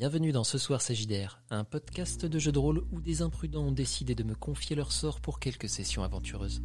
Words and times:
Bienvenue 0.00 0.32
dans 0.32 0.44
Ce 0.44 0.56
Soir 0.56 0.80
Sagidaire, 0.80 1.42
un 1.50 1.62
podcast 1.62 2.24
de 2.24 2.38
jeux 2.38 2.52
de 2.52 2.58
rôle 2.58 2.86
où 2.90 3.02
des 3.02 3.20
imprudents 3.20 3.64
ont 3.64 3.70
décidé 3.70 4.14
de 4.14 4.24
me 4.24 4.34
confier 4.34 4.74
leur 4.74 4.92
sort 4.92 5.20
pour 5.20 5.40
quelques 5.40 5.68
sessions 5.68 6.02
aventureuses. 6.02 6.62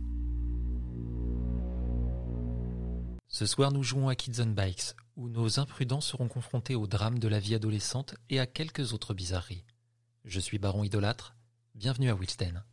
Ce 3.28 3.46
soir, 3.46 3.74
nous 3.74 3.84
jouons 3.84 4.08
à 4.08 4.16
Kids 4.16 4.40
on 4.40 4.52
Bikes, 4.52 4.96
où 5.18 5.28
nos 5.28 5.60
imprudents 5.60 6.00
seront 6.00 6.30
confrontés 6.30 6.76
au 6.76 6.88
drame 6.88 7.20
de 7.20 7.28
la 7.28 7.40
vie 7.42 7.56
adolescente 7.56 8.16
et 8.30 8.40
à 8.40 8.48
quelques 8.48 8.94
autres 8.94 9.14
bizarreries. 9.14 9.66
Je 10.24 10.40
suis 10.40 10.58
Baron 10.58 10.86
Idolâtre, 10.86 11.36
bienvenue 11.74 12.10
à 12.10 12.16
Wilsden. 12.16 12.64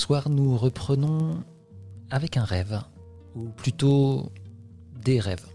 Soir, 0.00 0.30
nous 0.30 0.56
reprenons 0.56 1.44
avec 2.10 2.38
un 2.38 2.44
rêve, 2.44 2.80
ou 3.34 3.50
plutôt 3.50 4.32
des 5.04 5.20
rêves. 5.20 5.46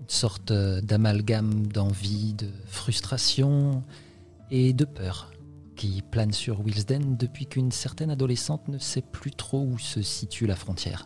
Une 0.00 0.08
sorte 0.08 0.50
d'amalgame 0.50 1.66
d'envie, 1.66 2.32
de 2.32 2.48
frustration 2.66 3.82
et 4.50 4.72
de 4.72 4.86
peur 4.86 5.30
qui 5.76 6.02
plane 6.02 6.32
sur 6.32 6.60
Wilsden 6.60 7.16
depuis 7.16 7.46
qu'une 7.46 7.70
certaine 7.70 8.10
adolescente 8.10 8.68
ne 8.68 8.78
sait 8.78 9.02
plus 9.02 9.32
trop 9.32 9.62
où 9.62 9.78
se 9.78 10.00
situe 10.00 10.46
la 10.46 10.56
frontière. 10.56 11.04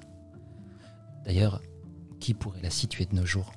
D'ailleurs, 1.25 1.61
qui 2.20 2.34
pourrait 2.34 2.62
la 2.62 2.70
situer 2.70 3.06
de 3.06 3.17
nos 3.17 3.27
jours? 3.27 3.50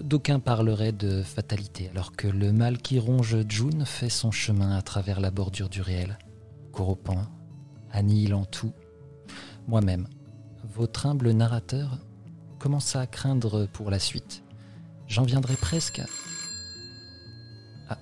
D'aucuns 0.00 0.40
parleraient 0.40 0.92
de 0.92 1.22
fatalité, 1.22 1.90
alors 1.90 2.12
que 2.12 2.26
le 2.26 2.52
mal 2.52 2.78
qui 2.78 2.98
ronge 2.98 3.36
June 3.48 3.84
fait 3.84 4.08
son 4.08 4.32
chemin 4.32 4.76
à 4.76 4.82
travers 4.82 5.20
la 5.20 5.30
bordure 5.30 5.68
du 5.68 5.80
réel 5.82 6.18
corrompant, 6.80 7.26
annihilant 7.92 8.46
tout. 8.46 8.72
Moi-même, 9.68 10.08
votre 10.64 11.04
humble 11.04 11.30
narrateur 11.32 11.98
commence 12.58 12.96
à 12.96 13.06
craindre 13.06 13.66
pour 13.66 13.90
la 13.90 13.98
suite. 13.98 14.42
J'en 15.06 15.24
viendrai 15.24 15.56
presque. 15.56 16.00
Ah. 17.90 17.98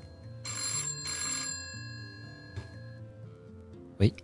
Oui. 3.98 4.14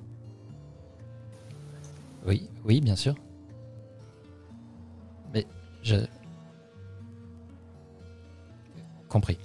Oui, 2.24 2.48
oui, 2.64 2.80
bien 2.80 2.94
sûr. 2.94 3.16
Mais 5.32 5.48
je. 5.82 5.96
Compris. 9.08 9.36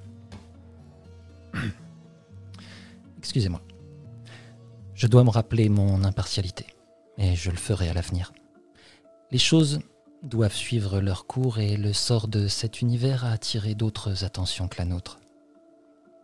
Excusez-moi. 3.17 3.59
Je 5.00 5.08
dois 5.08 5.23
me 5.23 5.30
rappeler 5.30 5.69
mon 5.69 6.03
impartialité, 6.03 6.75
et 7.18 7.34
je 7.34 7.51
le 7.51 7.56
ferai 7.56 7.88
à 7.88 7.94
l'avenir. 7.94 8.34
Les 9.31 9.38
choses 9.38 9.79
doivent 10.23 10.53
suivre 10.53 11.00
leur 11.00 11.25
cours 11.25 11.59
et 11.59 11.78
le 11.78 11.94
sort 11.94 12.28
de 12.28 12.50
cet 12.50 12.81
univers 12.81 13.23
a 13.23 13.31
attiré 13.31 13.75
d'autres 13.75 14.25
attentions 14.25 14.68
que 14.68 14.78
la 14.78 14.84
nôtre. 14.84 15.22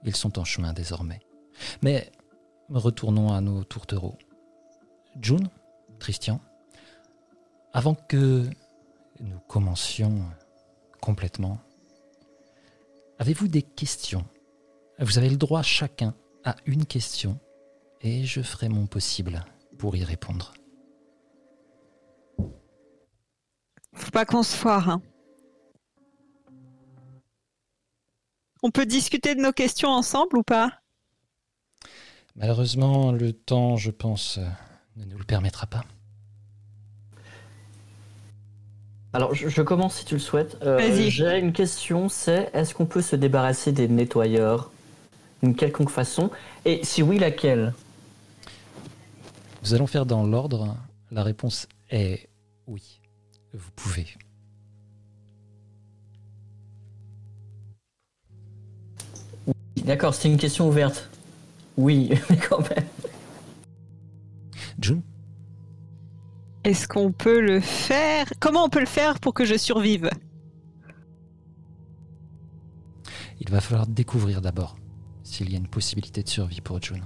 Ils 0.03 0.13
sont 0.13 0.38
en 0.39 0.44
chemin 0.44 0.73
désormais. 0.73 1.22
Mais 1.83 2.11
retournons 2.67 3.31
à 3.31 3.39
nos 3.39 3.63
tourtereaux. 3.63 4.17
June, 5.22 5.47
Christian, 5.97 6.41
avant 7.72 7.95
que 7.95 8.44
nous 9.22 9.39
commencions 9.47 10.19
complètement, 10.99 11.61
avez-vous 13.19 13.47
des 13.47 13.61
questions? 13.61 14.25
Vous 14.99 15.17
avez 15.17 15.29
le 15.29 15.38
droit 15.38 15.61
chacun 15.61 16.13
à 16.44 16.57
une 16.66 16.85
question 16.85 17.39
et 18.05 18.23
je 18.23 18.41
ferai 18.41 18.69
mon 18.69 18.85
possible 18.85 19.43
pour 19.79 19.95
y 19.95 20.03
répondre. 20.03 20.53
Faut 23.93 24.11
pas 24.11 24.25
qu'on 24.25 24.43
se 24.43 24.55
foire. 24.55 24.89
Hein. 24.89 25.01
On 28.61 28.69
peut 28.69 28.85
discuter 28.85 29.33
de 29.33 29.41
nos 29.41 29.51
questions 29.51 29.89
ensemble 29.89 30.38
ou 30.38 30.43
pas? 30.43 30.71
Malheureusement, 32.35 33.11
le 33.11 33.33
temps, 33.33 33.75
je 33.75 33.89
pense, 33.89 34.39
ne 34.97 35.05
nous 35.05 35.17
le 35.17 35.23
permettra 35.23 35.66
pas. 35.66 35.83
Alors, 39.13 39.33
je, 39.33 39.61
commence 39.61 39.95
si 39.95 40.05
tu 40.05 40.16
le 40.16 40.19
souhaites. 40.19 40.57
Euh, 40.61 41.09
j'ai 41.09 41.39
une 41.39 41.53
question, 41.53 42.09
c'est 42.09 42.51
est-ce 42.53 42.75
qu'on 42.75 42.85
peut 42.85 43.01
se 43.01 43.16
débarrasser 43.16 43.72
des 43.72 43.87
nettoyeurs? 43.87 44.69
D'une 45.41 45.55
quelconque 45.55 45.89
façon 45.89 46.29
Et 46.66 46.83
si 46.83 47.01
oui, 47.01 47.17
laquelle? 47.17 47.73
Nous 49.65 49.73
allons 49.73 49.87
faire 49.87 50.05
dans 50.05 50.23
l'ordre. 50.23 50.77
La 51.09 51.23
réponse 51.23 51.67
est 51.89 52.29
oui. 52.67 53.01
Vous 53.51 53.71
pouvez. 53.75 54.05
D'accord, 59.77 60.13
c'est 60.13 60.29
une 60.29 60.37
question 60.37 60.67
ouverte. 60.67 61.09
Oui, 61.77 62.11
mais 62.29 62.37
quand 62.37 62.59
même. 62.69 62.85
June? 64.79 65.01
Est-ce 66.63 66.87
qu'on 66.87 67.11
peut 67.11 67.39
le 67.39 67.59
faire? 67.59 68.31
Comment 68.39 68.65
on 68.65 68.69
peut 68.69 68.79
le 68.79 68.85
faire 68.85 69.19
pour 69.19 69.33
que 69.33 69.45
je 69.45 69.57
survive? 69.57 70.11
Il 73.39 73.49
va 73.49 73.61
falloir 73.61 73.87
découvrir 73.87 74.41
d'abord 74.41 74.75
s'il 75.23 75.51
y 75.51 75.55
a 75.55 75.57
une 75.57 75.67
possibilité 75.67 76.21
de 76.21 76.29
survie 76.29 76.61
pour 76.61 76.79
June. 76.81 77.03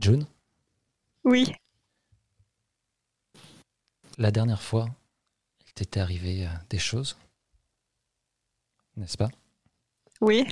June 0.00 0.24
Oui. 1.24 1.52
La 4.16 4.30
dernière 4.30 4.62
fois, 4.62 4.88
il 5.66 5.72
t'était 5.74 6.00
arrivé 6.00 6.46
euh, 6.46 6.50
des 6.70 6.78
choses, 6.78 7.16
n'est-ce 8.96 9.18
pas? 9.18 9.30
Oui. 10.20 10.46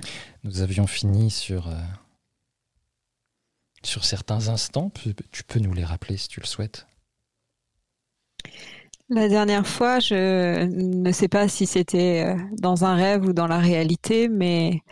Nous 0.44 0.60
avions 0.60 0.86
fini 0.86 1.30
sur, 1.30 1.68
euh, 1.68 1.80
sur 3.82 4.04
certains 4.04 4.48
instants. 4.48 4.90
Tu 5.32 5.44
peux 5.44 5.60
nous 5.60 5.72
les 5.72 5.84
rappeler 5.84 6.16
si 6.16 6.28
tu 6.28 6.40
le 6.40 6.46
souhaites? 6.46 6.86
La 9.10 9.28
dernière 9.28 9.66
fois, 9.66 10.00
je 10.00 10.64
ne 10.64 11.12
sais 11.12 11.28
pas 11.28 11.48
si 11.48 11.66
c'était 11.66 12.24
euh, 12.26 12.36
dans 12.58 12.84
un 12.84 12.94
rêve 12.94 13.24
ou 13.24 13.32
dans 13.32 13.46
la 13.46 13.58
réalité, 13.58 14.28
mais 14.28 14.82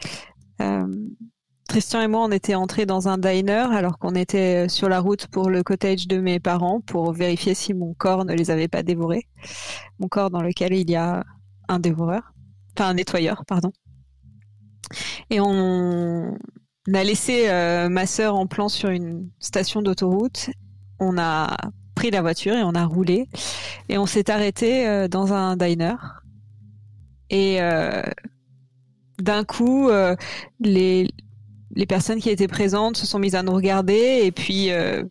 Christian 1.68 2.00
et 2.00 2.06
moi, 2.06 2.24
on 2.24 2.30
était 2.30 2.54
entrés 2.54 2.86
dans 2.86 3.08
un 3.08 3.18
diner 3.18 3.66
alors 3.72 3.98
qu'on 3.98 4.14
était 4.14 4.68
sur 4.68 4.88
la 4.88 5.00
route 5.00 5.26
pour 5.26 5.50
le 5.50 5.62
cottage 5.62 6.06
de 6.06 6.18
mes 6.18 6.38
parents 6.38 6.80
pour 6.80 7.12
vérifier 7.12 7.54
si 7.54 7.74
mon 7.74 7.92
corps 7.94 8.24
ne 8.24 8.34
les 8.34 8.50
avait 8.50 8.68
pas 8.68 8.82
dévorés. 8.82 9.26
Mon 9.98 10.08
corps 10.08 10.30
dans 10.30 10.42
lequel 10.42 10.74
il 10.74 10.88
y 10.90 10.96
a 10.96 11.24
un 11.68 11.80
dévoreur, 11.80 12.32
enfin 12.76 12.90
un 12.90 12.94
nettoyeur, 12.94 13.44
pardon. 13.46 13.72
Et 15.30 15.40
on 15.40 16.36
a 16.94 17.04
laissé 17.04 17.48
euh, 17.48 17.88
ma 17.88 18.06
sœur 18.06 18.36
en 18.36 18.46
plan 18.46 18.68
sur 18.68 18.90
une 18.90 19.28
station 19.40 19.82
d'autoroute. 19.82 20.50
On 21.00 21.18
a 21.18 21.56
pris 21.94 22.10
la 22.10 22.20
voiture 22.20 22.54
et 22.54 22.62
on 22.62 22.74
a 22.74 22.84
roulé 22.84 23.28
et 23.88 23.98
on 23.98 24.06
s'est 24.06 24.30
arrêté 24.30 24.86
euh, 24.86 25.08
dans 25.08 25.32
un 25.32 25.56
diner. 25.56 25.96
Et 27.28 27.60
euh, 27.60 28.02
d'un 29.18 29.42
coup, 29.44 29.90
les, 30.60 31.08
les 31.76 31.87
personnes 31.87 32.20
qui 32.20 32.31
étaient 32.31 32.49
présentes 32.49 32.96
se 32.96 33.06
sont 33.06 33.19
mises 33.19 33.34
à 33.34 33.43
nous 33.43 33.52
regarder 33.52 34.23
et 34.25 34.32
puis 34.32 34.70
euh, 34.73 35.05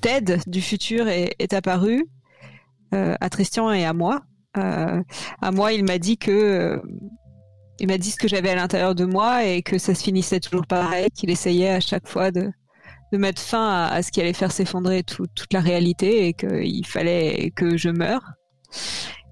Ted 0.00 0.38
du 0.46 0.60
futur 0.60 1.08
est, 1.08 1.54
apparu 1.54 2.04
euh, 2.92 3.14
à 3.20 3.30
Tristan 3.30 3.72
et 3.72 3.86
à 3.86 3.94
moi. 3.94 4.20
Euh, 4.58 5.02
à 5.40 5.50
moi, 5.50 5.72
il 5.72 5.84
m'a 5.84 5.98
dit 5.98 6.18
que 6.18 6.82
il 7.80 7.88
m'a 7.88 7.96
dit 7.96 8.10
ce 8.10 8.18
que 8.18 8.28
j'avais 8.28 8.50
à 8.50 8.54
l'intérieur 8.54 8.94
de 8.94 9.04
moi 9.04 9.44
et 9.44 9.62
que 9.62 9.78
ça 9.78 9.94
se 9.94 10.02
finissait 10.02 10.40
toujours 10.40 10.66
pareil, 10.66 11.08
qu'il 11.10 11.30
essayait 11.30 11.70
à 11.70 11.80
chaque 11.80 12.06
fois 12.06 12.30
de, 12.30 12.50
de 13.12 13.18
mettre 13.18 13.40
fin 13.40 13.84
à, 13.84 14.02
ce 14.02 14.12
qui 14.12 14.20
allait 14.20 14.32
faire 14.32 14.52
s'effondrer 14.52 15.02
toute 15.02 15.52
la 15.52 15.60
réalité 15.60 16.28
et 16.28 16.34
qu'il 16.34 16.86
fallait 16.86 17.52
que 17.56 17.76
je 17.76 17.88
meure. 17.88 18.32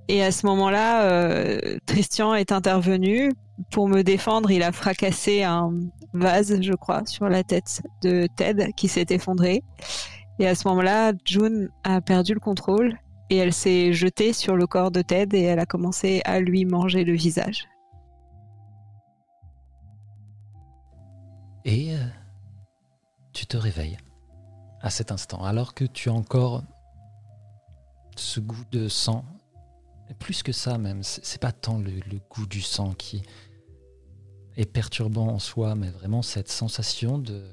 Et 0.08 0.22
à 0.22 0.32
ce 0.32 0.46
moment-là, 0.46 1.04
euh, 1.04 1.58
Christian 1.86 2.34
est 2.34 2.52
intervenu 2.52 3.32
pour 3.70 3.88
me 3.88 4.02
défendre. 4.02 4.50
Il 4.50 4.62
a 4.62 4.72
fracassé 4.72 5.42
un 5.42 5.72
vase, 6.12 6.60
je 6.60 6.72
crois, 6.72 7.04
sur 7.06 7.28
la 7.28 7.42
tête 7.42 7.82
de 8.02 8.26
Ted 8.36 8.72
qui 8.76 8.88
s'est 8.88 9.06
effondré. 9.10 9.62
Et 10.38 10.46
à 10.46 10.54
ce 10.54 10.66
moment-là, 10.68 11.12
June 11.24 11.68
a 11.84 12.00
perdu 12.00 12.34
le 12.34 12.40
contrôle 12.40 12.98
et 13.30 13.36
elle 13.36 13.52
s'est 13.52 13.92
jetée 13.92 14.32
sur 14.32 14.56
le 14.56 14.66
corps 14.66 14.90
de 14.90 15.02
Ted 15.02 15.38
et 15.38 15.42
elle 15.42 15.58
a 15.58 15.66
commencé 15.66 16.20
à 16.24 16.40
lui 16.40 16.64
manger 16.64 17.04
le 17.04 17.14
visage. 17.14 17.66
Et 21.64 21.94
euh, 21.94 22.04
tu 23.32 23.46
te 23.46 23.56
réveilles 23.56 23.98
à 24.80 24.90
cet 24.90 25.12
instant, 25.12 25.44
alors 25.44 25.74
que 25.74 25.84
tu 25.84 26.10
as 26.10 26.12
encore 26.12 26.64
ce 28.16 28.40
goût 28.40 28.64
de 28.70 28.88
sang. 28.88 29.24
Plus 30.18 30.42
que 30.42 30.52
ça 30.52 30.76
même, 30.76 31.02
c'est 31.02 31.40
pas 31.40 31.52
tant 31.52 31.78
le, 31.78 31.92
goût 32.30 32.46
du 32.46 32.60
sang 32.60 32.92
qui 32.92 33.22
est 34.56 34.66
perturbant 34.66 35.28
en 35.28 35.38
soi, 35.38 35.74
mais 35.74 35.90
vraiment 35.90 36.22
cette 36.22 36.50
sensation 36.50 37.18
de, 37.18 37.44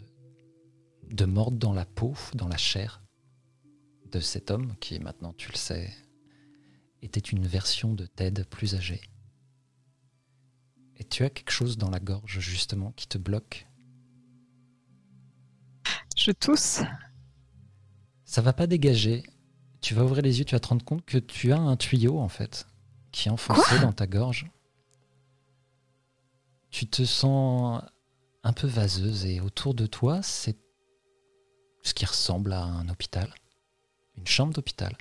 de 1.10 1.25
mordre 1.25 1.57
dans 1.57 1.74
la 1.74 1.86
peau, 1.86 2.13
dans 2.34 2.48
la 2.48 2.57
chair 2.57 3.01
de 4.12 4.19
cet 4.19 4.51
homme 4.51 4.75
qui, 4.80 5.00
maintenant 5.00 5.34
tu 5.34 5.51
le 5.51 5.57
sais, 5.57 5.94
était 7.01 7.19
une 7.19 7.46
version 7.46 7.94
de 7.94 8.06
Ted 8.06 8.44
plus 8.44 8.75
âgé. 8.75 9.01
Et 10.98 11.04
tu 11.04 11.24
as 11.24 11.30
quelque 11.30 11.51
chose 11.51 11.78
dans 11.78 11.90
la 11.90 12.00
gorge 12.00 12.40
justement 12.40 12.92
qui 12.92 13.07
te 13.07 13.18
bloque? 13.18 13.68
Je 16.18 16.31
tousse. 16.31 16.81
Ça 18.25 18.42
va 18.42 18.51
pas 18.51 18.68
dégager. 18.68 19.24
Tu 19.80 19.94
vas 19.94 20.04
ouvrir 20.04 20.22
les 20.22 20.40
yeux, 20.40 20.46
tu 20.46 20.56
vas 20.56 20.60
te 20.60 20.68
rendre 20.68 20.84
compte 20.84 21.06
que 21.06 21.18
tu 21.18 21.54
as 21.54 21.60
un 21.60 21.78
tuyau 21.78 22.19
en 22.19 22.28
fait 22.28 22.68
qui 23.12 23.30
est 23.30 23.31
enfoncé 23.31 23.80
dans 23.80 23.94
ta 23.94 24.06
gorge. 24.06 24.51
Tu 26.71 26.88
te 26.88 27.04
sens 27.04 27.81
un 28.44 28.54
peu 28.54 28.68
vaseuse 28.68 29.25
et 29.25 29.42
autour 29.42 29.74
de 29.74 29.86
toi, 29.86 30.21
c'est 30.21 30.57
ce 31.83 31.94
qui 31.94 32.06
ressemble 32.06 32.54
à 32.54 32.62
un 32.62 32.88
hôpital, 32.89 33.30
une 34.18 34.27
chambre 34.27 34.54
d'hôpital. 34.54 34.95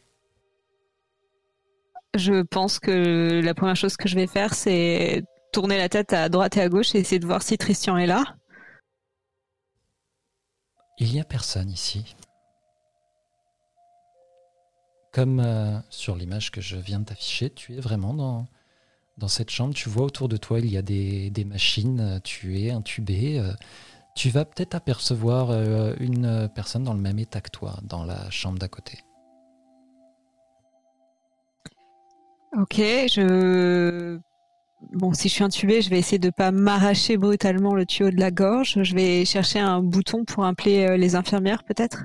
Je 2.15 2.43
pense 2.43 2.79
que 2.79 3.41
la 3.43 3.55
première 3.55 3.77
chose 3.77 3.97
que 3.97 4.09
je 4.09 4.15
vais 4.15 4.27
faire, 4.27 4.55
c'est 4.55 5.25
tourner 5.53 5.77
la 5.77 5.89
tête 5.89 6.13
à 6.13 6.29
droite 6.29 6.57
et 6.57 6.61
à 6.61 6.69
gauche 6.69 6.95
et 6.95 6.99
essayer 6.99 7.19
de 7.19 7.27
voir 7.27 7.43
si 7.43 7.59
Christian 7.59 7.97
est 7.97 8.07
là. 8.07 8.37
Il 10.99 11.13
n'y 11.13 11.21
a 11.21 11.25
personne 11.25 11.71
ici. 11.71 12.17
Comme 15.13 15.41
euh, 15.41 15.79
sur 15.91 16.17
l'image 16.17 16.51
que 16.51 16.61
je 16.61 16.77
viens 16.77 17.01
de 17.01 17.05
t'afficher, 17.05 17.51
tu 17.51 17.77
es 17.77 17.81
vraiment 17.81 18.15
dans, 18.15 18.47
dans 19.19 19.29
cette 19.29 19.51
chambre. 19.51 19.75
Tu 19.75 19.89
vois 19.89 20.05
autour 20.05 20.29
de 20.29 20.37
toi, 20.37 20.59
il 20.61 20.71
y 20.71 20.77
a 20.77 20.83
des, 20.83 21.45
machines, 21.47 22.21
tu 22.25 22.61
es 22.61 22.71
intubé. 22.71 23.39
Euh, 23.39 23.53
tu 24.15 24.31
vas 24.31 24.45
peut-être 24.45 24.75
apercevoir 24.75 25.51
euh, 25.51 25.95
une 26.01 26.49
personne 26.55 26.85
dans 26.85 26.95
le 26.95 27.01
même 27.01 27.19
état 27.19 27.41
que 27.41 27.51
toi, 27.51 27.79
dans 27.83 28.05
la 28.05 28.31
chambre 28.31 28.59
d'à 28.59 28.69
côté. 28.69 28.99
Ok, 32.57 32.77
je 32.77 34.19
Bon, 34.93 35.13
si 35.13 35.29
je 35.29 35.35
suis 35.35 35.45
intubée, 35.45 35.83
je 35.83 35.91
vais 35.91 35.99
essayer 35.99 36.19
de 36.19 36.31
pas 36.31 36.53
m'arracher 36.53 37.17
brutalement 37.17 37.75
le 37.75 37.85
tuyau 37.85 38.11
de 38.11 38.21
la 38.21 38.31
gorge. 38.31 38.79
Je 38.83 38.95
vais 38.95 39.25
chercher 39.25 39.59
un 39.59 39.83
bouton 39.83 40.25
pour 40.25 40.45
appeler 40.45 40.87
euh, 40.87 40.97
les 40.97 41.17
infirmières, 41.17 41.65
peut-être? 41.65 42.05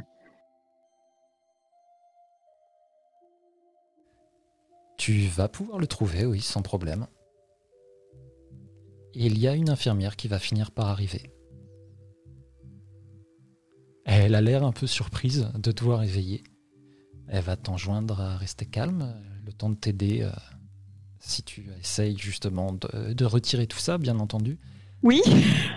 Tu 5.06 5.28
vas 5.28 5.50
pouvoir 5.50 5.80
le 5.80 5.86
trouver, 5.86 6.26
oui, 6.26 6.40
sans 6.40 6.62
problème. 6.62 7.08
Il 9.14 9.38
y 9.38 9.50
a 9.50 9.54
une 9.54 9.70
infirmière 9.70 10.16
qui 10.16 10.30
va 10.30 10.40
finir 10.40 10.72
par 10.72 10.88
arriver. 10.88 11.30
Elle 14.06 14.34
a 14.34 14.40
l'air 14.40 14.64
un 14.64 14.72
peu 14.72 14.88
surprise 14.88 15.52
de 15.56 15.74
te 15.74 15.84
voir 15.84 16.04
éveillé. 16.04 16.42
Elle 17.28 17.44
va 17.44 17.58
t'enjoindre 17.58 18.22
à 18.22 18.38
rester 18.38 18.66
calme, 18.66 19.14
le 19.46 19.52
temps 19.52 19.70
de 19.70 19.76
t'aider 19.76 20.22
euh, 20.22 20.32
si 21.20 21.44
tu 21.44 21.70
essayes 21.82 22.18
justement 22.18 22.72
de, 22.72 23.26
retirer 23.26 23.68
tout 23.68 23.80
ça, 23.80 23.98
bien 23.98 24.20
entendu. 24.20 24.58
Oui, 25.02 25.22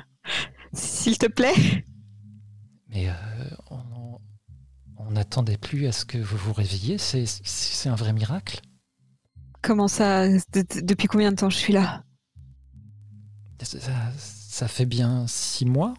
s'il 0.73 1.19
te 1.19 1.27
plaît. 1.27 1.85
Mais 2.91 3.09
euh, 3.09 3.13
on 4.99 5.11
n'attendait 5.11 5.59
plus 5.59 5.89
à 5.89 5.91
ce 5.91 6.05
que 6.05 6.17
vous 6.17 6.37
vous 6.37 6.53
réveilliez, 6.53 6.97
c'est 6.97 7.89
un 7.89 7.97
vrai 7.97 8.13
miracle. 8.13 8.61
Comment 9.67 9.89
ça 9.89 10.29
Depuis 10.29 11.09
combien 11.09 11.33
de 11.33 11.37
temps 11.37 11.51
je 11.51 11.57
suis 11.57 11.73
là? 11.73 12.05
Ça, 13.61 14.69
fait 14.69 14.87
bien 14.87 15.27
six 15.27 15.67
mois. 15.67 15.95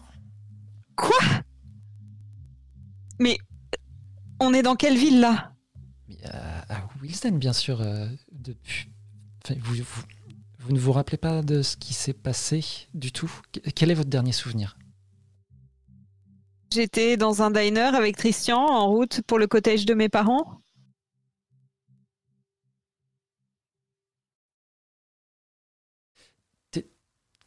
Quoi? 0.96 1.18
Mais 3.18 3.36
on 4.40 4.54
est 4.54 4.62
dans 4.62 4.74
quelle 4.74 4.96
ville 4.96 5.20
là? 5.20 5.52
À 6.70 6.88
Wilson, 7.02 7.32
bien 7.32 7.52
sûr. 7.52 7.82
Euh, 7.82 8.08
depuis, 8.32 8.88
vous, 9.60 9.74
vous, 10.60 10.72
ne 10.72 10.78
vous 10.78 10.92
rappelez 10.92 11.18
pas 11.18 11.42
de 11.42 11.60
ce 11.60 11.76
qui 11.76 11.92
s'est 11.92 12.14
passé 12.14 12.64
du 12.94 13.12
tout? 13.12 13.30
Quel 13.74 13.90
est 13.90 13.94
votre 13.94 14.08
dernier 14.08 14.32
souvenir? 14.32 14.78
J'étais 16.72 17.18
dans 17.18 17.42
un 17.42 17.50
diner 17.50 17.94
avec 17.94 18.16
Christian 18.16 18.60
en 18.60 18.88
route 18.88 19.20
pour 19.26 19.38
le 19.38 19.46
cottage 19.46 19.84
de 19.84 19.92
mes 19.92 20.08
parents. 20.08 20.62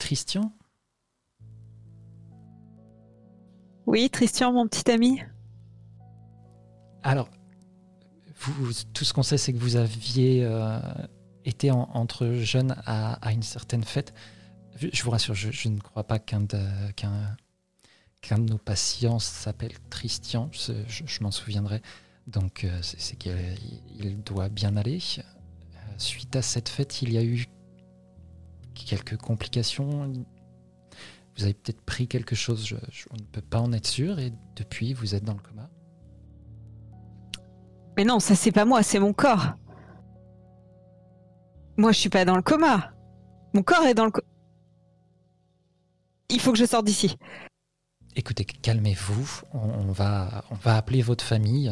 Christian 0.01 0.51
Oui, 3.85 4.09
Christian, 4.09 4.51
mon 4.51 4.67
petit 4.67 4.89
ami. 4.89 5.21
Alors, 7.03 7.29
vous, 8.39 8.71
tout 8.95 9.05
ce 9.05 9.13
qu'on 9.13 9.21
sait, 9.21 9.37
c'est 9.37 9.53
que 9.53 9.59
vous 9.59 9.75
aviez 9.75 10.43
euh, 10.43 10.79
était 11.45 11.69
entre 11.69 12.33
jeunes 12.33 12.75
à, 12.87 13.31
une 13.31 13.43
certaine 13.43 13.83
fête. 13.83 14.15
Je 14.75 15.03
vous 15.03 15.11
rassure, 15.11 15.35
je, 15.35 15.69
ne 15.69 15.79
crois 15.79 16.03
pas 16.03 16.17
qu'un 16.17 16.41
de, 16.41 16.91
qu'un, 16.95 18.37
de 18.39 18.49
nos 18.49 18.57
patients 18.57 19.19
s'appelle 19.19 19.73
Christian, 19.91 20.49
je, 20.51 21.23
m'en 21.23 21.29
souviendrai. 21.29 21.83
Donc 22.25 22.63
euh, 22.63 22.79
c'est, 22.81 23.17
qu'il 23.17 24.23
doit 24.23 24.49
bien 24.49 24.75
aller. 24.77 24.97
Euh, 25.19 25.21
suite 25.99 26.35
à 26.35 26.41
cette 26.41 26.69
fête, 26.69 27.03
il 27.03 27.13
y 27.13 27.19
a 27.19 27.23
eu 27.23 27.45
quelques 28.73 29.17
complications. 29.17 30.11
Vous 31.37 31.43
avez 31.43 31.53
peut-être 31.53 31.81
pris 31.81 32.07
quelque 32.07 32.35
chose, 32.35 32.65
je, 32.65 32.75
ne 32.75 33.23
peux 33.31 33.41
pas 33.41 33.59
en 33.59 33.71
être 33.73 33.87
sûr, 33.87 34.19
et 34.19 34.33
depuis, 34.55 34.93
vous 34.93 35.15
êtes 35.15 35.23
dans 35.23 35.33
le 35.33 35.39
coma. 35.39 35.69
Mais 37.97 38.03
non, 38.03 38.19
ça 38.19 38.35
c'est 38.35 38.51
pas 38.51 38.65
moi, 38.65 38.83
c'est 38.83 38.99
mon 38.99 39.13
corps. 39.13 39.53
Moi, 41.77 41.91
je 41.91 41.99
suis 41.99 42.09
pas 42.09 42.25
dans 42.25 42.35
le 42.35 42.41
coma. 42.41 42.93
Mon 43.53 43.63
corps 43.63 43.85
est 43.85 43.93
dans 43.93 44.05
le. 44.05 44.11
coma. 44.11 44.27
Il 46.29 46.39
faut 46.39 46.51
que 46.51 46.57
je 46.57 46.65
sorte 46.65 46.85
d'ici. 46.85 47.17
Écoutez, 48.15 48.43
calmez-vous. 48.43 49.41
On, 49.53 49.91
va, 49.91 50.43
on 50.51 50.55
va 50.55 50.75
appeler 50.75 51.01
votre 51.01 51.23
famille. 51.23 51.71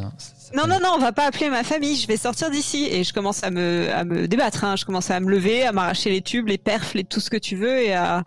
Non, 0.54 0.66
non, 0.66 0.78
non, 0.80 0.92
on 0.94 0.98
va 0.98 1.12
pas 1.12 1.26
appeler 1.26 1.50
ma 1.50 1.64
famille. 1.64 1.96
Je 1.96 2.06
vais 2.06 2.16
sortir 2.16 2.50
d'ici 2.50 2.88
et 2.90 3.04
je 3.04 3.12
commence 3.12 3.44
à 3.44 3.50
me, 3.50 3.90
à 3.92 4.04
me 4.04 4.26
débattre. 4.26 4.64
Hein. 4.64 4.76
Je 4.76 4.86
commence 4.86 5.10
à 5.10 5.20
me 5.20 5.30
lever, 5.30 5.64
à 5.64 5.72
m'arracher 5.72 6.10
les 6.10 6.22
tubes, 6.22 6.48
les 6.48 6.58
perfs, 6.58 6.94
les, 6.94 7.04
tout 7.04 7.20
ce 7.20 7.28
que 7.28 7.36
tu 7.36 7.56
veux 7.56 7.82
et 7.82 7.92
à, 7.92 8.24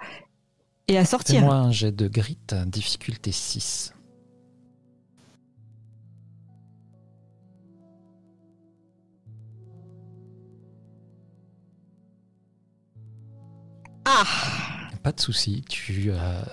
et 0.88 0.98
à 0.98 1.06
sortir. 1.06 1.40
Fais-moi 1.40 1.56
un 1.56 1.72
jet 1.72 1.92
de 1.92 2.08
grit, 2.08 2.38
difficulté 2.68 3.32
6. 3.32 3.94
Ah 14.06 14.26
Pas 15.02 15.12
de 15.12 15.20
souci, 15.20 15.64
tu, 15.68 16.12
euh, 16.12 16.44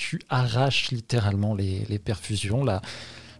tu 0.00 0.18
arraches 0.30 0.90
littéralement 0.92 1.54
les, 1.54 1.98
perfusions. 1.98 2.64
La, 2.64 2.80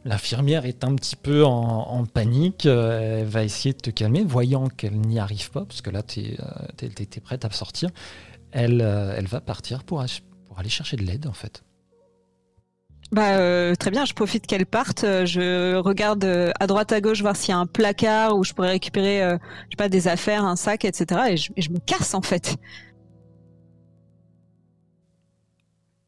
l'infirmière 0.05 0.67
est 0.67 0.85
un 0.85 0.95
petit 0.95 1.17
peu 1.17 1.43
en, 1.43 2.05
panique, 2.05 2.67
euh, 2.67 3.21
elle 3.21 3.26
va 3.26 3.45
essayer 3.45 3.73
de 3.73 3.79
te 3.79 3.88
calmer, 3.88 4.25
voyant 4.25 4.69
qu'elle 4.69 5.00
n'y 5.00 5.19
arrive 5.19 5.50
pas, 5.50 5.64
parce 5.64 5.81
que 5.81 5.88
là, 5.88 6.02
tu 6.02 6.21
es, 6.21 6.37
euh, 6.38 7.21
prête 7.25 7.47
à 7.47 7.50
sortir. 7.50 7.88
Elle, 8.52 8.83
elle 8.83 9.26
va 9.26 9.40
partir 9.40 9.85
pour, 9.85 10.05
pour 10.49 10.59
aller 10.59 10.69
chercher 10.69 10.99
de 10.99 11.02
l'aide, 11.02 11.26
en 11.26 11.33
fait. 11.33 11.62
Bah 13.11 13.75
très 13.76 13.90
bien, 13.90 14.05
je 14.05 14.12
profite 14.12 14.47
qu'elle 14.47 14.67
parte. 14.67 15.00
Je 15.00 15.76
regarde 15.76 16.25
à 16.61 16.67
droite 16.67 16.93
à 16.93 17.00
gauche 17.00 17.23
voir 17.23 17.37
s'il 17.37 17.50
y 17.50 17.55
a 17.57 17.59
un 17.59 17.67
placard 17.67 18.37
où 18.37 18.45
je 18.45 18.52
pourrais 18.52 18.71
récupérer, 18.71 19.21
je 19.21 19.71
sais 19.71 19.76
pas, 19.76 19.88
des 19.88 20.07
affaires, 20.09 20.45
un 20.45 20.57
sac, 20.57 20.85
etc. 20.85 21.21
Et 21.31 21.37
je, 21.37 21.50
et 21.57 21.62
je 21.62 21.71
me 21.71 21.79
casse 21.79 22.14
en 22.14 22.23
fait. 22.23 22.57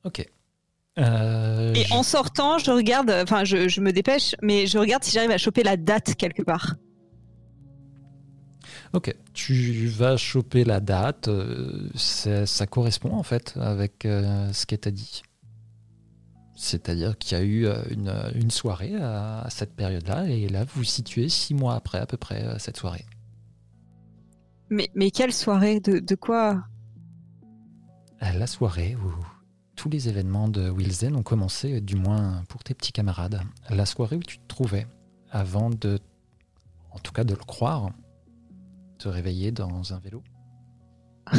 Ok. 0.04 0.28
Euh, 0.98 1.72
et 1.74 1.90
en 1.90 2.02
sortant, 2.02 2.58
je 2.58 2.70
regarde, 2.70 3.10
enfin, 3.10 3.44
je, 3.44 3.80
me 3.80 3.92
dépêche, 3.92 4.34
mais 4.42 4.66
je 4.66 4.78
regarde 4.78 5.02
si 5.04 5.12
j'arrive 5.12 5.30
à 5.30 5.38
choper 5.38 5.62
la 5.62 5.76
date 5.76 6.14
quelque 6.16 6.42
part. 6.42 6.74
Ok, 8.92 9.14
tu 9.32 9.86
vas 9.86 10.18
choper 10.18 10.64
la 10.64 10.80
date. 10.80 11.28
Euh, 11.28 11.88
ça 11.94 12.66
correspond 12.66 13.14
en 13.14 13.22
fait 13.22 13.54
avec 13.56 14.04
euh, 14.04 14.52
ce 14.52 14.66
qu'elle 14.66 14.80
t'a 14.80 14.90
dit. 14.90 15.22
C'est-à-dire 16.54 17.16
qu'il 17.16 17.38
y 17.38 17.40
a 17.40 17.44
eu 17.44 17.66
une, 17.90 18.50
soirée 18.50 18.94
à, 19.00 19.46
cette 19.48 19.74
période-là, 19.74 20.26
et 20.28 20.48
là, 20.48 20.62
vous 20.62 20.80
vous 20.80 20.84
situez 20.84 21.28
six 21.28 21.54
mois 21.54 21.74
après 21.74 21.98
à 21.98 22.06
peu 22.06 22.16
près 22.16 22.44
cette 22.58 22.76
soirée. 22.76 23.04
Mais, 24.70 24.88
mais 24.94 25.10
quelle 25.10 25.32
soirée? 25.32 25.80
De, 25.80 25.98
de 25.98 26.14
quoi? 26.14 26.62
La 28.20 28.46
soirée 28.46 28.94
où 28.94 29.10
tous 29.82 29.90
les 29.90 30.08
événements 30.08 30.46
de 30.46 30.70
Wilson 30.70 31.12
ont 31.16 31.24
commencé, 31.24 31.80
du 31.80 31.96
moins 31.96 32.44
pour 32.48 32.62
tes 32.62 32.72
petits 32.72 32.92
camarades. 32.92 33.42
La 33.68 33.84
soirée 33.84 34.14
où 34.14 34.22
tu 34.22 34.38
te 34.38 34.46
trouvais, 34.46 34.86
avant 35.28 35.70
de, 35.70 35.98
en 36.92 37.00
tout 37.00 37.10
cas 37.10 37.24
de 37.24 37.34
le 37.34 37.44
croire, 37.44 37.90
te 38.98 39.08
réveiller 39.08 39.50
dans 39.50 39.92
un 39.92 39.98
vélo? 39.98 40.22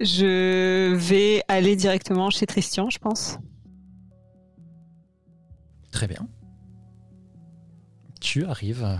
je 0.00 0.94
vais 0.94 1.42
aller 1.46 1.76
directement 1.76 2.30
chez 2.30 2.46
Tristian, 2.46 2.88
je 2.88 2.98
pense. 2.98 3.36
Très 5.90 6.06
bien. 6.06 6.26
Tu 8.18 8.46
arrives 8.46 8.82
euh, 8.82 8.96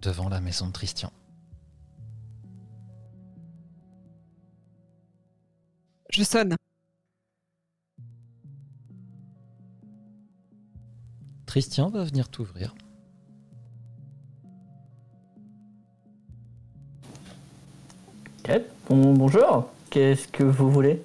devant 0.00 0.30
la 0.30 0.40
maison 0.40 0.68
de 0.68 0.72
Tristian. 0.72 1.12
Je 6.16 6.22
sonne. 6.22 6.56
Christian 11.44 11.90
va 11.90 12.04
venir 12.04 12.30
t'ouvrir. 12.30 12.74
Ok, 18.38 18.62
bonjour. 18.88 19.68
Qu'est-ce 19.90 20.26
que 20.28 20.42
vous 20.42 20.70
voulez? 20.70 21.02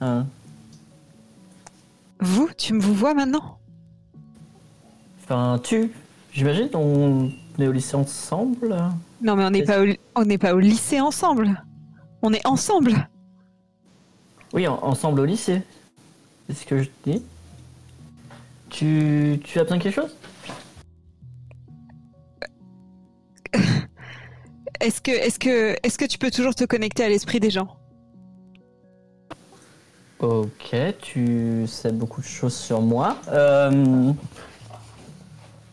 Hein? 0.00 0.26
Vous 2.18 2.50
Tu 2.58 2.72
me 2.72 2.80
vous 2.80 2.92
vois 2.92 3.14
maintenant? 3.14 3.60
Enfin, 5.22 5.60
tu 5.62 5.92
J'imagine 6.32 6.70
on 6.74 7.30
est 7.60 7.68
au 7.68 7.72
lycée 7.72 7.94
ensemble? 7.94 8.76
Non, 9.22 9.36
mais 9.36 9.44
on 9.44 9.50
n'est 9.50 9.62
pas, 9.62 9.78
on 10.16 10.24
n'est 10.24 10.38
pas 10.38 10.56
au 10.56 10.58
lycée 10.58 11.00
ensemble. 11.00 11.62
On 12.22 12.32
est 12.32 12.44
ensemble. 12.44 13.08
Oui, 14.56 14.66
ensemble 14.66 15.20
au 15.20 15.26
lycée. 15.26 15.60
C'est 16.48 16.54
ce 16.54 16.64
que 16.64 16.82
je 16.82 16.88
dis. 17.04 17.22
Tu, 18.70 19.38
tu 19.44 19.58
as 19.58 19.64
besoin 19.64 19.76
de 19.76 19.82
quelque 19.82 19.94
chose? 19.94 20.16
Est-ce 24.80 25.02
que, 25.02 25.10
est 25.10 25.38
que, 25.38 25.72
est 25.74 25.96
que 25.96 26.06
tu 26.06 26.16
peux 26.16 26.30
toujours 26.30 26.54
te 26.54 26.64
connecter 26.64 27.04
à 27.04 27.10
l'esprit 27.10 27.38
des 27.38 27.50
gens? 27.50 27.76
Ok, 30.20 30.74
tu 31.02 31.66
sais 31.66 31.92
beaucoup 31.92 32.22
de 32.22 32.26
choses 32.26 32.56
sur 32.56 32.80
moi. 32.80 33.18
Euh, 33.28 34.14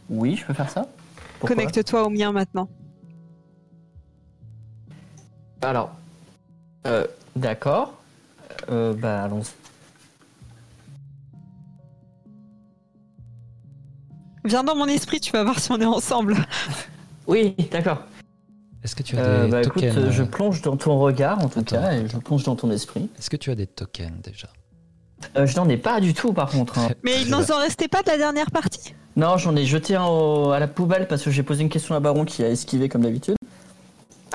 oui, 0.10 0.36
je 0.36 0.46
peux 0.46 0.54
faire 0.54 0.70
ça. 0.70 0.90
Connecte-toi 1.40 2.06
au 2.06 2.10
mien 2.10 2.34
maintenant. 2.34 2.68
Alors, 5.62 5.96
euh, 6.86 7.08
d'accord. 7.38 8.02
Euh, 8.70 8.93
bah, 8.93 9.24
allons-y. 9.24 9.51
Viens 14.46 14.63
dans 14.63 14.75
mon 14.75 14.88
esprit, 14.88 15.20
tu 15.20 15.32
vas 15.32 15.43
voir 15.43 15.60
si 15.60 15.72
on 15.72 15.79
est 15.79 15.86
ensemble. 15.86 16.36
Oui, 17.25 17.55
d'accord. 17.72 18.00
Est-ce 18.84 18.98
que 18.98 19.03
tu 19.03 19.15
as 19.15 19.22
euh, 19.22 19.46
des 19.46 19.51
bah, 19.51 19.62
tokens 19.62 19.98
écoute, 19.98 20.12
je 20.12 20.24
plonge 20.24 20.62
dans 20.62 20.75
ton 20.75 21.00
regard 21.00 21.39
en 21.39 21.48
tout 21.48 21.63
cas, 21.63 21.93
et 21.93 22.05
je 22.05 22.17
plonge 22.17 22.43
dans 22.43 22.58
ton 22.58 22.70
esprit. 22.70 23.10
Est-ce 23.17 23.29
que 23.29 23.38
tu 23.38 23.50
as 23.50 23.55
des 23.55 23.65
tokens 23.65 24.22
déjà? 24.22 24.50
Euh, 25.38 25.46
Je 25.46 25.55
n'en 25.55 25.70
ai 25.70 25.77
pas 25.77 26.01
du 26.01 26.13
tout 26.13 26.34
par 26.34 26.50
contre. 26.50 26.79
Hein. 26.79 26.89
Mais 27.01 27.22
il 27.22 27.29
n'en 27.29 27.39
restait 27.60 27.88
pas 27.88 28.01
de 28.03 28.10
la 28.10 28.17
dernière 28.17 28.51
partie? 28.51 28.93
Non, 29.15 29.38
j'en 29.38 29.55
ai 29.55 29.65
jeté 29.65 29.96
un 29.96 30.51
à 30.51 30.60
la 30.60 30.67
poubelle 30.67 31.08
parce 31.08 31.24
que 31.24 31.32
j'ai 31.32 31.43
posé 31.43 31.62
une 31.62 31.70
question 31.70 31.96
à 31.96 32.01
Baron 32.01 32.25
qui 32.25 32.43
a 32.43 32.50
esquivé 32.50 32.89
comme 32.89 33.03
d'habitude. 33.03 33.36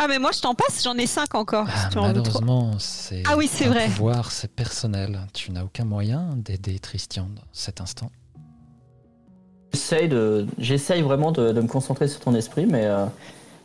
Ah 0.00 0.06
mais 0.06 0.20
moi 0.20 0.30
je 0.32 0.40
t'en 0.40 0.54
passe, 0.54 0.84
j'en 0.84 0.94
ai 0.94 1.06
5 1.06 1.34
encore. 1.34 1.66
Ah, 1.68 1.90
malheureusement, 1.96 2.78
c'est 2.78 3.24
ah 3.26 3.36
oui, 3.36 3.50
c'est 3.52 3.66
vrai. 3.66 3.86
pouvoir, 3.88 4.30
c'est 4.30 4.50
personnel. 4.50 5.20
Tu 5.34 5.50
n'as 5.50 5.64
aucun 5.64 5.84
moyen 5.84 6.36
d'aider 6.36 6.78
Tristian 6.78 7.24
dans 7.34 7.42
cet 7.52 7.80
instant. 7.80 8.12
J'essaye 9.72 10.08
de, 10.08 10.46
j'essaye 10.58 11.02
vraiment 11.02 11.32
de, 11.32 11.52
me 11.52 11.66
concentrer 11.66 12.06
sur 12.06 12.20
ton 12.20 12.34
esprit, 12.36 12.64
mais 12.64 12.84
euh, 12.86 13.06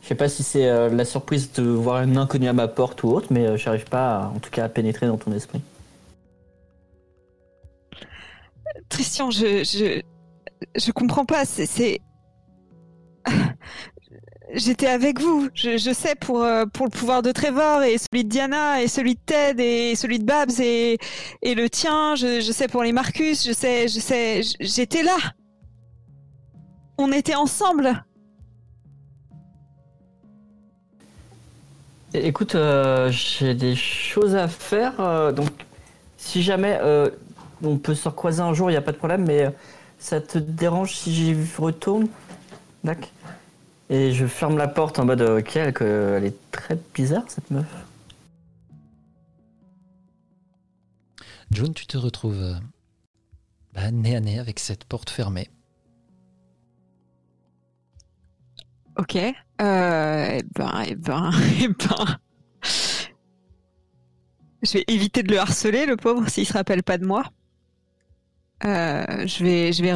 je 0.02 0.08
sais 0.08 0.16
pas 0.16 0.28
si 0.28 0.42
c'est 0.42 0.68
euh, 0.68 0.88
la 0.90 1.04
surprise 1.04 1.52
de 1.52 1.62
voir 1.62 1.98
un 1.98 2.16
inconnu 2.16 2.48
à 2.48 2.52
ma 2.52 2.66
porte 2.66 3.04
ou 3.04 3.10
autre, 3.10 3.28
mais 3.30 3.46
euh, 3.46 3.56
j'arrive 3.56 3.84
pas, 3.84 4.32
en 4.34 4.40
tout 4.40 4.50
cas, 4.50 4.64
à 4.64 4.68
pénétrer 4.68 5.06
dans 5.06 5.16
ton 5.16 5.32
esprit. 5.32 5.62
Tristian, 8.88 9.30
je, 9.30 9.62
je, 9.62 10.02
je 10.76 10.90
comprends 10.90 11.24
pas. 11.24 11.44
C'est, 11.44 12.00
j'étais 14.52 14.86
avec 14.86 15.20
vous. 15.20 15.48
Je, 15.54 15.92
sais 15.92 16.14
pour, 16.14 16.42
euh, 16.42 16.66
pour 16.66 16.86
le 16.86 16.90
pouvoir 16.90 17.22
de 17.22 17.32
Trevor 17.32 17.82
et 17.82 17.96
celui 17.98 18.24
de 18.24 18.28
Diana 18.28 18.82
et 18.82 18.88
celui 18.88 19.14
de 19.14 19.20
Ted 19.24 19.90
et 19.90 19.96
celui 19.96 20.18
de 20.18 20.24
Babs 20.24 20.60
et, 20.60 20.98
et 21.42 21.54
le 21.54 21.68
tien. 21.70 22.14
Je, 22.14 22.40
sais 22.40 22.68
pour 22.68 22.82
les 22.82 22.92
Marcus. 22.92 23.46
Je 23.46 23.52
sais, 23.52 23.88
je 23.88 24.00
sais, 24.00 24.42
j'étais 24.60 25.02
là. 25.02 25.16
On 26.98 27.10
était 27.12 27.34
ensemble. 27.34 28.04
Écoute, 32.12 32.54
euh, 32.54 33.10
j'ai 33.10 33.54
des 33.54 33.74
choses 33.74 34.36
à 34.36 34.46
faire. 34.46 35.00
Euh, 35.00 35.32
donc, 35.32 35.50
si 36.16 36.42
jamais 36.42 36.78
on 37.62 37.76
peut 37.76 37.94
se 37.94 38.08
recroiser 38.08 38.40
un 38.40 38.54
jour, 38.54 38.70
il 38.70 38.74
n'y 38.74 38.78
a 38.78 38.82
pas 38.82 38.92
de 38.92 38.96
problème. 38.96 39.24
Mais 39.26 39.52
ça 39.98 40.20
te 40.20 40.38
dérange 40.38 40.94
si 40.94 41.12
j'y 41.12 41.36
retourne? 41.58 42.06
D'accord 42.84 43.08
et 43.90 44.12
je 44.12 44.26
ferme 44.26 44.56
la 44.56 44.68
porte 44.68 44.98
en 44.98 45.04
mode 45.04 45.22
ok, 45.22 45.56
elle, 45.56 46.24
est 46.24 46.50
très 46.50 46.78
bizarre 46.94 47.24
cette 47.28 47.50
meuf. 47.50 47.66
June, 51.50 51.74
tu 51.74 51.86
te 51.86 51.96
retrouves 51.96 52.42
euh, 52.42 52.54
bah, 53.74 53.90
nez 53.90 54.16
à 54.16 54.20
nez 54.20 54.38
avec 54.38 54.58
cette 54.58 54.84
porte 54.84 55.10
fermée. 55.10 55.50
Ok. 58.96 59.16
Euh, 59.16 60.28
eh 60.30 60.42
ben, 60.54 60.82
eh 60.86 60.94
ben, 60.94 61.30
eh 61.60 61.68
ben. 61.68 62.18
Je 64.62 64.72
vais 64.72 64.84
éviter 64.88 65.22
de 65.22 65.30
le 65.30 65.38
harceler, 65.38 65.84
le 65.84 65.96
pauvre, 65.96 66.28
s'il 66.28 66.46
se 66.46 66.54
rappelle 66.54 66.82
pas 66.82 66.96
de 66.96 67.04
moi. 67.04 67.24
Euh, 68.64 69.26
je 69.26 69.44
vais, 69.44 69.72
je 69.72 69.82
vais 69.82 69.94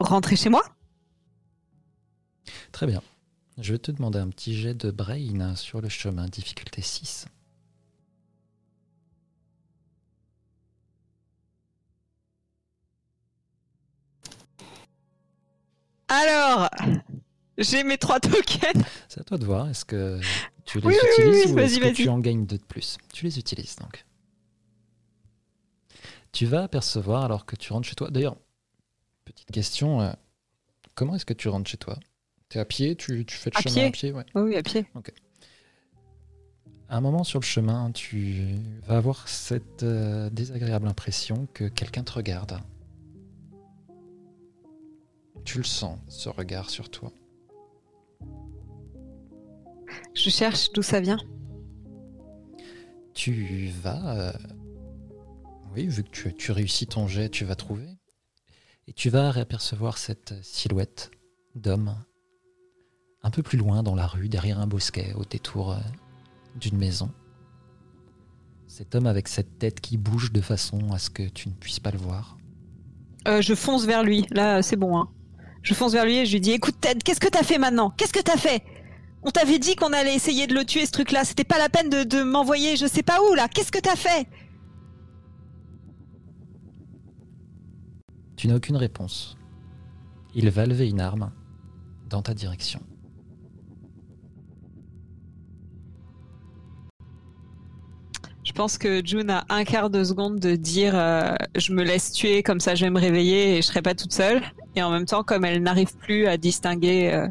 rentrer 0.00 0.36
chez 0.36 0.50
moi. 0.50 0.62
Très 2.72 2.86
bien. 2.86 3.00
Je 3.58 3.72
vais 3.72 3.78
te 3.78 3.90
demander 3.90 4.18
un 4.18 4.28
petit 4.28 4.56
jet 4.56 4.74
de 4.74 4.90
brain 4.90 5.54
sur 5.56 5.80
le 5.80 5.88
chemin, 5.88 6.26
difficulté 6.26 6.80
6. 6.80 7.26
Alors, 16.08 16.68
j'ai 17.58 17.84
mes 17.84 17.98
trois 17.98 18.20
tokens. 18.20 18.84
C'est 19.08 19.20
à 19.20 19.24
toi 19.24 19.38
de 19.38 19.44
voir. 19.44 19.68
Est-ce 19.68 19.84
que 19.84 20.20
tu 20.64 20.80
les 20.80 20.88
utilises 20.88 21.52
ou 21.52 21.58
est-ce 21.58 21.78
que 21.78 21.94
tu 21.94 22.08
en 22.08 22.18
gagnes 22.18 22.46
deux 22.46 22.58
de 22.58 22.64
plus 22.64 22.98
Tu 23.12 23.24
les 23.24 23.38
utilises 23.38 23.76
donc. 23.76 24.04
Tu 26.32 26.46
vas 26.46 26.62
apercevoir 26.64 27.24
alors 27.24 27.44
que 27.44 27.56
tu 27.56 27.72
rentres 27.72 27.88
chez 27.88 27.94
toi. 27.94 28.10
D'ailleurs, 28.10 28.36
petite 29.24 29.50
question, 29.50 30.00
euh, 30.00 30.12
comment 30.94 31.14
est-ce 31.14 31.26
que 31.26 31.34
tu 31.34 31.48
rentres 31.48 31.68
chez 31.68 31.76
toi? 31.76 31.98
À 32.58 32.64
pied 32.64 32.96
tu, 32.96 33.24
fais 33.28 33.50
le 33.54 33.70
chemin 33.70 33.88
à 33.88 33.90
pied 33.90 34.14
Oui, 34.34 34.56
à 34.56 34.62
pied. 34.62 34.86
À 36.88 36.96
un 36.96 37.00
moment 37.00 37.24
sur 37.24 37.40
le 37.40 37.44
chemin, 37.44 37.90
tu 37.92 38.56
vas 38.86 38.98
avoir 38.98 39.28
cette 39.28 39.82
euh, 39.82 40.28
désagréable 40.30 40.86
impression 40.86 41.48
que 41.54 41.64
quelqu'un 41.64 42.02
te 42.02 42.12
regarde. 42.12 42.58
Tu 45.44 45.58
le 45.58 45.64
sens, 45.64 45.98
ce 46.08 46.28
regard 46.28 46.68
sur 46.68 46.90
toi. 46.90 47.10
Je 50.14 50.28
cherche 50.28 50.70
d'où 50.72 50.82
ça 50.82 51.00
vient. 51.00 51.18
Tu 53.14 53.70
vas... 53.82 54.16
Euh, 54.16 54.32
oui, 55.74 55.86
vu 55.86 56.04
que 56.04 56.10
tu, 56.10 56.34
tu 56.34 56.52
réussis 56.52 56.86
ton 56.86 57.08
jet, 57.08 57.30
tu 57.30 57.44
vas 57.44 57.56
trouver. 57.56 57.88
Et 58.86 58.92
tu 58.92 59.08
vas 59.08 59.30
réapercevoir 59.30 59.96
cette 59.96 60.34
silhouette 60.42 61.10
d'homme 61.54 61.96
un 63.22 63.30
peu 63.30 63.42
plus 63.42 63.58
loin 63.58 63.82
dans 63.82 63.94
la 63.94 64.06
rue, 64.06 64.28
derrière 64.28 64.58
un 64.58 64.66
bosquet, 64.66 65.12
au 65.14 65.24
détour 65.24 65.72
euh, 65.72 65.78
d'une 66.56 66.76
maison. 66.76 67.10
Cet 68.66 68.94
homme 68.94 69.06
avec 69.06 69.28
cette 69.28 69.58
tête 69.58 69.80
qui 69.80 69.96
bouge 69.96 70.32
de 70.32 70.40
façon 70.40 70.92
à 70.92 70.98
ce 70.98 71.10
que 71.10 71.28
tu 71.28 71.48
ne 71.48 71.54
puisses 71.54 71.80
pas 71.80 71.90
le 71.90 71.98
voir. 71.98 72.38
Euh, 73.28 73.40
je 73.40 73.54
fonce 73.54 73.84
vers 73.84 74.02
lui. 74.02 74.26
Là, 74.30 74.62
c'est 74.62 74.76
bon. 74.76 74.96
Hein. 74.98 75.08
Je 75.62 75.74
fonce 75.74 75.92
vers 75.92 76.04
lui 76.04 76.16
et 76.18 76.26
je 76.26 76.32
lui 76.32 76.40
dis 76.40 76.52
Écoute, 76.52 76.76
Ted, 76.80 77.00
qu'est-ce 77.04 77.20
que 77.20 77.28
t'as 77.28 77.44
fait 77.44 77.58
maintenant? 77.58 77.90
Qu'est-ce 77.90 78.12
que 78.12 78.22
t'as 78.22 78.36
fait? 78.36 78.64
On 79.22 79.30
t'avait 79.30 79.60
dit 79.60 79.76
qu'on 79.76 79.92
allait 79.92 80.14
essayer 80.16 80.48
de 80.48 80.54
le 80.54 80.64
tuer, 80.64 80.84
ce 80.86 80.90
truc-là. 80.90 81.24
C'était 81.24 81.44
pas 81.44 81.58
la 81.58 81.68
peine 81.68 81.88
de, 81.90 82.02
de 82.02 82.24
m'envoyer 82.24 82.76
je 82.76 82.86
sais 82.86 83.04
pas 83.04 83.20
où, 83.22 83.34
là. 83.34 83.46
Qu'est-ce 83.46 83.70
que 83.70 83.78
t'as 83.78 83.94
fait? 83.94 84.26
Tu 88.34 88.48
n'as 88.48 88.56
aucune 88.56 88.76
réponse. 88.76 89.36
Il 90.34 90.50
va 90.50 90.66
lever 90.66 90.88
une 90.88 91.00
arme 91.00 91.30
dans 92.08 92.22
ta 92.22 92.34
direction. 92.34 92.80
Je 98.52 98.56
pense 98.58 98.76
que 98.76 99.00
June 99.02 99.30
a 99.30 99.46
un 99.48 99.64
quart 99.64 99.88
de 99.88 100.04
seconde 100.04 100.38
de 100.38 100.56
dire 100.56 100.92
euh, 100.94 101.34
je 101.56 101.72
me 101.72 101.82
laisse 101.82 102.12
tuer, 102.12 102.42
comme 102.42 102.60
ça 102.60 102.74
je 102.74 102.84
vais 102.84 102.90
me 102.90 103.00
réveiller 103.00 103.56
et 103.56 103.62
je 103.62 103.66
serai 103.66 103.80
pas 103.80 103.94
toute 103.94 104.12
seule. 104.12 104.42
Et 104.76 104.82
en 104.82 104.90
même 104.90 105.06
temps, 105.06 105.24
comme 105.24 105.46
elle 105.46 105.62
n'arrive 105.62 105.96
plus 105.96 106.26
à 106.26 106.36
distinguer 106.36 107.14
euh, 107.14 107.26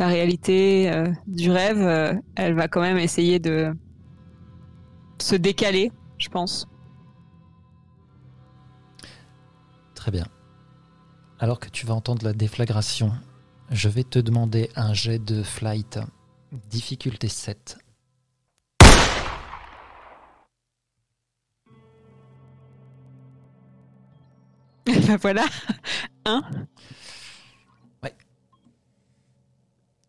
la 0.00 0.08
réalité 0.08 0.90
euh, 0.92 1.06
du 1.28 1.52
rêve, 1.52 2.20
elle 2.34 2.54
va 2.54 2.66
quand 2.66 2.80
même 2.80 2.98
essayer 2.98 3.38
de 3.38 3.72
se 5.22 5.36
décaler, 5.36 5.92
je 6.18 6.28
pense. 6.28 6.66
Très 9.94 10.10
bien. 10.10 10.26
Alors 11.38 11.60
que 11.60 11.68
tu 11.68 11.86
vas 11.86 11.94
entendre 11.94 12.24
la 12.24 12.32
déflagration, 12.32 13.12
je 13.70 13.88
vais 13.88 14.02
te 14.02 14.18
demander 14.18 14.70
un 14.74 14.92
jet 14.92 15.20
de 15.20 15.44
flight. 15.44 16.00
Difficulté 16.68 17.28
7. 17.28 17.78
ben 25.08 25.16
voilà. 25.16 25.44
Hein 26.24 26.42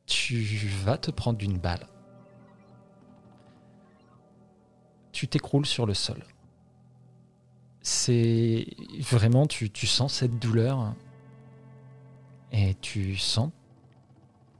Tu 0.05 0.67
vas 0.83 0.97
te 0.97 1.11
prendre 1.11 1.43
une 1.43 1.57
balle. 1.57 1.87
Tu 5.11 5.27
t'écroules 5.27 5.65
sur 5.65 5.85
le 5.85 5.93
sol. 5.93 6.23
C'est 7.81 8.67
vraiment, 8.99 9.45
tu, 9.47 9.69
tu 9.69 9.87
sens 9.87 10.13
cette 10.13 10.39
douleur 10.39 10.93
et 12.51 12.75
tu 12.75 13.15
sens 13.17 13.51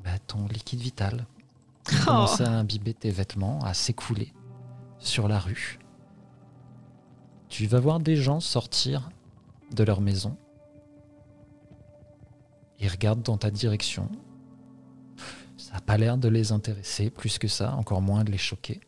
bah, 0.04 0.20
ton 0.28 0.48
liquide 0.48 0.80
vital 0.80 1.26
Oh. 1.90 2.06
commencer 2.06 2.44
à 2.44 2.52
imbiber 2.52 2.94
tes 2.94 3.12
vêtements, 3.12 3.60
à 3.64 3.74
s'écouler 3.74 4.34
sur 5.00 5.28
la 5.28 5.40
rue. 5.40 5.80
Tu 7.50 7.66
vas 7.66 7.80
voir 7.80 8.00
des 8.00 8.16
gens 8.16 8.40
sortir 8.40 9.10
de 9.72 9.84
leur 9.84 10.02
maison. 10.02 10.38
Ils 12.80 12.90
regardent 12.90 13.24
dans 13.24 13.38
ta 13.38 13.50
direction. 13.50 14.10
Ça 15.58 15.74
n'a 15.74 15.82
pas 15.82 15.98
l'air 15.98 16.18
de 16.18 16.28
les 16.28 16.52
intéresser 16.52 17.10
plus 17.10 17.40
que 17.40 17.48
ça, 17.48 17.74
encore 17.74 18.02
moins 18.02 18.24
de 18.24 18.32
les 18.32 18.38
choquer. 18.38 18.80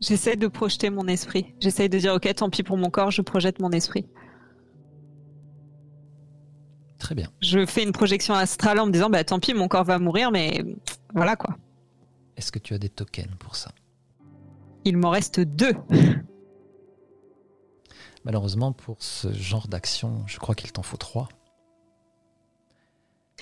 J'essaie 0.00 0.36
de 0.36 0.46
projeter 0.48 0.90
mon 0.90 1.06
esprit. 1.06 1.54
J'essaie 1.60 1.88
de 1.88 1.98
dire 1.98 2.14
ok, 2.14 2.34
tant 2.34 2.50
pis 2.50 2.62
pour 2.62 2.76
mon 2.76 2.90
corps, 2.90 3.10
je 3.10 3.22
projette 3.22 3.60
mon 3.60 3.70
esprit. 3.70 4.06
Très 6.98 7.14
bien. 7.14 7.30
Je 7.40 7.64
fais 7.66 7.82
une 7.82 7.92
projection 7.92 8.34
astrale 8.34 8.80
en 8.80 8.86
me 8.86 8.92
disant 8.92 9.08
bah 9.10 9.24
tant 9.24 9.40
pis, 9.40 9.54
mon 9.54 9.68
corps 9.68 9.84
va 9.84 9.98
mourir, 9.98 10.30
mais 10.30 10.62
voilà 11.14 11.36
quoi. 11.36 11.56
Est-ce 12.36 12.52
que 12.52 12.58
tu 12.58 12.74
as 12.74 12.78
des 12.78 12.88
tokens 12.88 13.34
pour 13.38 13.56
ça? 13.56 13.70
Il 14.84 14.98
m'en 14.98 15.10
reste 15.10 15.40
deux. 15.40 15.74
Malheureusement, 18.24 18.72
pour 18.72 19.02
ce 19.02 19.32
genre 19.32 19.68
d'action, 19.68 20.26
je 20.26 20.38
crois 20.38 20.54
qu'il 20.54 20.72
t'en 20.72 20.82
faut 20.82 20.96
trois. 20.96 21.28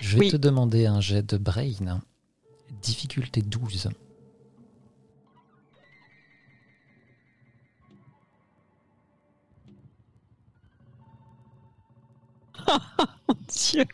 Je 0.00 0.14
vais 0.16 0.24
Oui. 0.24 0.30
te 0.30 0.36
demander 0.36 0.86
un 0.86 1.00
jet 1.00 1.22
de 1.22 1.36
brain. 1.36 2.00
Difficulté 2.82 3.42
12. 3.42 3.90
Dieu. 13.48 13.84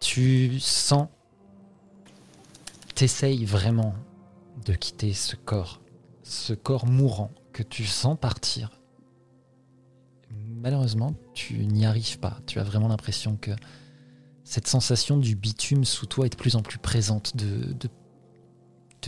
Tu 0.00 0.60
sens, 0.60 1.08
t'essayes 2.94 3.44
vraiment 3.44 3.94
de 4.64 4.74
quitter 4.74 5.12
ce 5.12 5.36
corps, 5.36 5.80
ce 6.22 6.52
corps 6.52 6.86
mourant 6.86 7.30
que 7.54 7.62
tu 7.62 7.86
sens 7.86 8.18
partir. 8.20 8.78
Malheureusement, 10.30 11.14
tu 11.32 11.64
n'y 11.66 11.86
arrives 11.86 12.18
pas. 12.18 12.38
Tu 12.46 12.58
as 12.58 12.64
vraiment 12.64 12.88
l'impression 12.88 13.36
que 13.36 13.52
cette 14.42 14.66
sensation 14.66 15.16
du 15.16 15.36
bitume 15.36 15.84
sous 15.84 16.06
toi 16.06 16.26
est 16.26 16.30
de 16.30 16.36
plus 16.36 16.56
en 16.56 16.62
plus 16.62 16.78
présente, 16.78 17.36
de, 17.36 17.88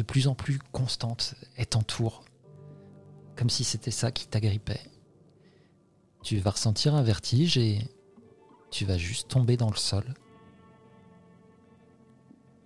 plus 0.06 0.28
en 0.28 0.34
plus 0.34 0.58
constante, 0.72 1.34
elle 1.56 1.66
t'entoure, 1.66 2.24
comme 3.34 3.50
si 3.50 3.64
c'était 3.64 3.90
ça 3.90 4.12
qui 4.12 4.28
t'agrippait. 4.28 4.80
Tu 6.22 6.38
vas 6.38 6.52
ressentir 6.52 6.94
un 6.94 7.02
vertige 7.02 7.58
et 7.58 7.80
tu 8.70 8.84
vas 8.84 8.96
juste 8.96 9.28
tomber 9.28 9.56
dans 9.56 9.70
le 9.70 9.76
sol 9.76 10.04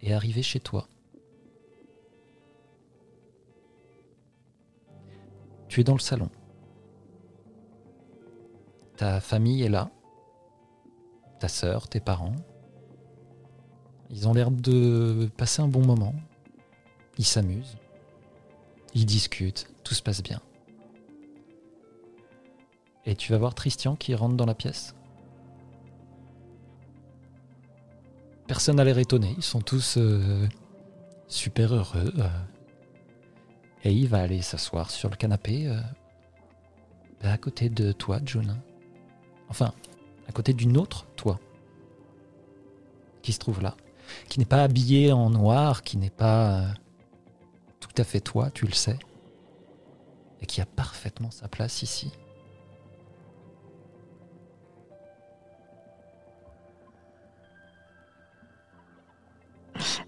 et 0.03 0.13
arriver 0.13 0.43
chez 0.43 0.61
toi. 0.61 0.89
Tu 5.71 5.81
es 5.81 5.85
dans 5.85 5.95
le 5.95 6.01
salon. 6.01 6.29
Ta 8.97 9.21
famille 9.21 9.63
est 9.63 9.69
là. 9.69 9.89
Ta 11.39 11.47
sœur, 11.47 11.89
tes 11.89 12.01
parents. 12.01 12.35
Ils 14.11 14.27
ont 14.27 14.35
l'air 14.35 14.51
de 14.51 15.31
passer 15.37 15.63
un 15.63 15.69
bon 15.69 15.87
moment. 15.87 16.13
Ils 17.19 17.25
s'amusent. 17.25 17.77
Ils 18.95 19.07
discutent. 19.07 19.73
Tout 19.85 19.95
se 19.95 20.03
passe 20.03 20.25
bien. 20.25 20.41
Et 23.07 23.15
tu 23.15 23.31
vas 23.31 23.39
voir 23.39 23.55
Christian 23.55 23.95
qui 23.95 24.13
rentre 24.17 24.35
dans 24.35 24.47
la 24.47 24.57
pièce. 24.57 24.97
Personne 28.49 28.75
n'a 28.77 28.85
l'air 28.85 28.99
étonné. 28.99 29.35
Ils 29.37 29.45
sont 29.45 29.61
tous 29.61 29.99
euh, 29.99 30.49
super 31.29 31.73
heureux. 31.73 32.13
euh. 32.19 32.29
Et 33.85 33.93
il 33.93 34.09
va 34.09 34.21
aller 34.21 34.43
s'asseoir 34.43 34.91
sur 34.91 35.09
le 35.09 35.17
canapé 35.17 35.67
euh, 35.67 35.81
à 37.23 37.39
côté 37.39 37.69
de 37.69 37.93
toi, 37.93 38.21
June. 38.25 38.57
Enfin, 39.49 39.73
à 40.29 40.33
côté 40.33 40.53
d'une 40.53 40.77
autre 40.77 41.07
toi 41.17 41.41
qui 43.23 43.33
se 43.33 43.39
trouve 43.39 43.63
là, 43.63 43.77
qui 44.29 44.39
n'est 44.39 44.47
pas 44.47 44.63
habillée 44.63 45.13
en 45.13 45.31
noir, 45.31 45.83
qui 45.83 45.97
n'est 45.97 46.11
pas 46.11 46.61
euh, 46.61 46.69
tout 47.81 47.91
à 47.97 48.05
fait 48.05 48.21
toi, 48.21 48.51
tu 48.51 48.67
le 48.67 48.73
sais, 48.73 48.99
et 50.41 50.47
qui 50.47 50.61
a 50.61 50.67
parfaitement 50.67 51.31
sa 51.31 51.49
place 51.49 51.83
ici. 51.83 52.13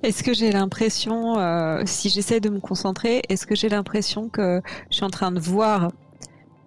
Est-ce 0.02 0.22
que 0.22 0.34
j'ai 0.34 0.52
l'impression, 0.52 1.38
euh, 1.38 1.82
si 1.86 2.08
j'essaie 2.08 2.40
de 2.40 2.48
me 2.48 2.60
concentrer, 2.60 3.22
est-ce 3.28 3.46
que 3.46 3.54
j'ai 3.54 3.68
l'impression 3.68 4.28
que 4.28 4.60
je 4.90 4.96
suis 4.96 5.04
en 5.04 5.10
train 5.10 5.32
de 5.32 5.40
voir 5.40 5.90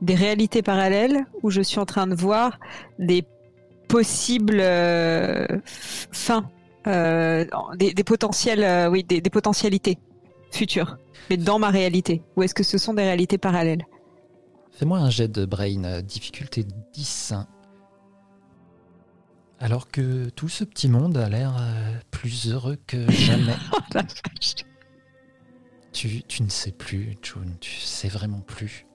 des 0.01 0.15
réalités 0.15 0.61
parallèles 0.61 1.25
ou 1.41 1.49
je 1.49 1.61
suis 1.61 1.79
en 1.79 1.85
train 1.85 2.07
de 2.07 2.15
voir 2.15 2.59
des 2.99 3.23
possibles 3.87 4.59
euh, 4.59 5.45
fins, 6.11 6.49
euh, 6.87 7.45
des, 7.77 7.93
potentiels, 8.03 8.91
des, 9.07 9.21
potentialités 9.29 9.97
futures, 10.51 10.97
mais 11.29 11.37
dans 11.37 11.59
ma 11.59 11.69
réalité? 11.69 12.23
Ou 12.35 12.43
est-ce 12.43 12.55
que 12.55 12.63
ce 12.63 12.77
sont 12.77 12.93
des 12.93 13.03
réalités 13.03 13.37
parallèles? 13.37 13.85
Fais-moi 14.71 14.99
un 14.99 15.09
jet 15.09 15.31
de 15.31 15.45
brain, 15.45 16.01
difficulté 16.01 16.65
10. 16.93 17.33
Alors 19.59 19.89
que 19.89 20.29
tout 20.29 20.49
ce 20.49 20.63
petit 20.63 20.89
monde 20.89 21.17
a 21.17 21.29
l'air 21.29 21.55
euh, 21.57 21.97
plus 22.11 22.51
heureux 22.51 22.77
que 22.87 23.09
jamais. 23.11 23.55
Oh 23.73 23.79
la 23.93 24.01
vache. 24.01 24.55
tu, 25.93 26.23
tu 26.23 26.43
ne 26.43 26.49
sais 26.49 26.71
plus, 26.71 27.17
June, 27.21 27.55
tu 27.61 27.79
sais 27.79 28.09
vraiment 28.09 28.41
plus. 28.41 28.85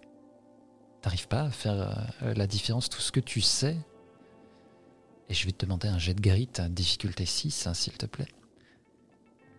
T'arrives 1.00 1.28
pas 1.28 1.42
à 1.42 1.50
faire 1.50 2.08
euh, 2.22 2.34
la 2.34 2.46
différence, 2.46 2.90
tout 2.90 3.00
ce 3.00 3.10
que 3.10 3.20
tu 3.20 3.40
sais. 3.40 3.76
Et 5.30 5.34
je 5.34 5.46
vais 5.46 5.52
te 5.52 5.64
demander 5.64 5.88
un 5.88 5.98
jet 5.98 6.12
de 6.12 6.20
grit, 6.20 6.48
à 6.58 6.68
difficulté 6.68 7.24
6, 7.24 7.66
hein, 7.66 7.74
s'il 7.74 7.94
te 7.94 8.04
plaît. 8.04 8.28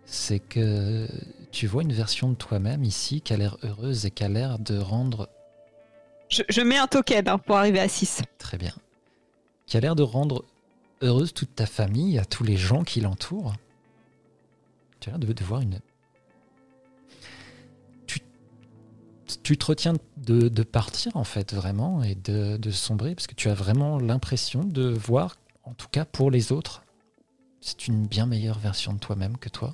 C'est 0.06 0.40
que 0.40 1.08
tu 1.52 1.66
vois 1.66 1.82
une 1.82 1.94
version 1.94 2.30
de 2.30 2.36
toi-même 2.36 2.84
ici 2.84 3.22
qui 3.22 3.34
a 3.34 3.38
l'air 3.38 3.58
heureuse 3.64 4.06
et 4.06 4.12
qui 4.12 4.24
a 4.24 4.30
l'air 4.30 4.60
de 4.60 4.78
rendre 4.78 5.30
Je, 6.30 6.44
je 6.50 6.62
mets 6.62 6.78
un 6.78 6.88
token 6.88 7.28
hein, 7.28 7.38
pour 7.40 7.58
arriver 7.58 7.80
à 7.80 7.88
6. 7.88 8.22
Très 8.38 8.58
bien. 8.58 8.74
Qui 9.66 9.78
a 9.78 9.80
l'air 9.80 9.96
de 9.96 10.04
rendre 10.04 10.44
heureuse 11.02 11.34
toute 11.34 11.56
ta 11.56 11.66
famille, 11.66 12.18
à 12.20 12.26
tous 12.26 12.44
les 12.44 12.58
gens 12.58 12.84
qui 12.84 13.02
l'entourent. 13.02 13.54
Tu 15.00 15.10
as 15.10 15.14
l'air 15.14 15.20
de, 15.20 15.34
de 15.34 15.44
voir 15.44 15.62
une. 15.62 15.80
Tu, 18.06 18.20
tu 19.44 19.58
te 19.58 19.66
retiens 19.66 19.94
de, 20.18 20.48
de 20.50 20.64
partir 20.64 21.16
en 21.18 21.24
fait 21.24 21.54
vraiment 21.54 22.04
et 22.04 22.16
de, 22.16 22.58
de 22.58 22.72
sombrer 22.72 23.16
parce 23.16 23.28
que 23.28 23.36
tu 23.36 23.50
as 23.50 23.54
vraiment 23.54 23.98
l'impression 24.00 24.64
de 24.64 24.90
voir, 24.90 25.38
en 25.64 25.74
tout 25.74 25.88
cas 25.92 26.06
pour 26.06 26.32
les 26.32 26.52
autres, 26.52 26.84
c'est 27.62 27.88
une 27.88 28.08
bien 28.08 28.26
meilleure 28.26 28.60
version 28.60 28.94
de 28.94 29.00
toi-même 29.00 29.38
que 29.38 29.50
toi. 29.50 29.74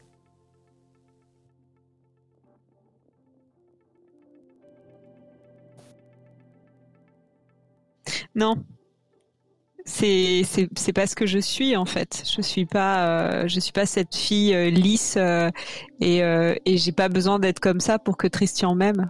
Non. 8.36 8.64
C'est 9.90 10.44
c'est 10.76 10.92
pas 10.92 11.08
ce 11.08 11.16
que 11.16 11.26
je 11.26 11.40
suis 11.40 11.78
en 11.78 11.86
fait. 11.86 12.22
Je 12.36 12.42
suis 12.42 12.66
pas 12.66 13.08
euh, 13.08 13.48
je 13.48 13.60
suis 13.62 13.72
pas 13.72 13.86
cette 13.86 14.14
fille 14.16 14.54
euh, 14.54 14.70
lisse 14.70 15.16
euh, 15.18 15.50
et 16.02 16.18
et 16.20 16.78
j'ai 16.78 16.92
pas 16.92 17.08
besoin 17.08 17.40
d'être 17.40 17.62
comme 17.62 17.80
ça 17.80 17.98
pour 17.98 18.18
que 18.18 18.28
Christian 18.28 18.76
m'aime. 18.76 19.10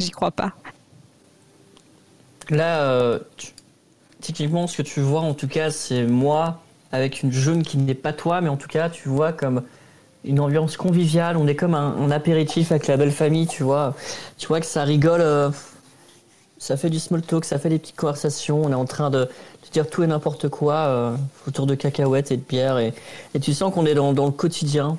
J'y 0.00 0.10
crois 0.10 0.32
pas. 0.32 0.52
Là, 2.50 3.18
tu- 3.36 3.52
typiquement, 4.20 4.66
ce 4.66 4.78
que 4.78 4.82
tu 4.82 5.00
vois, 5.00 5.20
en 5.20 5.34
tout 5.34 5.48
cas, 5.48 5.70
c'est 5.70 6.04
moi 6.04 6.60
avec 6.92 7.22
une 7.22 7.32
jeune 7.32 7.62
qui 7.62 7.78
n'est 7.78 7.94
pas 7.94 8.12
toi, 8.12 8.40
mais 8.40 8.48
en 8.48 8.56
tout 8.56 8.68
cas, 8.68 8.90
tu 8.90 9.08
vois 9.08 9.32
comme 9.32 9.62
une 10.24 10.40
ambiance 10.40 10.76
conviviale. 10.76 11.36
On 11.36 11.46
est 11.46 11.54
comme 11.56 11.74
un, 11.74 11.96
un 11.96 12.10
apéritif 12.10 12.72
avec 12.72 12.86
la 12.88 12.96
belle 12.96 13.12
famille, 13.12 13.46
tu 13.46 13.62
vois. 13.62 13.94
Tu 14.38 14.48
vois 14.48 14.60
que 14.60 14.66
ça 14.66 14.84
rigole, 14.84 15.22
ça 16.64 16.78
fait 16.78 16.88
du 16.88 16.98
small 16.98 17.20
talk, 17.20 17.44
ça 17.44 17.58
fait 17.58 17.68
des 17.68 17.78
petites 17.78 17.96
conversations. 17.96 18.62
On 18.64 18.70
est 18.70 18.74
en 18.74 18.86
train 18.86 19.10
de, 19.10 19.28
dire 19.70 19.88
tout 19.90 20.02
et 20.02 20.06
n'importe 20.06 20.48
quoi 20.48 20.74
euh, 20.74 21.16
autour 21.46 21.66
de 21.66 21.74
cacahuètes 21.74 22.32
et 22.32 22.38
de 22.38 22.42
bière. 22.42 22.78
Et, 22.78 22.94
tu 23.42 23.52
sens 23.52 23.72
qu'on 23.74 23.84
est 23.84 23.92
dans, 23.94 24.14
dans 24.14 24.24
le 24.24 24.32
quotidien, 24.32 24.96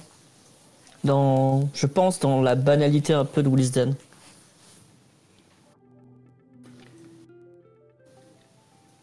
dans, 1.03 1.67
je 1.73 1.87
pense, 1.87 2.19
dans 2.19 2.41
la 2.41 2.53
banalité 2.53 3.13
un 3.13 3.25
peu 3.25 3.41
de 3.41 3.49
Willisden. 3.49 3.95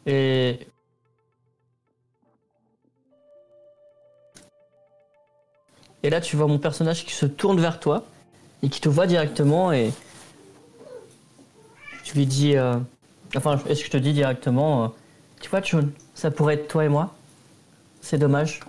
Et 0.07 0.61
Et 6.05 6.11
là, 6.11 6.20
tu 6.20 6.37
vois 6.37 6.48
mon 6.48 6.59
personnage 6.59 7.05
qui 7.05 7.12
se 7.12 7.27
tourne 7.27 7.61
vers 7.61 7.79
toi 7.79 8.05
et 8.62 8.68
qui 8.68 8.81
te 8.81 8.88
voit 8.88 9.07
directement 9.07 9.72
et 9.72 9.92
lui 12.14 12.27
dis, 12.27 12.57
euh, 12.57 12.77
enfin, 13.37 13.59
est-ce 13.68 13.81
que 13.81 13.87
je 13.87 13.90
te 13.90 13.96
dis 13.96 14.12
directement, 14.12 14.85
euh, 14.85 14.88
tu 15.40 15.48
vois, 15.51 15.62
Chun, 15.62 15.88
ça 16.14 16.31
pourrait 16.31 16.55
être 16.55 16.68
toi 16.68 16.85
et 16.85 16.88
moi. 16.88 17.14
C'est 18.01 18.18
dommage. 18.18 18.61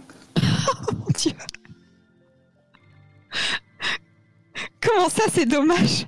Mon 0.42 1.06
Dieu. 1.16 1.32
Comment 4.82 5.10
ça, 5.10 5.24
c'est 5.32 5.46
dommage? 5.46 6.06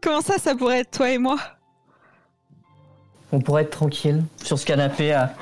Comment 0.00 0.20
ça, 0.20 0.38
ça 0.38 0.54
pourrait 0.54 0.80
être 0.80 0.90
toi 0.90 1.10
et 1.10 1.18
moi? 1.18 1.38
On 3.32 3.40
pourrait 3.40 3.62
être 3.62 3.70
tranquille 3.70 4.24
sur 4.42 4.58
ce 4.58 4.64
canapé 4.64 5.12
à, 5.12 5.34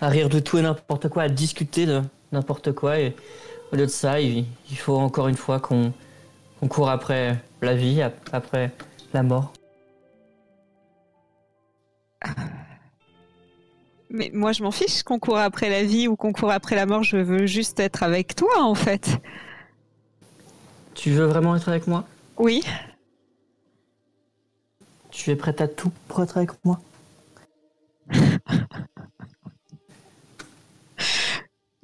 à 0.00 0.08
rire 0.08 0.28
de 0.28 0.40
tout 0.40 0.58
et 0.58 0.62
n'importe 0.62 1.08
quoi, 1.08 1.22
à 1.24 1.28
discuter 1.28 1.86
de 1.86 2.02
n'importe 2.32 2.72
quoi. 2.72 2.98
Et 2.98 3.14
au 3.72 3.76
lieu 3.76 3.86
de 3.86 3.90
ça, 3.90 4.20
il, 4.20 4.44
il 4.70 4.76
faut 4.76 4.96
encore 4.96 5.28
une 5.28 5.36
fois 5.36 5.60
qu'on 5.60 5.92
qu'on 6.58 6.68
court 6.68 6.90
après 6.90 7.40
la 7.62 7.74
vie, 7.74 8.02
ap- 8.02 8.28
après 8.32 8.72
la 9.12 9.22
mort. 9.22 9.52
Mais 14.10 14.30
moi, 14.32 14.52
je 14.52 14.62
m'en 14.62 14.70
fiche 14.70 15.02
qu'on 15.02 15.18
court 15.18 15.36
après 15.38 15.68
la 15.68 15.84
vie 15.84 16.08
ou 16.08 16.16
qu'on 16.16 16.32
court 16.32 16.50
après 16.50 16.76
la 16.76 16.86
mort. 16.86 17.02
Je 17.02 17.18
veux 17.18 17.46
juste 17.46 17.78
être 17.78 18.02
avec 18.02 18.34
toi, 18.34 18.62
en 18.62 18.74
fait. 18.74 19.18
Tu 20.94 21.10
veux 21.10 21.26
vraiment 21.26 21.54
être 21.56 21.68
avec 21.68 21.86
moi? 21.86 22.04
Oui. 22.38 22.64
Tu 25.10 25.30
es 25.30 25.36
prête 25.36 25.60
à 25.60 25.68
tout 25.68 25.92
pour 26.08 26.22
être 26.22 26.38
avec 26.38 26.50
moi? 26.64 26.80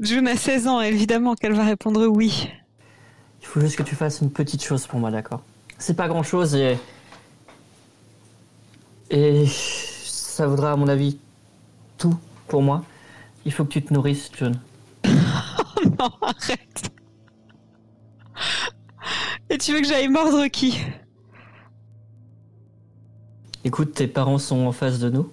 June 0.00 0.26
a 0.28 0.36
16 0.36 0.66
ans, 0.66 0.80
évidemment 0.80 1.34
qu'elle 1.34 1.52
va 1.54 1.64
répondre 1.64 2.06
oui. 2.06 2.50
Il 3.40 3.46
faut 3.46 3.60
juste 3.60 3.76
que 3.76 3.82
tu 3.82 3.94
fasses 3.94 4.20
une 4.20 4.30
petite 4.32 4.64
chose 4.64 4.86
pour 4.86 4.98
moi, 4.98 5.10
d'accord? 5.10 5.42
C'est 5.78 5.94
pas 5.94 6.08
grand 6.08 6.22
chose 6.22 6.54
et. 6.54 6.78
Et 9.10 9.46
ça 9.46 10.46
vaudra, 10.46 10.72
à 10.72 10.76
mon 10.76 10.88
avis, 10.88 11.18
tout 11.98 12.16
pour 12.48 12.62
moi. 12.62 12.84
Il 13.44 13.52
faut 13.52 13.64
que 13.64 13.70
tu 13.70 13.82
te 13.82 13.92
nourrisses, 13.92 14.30
John. 14.36 14.58
non, 15.04 16.10
arrête. 16.22 16.90
Et 19.50 19.58
tu 19.58 19.72
veux 19.72 19.80
que 19.80 19.86
j'aille 19.86 20.08
mordre 20.08 20.46
qui? 20.48 20.80
Écoute, 23.62 23.94
tes 23.94 24.06
parents 24.06 24.38
sont 24.38 24.66
en 24.66 24.72
face 24.72 24.98
de 24.98 25.10
nous. 25.10 25.30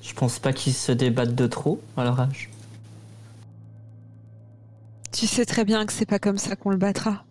Je 0.00 0.14
pense 0.14 0.38
pas 0.38 0.52
qu'ils 0.52 0.72
se 0.72 0.92
débattent 0.92 1.34
de 1.34 1.46
trop 1.46 1.80
à 1.96 2.04
leur 2.04 2.18
âge. 2.18 2.48
Tu 5.16 5.26
sais 5.26 5.46
très 5.46 5.64
bien 5.64 5.86
que 5.86 5.94
c'est 5.94 6.04
pas 6.04 6.18
comme 6.18 6.36
ça 6.36 6.56
qu'on 6.56 6.68
le 6.68 6.76
battra. 6.76 7.24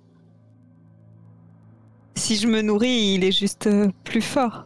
Si 2.15 2.35
je 2.35 2.47
me 2.47 2.63
nourris, 2.63 3.13
il 3.13 3.23
est 3.23 3.31
juste 3.31 3.67
euh, 3.67 3.91
plus 4.03 4.23
fort. 4.23 4.65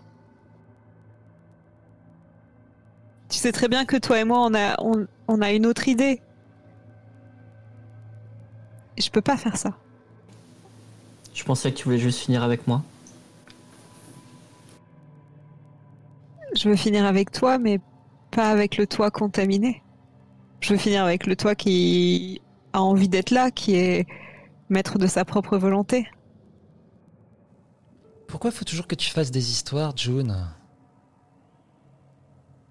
Tu 3.27 3.37
sais 3.37 3.51
très 3.51 3.67
bien 3.67 3.83
que 3.83 3.97
toi 3.97 4.21
et 4.21 4.23
moi, 4.23 4.39
on 4.39 4.53
a, 4.53 4.81
on, 4.81 5.05
on 5.27 5.41
a 5.41 5.51
une 5.51 5.65
autre 5.65 5.89
idée. 5.89 6.21
Je 8.97 9.09
peux 9.09 9.21
pas 9.21 9.35
faire 9.35 9.57
ça. 9.57 9.77
Je 11.33 11.43
pensais 11.43 11.73
que 11.73 11.77
tu 11.77 11.83
voulais 11.83 11.97
juste 11.97 12.19
finir 12.19 12.41
avec 12.41 12.67
moi. 12.67 12.83
Je 16.55 16.69
veux 16.69 16.77
finir 16.77 17.03
avec 17.03 17.33
toi, 17.33 17.57
mais 17.57 17.81
pas 18.31 18.49
avec 18.49 18.77
le 18.77 18.87
toi 18.87 19.11
contaminé. 19.11 19.83
Je 20.61 20.71
veux 20.71 20.79
finir 20.79 21.03
avec 21.03 21.27
le 21.27 21.35
toi 21.35 21.53
qui 21.53 22.41
a 22.73 22.81
envie 22.81 23.09
d'être 23.09 23.31
là, 23.31 23.51
qui 23.51 23.75
est 23.75 24.07
maître 24.69 24.97
de 24.97 25.07
sa 25.07 25.25
propre 25.25 25.57
volonté. 25.57 26.07
Pourquoi 28.27 28.51
faut 28.51 28.65
toujours 28.65 28.87
que 28.87 28.95
tu 28.95 29.09
fasses 29.09 29.31
des 29.31 29.51
histoires, 29.51 29.97
June? 29.97 30.47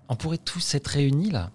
On 0.08 0.16
pourrait 0.16 0.38
tous 0.38 0.74
être 0.74 0.86
réunis 0.86 1.30
là. 1.30 1.50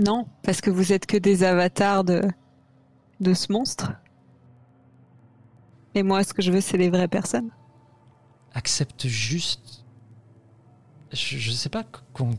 Non, 0.00 0.26
parce 0.42 0.60
que 0.60 0.70
vous 0.70 0.92
êtes 0.92 1.06
que 1.06 1.16
des 1.16 1.42
avatars 1.42 2.04
de, 2.04 2.22
de 3.20 3.34
ce 3.34 3.52
monstre. 3.52 3.92
Et 5.94 6.02
moi, 6.02 6.22
ce 6.24 6.32
que 6.32 6.42
je 6.42 6.52
veux, 6.52 6.60
c'est 6.60 6.76
les 6.78 6.88
vraies 6.90 7.08
personnes. 7.08 7.50
Accepte 8.54 9.06
juste. 9.06 9.84
Je, 11.12 11.36
je 11.38 11.50
sais 11.50 11.68
pas 11.68 11.84
qu'on 12.12 12.38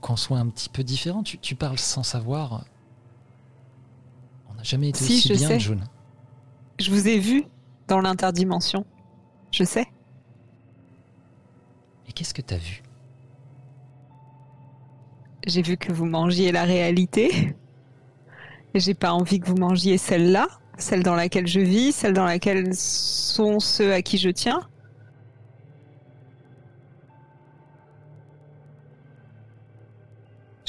qu'on 0.00 0.16
soit 0.16 0.38
un 0.38 0.48
petit 0.48 0.68
peu 0.68 0.82
différent. 0.82 1.22
Tu, 1.22 1.38
tu 1.38 1.54
parles 1.54 1.78
sans 1.78 2.02
savoir. 2.02 2.64
On 4.50 4.54
n'a 4.54 4.62
jamais 4.62 4.88
été 4.88 5.04
Si, 5.04 5.14
aussi 5.14 5.28
je 5.28 5.34
bien, 5.34 5.48
sais. 5.48 5.60
June. 5.60 5.84
Je 6.78 6.90
vous 6.90 7.08
ai 7.08 7.18
vu 7.18 7.44
dans 7.88 8.00
l'interdimension. 8.00 8.84
Je 9.52 9.64
sais. 9.64 9.86
Et 12.08 12.12
qu'est-ce 12.12 12.34
que 12.34 12.42
t'as 12.42 12.56
vu? 12.56 12.82
J'ai 15.46 15.62
vu 15.62 15.76
que 15.76 15.92
vous 15.92 16.06
mangiez 16.06 16.52
la 16.52 16.64
réalité. 16.64 17.56
Et 18.74 18.80
j'ai 18.80 18.94
pas 18.94 19.12
envie 19.12 19.40
que 19.40 19.48
vous 19.48 19.56
mangiez 19.56 19.98
celle-là, 19.98 20.46
celle 20.78 21.02
dans 21.02 21.16
laquelle 21.16 21.48
je 21.48 21.58
vis, 21.60 21.92
celle 21.92 22.12
dans 22.12 22.24
laquelle 22.24 22.72
sont 22.74 23.58
ceux 23.58 23.92
à 23.92 24.00
qui 24.00 24.16
je 24.16 24.30
tiens. 24.30 24.60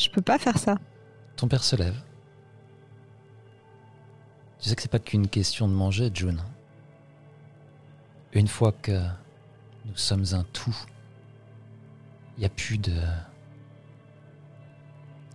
Je 0.02 0.10
peux 0.10 0.22
pas 0.22 0.40
faire 0.40 0.58
ça. 0.58 0.80
Ton 1.36 1.48
père 1.48 1.64
se 1.64 1.76
lève. 1.76 1.96
Tu 4.60 4.70
sais 4.70 4.76
que 4.76 4.82
c'est 4.82 4.92
pas 4.92 5.00
qu'une 5.00 5.28
question 5.28 5.68
de 5.68 5.74
manger, 5.74 6.10
June. 6.12 6.42
Une 8.34 8.48
fois 8.48 8.72
que 8.72 9.00
nous 9.86 9.96
sommes 9.96 10.26
un 10.34 10.44
tout, 10.54 10.76
il 12.36 12.40
n'y 12.40 12.46
a 12.46 12.50
plus 12.50 12.80
de. 12.80 12.96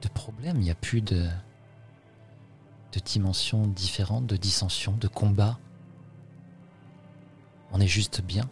de 0.03 0.09
problème, 0.09 0.57
il 0.57 0.65
n'y 0.65 0.71
a 0.71 0.77
plus 0.77 1.01
de. 1.01 1.29
de 2.93 3.01
dimensions 3.05 3.69
différentes, 3.69 4.27
de 4.27 4.37
dissensions, 4.37 4.97
de 4.97 5.07
combats. 5.07 5.59
On 7.71 7.81
est 7.81 7.87
juste 7.87 8.21
bien. 8.21 8.49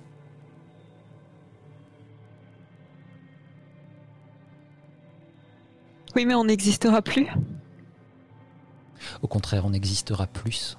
Oui, 6.16 6.26
mais 6.26 6.34
on 6.34 6.44
n'existera 6.44 7.02
plus. 7.02 7.26
Au 9.22 9.26
contraire, 9.26 9.64
on 9.66 9.72
existera 9.72 10.26
plus. 10.26 10.78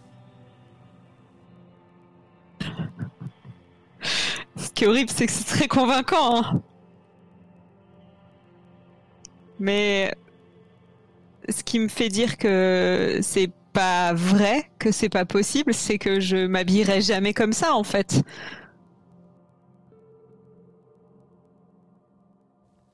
Ce 4.55 4.69
qui 4.73 4.85
est 4.85 4.87
horrible, 4.87 5.09
c'est 5.09 5.25
que 5.25 5.31
c'est 5.31 5.43
très 5.45 5.67
convaincant. 5.67 6.43
hein. 6.43 6.61
Mais 9.59 10.13
ce 11.49 11.63
qui 11.63 11.79
me 11.79 11.87
fait 11.87 12.09
dire 12.09 12.37
que 12.37 13.19
c'est 13.21 13.51
pas 13.73 14.13
vrai, 14.13 14.69
que 14.79 14.91
c'est 14.91 15.09
pas 15.09 15.25
possible, 15.25 15.73
c'est 15.73 15.97
que 15.97 16.19
je 16.19 16.45
m'habillerai 16.47 17.01
jamais 17.01 17.33
comme 17.33 17.53
ça 17.53 17.73
en 17.75 17.83
fait. 17.83 18.21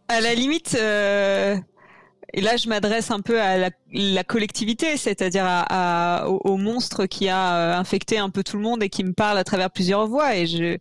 À 0.08 0.20
la 0.20 0.34
limite, 0.36 0.76
euh, 0.80 1.56
et 2.34 2.42
là 2.42 2.58
je 2.58 2.70
m'adresse 2.70 3.12
un 3.12 3.22
peu 3.22 3.42
à 3.42 3.58
la, 3.92 4.24
collectivité, 4.24 4.98
c'est-à-dire 4.98 5.46
à, 5.46 6.28
au, 6.28 6.58
monstre 6.58 7.06
qui 7.06 7.28
a 7.30 7.56
euh, 7.56 7.78
infecté 7.78 8.18
un 8.18 8.30
peu 8.30 8.44
tout 8.44 8.58
le 8.58 8.64
monde 8.64 8.84
et 8.84 8.90
qui 8.90 9.04
me 9.04 9.14
parle 9.14 9.38
à 9.38 9.44
travers 9.44 9.70
plusieurs 9.70 10.08
voix. 10.08 10.36
Et 10.36 10.48
je, 10.48 10.78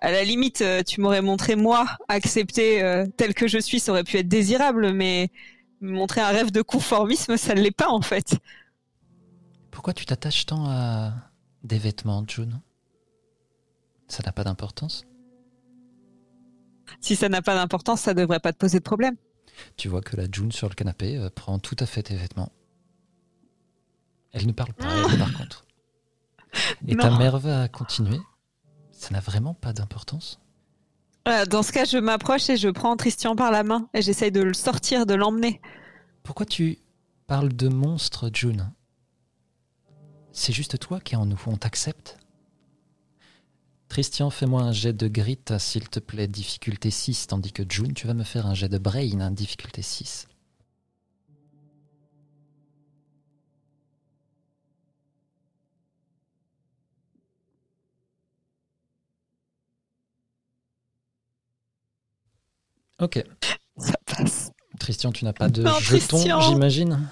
à 0.00 0.10
la 0.10 0.24
limite, 0.24 0.60
euh, 0.60 0.82
tu 0.82 1.00
m'aurais 1.00 1.22
montré 1.22 1.56
moi 1.56 1.86
accepter 2.08 3.04
tel 3.16 3.34
que 3.34 3.48
je 3.48 3.58
suis, 3.58 3.80
ça 3.80 3.92
aurait 3.92 4.04
pu 4.04 4.18
être 4.18 4.28
désirable, 4.28 4.92
mais 4.92 5.30
montrer 5.80 6.20
un 6.20 6.28
rêve 6.28 6.50
de 6.50 6.62
conformisme, 6.62 7.36
ça 7.36 7.54
ne 7.54 7.60
l'est 7.60 7.70
pas 7.70 7.88
en 7.88 8.02
fait. 8.02 8.36
Pourquoi 9.70 9.94
tu 9.94 10.04
t'attaches 10.04 10.46
tant 10.46 10.66
à 10.66 11.12
des 11.64 11.78
vêtements, 11.78 12.24
June? 12.26 12.60
Ça 14.08 14.22
n'a 14.24 14.32
pas 14.32 14.44
d'importance? 14.44 15.04
Si 17.00 17.16
ça 17.16 17.28
n'a 17.28 17.42
pas 17.42 17.54
d'importance, 17.54 18.00
ça 18.00 18.12
ne 18.12 18.20
devrait 18.20 18.40
pas 18.40 18.52
te 18.52 18.58
poser 18.58 18.78
de 18.78 18.82
problème. 18.82 19.16
Tu 19.76 19.88
vois 19.88 20.00
que 20.00 20.16
la 20.16 20.24
June 20.30 20.52
sur 20.52 20.68
le 20.68 20.74
canapé 20.74 21.16
euh, 21.16 21.30
prend 21.30 21.58
tout 21.58 21.76
à 21.78 21.86
fait 21.86 22.02
tes 22.02 22.16
vêtements. 22.16 22.52
Elle 24.32 24.46
ne 24.46 24.52
parle 24.52 24.72
pas, 24.74 24.86
elle, 25.10 25.18
par 25.18 25.32
contre. 25.34 25.64
Et 26.88 26.96
ta 26.96 27.16
mère 27.16 27.38
va 27.38 27.68
continuer 27.68 28.20
Ça 28.92 29.10
n'a 29.10 29.20
vraiment 29.20 29.54
pas 29.54 29.72
d'importance 29.72 30.40
euh, 31.28 31.44
Dans 31.46 31.62
ce 31.62 31.72
cas, 31.72 31.84
je 31.84 31.98
m'approche 31.98 32.50
et 32.50 32.56
je 32.56 32.68
prends 32.68 32.96
Christian 32.96 33.36
par 33.36 33.50
la 33.50 33.62
main 33.62 33.88
et 33.94 34.02
j'essaye 34.02 34.32
de 34.32 34.42
le 34.42 34.54
sortir, 34.54 35.06
de 35.06 35.14
l'emmener. 35.14 35.60
Pourquoi 36.22 36.46
tu 36.46 36.78
parles 37.26 37.52
de 37.52 37.68
monstre, 37.68 38.30
June? 38.32 38.72
C'est 40.32 40.52
juste 40.52 40.78
toi 40.78 41.00
qui 41.00 41.14
es 41.14 41.16
en 41.16 41.26
nous, 41.26 41.40
on 41.46 41.56
t'accepte? 41.56 42.19
Christian, 43.90 44.30
fais-moi 44.30 44.62
un 44.62 44.72
jet 44.72 44.92
de 44.92 45.08
grit, 45.08 45.40
s'il 45.58 45.88
te 45.88 45.98
plaît, 45.98 46.28
difficulté 46.28 46.92
6, 46.92 47.26
tandis 47.26 47.52
que 47.52 47.64
June, 47.68 47.92
tu 47.92 48.06
vas 48.06 48.14
me 48.14 48.22
faire 48.22 48.46
un 48.46 48.54
jet 48.54 48.68
de 48.68 48.78
brain, 48.78 49.32
difficulté 49.32 49.82
6. 49.82 50.28
Ok. 63.00 63.24
Ça 63.76 63.94
passe. 64.06 64.52
Christian, 64.78 65.10
tu 65.10 65.24
n'as 65.24 65.32
pas 65.32 65.48
de 65.48 65.66
jeton, 65.80 66.40
j'imagine? 66.42 67.08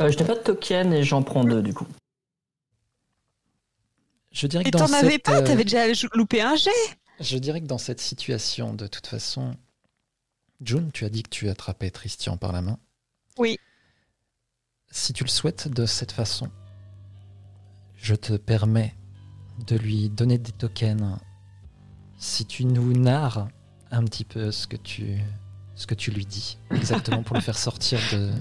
Euh, 0.00 0.10
Je 0.10 0.18
n'ai 0.18 0.24
pas 0.24 0.34
de 0.34 0.40
token 0.42 0.92
et 0.92 1.02
j'en 1.02 1.22
prends 1.22 1.44
deux 1.44 1.62
du 1.62 1.72
coup. 1.72 1.86
Je 4.34 4.48
dirais 4.48 4.64
que 4.64 4.68
Et 4.68 4.72
t'en 4.72 4.92
avais 4.92 5.18
pas 5.18 5.40
euh, 5.40 5.46
T'avais 5.46 5.64
déjà 5.64 5.86
loupé 6.12 6.42
un 6.42 6.56
jet 6.56 6.70
Je 7.20 7.38
dirais 7.38 7.60
que 7.60 7.66
dans 7.66 7.78
cette 7.78 8.00
situation, 8.00 8.74
de 8.74 8.86
toute 8.88 9.06
façon. 9.06 9.56
June, 10.60 10.90
tu 10.92 11.04
as 11.04 11.08
dit 11.08 11.22
que 11.22 11.30
tu 11.30 11.48
attrapais 11.48 11.90
Christian 11.90 12.36
par 12.36 12.52
la 12.52 12.60
main. 12.60 12.78
Oui. 13.38 13.58
Si 14.90 15.12
tu 15.12 15.24
le 15.24 15.28
souhaites 15.28 15.68
de 15.68 15.86
cette 15.86 16.12
façon, 16.12 16.50
je 17.96 18.14
te 18.14 18.34
permets 18.34 18.94
de 19.66 19.76
lui 19.76 20.08
donner 20.08 20.38
des 20.38 20.52
tokens 20.52 21.16
si 22.18 22.44
tu 22.44 22.64
nous 22.64 22.92
narres 22.92 23.48
un 23.90 24.04
petit 24.04 24.24
peu 24.24 24.50
ce 24.50 24.66
que 24.66 24.76
tu, 24.76 25.18
ce 25.76 25.86
que 25.86 25.94
tu 25.94 26.10
lui 26.10 26.26
dis, 26.26 26.58
exactement 26.70 27.22
pour 27.22 27.36
le 27.36 27.42
faire 27.42 27.58
sortir 27.58 28.00
de, 28.12 28.32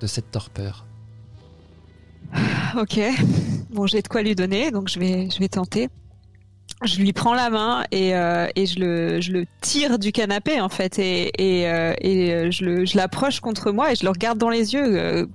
de 0.00 0.06
cette 0.06 0.30
torpeur. 0.30 0.86
Ok. 2.78 3.00
Bon, 3.70 3.86
j'ai 3.86 4.02
de 4.02 4.08
quoi 4.08 4.22
lui 4.22 4.34
donner, 4.34 4.70
donc 4.70 4.88
je 4.88 4.98
vais, 4.98 5.28
je 5.30 5.38
vais 5.38 5.48
tenter. 5.48 5.88
Je 6.82 6.98
lui 6.98 7.12
prends 7.12 7.34
la 7.34 7.50
main 7.50 7.84
et, 7.90 8.14
euh, 8.14 8.46
et 8.56 8.64
je, 8.64 8.80
le, 8.80 9.20
je 9.20 9.32
le 9.32 9.44
tire 9.60 9.98
du 9.98 10.12
canapé 10.12 10.60
en 10.60 10.70
fait 10.70 10.98
et, 10.98 11.30
et, 11.36 11.68
euh, 11.68 11.92
et 12.00 12.50
je, 12.50 12.64
le, 12.64 12.86
je 12.86 12.96
l'approche 12.96 13.40
contre 13.40 13.70
moi 13.70 13.92
et 13.92 13.96
je 13.96 14.04
le 14.04 14.10
regarde 14.10 14.38
dans 14.38 14.48
les 14.48 14.72
yeux, 14.72 14.98
euh, 14.98 15.26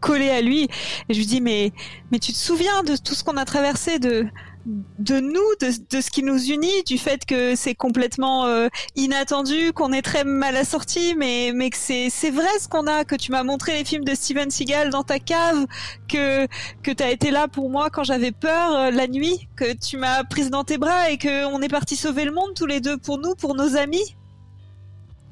collé 0.00 0.28
à 0.28 0.42
lui 0.42 0.64
et 1.08 1.14
je 1.14 1.18
lui 1.18 1.26
dis 1.26 1.40
mais 1.40 1.72
mais 2.12 2.18
tu 2.18 2.32
te 2.32 2.36
souviens 2.36 2.82
de 2.82 2.96
tout 2.96 3.14
ce 3.14 3.24
qu'on 3.24 3.38
a 3.38 3.46
traversé 3.46 3.98
de 3.98 4.26
de 4.66 5.20
nous, 5.20 5.40
de, 5.60 6.00
ce 6.00 6.10
qui 6.10 6.22
nous 6.22 6.50
unit, 6.50 6.82
du 6.84 6.98
fait 6.98 7.24
que 7.24 7.56
c'est 7.56 7.74
complètement 7.74 8.44
euh, 8.46 8.68
inattendu, 8.94 9.72
qu'on 9.72 9.92
est 9.92 10.02
très 10.02 10.24
mal 10.24 10.56
assorti, 10.56 11.14
mais, 11.16 11.52
mais 11.54 11.70
que 11.70 11.76
c'est 11.78 12.30
vrai 12.30 12.48
ce 12.60 12.68
qu'on 12.68 12.86
a, 12.86 13.04
que 13.04 13.14
tu 13.14 13.32
m'as 13.32 13.42
montré 13.42 13.72
les 13.78 13.84
films 13.84 14.04
de 14.04 14.14
Steven 14.14 14.50
Seagal 14.50 14.90
dans 14.90 15.02
ta 15.02 15.18
cave, 15.18 15.66
que, 16.08 16.46
que 16.82 16.90
tu 16.90 17.02
as 17.02 17.10
été 17.10 17.30
là 17.30 17.48
pour 17.48 17.70
moi 17.70 17.90
quand 17.90 18.04
j'avais 18.04 18.32
peur 18.32 18.74
euh, 18.74 18.90
la 18.90 19.06
nuit, 19.06 19.48
que 19.56 19.72
tu 19.72 19.96
m'as 19.96 20.24
prise 20.24 20.50
dans 20.50 20.64
tes 20.64 20.78
bras 20.78 21.10
et 21.10 21.18
qu'on 21.18 21.60
est 21.62 21.68
parti 21.68 21.96
sauver 21.96 22.24
le 22.24 22.32
monde 22.32 22.54
tous 22.54 22.66
les 22.66 22.80
deux 22.80 22.98
pour 22.98 23.18
nous, 23.18 23.34
pour 23.34 23.54
nos 23.54 23.76
amis. 23.76 24.16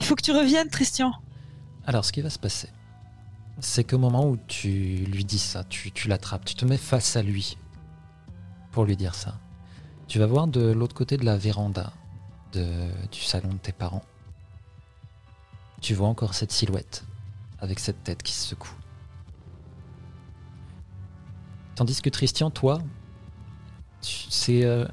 Il 0.01 0.07
faut 0.07 0.15
que 0.15 0.23
tu 0.23 0.33
reviennes, 0.33 0.69
Christian. 0.69 1.13
Alors, 1.87 2.05
ce 2.05 2.13
qui 2.13 2.23
va 2.23 2.31
se 2.31 2.39
passer, 2.39 2.69
c'est 3.61 3.85
qu'au 3.85 3.99
moment 3.99 4.27
où 4.27 4.39
tu 4.47 4.69
lui 4.69 5.25
dis 5.25 5.39
ça, 5.39 5.65
tu, 5.65 5.91
tu 5.91 6.09
l'attrapes, 6.09 6.45
tu 6.45 6.55
te 6.55 6.65
mets 6.65 6.77
face 6.79 7.17
à 7.17 7.23
lui, 7.23 7.57
pour 8.71 8.85
lui 8.85 8.97
dire 8.97 9.15
ça. 9.15 9.39
Tu 10.07 10.19
vas 10.19 10.27
voir 10.27 10.47
de 10.47 10.71
l'autre 10.71 10.95
côté 10.95 11.17
de 11.17 11.25
la 11.25 11.37
véranda 11.37 11.93
du 12.53 13.21
salon 13.21 13.51
de 13.51 13.59
tes 13.59 13.73
parents. 13.73 14.05
Tu 15.81 15.95
vois 15.95 16.09
encore 16.09 16.35
cette 16.35 16.51
silhouette 16.51 17.05
avec 17.61 17.79
cette 17.79 18.03
tête 18.05 18.23
qui 18.23 18.33
se 18.33 18.49
secoue. 18.49 18.75
Tandis 21.75 22.01
que 22.03 22.11
Christian, 22.11 22.51
toi, 22.51 22.81
c'est 24.01 24.65
euh, 24.65 24.87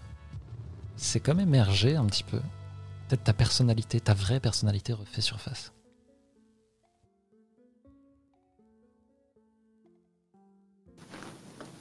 c'est 0.96 1.20
comme 1.20 1.40
émerger 1.40 1.96
un 1.96 2.06
petit 2.06 2.24
peu. 2.24 2.40
Peut-être 3.08 3.24
ta 3.24 3.34
personnalité, 3.34 4.00
ta 4.00 4.14
vraie 4.14 4.40
personnalité 4.40 4.94
refait 4.94 5.22
surface. 5.22 5.72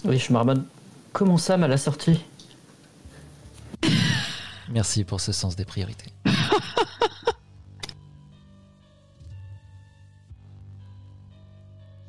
Oui, 0.04 0.18
je 0.18 0.32
Comment 1.14 1.38
ça, 1.38 1.56
mal 1.56 1.72
assorti 1.72 2.20
Merci 4.68 5.04
pour 5.04 5.20
ce 5.20 5.30
sens 5.30 5.54
des 5.54 5.64
priorités. 5.64 6.10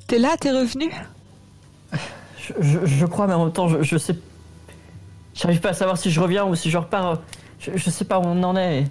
t'es 0.07 0.17
là, 0.17 0.35
t'es 0.39 0.49
revenu 0.51 0.91
je, 2.59 3.05
crois, 3.05 3.27
mais 3.27 3.35
en 3.35 3.45
même 3.45 3.53
temps, 3.53 3.67
je, 3.67 3.83
je 3.83 3.97
sais. 3.97 4.17
J'arrive 5.35 5.61
pas 5.61 5.69
à 5.69 5.73
savoir 5.73 5.99
si 5.99 6.09
je 6.09 6.19
reviens 6.19 6.45
ou 6.45 6.55
si 6.55 6.71
je 6.71 6.77
repars. 6.79 7.21
Je, 7.59 7.89
sais 7.91 8.05
pas 8.05 8.17
où 8.19 8.23
on 8.23 8.41
en 8.41 8.57
est. 8.57 8.85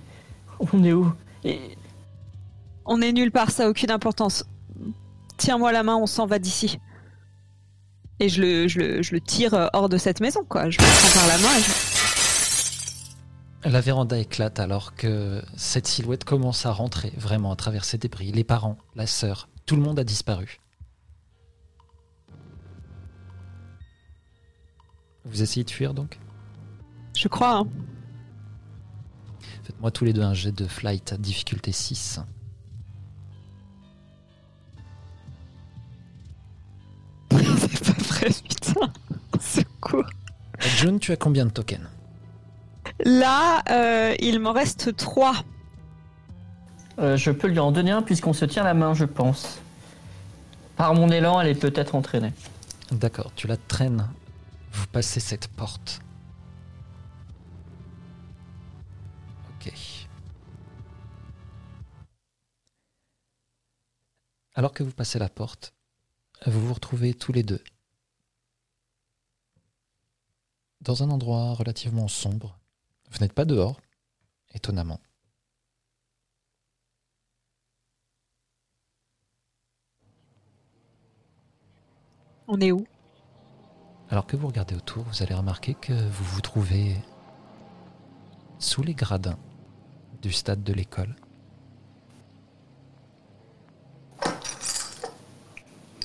On 0.73 0.85
est 0.85 0.93
où 0.93 1.13
On 2.85 3.01
est 3.03 3.11
nulle 3.13 3.33
part, 3.33 3.51
ça 3.51 3.67
a 3.67 3.69
aucune 3.69 3.91
importance. 3.91 4.45
Tiens-moi 5.39 5.73
la 5.73 5.83
main, 5.83 5.97
on 5.97 6.07
s'en 6.07 6.27
va 6.27 6.39
d'ici 6.39 6.79
et 8.21 8.29
je 8.29 8.41
le, 8.41 8.69
je, 8.69 8.79
le, 8.79 9.03
je 9.03 9.13
le, 9.13 9.21
tire 9.21 9.55
euh, 9.55 9.67
hors 9.73 9.89
de 9.89 9.99
cette 9.99 10.21
maison, 10.21 10.45
quoi. 10.45 10.71
Je 10.71 10.79
le 10.79 10.85
prends 10.85 11.21
par 11.21 11.27
la 11.27 11.39
main 11.39 11.49
La 13.65 13.81
véranda 13.81 14.19
éclate 14.19 14.61
alors 14.61 14.95
que 14.95 15.43
cette 15.57 15.87
silhouette 15.87 16.25
commence 16.25 16.67
à 16.67 16.73
rentrer 16.73 17.13
vraiment 17.17 17.53
à 17.53 17.57
travers 17.57 17.85
ses 17.85 17.99
débris. 17.99 18.31
Les 18.33 18.45
parents, 18.45 18.79
la 18.95 19.07
sœur, 19.07 19.49
tout 19.67 19.77
le 19.77 19.83
monde 19.83 19.99
a 19.99 20.05
disparu. 20.05 20.61
Vous 25.25 25.43
essayez 25.43 25.65
de 25.65 25.71
fuir 25.71 25.95
donc? 25.95 26.19
Je 27.17 27.29
crois. 27.29 27.57
Hein. 27.59 27.69
Faites-moi 29.65 29.91
tous 29.91 30.05
les 30.05 30.13
deux 30.13 30.23
un 30.23 30.35
jet 30.35 30.53
de 30.53 30.67
flight, 30.67 31.15
difficulté 31.15 31.73
6. 31.73 32.21
putain. 38.49 38.93
Secours. 39.41 40.09
June, 40.61 40.99
tu 40.99 41.13
as 41.13 41.17
combien 41.17 41.47
de 41.47 41.51
tokens 41.51 41.87
Là, 43.05 43.63
euh, 43.71 44.15
il 44.21 44.41
m'en 44.41 44.53
reste 44.53 44.97
3. 44.97 45.35
Euh, 46.99 47.17
je 47.17 47.31
peux 47.31 47.49
lui 47.49 47.59
en 47.59 47.73
donner 47.73 47.91
un 47.91 48.03
puisqu'on 48.03 48.33
se 48.33 48.45
tient 48.45 48.63
la 48.63 48.75
main, 48.75 48.95
je 48.95 49.05
pense. 49.05 49.59
Par 50.77 50.95
mon 50.95 51.09
élan, 51.09 51.41
elle 51.41 51.49
est 51.49 51.61
peut-être 51.61 51.95
entraînée. 51.95 52.33
D'accord, 52.93 53.33
tu 53.35 53.47
la 53.47 53.57
traînes. 53.57 54.09
Vous 54.73 54.87
passez 54.87 55.21
cette 55.21 55.49
porte. 55.49 56.01
Ok. 59.51 59.73
Alors 64.55 64.73
que 64.73 64.83
vous 64.83 64.93
passez 64.93 65.19
la 65.19 65.29
porte, 65.29 65.75
vous 66.47 66.67
vous 66.67 66.75
retrouvez 66.75 67.15
tous 67.15 67.33
les 67.33 67.43
deux 67.43 67.63
dans 70.85 71.03
un 71.03 71.11
endroit 71.11 71.55
relativement 71.55 72.09
sombre. 72.09 72.59
Vous 73.11 73.19
n'êtes 73.21 73.33
pas 73.33 73.45
dehors, 73.45 73.81
étonnamment. 74.53 75.01
On 82.47 82.61
est 82.61 82.73
où? 82.73 82.87
Alors 84.11 84.27
que 84.27 84.37
vous 84.37 84.47
regardez 84.47 84.75
autour, 84.75 85.05
vous 85.05 85.23
allez 85.23 85.35
remarquer 85.35 85.75
que 85.75 85.95
vous 85.95 86.25
vous 86.25 86.41
trouvez 86.43 86.97
sous 88.59 88.83
les 88.83 88.95
gradins 88.95 89.39
du 90.21 90.31
stade 90.31 90.63
de 90.63 90.73
l'école. 90.75 91.17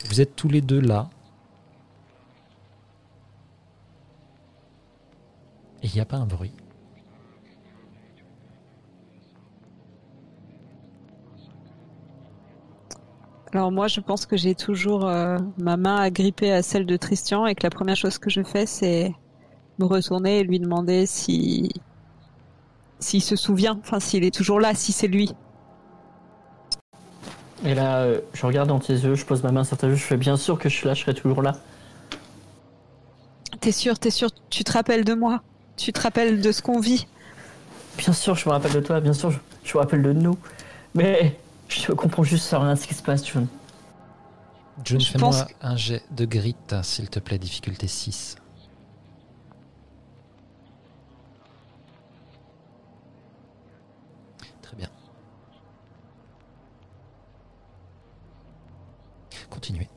Vous 0.05 0.21
êtes 0.21 0.35
tous 0.35 0.47
les 0.47 0.61
deux 0.61 0.79
là, 0.79 1.09
Et 5.81 5.87
il 5.87 5.93
n'y 5.93 6.01
a 6.01 6.05
pas 6.05 6.17
un 6.17 6.25
bruit. 6.25 6.51
Alors 13.51 13.71
moi, 13.71 13.87
je 13.87 13.99
pense 13.99 14.27
que 14.27 14.37
j'ai 14.37 14.53
toujours 14.53 15.07
euh, 15.07 15.37
ma 15.57 15.75
main 15.75 15.95
agrippée 15.95 16.51
à 16.51 16.61
celle 16.61 16.85
de 16.85 16.97
Christian 16.97 17.47
et 17.47 17.55
que 17.55 17.63
la 17.63 17.71
première 17.71 17.95
chose 17.95 18.19
que 18.19 18.29
je 18.29 18.43
fais, 18.43 18.67
c'est 18.67 19.11
me 19.79 19.85
retourner 19.85 20.39
et 20.39 20.43
lui 20.43 20.59
demander 20.59 21.05
si 21.07 21.69
s'il 22.99 23.23
se 23.23 23.35
souvient, 23.35 23.79
enfin 23.81 23.99
s'il 23.99 24.23
est 24.23 24.33
toujours 24.33 24.59
là, 24.59 24.75
si 24.75 24.91
c'est 24.91 25.07
lui. 25.07 25.33
Et 27.65 27.73
là, 27.73 28.01
euh, 28.01 28.21
je 28.33 28.45
regarde 28.45 28.69
dans 28.69 28.79
tes 28.79 28.93
yeux, 28.93 29.15
je 29.15 29.25
pose 29.25 29.41
ma 29.41 29.51
main 29.51 29.63
sur 29.63 29.77
tes 29.77 29.87
yeux, 29.87 29.95
je 29.95 30.03
fais 30.03 30.17
bien 30.17 30.37
sûr 30.37 30.59
que 30.59 30.69
je 30.69 30.75
suis 30.75 30.87
là, 30.87 30.93
je 30.93 31.01
serai 31.01 31.13
toujours 31.13 31.41
là. 31.41 31.55
T'es 33.61 33.71
sûr, 33.71 33.97
t'es 33.97 34.11
sûr, 34.11 34.29
tu 34.49 34.63
te 34.63 34.71
rappelles 34.71 35.03
de 35.03 35.13
moi? 35.13 35.41
Tu 35.79 35.93
te 35.93 36.01
rappelles 36.01 36.41
de 36.41 36.51
ce 36.51 36.61
qu'on 36.61 36.81
vit? 36.81 37.07
Bien 37.97 38.11
sûr, 38.11 38.35
je 38.35 38.47
me 38.47 38.51
rappelle 38.51 38.73
de 38.73 38.81
toi, 38.81 38.99
bien 38.99 39.13
sûr, 39.13 39.31
je, 39.31 39.37
je 39.63 39.73
me 39.75 39.79
rappelle 39.79 40.01
de 40.01 40.11
nous. 40.11 40.37
Mais 40.93 41.39
je 41.69 41.93
comprends 41.93 42.23
juste 42.23 42.49
rien 42.51 42.67
à 42.67 42.75
ce 42.75 42.85
qui 42.85 42.93
se 42.93 43.01
passe, 43.01 43.25
John. 43.25 43.47
June, 44.83 44.99
Je 44.99 45.11
fais-moi 45.11 45.29
pense 45.29 45.45
un 45.61 45.77
jet 45.77 46.03
de 46.11 46.25
grit, 46.25 46.55
s'il 46.83 47.09
te 47.09 47.19
plaît, 47.19 47.37
difficulté 47.37 47.87
6. 47.87 48.35
Très 54.61 54.75
bien. 54.75 54.89
Continuez. 59.49 59.87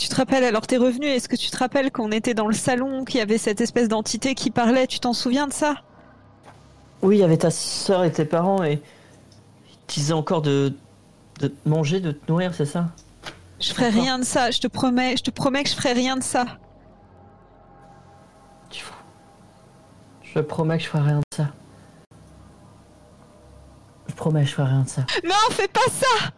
Tu 0.00 0.08
te 0.08 0.14
rappelles, 0.14 0.44
alors 0.44 0.66
t'es 0.66 0.78
revenu, 0.78 1.04
est-ce 1.04 1.28
que 1.28 1.36
tu 1.36 1.50
te 1.50 1.58
rappelles 1.58 1.92
qu'on 1.92 2.10
était 2.10 2.32
dans 2.32 2.46
le 2.46 2.54
salon, 2.54 3.04
qu'il 3.04 3.18
y 3.18 3.20
avait 3.20 3.36
cette 3.36 3.60
espèce 3.60 3.86
d'entité 3.86 4.34
qui 4.34 4.50
parlait, 4.50 4.86
tu 4.86 4.98
t'en 4.98 5.12
souviens 5.12 5.46
de 5.46 5.52
ça? 5.52 5.74
Oui, 7.02 7.18
il 7.18 7.20
y 7.20 7.22
avait 7.22 7.36
ta 7.36 7.50
soeur 7.50 8.04
et 8.04 8.10
tes 8.10 8.24
parents 8.24 8.64
et 8.64 8.80
ils 9.68 9.78
disaient 9.88 10.14
encore 10.14 10.40
de, 10.40 10.72
de 11.40 11.48
te 11.48 11.68
manger, 11.68 12.00
de 12.00 12.12
te 12.12 12.32
nourrir, 12.32 12.54
c'est 12.54 12.64
ça? 12.64 12.86
Je 13.60 13.74
ferai 13.74 13.90
rien 13.90 14.18
de 14.18 14.24
ça, 14.24 14.50
je 14.50 14.58
te 14.58 14.68
promets, 14.68 15.18
je 15.18 15.22
te 15.22 15.30
promets 15.30 15.64
que 15.64 15.68
je 15.68 15.74
ferai 15.74 15.92
rien 15.92 16.16
de 16.16 16.22
ça. 16.22 16.46
Tu 18.70 18.82
vois. 18.82 18.96
Je 20.22 20.40
promets 20.40 20.78
que 20.78 20.84
je 20.84 20.88
ferai 20.88 21.02
rien 21.02 21.18
de 21.18 21.36
ça. 21.36 21.48
Je 24.08 24.14
promets, 24.14 24.46
je 24.46 24.54
ferai 24.54 24.66
rien 24.66 24.80
de 24.80 24.88
ça. 24.88 25.02
Non, 25.24 25.34
fais 25.50 25.68
pas 25.68 25.90
ça 25.90 26.30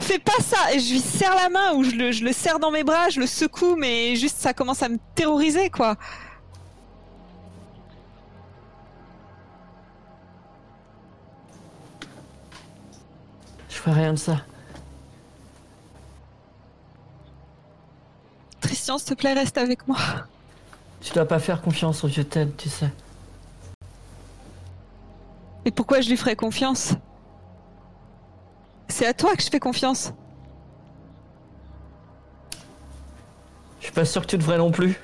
Fais 0.00 0.18
pas 0.18 0.40
ça 0.40 0.72
Et 0.72 0.78
je 0.78 0.92
lui 0.92 1.00
serre 1.00 1.34
la 1.34 1.48
main 1.48 1.72
ou 1.74 1.84
je 1.84 1.92
le, 1.92 2.12
je 2.12 2.24
le 2.24 2.32
serre 2.32 2.58
dans 2.58 2.70
mes 2.70 2.84
bras, 2.84 3.08
je 3.08 3.20
le 3.20 3.26
secoue, 3.26 3.76
mais 3.76 4.16
juste 4.16 4.38
ça 4.38 4.52
commence 4.52 4.82
à 4.82 4.88
me 4.88 4.98
terroriser, 5.14 5.70
quoi. 5.70 5.96
Je 13.68 13.76
ferai 13.76 13.92
rien 13.92 14.12
de 14.12 14.18
ça. 14.18 14.36
Christian, 18.60 18.98
s'il 18.98 19.08
te 19.08 19.14
plaît, 19.14 19.34
reste 19.34 19.58
avec 19.58 19.86
moi. 19.86 19.98
Tu 21.00 21.12
dois 21.12 21.26
pas 21.26 21.38
faire 21.38 21.60
confiance 21.60 22.02
au 22.02 22.08
vieux 22.08 22.24
Ted, 22.24 22.50
tu 22.56 22.68
sais. 22.70 22.90
Et 25.66 25.70
pourquoi 25.70 26.00
je 26.00 26.08
lui 26.08 26.16
ferais 26.16 26.36
confiance? 26.36 26.94
C'est 28.88 29.06
à 29.06 29.14
toi 29.14 29.34
que 29.34 29.42
je 29.42 29.48
fais 29.50 29.60
confiance. 29.60 30.12
Je 33.80 33.84
suis 33.86 33.92
pas 33.94 34.04
sûr 34.04 34.22
que 34.22 34.26
tu 34.28 34.38
devrais 34.38 34.58
non 34.58 34.70
plus. 34.70 34.98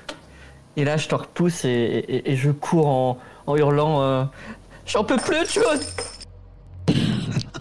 Et 0.77 0.85
là, 0.85 0.97
je 0.97 1.07
te 1.07 1.15
repousse 1.15 1.65
et, 1.65 1.69
et- 1.69 2.31
et 2.31 2.35
je 2.35 2.49
cours 2.51 2.87
en, 2.87 3.17
en 3.47 3.55
hurlant 3.57 4.01
euh, 4.01 4.23
J'en 4.85 5.03
peux 5.03 5.17
plus, 5.17 5.45
John 5.53 5.79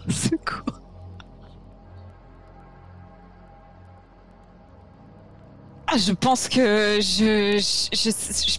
Secours. 0.08 0.64
Ah, 5.92 5.96
je 5.98 6.12
pense 6.12 6.48
que 6.48 6.98
je 7.00 7.58
je, 7.58 7.96
je, 7.96 8.10
je- 8.10 8.58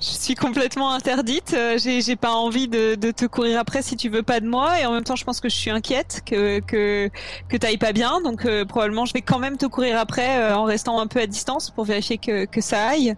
je 0.00 0.06
suis 0.06 0.34
complètement 0.34 0.92
interdite. 0.92 1.54
Euh, 1.54 1.78
J'ai 1.78 2.16
pas 2.16 2.32
envie 2.32 2.68
de, 2.68 2.94
de 2.94 3.10
te 3.10 3.24
courir 3.26 3.58
après 3.58 3.82
si 3.82 3.96
tu 3.96 4.08
veux 4.08 4.22
pas 4.22 4.40
de 4.40 4.48
moi, 4.48 4.80
et 4.80 4.86
en 4.86 4.92
même 4.92 5.04
temps, 5.04 5.16
je 5.16 5.24
pense 5.24 5.40
que 5.40 5.48
je 5.48 5.56
suis 5.56 5.70
inquiète 5.70 6.22
que 6.24 6.60
que 6.60 7.10
que 7.48 7.56
t'ailles 7.56 7.78
pas 7.78 7.92
bien. 7.92 8.20
Donc 8.20 8.44
euh, 8.44 8.64
probablement, 8.64 9.04
je 9.04 9.12
vais 9.12 9.22
quand 9.22 9.38
même 9.38 9.56
te 9.56 9.66
courir 9.66 9.98
après 9.98 10.38
euh, 10.40 10.56
en 10.56 10.64
restant 10.64 11.00
un 11.00 11.06
peu 11.06 11.20
à 11.20 11.26
distance 11.26 11.70
pour 11.70 11.84
vérifier 11.84 12.18
que 12.18 12.44
que 12.44 12.60
ça 12.60 12.88
aille. 12.88 13.16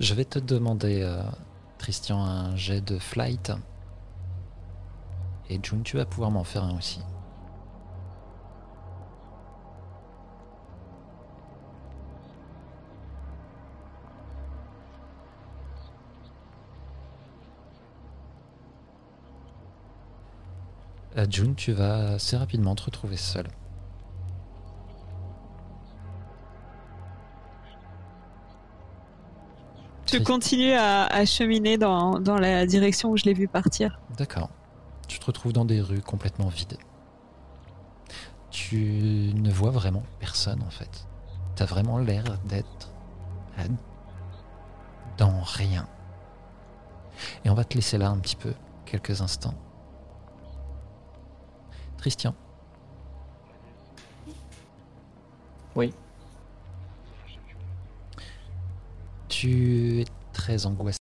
Je 0.00 0.14
vais 0.14 0.24
te 0.24 0.38
demander, 0.38 1.02
euh, 1.02 1.22
Christian, 1.78 2.22
un 2.24 2.56
jet 2.56 2.80
de 2.80 2.98
flight. 2.98 3.52
Et 5.50 5.60
June, 5.62 5.82
tu 5.82 5.98
vas 5.98 6.06
pouvoir 6.06 6.30
m'en 6.30 6.44
faire 6.44 6.64
un 6.64 6.78
aussi. 6.78 7.00
June, 21.28 21.54
tu 21.54 21.72
vas 21.72 22.12
assez 22.12 22.36
rapidement 22.36 22.74
te 22.74 22.84
retrouver 22.84 23.16
seul. 23.16 23.46
Je 30.12 30.18
continue 30.18 30.72
à, 30.72 31.06
à 31.06 31.24
cheminer 31.24 31.78
dans 31.78 32.18
dans 32.18 32.36
la 32.36 32.66
direction 32.66 33.10
où 33.10 33.16
je 33.16 33.24
l'ai 33.24 33.34
vu 33.34 33.46
partir. 33.46 34.00
D'accord. 34.16 34.50
Tu 35.06 35.18
te 35.18 35.26
retrouves 35.26 35.52
dans 35.52 35.64
des 35.64 35.80
rues 35.80 36.00
complètement 36.02 36.48
vides. 36.48 36.78
Tu 38.50 39.32
ne 39.34 39.50
vois 39.52 39.70
vraiment 39.70 40.02
personne 40.18 40.62
en 40.62 40.70
fait. 40.70 41.06
T'as 41.54 41.66
vraiment 41.66 41.98
l'air 41.98 42.24
d'être 42.44 42.90
dans 45.18 45.42
rien. 45.42 45.86
Et 47.44 47.50
on 47.50 47.54
va 47.54 47.64
te 47.64 47.74
laisser 47.74 47.98
là 47.98 48.08
un 48.08 48.18
petit 48.18 48.36
peu, 48.36 48.54
quelques 48.86 49.20
instants. 49.20 49.54
Christian, 52.00 52.34
Oui. 55.76 55.92
tu 59.28 60.00
es 60.00 60.04
très 60.32 60.64
angoissé 60.66 60.98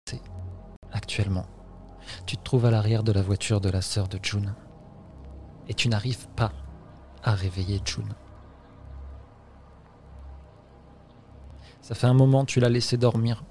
actuellement. 0.93 1.47
Tu 2.27 2.37
te 2.37 2.43
trouves 2.43 2.67
à 2.67 2.71
l'arrière 2.71 3.05
de 3.05 3.13
la 3.13 3.23
voiture 3.23 3.61
de 3.61 3.71
la 3.71 3.81
sœur 3.81 4.09
de 4.09 4.19
June. 4.23 4.55
Et 5.69 5.75
tu 5.75 5.88
n'arrives 5.88 6.29
pas 6.31 6.53
à 7.23 7.35
réveiller 7.35 7.81
June. 7.85 8.13
Ça 11.81 11.94
fait 11.94 12.07
un 12.09 12.15
moment 12.15 12.44
tu 12.44 12.59
l'as 12.61 12.69
laissé 12.69 12.96
dormir. 12.96 13.44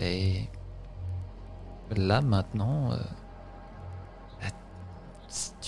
Et 0.00 0.48
là 1.96 2.20
maintenant, 2.20 2.92
euh, 2.92 2.98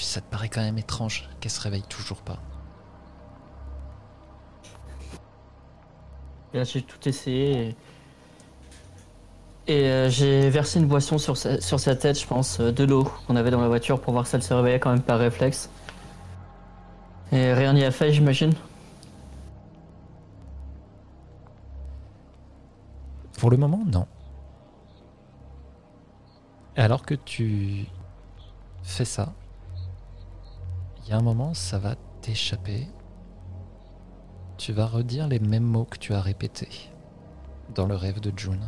ça 0.04 0.20
te 0.20 0.30
paraît 0.30 0.48
quand 0.48 0.60
même 0.60 0.78
étrange 0.78 1.28
qu'elle 1.40 1.50
se 1.50 1.60
réveille 1.60 1.82
toujours 1.82 2.22
pas. 2.22 2.38
Là, 6.54 6.64
j'ai 6.64 6.82
tout 6.82 7.08
essayé. 7.08 7.74
Et, 9.66 9.74
et, 9.74 9.86
euh, 9.86 10.10
j'ai 10.10 10.50
versé 10.50 10.80
une 10.80 10.86
boisson 10.86 11.18
sur 11.18 11.36
sa, 11.36 11.60
sur 11.60 11.80
sa 11.80 11.96
tête, 11.96 12.20
je 12.20 12.26
pense, 12.26 12.60
euh, 12.60 12.72
de 12.72 12.84
l'eau 12.84 13.10
qu'on 13.26 13.36
avait 13.36 13.50
dans 13.50 13.60
la 13.60 13.68
voiture 13.68 14.00
pour 14.00 14.12
voir 14.12 14.26
si 14.26 14.36
elle 14.36 14.42
se 14.42 14.52
réveillait 14.52 14.80
quand 14.80 14.90
même 14.90 15.02
par 15.02 15.18
réflexe. 15.18 15.70
Et 17.32 17.54
rien 17.54 17.72
n'y 17.72 17.84
a 17.84 17.90
fait, 17.90 18.12
j'imagine. 18.12 18.52
Pour 23.38 23.50
le 23.50 23.56
moment, 23.56 23.82
non. 23.86 24.06
Alors 26.76 27.04
que 27.04 27.14
tu 27.14 27.86
fais 28.82 29.04
ça, 29.04 29.32
y 31.12 31.14
a 31.14 31.18
un 31.18 31.22
moment, 31.22 31.54
ça 31.54 31.78
va 31.78 31.94
t'échapper. 32.22 32.88
Tu 34.56 34.72
vas 34.72 34.86
redire 34.86 35.28
les 35.28 35.38
mêmes 35.38 35.64
mots 35.64 35.84
que 35.84 35.98
tu 35.98 36.14
as 36.14 36.20
répétés 36.20 36.90
dans 37.74 37.86
le 37.86 37.94
rêve 37.96 38.20
de 38.20 38.32
June, 38.36 38.64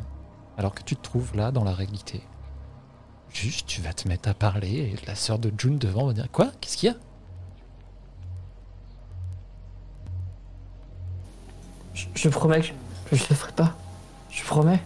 alors 0.57 0.75
que 0.75 0.83
tu 0.83 0.97
te 0.97 1.03
trouves 1.03 1.37
là 1.37 1.51
dans 1.51 1.65
la 1.65 1.73
réalité, 1.73 2.23
Juste, 3.35 3.67
tu 3.67 3.81
vas 3.81 3.93
te 3.93 4.07
mettre 4.07 4.29
à 4.29 4.35
parler 4.35 4.95
et 4.95 5.07
la 5.07 5.17
sœur 5.17 5.41
de 5.41 5.53
June 5.59 5.77
devant 5.77 6.07
va 6.07 6.13
dire 6.13 6.29
Quoi? 6.31 6.53
Qu'est-ce 6.61 6.77
qu'il 6.77 6.89
y 6.89 6.93
a? 6.93 6.97
Je, 11.95 12.07
je 12.15 12.29
promets 12.29 12.61
que 12.61 12.67
je, 13.11 13.17
je 13.17 13.29
le 13.29 13.35
ferai 13.35 13.53
pas. 13.53 13.75
Je 14.31 14.45
promets. 14.45 14.81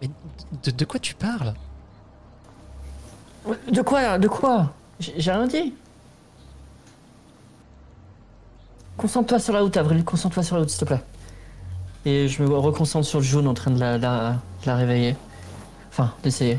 Mais 0.00 0.08
de, 0.62 0.70
de 0.70 0.84
quoi 0.86 0.98
tu 0.98 1.14
parles? 1.14 1.52
De 3.70 3.82
quoi 3.82 4.18
De 4.18 4.28
quoi? 4.28 4.72
J'ai 5.00 5.32
rien 5.32 5.46
dit. 5.46 5.72
Concentre-toi 8.98 9.38
sur 9.38 9.54
la 9.54 9.62
route, 9.62 9.76
Avril. 9.78 10.04
Concentre-toi 10.04 10.42
sur 10.42 10.56
la 10.56 10.60
route, 10.60 10.70
s'il 10.70 10.80
te 10.80 10.84
plaît. 10.84 11.02
Et 12.04 12.28
je 12.28 12.42
me 12.42 12.54
reconcentre 12.54 13.06
sur 13.06 13.18
le 13.18 13.24
jaune 13.24 13.46
en 13.46 13.54
train 13.54 13.70
de 13.70 13.80
la, 13.80 13.96
la, 13.96 14.32
de 14.32 14.66
la 14.66 14.76
réveiller. 14.76 15.16
Enfin, 15.88 16.12
d'essayer. 16.22 16.58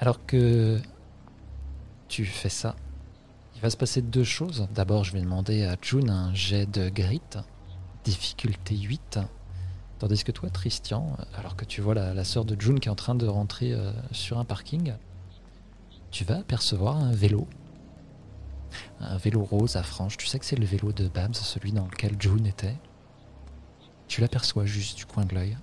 Alors 0.00 0.24
que 0.24 0.80
tu 2.08 2.24
fais 2.24 2.48
ça, 2.48 2.74
il 3.54 3.60
va 3.60 3.68
se 3.68 3.76
passer 3.76 4.00
deux 4.00 4.24
choses. 4.24 4.68
D'abord, 4.74 5.04
je 5.04 5.12
vais 5.12 5.20
demander 5.20 5.64
à 5.64 5.76
June 5.82 6.08
un 6.08 6.32
jet 6.32 6.64
de 6.64 6.88
grit, 6.88 7.20
difficulté 8.04 8.74
8. 8.74 9.18
Tandis 9.98 10.24
que 10.24 10.32
toi, 10.32 10.48
Christian, 10.48 11.16
alors 11.36 11.56
que 11.56 11.64
tu 11.64 11.80
vois 11.82 11.94
la, 11.94 12.14
la 12.14 12.24
sœur 12.24 12.44
de 12.44 12.58
June 12.58 12.80
qui 12.80 12.88
est 12.88 12.92
en 12.92 12.94
train 12.94 13.16
de 13.16 13.26
rentrer 13.26 13.72
euh, 13.72 13.90
sur 14.12 14.38
un 14.38 14.44
parking, 14.44 14.94
tu 16.10 16.24
vas 16.24 16.38
apercevoir 16.38 16.96
un 16.96 17.12
vélo. 17.12 17.46
Un 19.00 19.16
vélo 19.16 19.44
rose 19.44 19.76
à 19.76 19.82
franges. 19.82 20.16
Tu 20.16 20.26
sais 20.26 20.38
que 20.38 20.44
c'est 20.44 20.56
le 20.56 20.66
vélo 20.66 20.92
de 20.92 21.08
Babs, 21.08 21.34
celui 21.34 21.72
dans 21.72 21.86
lequel 21.86 22.16
June 22.18 22.46
était. 22.46 22.76
Tu 24.08 24.20
l'aperçois 24.20 24.64
juste 24.64 24.96
du 24.96 25.06
coin 25.06 25.24
de 25.24 25.34
l'œil. 25.34 25.56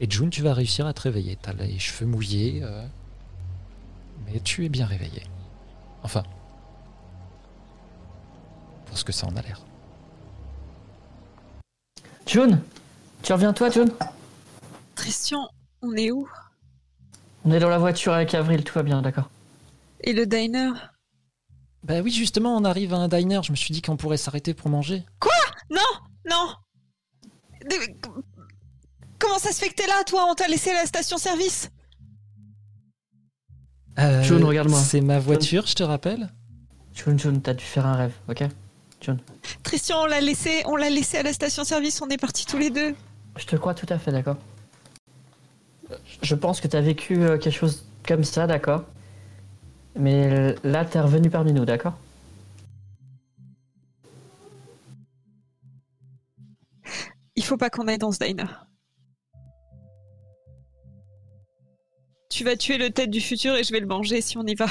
Et 0.00 0.10
June, 0.10 0.30
tu 0.30 0.42
vas 0.42 0.52
réussir 0.52 0.86
à 0.86 0.92
te 0.92 1.02
réveiller. 1.02 1.36
T'as 1.40 1.54
les 1.54 1.78
cheveux 1.78 2.06
mouillés, 2.06 2.60
euh, 2.62 2.86
mais 4.26 4.40
tu 4.40 4.64
es 4.64 4.68
bien 4.68 4.86
réveillé. 4.86 5.22
Enfin, 6.02 6.22
pour 8.84 8.98
ce 8.98 9.04
que 9.04 9.12
ça 9.12 9.26
en 9.26 9.36
a 9.36 9.42
l'air. 9.42 9.60
June 12.26 12.60
Tu 13.22 13.32
reviens, 13.32 13.52
toi, 13.52 13.70
June? 13.70 13.90
Christian, 14.94 15.48
on 15.82 15.92
est 15.94 16.10
où? 16.10 16.28
On 17.44 17.52
est 17.52 17.60
dans 17.60 17.68
la 17.68 17.78
voiture 17.78 18.12
avec 18.12 18.34
Avril, 18.34 18.64
tout 18.64 18.74
va 18.74 18.82
bien, 18.82 19.00
d'accord. 19.00 19.30
Et 20.02 20.12
le 20.12 20.26
diner? 20.26 20.70
Bah 21.82 22.00
oui, 22.02 22.10
justement, 22.10 22.56
on 22.56 22.64
arrive 22.64 22.92
à 22.94 22.96
un 22.98 23.08
diner. 23.08 23.40
Je 23.42 23.52
me 23.52 23.56
suis 23.56 23.72
dit 23.72 23.82
qu'on 23.82 23.96
pourrait 23.96 24.16
s'arrêter 24.16 24.54
pour 24.54 24.68
manger. 24.70 25.04
Non 25.70 25.80
Non 26.28 26.52
De- 27.68 28.10
Comment 29.18 29.38
ça 29.38 29.50
se 29.52 29.58
fait 29.58 29.68
que 29.70 29.74
t'es 29.74 29.86
là, 29.86 30.02
toi? 30.06 30.26
On 30.30 30.34
t'a 30.34 30.46
laissé 30.46 30.70
à 30.70 30.74
la 30.74 30.86
station-service? 30.86 31.70
Euh, 33.98 34.22
June, 34.22 34.44
regarde-moi. 34.44 34.78
C'est 34.78 35.00
ma 35.00 35.18
voiture, 35.18 35.66
je 35.66 35.74
te 35.74 35.82
rappelle. 35.82 36.28
June, 36.92 37.18
June, 37.18 37.40
t'as 37.40 37.54
dû 37.54 37.64
faire 37.64 37.86
un 37.86 37.94
rêve, 37.94 38.12
ok? 38.28 38.44
June. 39.00 39.18
Christian, 39.62 40.02
on 40.02 40.06
l'a 40.06 40.20
laissé, 40.20 40.62
on 40.66 40.76
l'a 40.76 40.90
laissé 40.90 41.18
à 41.18 41.22
la 41.22 41.32
station-service, 41.32 42.00
on 42.02 42.08
est 42.08 42.18
partis 42.18 42.44
tous 42.46 42.58
les 42.58 42.70
deux. 42.70 42.94
Je 43.38 43.46
te 43.46 43.56
crois 43.56 43.74
tout 43.74 43.86
à 43.88 43.98
fait, 43.98 44.12
d'accord. 44.12 44.36
Je 46.22 46.34
pense 46.34 46.60
que 46.60 46.68
t'as 46.68 46.80
vécu 46.80 47.22
euh, 47.22 47.38
quelque 47.38 47.54
chose 47.56 47.84
comme 48.06 48.24
ça, 48.24 48.46
d'accord? 48.46 48.84
Mais 49.98 50.54
là, 50.62 50.84
t'es 50.84 51.00
revenu 51.00 51.30
parmi 51.30 51.52
nous, 51.52 51.64
d'accord? 51.64 51.94
Il 57.34 57.44
faut 57.44 57.56
pas 57.56 57.70
qu'on 57.70 57.86
aille 57.88 57.98
dans 57.98 58.12
ce 58.12 58.18
diner. 58.24 58.44
Tu 62.30 62.44
vas 62.44 62.56
tuer 62.56 62.76
le 62.78 62.90
tête 62.90 63.10
du 63.10 63.20
futur 63.20 63.54
et 63.56 63.64
je 63.64 63.72
vais 63.72 63.80
le 63.80 63.86
manger 63.86 64.20
si 64.20 64.36
on 64.36 64.44
y 64.46 64.54
va. 64.54 64.66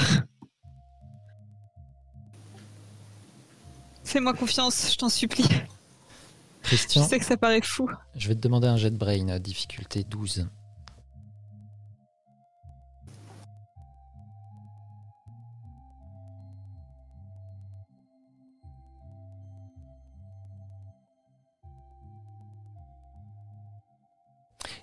Fais-moi 4.04 4.34
confiance, 4.34 4.92
je 4.92 4.96
t'en 4.98 5.08
supplie. 5.08 5.44
Je 5.48 6.68
Christian, 6.68 7.04
sais 7.06 7.18
que 7.18 7.24
ça 7.24 7.36
paraît 7.36 7.60
fou. 7.62 7.88
je 8.16 8.28
vais 8.28 8.34
te 8.34 8.40
demander 8.40 8.66
un 8.68 8.76
jet 8.76 8.90
de 8.90 8.96
brain, 8.96 9.38
difficulté 9.38 10.04
12. 10.04 10.48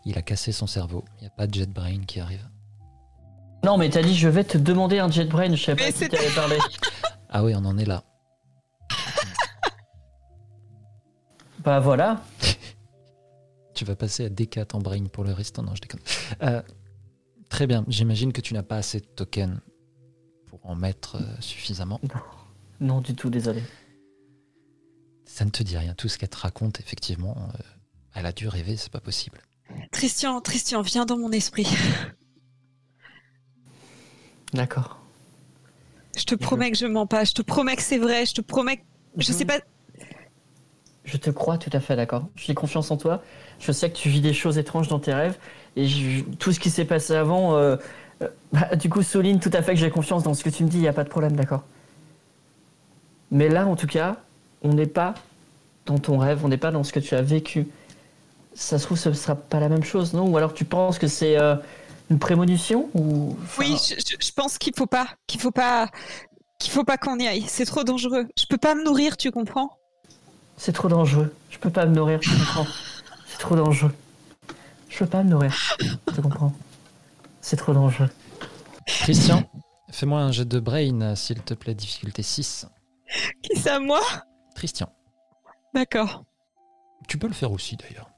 Il 0.06 0.18
a 0.18 0.22
cassé 0.22 0.51
son 0.51 0.68
cerveau. 0.68 1.04
Il 1.18 1.22
n'y 1.22 1.28
a 1.28 1.32
pas 1.32 1.47
de 1.47 1.54
jet 1.54 1.70
brain 1.70 2.01
qui 2.06 2.20
arrive. 2.20 2.45
Non, 3.64 3.78
mais 3.78 3.89
t'as 3.89 4.01
dit, 4.01 4.16
je 4.16 4.28
vais 4.28 4.43
te 4.43 4.58
demander 4.58 4.99
un 4.99 5.10
jet 5.10 5.26
brain, 5.26 5.56
je 5.56 5.64
savais 5.64 5.91
pas 5.91 5.99
Mais 5.99 6.10
qui 6.10 6.18
parlé. 6.36 6.58
Ah 7.30 7.43
oui, 7.43 7.54
on 7.56 7.64
en 7.64 7.78
est 7.78 7.86
là. 7.86 8.04
bah 11.60 11.80
voilà. 11.80 12.22
Tu 13.74 13.86
vas 13.86 13.95
passer 13.95 14.26
à 14.26 14.30
D4 14.30 14.76
en 14.76 14.80
brain 14.80 15.06
pour 15.06 15.24
le 15.24 15.34
restant 15.34 15.64
Non, 15.64 15.74
je 15.74 15.82
déconne. 15.82 15.99
Euh, 16.43 16.62
très 17.49 17.66
bien. 17.66 17.84
J'imagine 17.88 18.32
que 18.32 18.39
tu 18.39 18.54
n'as 18.54 18.62
pas 18.62 18.78
assez 18.78 18.99
de 18.99 19.06
tokens 19.06 19.60
pour 20.45 20.60
en 20.64 20.76
mettre 20.76 21.16
euh, 21.16 21.36
suffisamment. 21.39 21.99
Non, 22.80 23.01
du 23.01 23.16
tout, 23.16 23.32
désolé. 23.32 23.64
Ça 25.26 25.43
ne 25.43 25.49
te 25.49 25.64
dit 25.64 25.76
rien. 25.76 25.95
Tout 25.95 26.08
ce 26.08 26.20
qu'elle 26.20 26.30
te 26.30 26.38
raconte, 26.38 26.80
effectivement, 26.80 27.36
euh, 27.36 27.64
elle 28.14 28.28
a 28.28 28.32
dû 28.32 28.47
rêver, 28.47 28.78
c'est 28.78 28.91
pas 28.91 28.99
possible. 28.99 29.41
Christian, 29.91 30.39
Christian, 30.41 30.82
viens 30.82 31.05
dans 31.05 31.18
mon 31.18 31.32
esprit. 31.32 31.68
D'accord. 34.53 34.99
Je 36.16 36.24
te 36.26 36.36
promets 36.36 36.72
que 36.72 36.78
je 36.78 36.86
mens 36.86 37.07
pas, 37.07 37.24
je 37.24 37.34
te 37.34 37.41
promets 37.41 37.76
que 37.76 37.82
c'est 37.82 37.97
vrai, 37.97 38.26
je 38.26 38.34
te 38.34 38.41
promets 38.41 38.78
que... 38.78 38.84
Je 39.18 39.32
sais 39.32 39.45
pas... 39.45 39.59
Je 41.05 41.18
te 41.18 41.30
crois 41.30 41.57
tout 41.57 41.70
à 41.74 41.80
fait, 41.80 41.95
d'accord. 41.95 42.30
J'ai 42.36 42.53
confiance 42.53 42.89
en 42.91 42.97
toi. 42.97 43.24
Je 43.59 43.72
sais 43.72 43.89
que 43.91 43.97
tu 43.97 44.09
vis 44.09 44.22
des 44.22 44.34
choses 44.34 44.57
étranges 44.57 44.88
dans 44.88 44.99
tes 44.99 45.14
rêves. 45.14 45.38
Et 45.76 45.86
je- 45.88 46.24
tout 46.39 46.51
ce 46.53 46.59
qui 46.59 46.70
s'est 46.70 46.86
passé 46.86 47.14
avant, 47.14 47.55
euh, 47.57 47.76
euh, 48.22 48.30
bah, 48.53 48.76
du 48.76 48.89
coup, 48.89 49.01
souligne 49.03 49.39
tout 49.39 49.49
à 49.53 49.61
fait 49.61 49.74
que 49.74 49.80
j'ai 49.80 49.89
confiance 49.89 50.24
dans 50.24 50.34
ce 50.34 50.43
que 50.43 50.49
tu 50.49 50.64
me 50.64 50.70
dis. 50.70 50.78
Il 50.78 50.82
n'y 50.82 50.88
a 50.88 50.93
pas 50.93 51.03
de 51.03 51.09
problème, 51.09 51.36
d'accord. 51.36 51.64
Mais 53.32 53.49
là, 53.49 53.68
en 53.68 53.76
tout 53.76 53.88
cas, 53.88 54.18
on 54.61 54.74
n'est 54.74 54.86
pas 54.88 55.14
dans 55.86 55.97
ton 55.97 56.18
rêve, 56.20 56.45
on 56.45 56.47
n'est 56.47 56.57
pas 56.57 56.72
dans 56.72 56.84
ce 56.84 56.93
que 56.93 56.99
tu 57.01 57.16
as 57.16 57.22
vécu. 57.22 57.68
Ça 58.56 58.78
se 58.78 58.86
trouve, 58.86 58.97
ce 58.97 59.10
ne 59.10 59.14
sera 59.14 59.36
pas 59.36 59.60
la 59.60 59.70
même 59.70 59.84
chose, 59.84 60.14
non? 60.14 60.28
Ou 60.30 60.38
alors 60.38 60.54
tu 60.54 60.66
penses 60.66 60.99
que 60.99 61.08
c'est 61.08 61.39
euh, 61.39 61.56
une 62.10 62.20
prémonition 62.20 62.89
ou... 62.93 63.36
Oui, 63.58 63.76
je, 63.84 63.95
je- 63.95 64.26
je 64.28 64.32
pense 64.32 64.58
qu'il 64.58 64.74
faut 64.76 64.86
pas, 64.88 65.08
qu'il 65.28 65.41
faut 65.41 65.51
pas... 65.51 65.89
Qu'il 66.60 66.72
faut 66.72 66.84
pas 66.86 66.97
qu'on 66.97 67.18
y 67.20 67.28
aille, 67.28 67.43
c'est 67.47 67.66
trop 67.66 67.84
dangereux. 67.84 68.26
Je 68.38 68.45
peux 68.45 68.58
pas 68.58 68.74
me 68.76 68.86
nourrir, 68.86 69.18
tu 69.18 69.32
comprends? 69.32 69.78
C'est 70.56 70.72
trop 70.72 70.88
dangereux. 70.88 71.34
Je 71.49 71.58
peux 71.58 71.72
pas 71.72 71.86
me 71.86 71.93
nourrir, 71.95 72.20
tu 72.22 72.30
comprends 72.30 72.68
C'est 73.28 73.39
trop 73.39 73.56
dangereux. 73.56 73.93
Je 74.89 74.97
peux 74.97 75.08
pas 75.08 75.24
me 75.24 75.30
nourrir, 75.32 75.54
tu 76.14 76.22
comprends 76.22 76.54
C'est 77.41 77.58
trop 77.58 77.74
dangereux. 77.74 78.10
Christian, 78.86 79.43
fais-moi 79.91 80.20
un 80.22 80.32
jet 80.32 80.45
de 80.45 80.60
brain, 80.60 81.16
s'il 81.16 81.41
te 81.41 81.54
plaît, 81.54 81.74
difficulté 81.76 82.22
6. 82.24 82.68
Qui 83.41 83.60
c'est 83.60 83.70
à 83.72 83.80
moi? 83.80 83.99
Christian, 84.56 84.88
D'accord. 85.74 86.24
tu 87.10 87.18
peux 87.18 87.28
le 87.28 87.34
faire 87.34 87.51
aussi 87.51 87.76
d'ailleurs. 87.76 88.10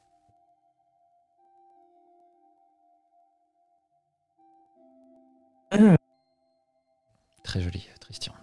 Très 7.44 7.62
joli, 7.62 7.88
Christian. 8.02 8.34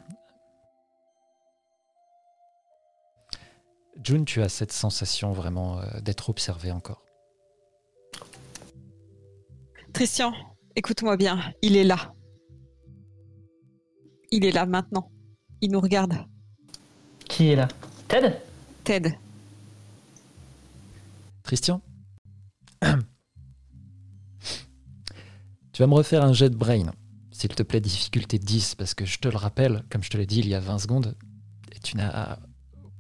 June, 4.03 4.25
tu 4.25 4.43
as 4.43 4.49
cette 4.49 4.73
sensation 4.73 5.33
vraiment 5.33 5.81
euh, 5.81 6.01
d'être 6.01 6.29
observé 6.31 6.73
encore. 6.73 7.05
Christian, 9.93 10.33
écoute-moi 10.75 11.17
bien, 11.17 11.53
il 11.63 11.77
est 11.77 11.85
là. 11.85 12.13
Il 14.31 14.45
est 14.45 14.53
là 14.53 14.67
maintenant. 14.67 15.11
Il 15.61 15.71
nous 15.71 15.81
regarde. 15.81 16.15
Qui 17.29 17.51
est 17.51 17.57
là? 17.57 17.69
Ted? 18.09 18.41
Ted, 18.85 19.17
Christian 21.45 21.81
Tu 25.73 25.83
vas 25.83 25.87
me 25.87 25.95
refaire 25.95 26.25
un 26.25 26.33
jet 26.33 26.51
de 26.51 26.57
brain, 26.57 26.91
s'il 27.43 27.57
te 27.57 27.65
plaît, 27.65 27.81
difficulté 27.81 28.39
10, 28.39 28.77
parce 28.77 28.95
que 28.95 29.05
je 29.05 29.19
te 29.19 29.27
le 29.27 29.37
rappelle, 29.37 29.83
comme 29.91 30.01
je 30.01 30.11
te 30.11 30.17
l'ai 30.17 30.27
dit 30.27 30.39
il 30.39 30.49
y 30.49 30.55
a 30.55 30.61
20 30.61 30.79
secondes, 30.79 31.17
et 31.75 31.81
tu 31.81 31.97
n'as 31.97 32.39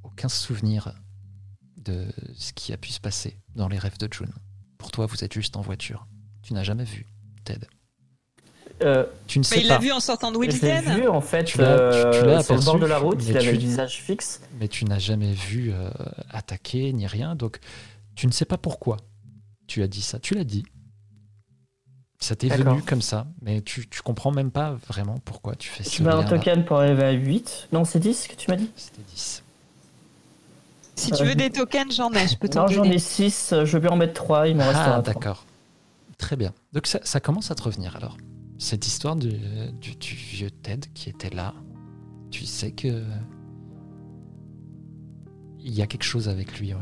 aucun 0.03 0.29
souvenir 0.29 0.95
de 1.77 2.09
ce 2.35 2.53
qui 2.53 2.73
a 2.73 2.77
pu 2.77 2.91
se 2.91 2.99
passer 2.99 3.39
dans 3.55 3.69
les 3.69 3.79
rêves 3.79 3.99
de 3.99 4.13
June. 4.13 4.33
Pour 4.79 4.91
toi, 4.91 5.07
vous 5.07 5.23
êtes 5.23 5.33
juste 5.33 5.57
en 5.57 5.61
voiture. 5.61 6.09
Tu 6.43 6.55
n'as 6.55 6.65
jamais 6.65 6.83
vu 6.83 7.07
Ted. 7.45 7.69
euh, 8.83 9.07
Tu 9.29 9.39
ne 9.39 9.45
sais 9.45 9.61
il 9.61 9.69
l'a 9.69 9.77
pas, 9.77 9.81
vu 9.81 9.93
en 9.93 10.01
sortant 10.01 10.33
de 10.33 10.39
Wilton. 10.39 10.81
vu 10.97 11.07
en 11.07 11.21
fait 11.21 11.45
Tu 11.45 11.61
euh, 11.61 12.43
sur 12.43 12.57
le 12.57 12.65
bord 12.65 12.81
de 12.81 12.87
la 12.87 12.99
route, 12.99 13.23
il 13.25 13.37
avait 13.37 13.53
le 13.53 13.59
visage 13.59 14.03
fixe. 14.03 14.41
mais 14.59 14.67
tu 14.67 14.87
n'as 14.87 14.99
jamais 14.99 15.35
vu 15.35 15.71
euh, 15.73 15.89
attaquer 16.31 16.93
ni 16.93 17.07
rien, 17.07 17.37
donc 17.37 17.61
tu 18.17 18.27
ne 18.27 18.33
sais 18.33 18.45
pas 18.45 18.59
pourquoi 18.59 18.97
tu 19.69 19.85
as 19.85 19.87
dit 19.87 20.03
ça. 20.03 20.19
Tu 20.19 20.35
l'as 20.35 20.43
dit. 20.43 20.65
Ça 22.23 22.37
t'est 22.37 22.47
venu 22.47 22.83
comme 22.83 23.03
ça, 23.03 23.27
mais 23.43 23.63
tu, 23.63 23.89
tu 23.89 24.01
comprends 24.01 24.31
même 24.31 24.53
pas 24.53 24.77
vraiment 24.87 25.17
pourquoi 25.25 25.57
tu 25.57 25.69
fais 25.69 25.83
Tu 25.83 25.91
ce 25.91 26.03
mets 26.05 26.13
un 26.13 26.23
token 26.23 26.65
pour 26.65 26.77
arriver 26.77 27.03
à 27.03 27.11
8. 27.11 27.71
Non, 27.73 27.85
c'est 27.85 27.99
10 27.99 28.29
que 28.29 28.37
tu 28.37 28.49
m'as 28.49 28.57
dit 28.57 28.71
C'était 28.77 29.03
10. 29.13 29.43
Si 30.95 31.11
tu 31.11 31.25
veux 31.25 31.35
des 31.35 31.51
tokens, 31.51 31.93
j'en 31.93 32.13
ai, 32.13 32.29
je 32.29 32.37
peux 32.37 32.49
t'en 32.49 32.61
Non, 32.61 32.69
j'en 32.69 32.85
ai 32.85 33.01
6, 33.01 33.55
je 33.65 33.77
vais 33.77 33.89
en 33.89 33.97
mettre 33.97 34.15
3, 34.15 34.47
il 34.47 34.57
m'en 34.57 34.63
restera 34.63 34.99
Ah, 34.99 35.03
d'accord. 35.03 35.45
Très 36.17 36.37
bien. 36.37 36.53
Donc 36.73 36.87
ça, 36.87 37.01
ça 37.03 37.19
commence 37.19 37.51
à 37.51 37.57
te 37.57 37.65
revenir 37.65 37.97
alors. 37.97 38.17
Cette 38.57 38.87
histoire 38.87 39.17
du, 39.17 39.33
du, 39.81 39.97
du 39.97 40.15
vieux 40.15 40.53
Ted 40.53 40.87
qui 40.95 41.11
était 41.11 41.31
là, 41.31 41.55
tu 42.31 42.47
sais 42.47 42.71
que. 42.71 43.03
Il 45.59 45.75
y 45.75 45.83
a 45.83 45.89
quelque 45.89 46.05
chose 46.05 46.29
avec 46.29 46.61
lui, 46.61 46.73
ouais. 46.73 46.81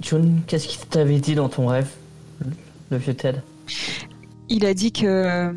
June, 0.00 0.40
qu'est-ce 0.46 0.68
qu'il 0.68 0.86
t'avait 0.88 1.18
dit 1.18 1.34
dans 1.34 1.48
ton 1.48 1.66
rêve, 1.66 1.90
le 2.90 2.96
vieux 2.96 3.14
Ted? 3.14 3.40
Il 4.48 4.64
a 4.64 4.74
dit 4.74 4.92
que 4.92 5.52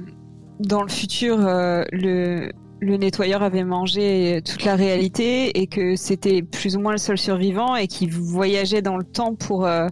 dans 0.62 0.84
le 0.84 0.90
futur, 0.90 1.40
euh, 1.40 1.84
le, 1.92 2.52
nettoyeur 2.82 3.44
avait 3.44 3.64
mangé 3.64 4.42
toute 4.46 4.64
la 4.64 4.76
réalité 4.76 5.60
et 5.60 5.68
que 5.68 5.96
c'était 5.96 6.42
plus 6.42 6.76
ou 6.76 6.80
moins 6.80 6.92
le 6.92 6.98
seul 6.98 7.18
survivant 7.18 7.76
et 7.76 7.88
qu'il 7.88 8.12
voyageait 8.12 8.82
dans 8.82 8.98
le 8.98 9.04
temps 9.04 9.36
pour, 9.36 9.66
euh, 9.66 9.88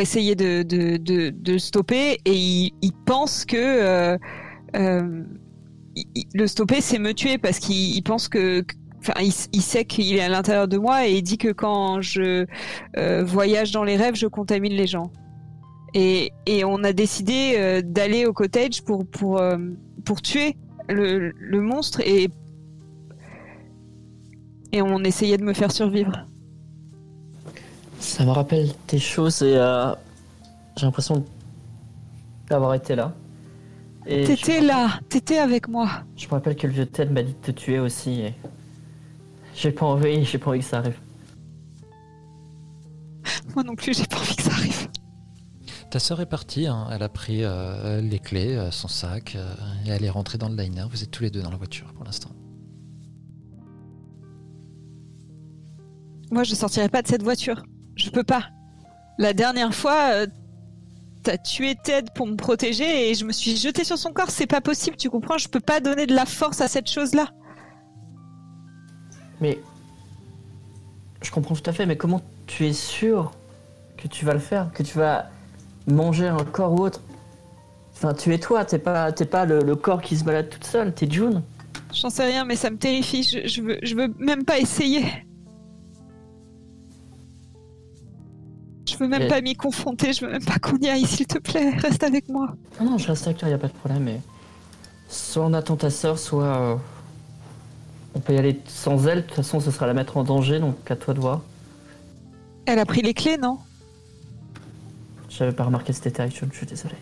essayer 0.00 0.34
de, 0.34 0.62
de, 0.62 1.58
stopper. 1.58 2.18
Et 2.24 2.72
il, 2.82 2.92
pense 3.04 3.44
que 3.44 4.16
euh, 4.76 5.24
le 6.34 6.46
stopper, 6.46 6.80
c'est 6.80 6.98
me 6.98 7.14
tuer 7.14 7.38
parce 7.38 7.58
qu'il 7.58 7.96
il 7.96 8.02
pense 8.02 8.28
que. 8.28 8.64
Enfin, 9.08 9.20
il, 9.20 9.32
il 9.52 9.62
sait 9.62 9.84
qu'il 9.84 10.16
est 10.16 10.20
à 10.20 10.28
l'intérieur 10.28 10.66
de 10.66 10.78
moi 10.78 11.06
et 11.06 11.12
il 11.12 11.22
dit 11.22 11.38
que 11.38 11.52
quand 11.52 12.00
je 12.00 12.44
euh, 12.96 13.24
voyage 13.24 13.70
dans 13.70 13.84
les 13.84 13.96
rêves, 13.96 14.16
je 14.16 14.26
contamine 14.26 14.72
les 14.72 14.88
gens. 14.88 15.12
Et, 15.94 16.32
et 16.46 16.64
on 16.64 16.82
a 16.82 16.92
décidé 16.92 17.54
euh, 17.56 17.82
d'aller 17.82 18.26
au 18.26 18.32
cottage 18.32 18.82
pour, 18.82 19.06
pour, 19.06 19.40
euh, 19.40 19.58
pour 20.04 20.22
tuer 20.22 20.56
le, 20.88 21.30
le 21.38 21.60
monstre 21.60 22.00
et, 22.00 22.28
et 24.72 24.82
on 24.82 25.04
essayait 25.04 25.36
de 25.36 25.44
me 25.44 25.52
faire 25.52 25.70
survivre. 25.70 26.26
Ça 28.00 28.24
me 28.24 28.30
rappelle 28.30 28.70
des 28.88 28.98
choses 28.98 29.40
et 29.42 29.54
j'ai 30.76 30.84
l'impression 30.84 31.24
d'avoir 32.48 32.74
été 32.74 32.96
là. 32.96 33.14
T'étais 34.04 34.60
là, 34.60 35.00
t'étais 35.08 35.38
avec 35.38 35.68
moi. 35.68 35.88
Je 36.16 36.26
me 36.26 36.32
rappelle 36.32 36.56
que 36.56 36.66
le 36.66 36.72
vieux 36.72 36.86
Ted 36.86 37.12
m'a 37.12 37.22
dit 37.22 37.32
de 37.32 37.38
te 37.38 37.50
tuer 37.52 37.78
aussi. 37.78 38.20
Et... 38.20 38.34
J'ai 39.56 39.72
pas 39.72 39.86
envie, 39.86 40.24
j'ai 40.24 40.38
pas 40.38 40.50
envie 40.50 40.60
que 40.60 40.66
ça 40.66 40.78
arrive. 40.78 41.00
Moi 43.54 43.64
non 43.64 43.74
plus, 43.74 43.96
j'ai 43.96 44.04
pas 44.04 44.18
envie 44.18 44.36
que 44.36 44.42
ça 44.42 44.50
arrive. 44.50 44.88
Ta 45.90 45.98
sœur 45.98 46.20
est 46.20 46.26
partie, 46.26 46.66
hein. 46.66 46.88
elle 46.92 47.02
a 47.02 47.08
pris 47.08 47.42
euh, 47.42 48.02
les 48.02 48.18
clés, 48.18 48.54
euh, 48.54 48.70
son 48.70 48.88
sac, 48.88 49.34
euh, 49.34 49.54
et 49.86 49.90
elle 49.90 50.04
est 50.04 50.10
rentrée 50.10 50.36
dans 50.36 50.50
le 50.50 50.56
diner. 50.56 50.84
Vous 50.90 51.02
êtes 51.02 51.10
tous 51.10 51.22
les 51.22 51.30
deux 51.30 51.40
dans 51.40 51.50
la 51.50 51.56
voiture 51.56 51.92
pour 51.94 52.04
l'instant. 52.04 52.30
Moi, 56.30 56.42
je 56.42 56.54
sortirai 56.54 56.88
pas 56.88 57.00
de 57.00 57.08
cette 57.08 57.22
voiture. 57.22 57.62
Je 57.94 58.10
peux 58.10 58.24
pas. 58.24 58.50
La 59.18 59.32
dernière 59.32 59.74
fois, 59.74 60.10
euh, 60.10 60.26
t'as 61.22 61.38
tué 61.38 61.76
Ted 61.82 62.10
pour 62.14 62.26
me 62.26 62.36
protéger 62.36 63.08
et 63.08 63.14
je 63.14 63.24
me 63.24 63.32
suis 63.32 63.56
jetée 63.56 63.84
sur 63.84 63.96
son 63.96 64.12
corps. 64.12 64.30
C'est 64.30 64.46
pas 64.46 64.60
possible, 64.60 64.96
tu 64.96 65.08
comprends? 65.08 65.38
Je 65.38 65.48
peux 65.48 65.60
pas 65.60 65.80
donner 65.80 66.06
de 66.06 66.14
la 66.14 66.26
force 66.26 66.60
à 66.60 66.68
cette 66.68 66.90
chose-là. 66.90 67.30
Mais. 69.40 69.58
Je 71.22 71.30
comprends 71.30 71.54
tout 71.54 71.68
à 71.68 71.72
fait, 71.72 71.86
mais 71.86 71.96
comment 71.96 72.22
tu 72.46 72.66
es 72.66 72.72
sûr 72.72 73.32
que 73.96 74.06
tu 74.08 74.24
vas 74.24 74.32
le 74.34 74.38
faire 74.38 74.70
Que 74.72 74.82
tu 74.82 74.96
vas 74.98 75.30
manger 75.86 76.28
un 76.28 76.44
corps 76.44 76.72
ou 76.72 76.80
autre? 76.84 77.00
Enfin, 77.94 78.12
tu 78.14 78.32
es 78.34 78.38
toi, 78.38 78.64
t'es 78.64 78.78
pas, 78.78 79.10
t'es 79.12 79.24
pas 79.24 79.44
le, 79.46 79.60
le 79.60 79.74
corps 79.76 80.02
qui 80.02 80.16
se 80.16 80.24
balade 80.24 80.50
toute 80.50 80.64
seule, 80.64 80.94
t'es 80.94 81.10
June. 81.10 81.42
J'en 81.94 82.10
sais 82.10 82.26
rien, 82.26 82.44
mais 82.44 82.56
ça 82.56 82.68
me 82.70 82.76
terrifie. 82.76 83.22
Je, 83.22 83.48
je 83.48 83.62
veux, 83.62 83.78
je 83.82 83.94
veux 83.94 84.14
même 84.18 84.44
pas 84.44 84.58
essayer. 84.58 85.04
Je 88.88 88.96
veux 88.98 89.08
même 89.08 89.22
Et- 89.22 89.28
pas 89.28 89.40
m'y 89.40 89.54
confronter. 89.56 90.12
Je 90.12 90.24
veux 90.24 90.30
même 90.30 90.44
pas 90.44 90.58
qu'on 90.58 90.76
y 90.78 90.88
aille, 90.88 91.06
s'il 91.06 91.26
te 91.26 91.38
plaît. 91.38 91.70
Reste 91.78 92.02
avec 92.04 92.28
moi. 92.28 92.54
Non, 92.80 92.90
non, 92.92 92.98
je 92.98 93.08
reste 93.08 93.26
avec 93.26 93.38
toi, 93.38 93.48
y 93.48 93.52
a 93.52 93.58
pas 93.58 93.68
de 93.68 93.72
problème, 93.72 94.04
mais. 94.04 94.20
Soit 95.08 95.44
on 95.44 95.52
attend 95.54 95.76
ta 95.76 95.90
sœur, 95.90 96.18
soit. 96.18 96.44
euh, 96.44 96.76
On 98.16 98.20
peut 98.20 98.32
y 98.34 98.38
aller 98.38 98.58
sans 98.66 99.06
elle, 99.06 99.18
de 99.18 99.26
toute 99.26 99.34
façon, 99.36 99.60
ce 99.60 99.70
sera 99.70 99.86
la 99.86 99.92
mettre 99.92 100.16
en 100.16 100.24
danger, 100.24 100.58
donc 100.58 100.90
à 100.90 100.96
toi 100.96 101.12
de 101.12 101.20
voir. 101.20 101.42
Elle 102.64 102.78
a 102.78 102.86
pris 102.86 103.02
les 103.02 103.12
clés, 103.12 103.36
non? 103.36 103.58
J'avais 105.28 105.52
pas 105.52 105.64
remarqué 105.64 105.92
état, 106.06 106.26
June, 106.26 106.48
je 106.50 106.56
suis 106.56 106.66
désolé. 106.66 106.94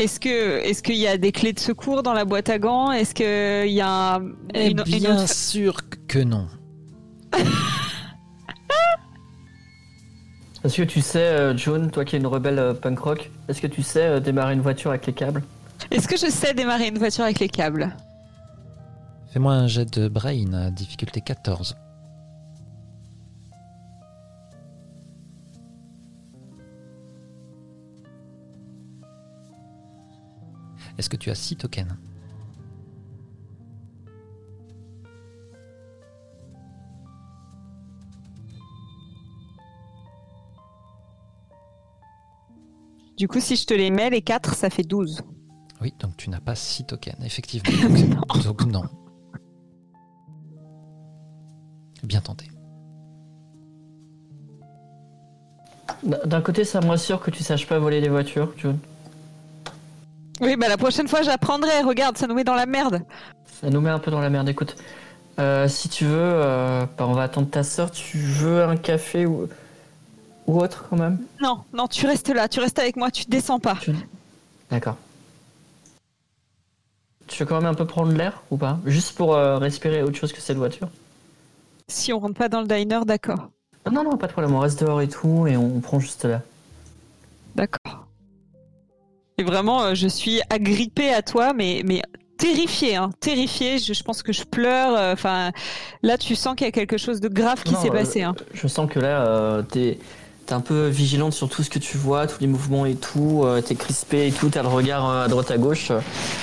Est-ce 0.00 0.18
que, 0.18 0.58
est-ce 0.58 0.82
qu'il 0.82 0.96
y 0.96 1.06
a 1.06 1.16
des 1.18 1.30
clés 1.30 1.52
de 1.52 1.60
secours 1.60 2.02
dans 2.02 2.12
la 2.14 2.24
boîte 2.24 2.50
à 2.50 2.58
gants? 2.58 2.90
Est-ce 2.90 3.14
qu'il 3.14 3.72
y 3.72 3.80
a 3.80 4.16
un- 4.16 4.28
Eh 4.54 4.70
une, 4.72 4.78
une 4.80 4.82
bien 4.82 5.22
autre- 5.22 5.32
sûr 5.32 5.76
que 6.08 6.18
non. 6.18 6.48
Est-ce 10.64 10.78
que 10.78 10.82
tu 10.82 11.00
sais, 11.00 11.20
euh, 11.20 11.56
June, 11.56 11.92
toi 11.92 12.04
qui 12.04 12.16
es 12.16 12.18
une 12.18 12.26
rebelle 12.26 12.58
euh, 12.58 12.74
punk 12.74 12.98
rock, 12.98 13.30
est-ce 13.48 13.60
que 13.60 13.68
tu 13.68 13.84
sais 13.84 14.02
euh, 14.02 14.18
démarrer 14.20 14.54
une 14.54 14.62
voiture 14.62 14.90
avec 14.90 15.06
les 15.06 15.12
câbles? 15.12 15.44
Est-ce 15.92 16.08
que 16.08 16.16
je 16.16 16.26
sais 16.28 16.54
démarrer 16.54 16.88
une 16.88 16.98
voiture 16.98 17.22
avec 17.22 17.38
les 17.38 17.48
câbles? 17.48 17.94
Fais-moi 19.36 19.52
un 19.52 19.66
jet 19.66 19.98
de 19.98 20.08
brain, 20.08 20.54
à 20.54 20.70
difficulté 20.70 21.20
14. 21.20 21.76
Est-ce 30.96 31.10
que 31.10 31.18
tu 31.18 31.28
as 31.28 31.34
6 31.34 31.56
tokens? 31.56 31.86
Du 43.18 43.28
coup, 43.28 43.40
si 43.40 43.56
je 43.56 43.66
te 43.66 43.74
les 43.74 43.90
mets, 43.90 44.08
les 44.08 44.22
4, 44.22 44.54
ça 44.54 44.70
fait 44.70 44.82
12. 44.82 45.20
Oui, 45.82 45.92
donc 46.00 46.16
tu 46.16 46.30
n'as 46.30 46.40
pas 46.40 46.54
6 46.54 46.84
tokens, 46.86 47.22
effectivement. 47.22 48.14
Donc, 48.30 48.42
donc 48.42 48.64
non. 48.64 49.05
Bien 52.06 52.20
tenté. 52.20 52.48
D'un 56.04 56.40
côté, 56.40 56.64
ça 56.64 56.80
me 56.80 56.86
rassure 56.86 57.20
que 57.20 57.32
tu 57.32 57.42
saches 57.42 57.66
pas 57.66 57.80
voler 57.80 58.00
des 58.00 58.08
voitures, 58.08 58.52
June. 58.56 58.78
Oui, 60.40 60.54
bah 60.56 60.68
la 60.68 60.76
prochaine 60.76 61.08
fois, 61.08 61.22
j'apprendrai. 61.22 61.82
Regarde, 61.82 62.16
ça 62.16 62.28
nous 62.28 62.34
met 62.34 62.44
dans 62.44 62.54
la 62.54 62.66
merde. 62.66 63.02
Ça 63.60 63.70
nous 63.70 63.80
met 63.80 63.90
un 63.90 63.98
peu 63.98 64.12
dans 64.12 64.20
la 64.20 64.30
merde. 64.30 64.48
Écoute, 64.48 64.76
euh, 65.40 65.66
si 65.66 65.88
tu 65.88 66.04
veux, 66.04 66.12
euh, 66.14 66.86
bah, 66.96 67.06
on 67.08 67.12
va 67.12 67.24
attendre 67.24 67.50
ta 67.50 67.64
soeur. 67.64 67.90
Tu 67.90 68.18
veux 68.18 68.62
un 68.62 68.76
café 68.76 69.26
ou, 69.26 69.48
ou 70.46 70.60
autre 70.60 70.84
quand 70.88 70.96
même? 70.96 71.18
Non, 71.42 71.64
non, 71.72 71.88
tu 71.88 72.06
restes 72.06 72.28
là. 72.28 72.46
Tu 72.46 72.60
restes 72.60 72.78
avec 72.78 72.94
moi. 72.94 73.10
Tu 73.10 73.24
descends 73.24 73.58
pas. 73.58 73.78
D'accord. 74.70 74.96
Tu 77.26 77.42
veux 77.42 77.48
quand 77.48 77.56
même 77.56 77.66
un 77.66 77.74
peu 77.74 77.86
prendre 77.86 78.12
l'air 78.12 78.42
ou 78.52 78.56
pas? 78.56 78.78
Juste 78.84 79.16
pour 79.16 79.34
euh, 79.34 79.58
respirer 79.58 80.04
autre 80.04 80.16
chose 80.16 80.32
que 80.32 80.40
cette 80.40 80.58
voiture? 80.58 80.88
Si 81.88 82.12
on 82.12 82.18
rentre 82.18 82.34
pas 82.34 82.48
dans 82.48 82.60
le 82.60 82.66
diner, 82.66 83.00
d'accord. 83.06 83.50
Ah 83.84 83.90
Non, 83.90 84.02
non, 84.02 84.16
pas 84.16 84.26
de 84.26 84.32
problème. 84.32 84.54
On 84.54 84.58
reste 84.60 84.80
dehors 84.82 85.00
et 85.00 85.08
tout 85.08 85.46
et 85.46 85.56
on 85.56 85.80
prend 85.80 86.00
juste 86.00 86.24
là. 86.24 86.42
D'accord. 87.54 88.06
Et 89.38 89.44
vraiment, 89.44 89.82
euh, 89.82 89.94
je 89.94 90.08
suis 90.08 90.40
agrippée 90.50 91.12
à 91.12 91.22
toi, 91.22 91.52
mais, 91.52 91.82
mais 91.84 92.02
terrifiée, 92.38 92.96
hein, 92.96 93.10
terrifiée. 93.20 93.78
Je, 93.78 93.92
je 93.92 94.02
pense 94.02 94.22
que 94.22 94.32
je 94.32 94.42
pleure. 94.44 94.96
euh, 94.96 95.12
Enfin, 95.12 95.52
là, 96.02 96.18
tu 96.18 96.34
sens 96.34 96.56
qu'il 96.56 96.66
y 96.66 96.68
a 96.68 96.72
quelque 96.72 96.96
chose 96.98 97.20
de 97.20 97.28
grave 97.28 97.62
qui 97.62 97.74
s'est 97.76 97.90
euh, 97.90 97.92
passé. 97.92 98.22
Hein. 98.22 98.34
Je 98.52 98.66
sens 98.66 98.90
que 98.90 98.98
là, 98.98 99.26
euh, 99.26 99.62
t'es 99.62 99.98
t'es 100.46 100.52
un 100.54 100.60
peu 100.60 100.86
vigilante 100.86 101.32
sur 101.32 101.48
tout 101.48 101.64
ce 101.64 101.70
que 101.70 101.80
tu 101.80 101.96
vois, 101.98 102.28
tous 102.28 102.40
les 102.40 102.46
mouvements 102.46 102.86
et 102.86 102.94
tout. 102.94 103.44
t'es 103.66 103.74
crispé 103.74 104.28
et 104.28 104.32
tout. 104.32 104.48
T'as 104.48 104.62
le 104.62 104.68
regard 104.68 105.04
à 105.10 105.26
droite 105.26 105.50
à 105.50 105.58
gauche. 105.58 105.90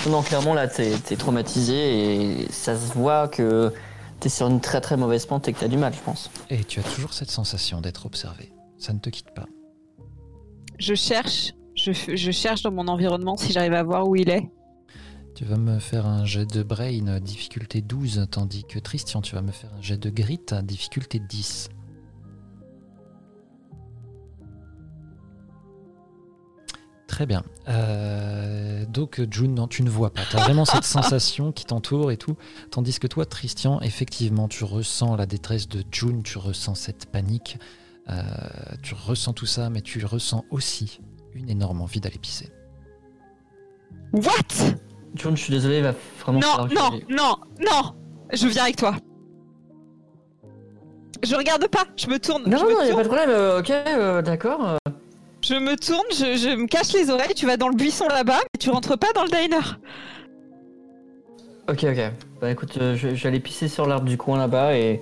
Non, 0.10 0.22
clairement 0.22 0.54
là, 0.54 0.68
t'es 0.68 0.92
t'es 1.06 1.16
traumatisé 1.16 2.42
et 2.42 2.48
ça 2.52 2.76
se 2.76 2.92
voit 2.94 3.30
que 3.30 3.72
t'es 4.24 4.30
sur 4.30 4.48
une 4.48 4.62
très 4.62 4.80
très 4.80 4.96
mauvaise 4.96 5.26
pente 5.26 5.50
et 5.50 5.54
que 5.54 5.60
t'as 5.60 5.68
du 5.68 5.76
mal, 5.76 5.94
je 5.94 6.00
pense. 6.00 6.32
Et 6.50 6.64
tu 6.64 6.80
as 6.80 6.84
toujours 6.84 7.12
cette 7.14 7.30
sensation 7.30 7.82
d'être 7.82 8.06
observé. 8.06 8.54
Ça 8.78 8.94
ne 8.94 9.00
te 9.00 9.10
quitte 9.10 9.32
pas. 9.36 9.48
Je 10.80 10.94
cherche, 10.94 11.52
je, 11.76 12.32
cherche 12.32 12.62
dans 12.62 12.72
mon 12.72 12.88
environnement 12.88 13.36
si 13.36 13.52
j'arrive 13.52 13.74
à 13.74 13.84
voir 13.84 14.08
où 14.08 14.16
il 14.16 14.30
est. 14.30 14.50
Tu 15.36 15.44
vas 15.44 15.58
me 15.58 15.78
faire 15.80 16.06
un 16.06 16.24
jet 16.24 16.46
de 16.46 16.64
brain, 16.64 17.20
difficulté 17.20 17.82
12, 17.82 18.28
tandis 18.32 18.64
que 18.64 18.80
Christian, 18.80 19.22
tu 19.22 19.36
vas 19.36 19.42
me 19.42 19.52
faire 19.52 19.74
un 19.78 19.82
jet 19.82 19.98
de 19.98 20.10
grit, 20.10 20.40
à 20.52 20.62
difficulté 20.62 21.20
10. 21.20 21.70
Très 27.14 27.28
bien. 27.28 27.44
Euh, 27.70 28.86
donc, 28.88 29.22
June, 29.30 29.54
non, 29.54 29.68
tu 29.68 29.84
ne 29.84 29.90
vois 29.92 30.10
pas. 30.10 30.24
Tu 30.32 30.36
as 30.36 30.40
vraiment 30.40 30.66
cette 30.66 30.84
sensation 30.84 31.52
qui 31.52 31.64
t'entoure 31.64 32.12
et 32.12 32.18
tout. 32.18 32.36
Tandis 32.72 32.98
que 32.98 33.06
toi, 33.06 33.28
Christian, 33.28 33.80
effectivement, 33.82 34.48
tu 34.48 34.64
ressens 34.64 35.16
la 35.16 35.28
détresse 35.28 35.68
de 35.68 35.84
June, 35.92 36.24
tu 36.24 36.40
ressens 36.40 36.74
cette 36.74 37.06
panique, 37.06 37.60
euh, 38.10 38.24
tu 38.82 38.96
ressens 38.96 39.34
tout 39.34 39.46
ça, 39.46 39.70
mais 39.70 39.82
tu 39.82 40.04
ressens 40.04 40.44
aussi 40.50 41.02
une 41.36 41.52
énorme 41.52 41.82
envie 41.82 42.00
d'aller 42.00 42.18
pisser. 42.18 42.50
What? 44.14 44.74
June, 45.14 45.38
je 45.38 45.44
suis 45.44 45.54
désolé, 45.54 45.78
il 45.78 45.84
va 45.84 45.94
vraiment 46.20 46.40
Non, 46.40 46.68
que 46.68 46.74
non, 46.74 47.00
non, 47.10 47.36
non 47.60 47.96
Je 48.34 48.48
viens 48.48 48.64
avec 48.64 48.78
toi. 48.78 48.96
Je 51.22 51.36
regarde 51.36 51.68
pas, 51.68 51.86
je 51.96 52.08
me 52.08 52.18
tourne. 52.18 52.50
Non, 52.50 52.58
je, 52.58 52.64
non, 52.64 52.70
non, 52.72 52.82
y 52.82 52.86
a 52.86 52.88
tourne 52.88 52.96
pas 52.96 53.04
de 53.04 53.08
problème, 53.08 53.30
euh, 53.30 53.60
ok, 53.60 53.70
euh, 53.70 54.22
d'accord. 54.24 54.80
Je 55.44 55.56
me 55.56 55.76
tourne, 55.76 56.06
je, 56.12 56.38
je 56.38 56.56
me 56.56 56.68
cache 56.68 56.94
les 56.94 57.10
oreilles, 57.10 57.34
tu 57.36 57.46
vas 57.46 57.58
dans 57.58 57.68
le 57.68 57.76
buisson 57.76 58.08
là-bas, 58.08 58.40
mais 58.40 58.58
tu 58.60 58.70
rentres 58.70 58.98
pas 58.98 59.12
dans 59.14 59.24
le 59.24 59.30
diner. 59.30 59.78
Ok, 61.70 61.84
ok. 61.84 62.12
Bah 62.42 62.52
écoute, 62.52 62.78
euh, 62.78 62.96
je, 62.96 63.16
je 63.16 63.24
vais 63.24 63.30
aller 63.30 63.40
pisser 63.40 63.68
sur 63.68 63.86
l'arbre 63.86 64.06
du 64.08 64.18
coin 64.18 64.38
là-bas 64.38 64.76
et... 64.78 65.02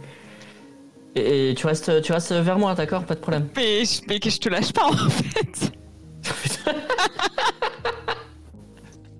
et. 1.15 1.51
et 1.51 1.55
tu 1.55 1.65
restes, 1.67 2.01
tu 2.01 2.11
restes 2.11 2.33
vers 2.33 2.59
moi, 2.59 2.73
d'accord? 2.75 3.03
Pas 3.05 3.15
de 3.15 3.19
problème. 3.19 3.47
Mais, 3.55 3.83
mais 4.07 4.19
que 4.19 4.29
je 4.29 4.39
te 4.39 4.49
lâche 4.49 4.73
pas 4.73 4.85
en 4.85 4.93
fait. 5.09 5.71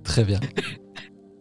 Très 0.04 0.24
bien. 0.24 0.40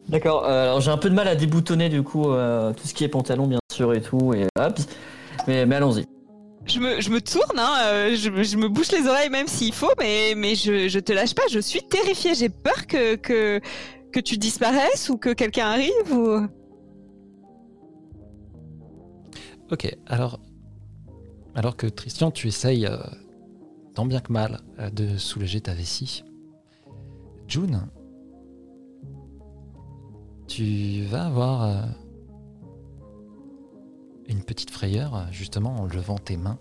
D'accord, 0.09 0.45
euh, 0.45 0.65
alors 0.65 0.81
j'ai 0.81 0.91
un 0.91 0.97
peu 0.97 1.09
de 1.11 1.15
mal 1.15 1.29
à 1.29 1.37
déboutonner 1.37 1.89
du 1.89 2.03
coup 2.03 2.31
euh, 2.31 2.73
tout 2.73 2.87
ce 2.87 2.95
qui 2.95 3.05
est 3.05 3.09
pantalon 3.09 3.47
bien 3.47 3.61
sûr 3.73 3.93
et 3.95 4.01
tout, 4.01 4.35
et 4.35 4.47
hop. 4.59 4.79
Mais, 5.47 5.67
mais 5.67 5.77
allons-y. 5.77 6.05
Je 6.67 6.79
me, 6.79 7.01
je 7.01 7.11
me 7.11 7.21
tourne, 7.21 7.59
hein, 7.59 7.75
euh, 7.87 8.15
je, 8.17 8.31
me- 8.31 8.43
je 8.45 8.57
me 8.57 8.69
bouche 8.69 8.93
les 8.93 9.07
oreilles 9.09 9.31
même 9.31 9.49
s'il 9.49 9.73
faut, 9.73 9.91
mais, 9.99 10.35
mais 10.37 10.55
je, 10.55 10.89
je 10.89 10.99
te 11.01 11.13
lâche 11.13 11.35
pas, 11.35 11.43
je 11.51 11.59
suis 11.59 11.83
terrifiée, 11.83 12.35
j'ai 12.35 12.49
peur 12.51 12.87
que, 12.87 13.17
que, 13.17 13.61
que 14.13 14.21
tu 14.21 14.37
disparaisses 14.37 15.09
ou 15.09 15.17
que 15.17 15.33
quelqu'un 15.33 15.67
arrive 15.67 16.13
ou... 16.13 16.47
Ok, 19.73 19.97
alors, 20.07 20.39
alors 21.55 21.77
que 21.77 21.87
Christian, 21.87 22.31
tu 22.31 22.47
essayes 22.49 22.87
euh, 22.87 22.99
tant 23.95 24.05
bien 24.05 24.21
que 24.21 24.33
mal 24.33 24.61
euh, 24.79 24.91
de 24.91 25.17
soulager 25.17 25.61
ta 25.61 25.75
vessie, 25.75 26.25
June, 27.49 27.89
tu 30.47 31.03
vas 31.05 31.27
avoir 31.27 31.85
une 34.31 34.43
petite 34.43 34.71
frayeur 34.71 35.27
justement 35.33 35.75
en 35.77 35.87
levant 35.87 36.19
tes 36.19 36.37
mains. 36.37 36.59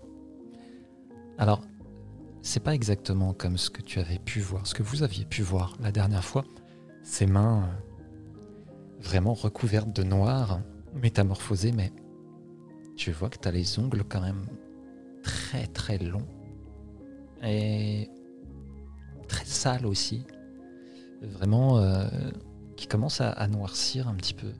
Alors, 1.38 1.62
c'est 2.42 2.60
pas 2.60 2.74
exactement 2.74 3.32
comme 3.32 3.56
ce 3.56 3.70
que 3.70 3.80
tu 3.80 4.00
avais 4.00 4.18
pu 4.18 4.40
voir, 4.40 4.66
ce 4.66 4.74
que 4.74 4.82
vous 4.82 5.02
aviez 5.02 5.24
pu 5.24 5.42
voir 5.42 5.76
la 5.80 5.92
dernière 5.92 6.24
fois. 6.24 6.44
Ces 7.02 7.26
mains 7.26 7.62
euh, 7.62 9.00
vraiment 9.00 9.34
recouvertes 9.34 9.92
de 9.94 10.02
noir, 10.02 10.60
métamorphosées, 10.94 11.72
mais 11.72 11.92
tu 12.96 13.12
vois 13.12 13.30
que 13.30 13.38
tu 13.38 13.48
as 13.48 13.52
les 13.52 13.78
ongles 13.78 14.04
quand 14.04 14.20
même 14.20 14.46
très 15.22 15.66
très 15.66 15.98
longs 15.98 16.26
et 17.42 18.10
très 19.28 19.44
sales 19.44 19.86
aussi. 19.86 20.26
Vraiment 21.22 21.78
euh, 21.78 22.08
qui 22.76 22.86
commencent 22.86 23.20
à 23.20 23.46
noircir 23.46 24.08
un 24.08 24.14
petit 24.14 24.34
peu. 24.34 24.52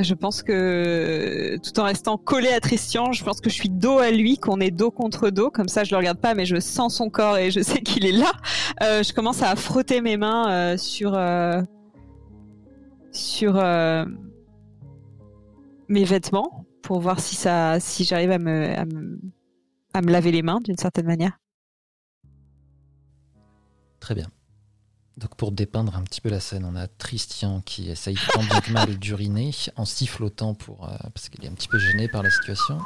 Je 0.00 0.14
pense 0.14 0.42
que 0.42 1.58
tout 1.62 1.78
en 1.78 1.84
restant 1.84 2.16
collé 2.16 2.48
à 2.48 2.60
Christian, 2.60 3.12
je 3.12 3.22
pense 3.22 3.42
que 3.42 3.50
je 3.50 3.54
suis 3.54 3.68
dos 3.68 3.98
à 3.98 4.10
lui, 4.10 4.38
qu'on 4.38 4.58
est 4.58 4.70
dos 4.70 4.90
contre 4.90 5.28
dos, 5.28 5.50
comme 5.50 5.68
ça 5.68 5.84
je 5.84 5.90
le 5.90 5.98
regarde 5.98 6.18
pas, 6.18 6.32
mais 6.34 6.46
je 6.46 6.58
sens 6.60 6.96
son 6.96 7.10
corps 7.10 7.36
et 7.36 7.50
je 7.50 7.60
sais 7.62 7.80
qu'il 7.80 8.06
est 8.06 8.12
là. 8.12 8.32
Euh, 8.82 9.02
je 9.02 9.12
commence 9.12 9.42
à 9.42 9.54
frotter 9.54 10.00
mes 10.00 10.16
mains 10.16 10.50
euh, 10.50 10.76
sur 10.78 11.14
euh, 11.14 11.60
sur 13.10 13.58
euh, 13.58 14.06
mes 15.88 16.04
vêtements 16.04 16.64
pour 16.82 17.00
voir 17.00 17.20
si 17.20 17.36
ça, 17.36 17.78
si 17.78 18.04
j'arrive 18.04 18.30
à 18.30 18.38
me, 18.38 18.78
à 18.78 18.86
me 18.86 19.20
à 19.92 20.00
me 20.00 20.10
laver 20.10 20.32
les 20.32 20.42
mains 20.42 20.60
d'une 20.62 20.78
certaine 20.78 21.06
manière. 21.06 21.38
Très 24.00 24.14
bien. 24.14 24.26
Donc 25.18 25.36
pour 25.36 25.52
dépeindre 25.52 25.96
un 25.96 26.02
petit 26.02 26.20
peu 26.20 26.30
la 26.30 26.40
scène, 26.40 26.64
on 26.64 26.74
a 26.74 26.88
Tristian 26.88 27.60
qui 27.60 27.90
essaye 27.90 28.16
tant 28.32 28.42
bien 28.42 28.60
que 28.60 28.72
mal 28.72 28.98
d'uriner 28.98 29.50
en 29.76 29.84
sifflotant 29.84 30.54
pour, 30.54 30.88
euh, 30.88 30.96
parce 31.14 31.28
qu'il 31.28 31.44
est 31.44 31.48
un 31.48 31.52
petit 31.52 31.68
peu 31.68 31.78
gêné 31.78 32.08
par 32.08 32.22
la 32.22 32.30
situation. 32.30 32.78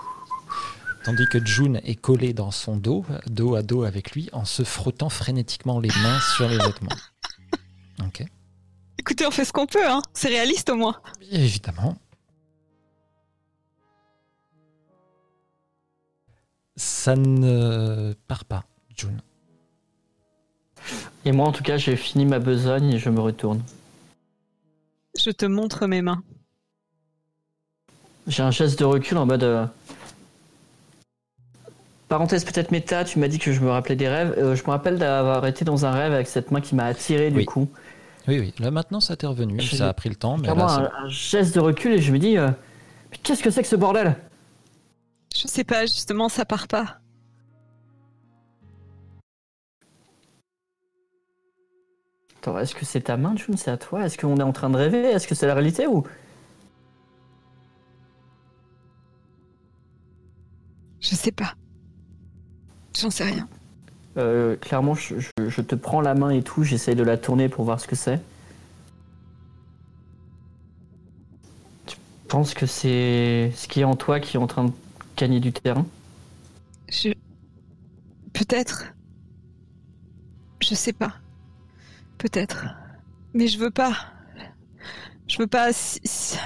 Tandis 1.05 1.27
que 1.27 1.45
June 1.45 1.81
est 1.85 1.95
collée 1.95 2.33
dans 2.33 2.51
son 2.51 2.77
dos, 2.77 3.07
dos 3.27 3.55
à 3.55 3.63
dos 3.63 3.85
avec 3.85 4.11
lui, 4.11 4.29
en 4.33 4.45
se 4.45 4.65
frottant 4.65 5.09
frénétiquement 5.09 5.79
les 5.79 5.91
mains 6.03 6.19
sur 6.35 6.49
les 6.49 6.59
vêtements. 6.59 6.97
Ok. 8.05 8.25
Écoutez, 8.99 9.25
on 9.25 9.31
fait 9.31 9.45
ce 9.45 9.53
qu'on 9.53 9.67
peut, 9.67 9.89
hein. 9.89 10.03
C'est 10.13 10.29
réaliste 10.29 10.69
au 10.69 10.75
moins. 10.75 11.01
Évidemment. 11.31 11.97
Ça 16.75 17.15
ne 17.15 18.15
part 18.27 18.45
pas, 18.45 18.65
June. 18.97 19.23
Et 21.25 21.33
moi 21.33 21.47
en 21.49 21.53
tout 21.53 21.63
cas, 21.63 21.77
j'ai 21.77 21.97
fini 21.97 22.25
ma 22.25 22.39
besogne 22.39 22.91
et 22.93 22.99
je 22.99 23.11
me 23.11 23.21
retourne. 23.21 23.63
Je 25.19 25.31
te 25.31 25.47
montre 25.47 25.87
mes 25.87 26.03
mains. 26.03 26.23
J'ai 28.27 28.43
un 28.43 28.51
geste 28.51 28.79
de 28.79 28.85
recul 28.85 29.17
en 29.19 29.27
mode. 29.27 29.43
euh, 29.45 29.67
Parenthèse 32.09 32.45
peut-être 32.45 32.71
méta, 32.71 33.05
tu 33.05 33.19
m'as 33.19 33.27
dit 33.29 33.39
que 33.39 33.53
je 33.53 33.61
me 33.61 33.71
rappelais 33.71 33.97
des 33.97 34.09
rêves. 34.09 34.35
Euh, 34.39 34.55
je 34.55 34.63
me 34.63 34.69
rappelle 34.71 34.99
d'avoir 34.99 35.45
été 35.47 35.65
dans 35.65 35.87
un 35.87 35.91
rêve 35.91 36.13
avec 36.13 36.29
cette 36.29 36.51
main 36.53 36.61
qui 36.61 36.75
m'a 36.77 36.85
attiré 36.85 37.31
du 37.31 37.39
Oui. 37.39 37.45
coup. 37.45 37.69
Oui, 38.29 38.39
oui. 38.39 38.55
Là 38.61 38.71
maintenant, 38.71 39.01
ça 39.01 39.17
t'est 39.17 39.27
revenu. 39.27 39.61
Je- 39.61 39.77
Ça 39.77 39.89
a 39.89 39.93
pris 39.93 40.09
le 40.09 40.15
temps, 40.17 40.37
mais 40.37 40.47
là, 40.49 40.55
un, 40.55 41.05
un 41.05 41.09
geste 41.09 41.55
de 41.55 41.61
recul 41.61 41.93
et 41.93 42.01
je 42.01 42.13
me 42.13 42.19
dis. 42.19 42.37
euh, 42.39 42.51
Mais 43.11 43.19
qu'est-ce 43.23 43.43
que 43.43 43.51
c'est 43.51 43.63
que 43.63 43.69
ce 43.69 43.77
bordel? 43.77 44.17
Je 45.35 45.49
sais 45.49 45.65
pas, 45.65 45.83
justement, 45.87 46.29
ça 46.29 46.45
part 46.45 46.69
pas. 46.69 46.99
Attends, 52.47 52.61
est-ce 52.61 52.77
que 52.77 52.85
c'est 52.85 53.01
ta 53.01 53.17
main, 53.17 53.35
June? 53.37 53.57
C'est 53.57 53.73
à 53.73 53.77
toi? 53.77 54.05
Est-ce 54.07 54.17
qu'on 54.17 54.37
est 54.37 54.43
en 54.43 54.53
train 54.53 54.71
de 54.71 54.77
rêver? 54.77 55.01
Est-ce 55.01 55.27
que 55.27 55.35
c'est 55.35 55.49
la 55.49 55.55
réalité 55.55 55.89
ou? 55.89 56.05
Je 61.01 61.17
sais 61.17 61.33
pas. 61.33 61.55
J'en 62.97 63.11
sais 63.11 63.25
rien. 63.25 63.49
Euh, 64.17 64.55
clairement, 64.57 64.95
je, 64.95 65.17
je- 65.19 65.49
je 65.49 65.61
te 65.61 65.75
prends 65.75 66.01
la 66.01 66.15
main 66.15 66.31
et 66.31 66.43
tout, 66.43 66.63
j'essaye 66.63 66.95
de 66.95 67.03
la 67.03 67.17
tourner 67.17 67.49
pour 67.49 67.65
voir 67.65 67.81
ce 67.81 67.89
que 67.89 67.97
c'est. 67.97 68.21
Tu 71.89 71.97
penses 72.29 72.55
que 72.55 72.67
c'est 72.67 73.51
ce 73.57 73.67
qui 73.67 73.81
est 73.81 73.85
en 73.85 73.97
toi 73.97 74.21
qui 74.21 74.37
est 74.37 74.41
en 74.41 74.47
train 74.47 74.67
de 74.67 74.73
gagner 75.17 75.41
du 75.41 75.53
terrain? 75.53 75.85
Je. 76.89 77.09
Peut-être. 78.33 78.85
Je 80.63 80.75
sais 80.77 80.93
pas. 80.93 81.13
Peut-être. 82.19 82.67
Mais 83.35 83.47
je 83.49 83.59
veux 83.59 83.71
pas. 83.71 83.93
Je 85.29 85.39
veux 85.39 85.47
pas. 85.47 85.73
Si, 85.73 86.01
si- 86.05 86.39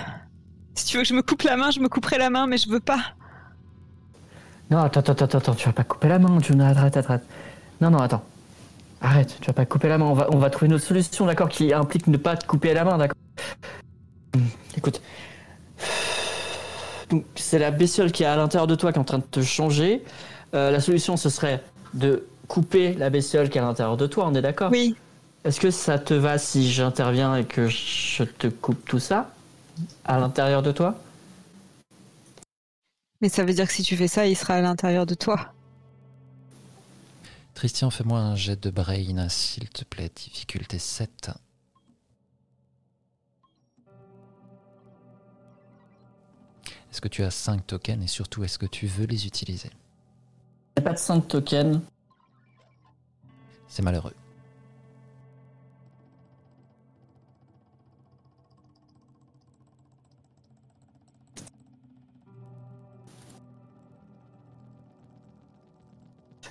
si 0.74 0.86
tu 0.86 0.96
veux 0.96 1.02
que 1.02 1.08
je 1.08 1.14
me 1.14 1.22
coupe 1.22 1.42
la 1.42 1.56
main, 1.56 1.70
je 1.70 1.80
me 1.80 1.88
couperai 1.88 2.18
la 2.18 2.30
main, 2.30 2.46
mais 2.46 2.56
je 2.56 2.68
veux 2.68 2.80
pas. 2.80 3.00
Non, 4.70 4.78
attends, 4.78 5.00
attends, 5.00 5.12
attends, 5.24 5.38
attends, 5.38 5.54
tu 5.54 5.66
vas 5.66 5.72
pas 5.72 5.84
couper 5.84 6.08
la 6.08 6.18
main, 6.18 6.38
June, 6.40 6.60
arrête, 6.60 6.96
arrête. 6.96 7.22
Non, 7.80 7.90
non, 7.90 7.98
attends. 7.98 8.22
Arrête, 9.02 9.36
tu 9.40 9.46
vas 9.46 9.52
pas 9.52 9.66
couper 9.66 9.88
la 9.88 9.98
main, 9.98 10.04
on 10.06 10.14
va, 10.14 10.28
on 10.32 10.38
va 10.38 10.48
trouver 10.50 10.66
une 10.68 10.74
autre 10.74 10.84
solution, 10.84 11.26
d'accord, 11.26 11.48
qui 11.48 11.72
implique 11.72 12.06
ne 12.06 12.16
pas 12.16 12.36
te 12.36 12.46
couper 12.46 12.72
la 12.74 12.84
main, 12.84 12.98
d'accord 12.98 13.16
Hum, 14.36 14.42
Écoute. 14.76 15.00
Donc, 17.10 17.24
c'est 17.34 17.58
la 17.58 17.70
bestiole 17.72 18.12
qui 18.12 18.22
est 18.22 18.26
à 18.26 18.36
l'intérieur 18.36 18.66
de 18.68 18.74
toi 18.76 18.92
qui 18.92 18.98
est 18.98 19.00
en 19.00 19.04
train 19.04 19.18
de 19.18 19.24
te 19.24 19.42
changer. 19.42 20.04
Euh, 20.54 20.70
la 20.70 20.80
solution, 20.80 21.16
ce 21.16 21.28
serait 21.28 21.62
de 21.94 22.26
couper 22.46 22.94
la 22.94 23.10
bestiole 23.10 23.48
qui 23.50 23.58
est 23.58 23.60
à 23.60 23.64
l'intérieur 23.64 23.96
de 23.96 24.06
toi, 24.06 24.26
on 24.28 24.34
est 24.34 24.42
d'accord? 24.42 24.70
Oui. 24.70 24.94
Est-ce 25.44 25.58
que 25.58 25.70
ça 25.70 25.98
te 25.98 26.12
va 26.12 26.36
si 26.36 26.70
j'interviens 26.70 27.36
et 27.36 27.46
que 27.46 27.68
je 27.68 28.24
te 28.24 28.46
coupe 28.48 28.84
tout 28.84 28.98
ça 28.98 29.32
à 30.04 30.18
l'intérieur 30.18 30.62
de 30.62 30.70
toi? 30.70 30.96
Mais 33.22 33.28
ça 33.28 33.44
veut 33.44 33.54
dire 33.54 33.66
que 33.66 33.72
si 33.72 33.82
tu 33.82 33.96
fais 33.96 34.08
ça, 34.08 34.26
il 34.26 34.36
sera 34.36 34.54
à 34.54 34.60
l'intérieur 34.60 35.06
de 35.06 35.14
toi. 35.14 35.52
Christian, 37.54 37.90
fais-moi 37.90 38.18
un 38.18 38.36
jet 38.36 38.62
de 38.62 38.70
brain, 38.70 39.28
s'il 39.28 39.68
te 39.68 39.84
plaît. 39.84 40.10
Difficulté 40.14 40.78
7. 40.78 41.30
Est-ce 46.90 47.00
que 47.00 47.08
tu 47.08 47.22
as 47.22 47.30
5 47.30 47.66
tokens 47.66 48.02
et 48.02 48.08
surtout, 48.08 48.44
est-ce 48.44 48.58
que 48.58 48.66
tu 48.66 48.86
veux 48.86 49.04
les 49.06 49.26
utiliser? 49.26 49.70
Il 50.76 50.80
n'y 50.80 50.86
a 50.86 50.88
pas 50.88 50.94
de 50.94 50.98
5 50.98 51.28
tokens. 51.28 51.80
C'est 53.68 53.82
malheureux. 53.82 54.14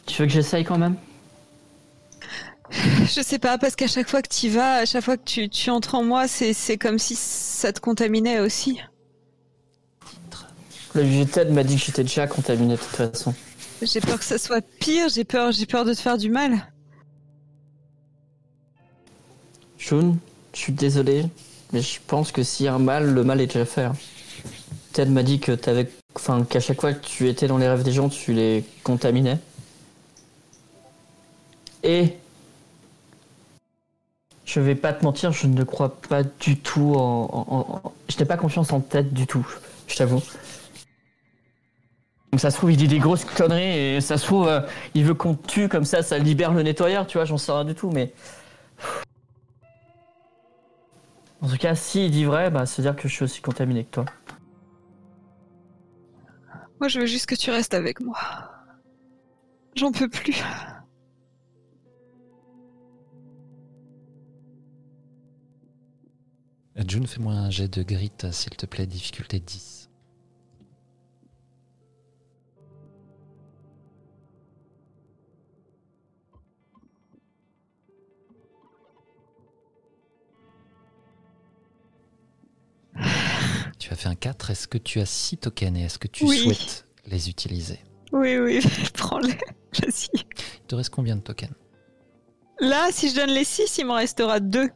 Tu 0.10 0.24
veux 0.24 0.28
que 0.28 0.34
j'essaye 0.34 0.64
quand 0.64 0.80
même? 0.80 0.96
Je 2.72 3.22
sais 3.22 3.38
pas, 3.38 3.60
parce 3.60 3.76
qu'à 3.76 3.88
chaque 3.88 4.10
fois 4.10 4.24
que 4.24 4.28
tu 4.28 4.50
vas, 4.50 4.78
à 4.78 4.86
chaque 4.86 5.04
fois 5.04 5.18
que 5.18 5.24
tu, 5.24 5.50
tu 5.50 5.70
entres 5.70 5.94
en 5.94 6.04
moi, 6.04 6.28
c'est 6.28 6.78
comme 6.78 6.98
si 6.98 7.16
ça 7.16 7.72
te 7.72 7.80
contaminait 7.80 8.40
aussi. 8.40 8.82
Le 10.96 11.06
JTED 11.06 11.52
m'a 11.52 11.64
dit 11.64 11.76
que 11.76 11.82
j'étais 11.84 12.02
déjà 12.02 12.26
contaminé 12.26 12.74
de 12.74 12.80
toute 12.80 12.88
façon. 12.88 13.36
J'ai 13.84 14.02
peur 14.02 14.18
que 14.18 14.26
ça 14.26 14.40
soit 14.40 14.62
pire, 14.80 15.10
j'ai 15.10 15.24
peur, 15.24 15.52
j'ai 15.52 15.68
peur 15.68 15.86
de 15.86 15.94
te 15.94 16.00
faire 16.00 16.18
du 16.18 16.32
mal. 16.32 16.54
June, 19.78 20.18
je 20.54 20.60
suis 20.60 20.74
désolé, 20.74 21.26
mais 21.72 21.82
je 21.82 22.00
pense 22.08 22.32
que 22.32 22.42
s'il 22.42 22.66
y 22.66 22.70
a 22.70 22.74
un 22.74 22.80
mal, 22.80 23.14
le 23.14 23.24
mal 23.24 23.42
est 23.42 23.48
déjà 23.48 23.66
fait. 23.66 23.84
hein. 23.84 23.96
Ted 24.92 25.12
m'a 25.12 25.22
dit 25.22 25.40
que 25.40 25.52
t'avais, 25.52 25.88
enfin, 26.16 26.44
qu'à 26.46 26.60
chaque 26.60 26.82
fois 26.82 26.94
que 26.94 27.06
tu 27.06 27.30
étais 27.30 27.48
dans 27.48 27.60
les 27.60 27.68
rêves 27.68 27.84
des 27.84 27.92
gens, 27.92 28.10
tu 28.10 28.34
les 28.34 28.66
contaminais. 28.84 29.38
Et 31.84 32.16
je 34.46 34.60
vais 34.60 34.76
pas 34.76 34.94
te 34.94 35.04
mentir, 35.04 35.32
je 35.32 35.48
ne 35.48 35.64
crois 35.64 35.96
pas 36.02 36.24
du 36.24 36.58
tout 36.58 36.94
en, 36.96 37.94
je 38.10 38.18
n'ai 38.18 38.26
pas 38.26 38.38
confiance 38.38 38.74
en 38.74 38.80
Ted 38.80 39.10
du 39.12 39.28
tout, 39.28 39.48
je 39.88 39.96
t'avoue. 39.96 40.22
Donc 42.32 42.40
ça 42.40 42.52
se 42.52 42.58
trouve, 42.58 42.72
il 42.72 42.78
dit 42.78 42.88
des 42.88 43.00
grosses 43.00 43.26
conneries 43.26 43.96
et 43.96 44.02
ça 44.02 44.18
se 44.18 44.26
trouve, 44.26 44.48
euh, 44.48 44.62
il 44.94 45.04
veut 45.04 45.14
qu'on 45.14 45.36
tue 45.36 45.68
comme 45.68 45.86
ça, 45.86 46.04
ça 46.04 46.18
libère 46.18 46.54
le 46.54 46.64
nettoyeur, 46.64 47.08
tu 47.08 47.18
vois, 47.18 47.26
j'en 47.26 47.38
sais 47.38 47.52
rien 47.52 47.66
du 47.66 47.76
tout, 47.76 47.90
mais. 47.92 48.12
En 51.42 51.48
tout 51.48 51.58
cas, 51.58 51.74
s'il 51.74 52.12
dit 52.12 52.26
vrai, 52.26 52.52
bah, 52.52 52.66
c'est 52.66 52.82
dire 52.82 52.96
que 52.96 53.08
je 53.08 53.14
suis 53.14 53.24
aussi 53.24 53.42
contaminé 53.42 53.86
que 53.86 53.92
toi. 53.92 54.06
Moi, 56.80 56.88
je 56.88 57.00
veux 57.00 57.06
juste 57.06 57.26
que 57.28 57.36
tu 57.36 57.50
restes 57.50 57.74
avec 57.74 58.00
moi. 58.02 58.18
J'en 59.76 59.92
peux 59.92 60.10
plus. 60.10 60.44
June, 66.88 67.06
fais-moi 67.06 67.34
un 67.34 67.50
jet 67.50 67.68
de 67.68 67.84
grit, 67.84 68.12
s'il 68.32 68.56
te 68.56 68.66
plaît, 68.66 68.88
difficulté 68.88 69.40
10. 69.40 69.90
Tu 83.80 83.92
as 83.94 83.96
fait 83.96 84.10
un 84.10 84.16
4, 84.16 84.52
est-ce 84.52 84.68
que 84.68 84.78
tu 84.78 85.00
as 85.00 85.06
6 85.06 85.38
tokens 85.38 85.78
et 85.78 85.82
est-ce 85.84 86.00
que 86.00 86.08
tu 86.08 86.26
Oui. 86.26 86.38
souhaites 86.38 86.86
les 87.06 87.30
utiliser? 87.30 87.80
Oui, 88.12 88.38
oui, 88.38 88.60
prends-les. 88.94 89.38
Vas-y. 89.82 90.10
Il 90.14 90.66
te 90.68 90.76
reste 90.76 90.90
combien 90.90 91.16
de 91.16 91.22
tokens? 91.22 91.54
Là, 92.60 92.90
si 92.92 93.10
je 93.10 93.16
donne 93.16 93.30
les 93.30 93.46
6, 93.46 93.78
il 93.78 93.86
m'en 93.86 93.96
restera 93.96 94.40
2. 94.40 94.70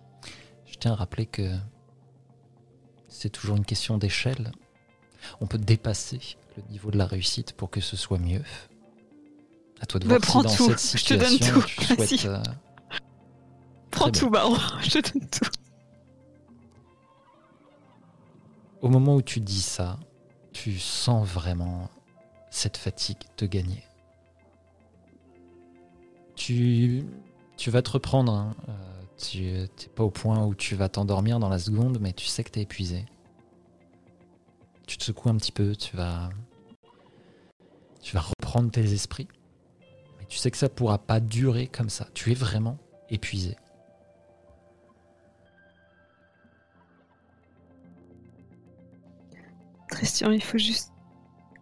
Je 0.65 0.75
tiens 0.75 0.93
à 0.93 0.95
rappeler 0.95 1.25
que 1.25 1.49
c'est 3.23 3.29
toujours 3.29 3.55
une 3.55 3.63
question 3.63 3.97
d'échelle. 3.97 4.51
On 5.39 5.47
peut 5.47 5.57
dépasser 5.57 6.19
le 6.57 6.63
niveau 6.69 6.91
de 6.91 6.97
la 6.97 7.05
réussite 7.05 7.53
pour 7.53 7.69
que 7.69 7.79
ce 7.79 7.95
soit 7.95 8.17
mieux. 8.19 8.41
À 9.79 9.85
toi 9.85 9.97
de 10.01 10.05
Bah, 10.05 10.17
voir 10.17 10.21
prends 10.21 10.43
dans 10.43 10.53
tout. 10.53 10.75
cette 10.75 10.99
Je 10.99 11.05
te 11.05 11.13
donne 11.13 11.29
situation 11.29 11.61
tout. 11.61 11.67
tu 11.67 11.95
Vas-y. 11.95 12.17
souhaites. 12.17 12.25
euh, 12.25 12.43
Prends 13.91 14.11
tout, 14.11 14.29
Baron. 14.29 14.57
Je 14.81 14.99
te 14.99 15.13
donne 15.17 15.29
tout. 15.29 15.49
Au 18.81 18.89
moment 18.89 19.15
où 19.15 19.21
tu 19.21 19.39
dis 19.39 19.61
ça, 19.61 19.97
tu 20.51 20.77
sens 20.77 21.25
vraiment 21.25 21.89
cette 22.51 22.75
fatigue 22.75 23.19
te 23.37 23.45
gagner. 23.45 23.85
Tu, 26.35 27.05
tu 27.55 27.71
vas 27.71 27.81
te 27.81 27.91
reprendre. 27.91 28.33
hein. 28.33 28.55
Euh, 28.67 28.73
tu 29.17 29.41
n'es 29.43 29.67
pas 29.95 30.03
au 30.03 30.09
point 30.09 30.43
où 30.45 30.53
tu 30.55 30.75
vas 30.75 30.89
t'endormir 30.89 31.39
dans 31.39 31.47
la 31.47 31.59
seconde, 31.59 31.99
mais 32.01 32.11
tu 32.11 32.25
sais 32.25 32.43
que 32.43 32.49
tu 32.51 32.59
es 32.59 32.63
épuisé. 32.63 33.05
Tu 34.87 34.97
te 34.97 35.03
secoues 35.03 35.29
un 35.29 35.37
petit 35.37 35.51
peu, 35.51 35.75
tu 35.75 35.95
vas, 35.95 36.29
tu 38.01 38.15
vas 38.15 38.21
reprendre 38.21 38.69
tes 38.71 38.93
esprits. 38.93 39.27
Mais 40.19 40.25
tu 40.25 40.37
sais 40.37 40.51
que 40.51 40.57
ça 40.57 40.69
pourra 40.69 40.97
pas 40.97 41.19
durer 41.19 41.67
comme 41.67 41.89
ça. 41.89 42.07
Tu 42.13 42.31
es 42.31 42.35
vraiment 42.35 42.77
épuisé. 43.09 43.55
Christian, 49.87 50.31
il 50.31 50.43
faut 50.43 50.57
juste. 50.57 50.91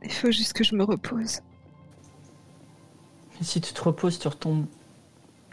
Il 0.03 0.11
faut 0.11 0.31
juste 0.31 0.53
que 0.53 0.63
je 0.63 0.75
me 0.75 0.83
repose. 0.83 1.41
Et 3.39 3.43
si 3.43 3.61
tu 3.61 3.71
te 3.73 3.81
reposes, 3.83 4.17
tu 4.17 4.27
retombes 4.27 4.65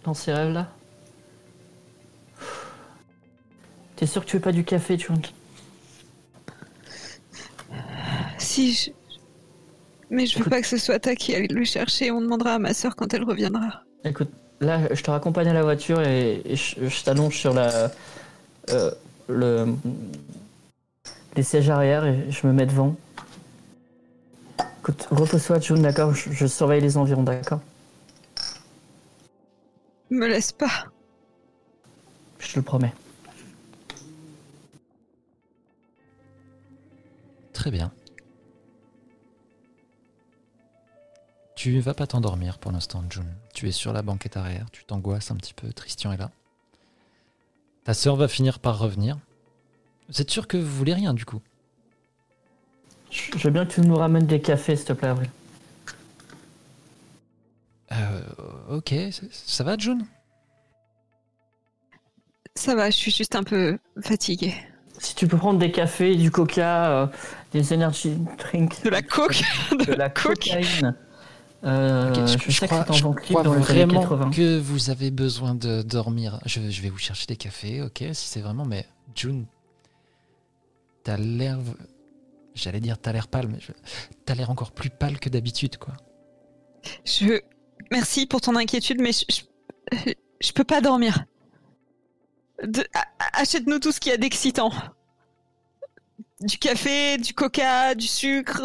dans 0.04 0.14
ces 0.14 0.32
rêves-là 0.32 0.72
T'es 3.96 4.06
sûr 4.06 4.24
que 4.24 4.30
tu 4.30 4.36
veux 4.36 4.42
pas 4.42 4.52
du 4.52 4.64
café, 4.64 4.96
June 4.96 5.20
Si 8.38 8.72
je. 8.72 8.90
Mais 10.10 10.24
je 10.26 10.34
veux 10.34 10.40
Écoute. 10.40 10.50
pas 10.50 10.60
que 10.62 10.66
ce 10.66 10.78
soit 10.78 10.98
toi 10.98 11.14
qui 11.14 11.34
aille 11.34 11.48
le 11.48 11.64
chercher. 11.64 12.10
On 12.10 12.20
demandera 12.20 12.54
à 12.54 12.58
ma 12.58 12.72
soeur 12.72 12.96
quand 12.96 13.12
elle 13.12 13.24
reviendra. 13.24 13.82
Écoute, 14.04 14.30
là, 14.60 14.94
je 14.94 15.02
te 15.02 15.10
raccompagne 15.10 15.48
à 15.48 15.52
la 15.52 15.62
voiture 15.62 16.00
et, 16.00 16.40
et 16.44 16.56
je, 16.56 16.88
je 16.88 17.04
t'allonge 17.04 17.36
sur 17.36 17.52
la, 17.52 17.90
euh, 18.70 18.90
le, 19.28 19.66
les 21.36 21.42
sièges 21.42 21.68
arrière 21.68 22.06
et 22.06 22.30
je 22.30 22.46
me 22.46 22.52
mets 22.52 22.64
devant. 22.66 22.96
Écoute, 24.80 25.06
repose-toi, 25.10 25.60
June, 25.60 25.82
d'accord? 25.82 26.14
Je, 26.14 26.32
je 26.32 26.46
surveille 26.46 26.80
les 26.80 26.96
environs, 26.96 27.24
d'accord? 27.24 27.60
Me 30.10 30.26
laisse 30.26 30.52
pas. 30.52 30.86
Je 32.38 32.52
te 32.52 32.56
le 32.56 32.62
promets. 32.62 32.94
Très 37.52 37.70
bien. 37.70 37.92
Tu 41.58 41.80
vas 41.80 41.92
pas 41.92 42.06
t'endormir 42.06 42.56
pour 42.58 42.70
l'instant, 42.70 43.02
June. 43.10 43.26
Tu 43.52 43.66
es 43.66 43.72
sur 43.72 43.92
la 43.92 44.02
banquette 44.02 44.36
arrière, 44.36 44.66
tu 44.70 44.84
t'angoisses 44.84 45.32
un 45.32 45.34
petit 45.34 45.54
peu, 45.54 45.66
Christian 45.72 46.12
est 46.12 46.16
là. 46.16 46.30
Ta 47.82 47.94
sœur 47.94 48.14
va 48.14 48.28
finir 48.28 48.60
par 48.60 48.78
revenir. 48.78 49.18
Vous 50.08 50.22
êtes 50.22 50.30
sûr 50.30 50.46
que 50.46 50.56
vous 50.56 50.70
voulez 50.76 50.94
rien 50.94 51.14
du 51.14 51.24
coup? 51.24 51.40
Je, 53.10 53.36
veux 53.38 53.50
bien 53.50 53.66
que 53.66 53.72
tu 53.72 53.80
nous 53.80 53.96
ramènes 53.96 54.26
des 54.26 54.40
cafés, 54.40 54.76
s'il 54.76 54.84
te 54.84 54.92
plaît, 54.92 55.08
Avril. 55.08 55.30
Euh, 57.90 58.20
ok, 58.68 58.94
ça 59.32 59.64
va, 59.64 59.76
June? 59.76 60.06
Ça 62.54 62.76
va, 62.76 62.88
je 62.88 62.96
suis 62.96 63.10
juste 63.10 63.34
un 63.34 63.42
peu 63.42 63.80
fatiguée. 64.00 64.54
Si 64.98 65.16
tu 65.16 65.26
peux 65.26 65.36
prendre 65.36 65.58
des 65.58 65.72
cafés, 65.72 66.14
du 66.14 66.30
coca, 66.30 67.02
euh, 67.02 67.06
des 67.50 67.72
energy 67.72 68.16
drinks, 68.38 68.84
De 68.84 68.90
la 68.90 69.02
coke 69.02 69.42
de 69.72 69.92
la 69.94 70.08
coke. 70.08 70.34
cocaïne. 70.36 70.94
Euh, 71.64 72.14
je, 72.26 72.50
je 72.50 72.66
crois 72.66 72.84
dans 73.42 73.52
années 73.52 73.60
vraiment 73.62 74.00
80. 74.00 74.30
que 74.30 74.58
vous 74.58 74.90
avez 74.90 75.10
besoin 75.10 75.54
de 75.56 75.82
dormir. 75.82 76.38
Je, 76.46 76.70
je 76.70 76.82
vais 76.82 76.88
vous 76.88 76.98
chercher 76.98 77.26
des 77.26 77.36
cafés, 77.36 77.82
ok, 77.82 77.98
si 78.12 78.28
c'est 78.28 78.40
vraiment. 78.40 78.64
Mais 78.64 78.86
June, 79.14 79.46
t'as 81.02 81.16
l'air. 81.16 81.58
J'allais 82.54 82.80
dire 82.80 82.98
t'as 82.98 83.12
l'air 83.12 83.28
pâle, 83.28 83.48
mais 83.48 83.58
je- 83.60 83.72
t'as 84.24 84.34
l'air 84.34 84.50
encore 84.50 84.70
plus 84.72 84.90
pâle 84.90 85.18
que 85.18 85.28
d'habitude, 85.28 85.76
quoi. 85.78 85.94
Je. 87.04 87.40
Merci 87.90 88.26
pour 88.26 88.40
ton 88.40 88.54
inquiétude, 88.56 89.00
mais 89.00 89.10
je. 89.12 89.24
Je, 89.28 90.12
je 90.40 90.52
peux 90.52 90.64
pas 90.64 90.80
dormir. 90.80 91.24
De- 92.62 92.86
Achète-nous 93.32 93.78
tout 93.80 93.90
ce 93.92 93.98
qu'il 94.00 94.10
y 94.10 94.14
a 94.14 94.18
d'excitant. 94.18 94.70
Du 96.40 96.56
café, 96.58 97.18
du 97.18 97.34
coca, 97.34 97.94
du 97.96 98.06
sucre. 98.06 98.62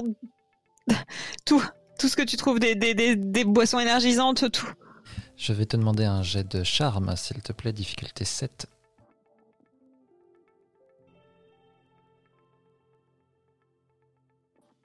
Tout. 1.46 1.64
Tout 2.00 2.08
ce 2.10 2.16
que 2.16 2.24
tu 2.24 2.38
trouves, 2.38 2.60
des, 2.60 2.76
des, 2.76 2.94
des, 2.94 3.16
des 3.16 3.44
boissons 3.46 3.80
énergisantes, 3.80 4.52
tout. 4.52 4.68
Je 5.38 5.54
vais 5.54 5.66
te 5.66 5.76
demander 5.78 6.06
un 6.06 6.22
jet 6.24 6.44
de 6.50 6.64
charme, 6.64 7.16
s'il 7.16 7.42
te 7.42 7.52
plaît, 7.54 7.74
difficulté 7.74 8.24
7. 8.26 8.68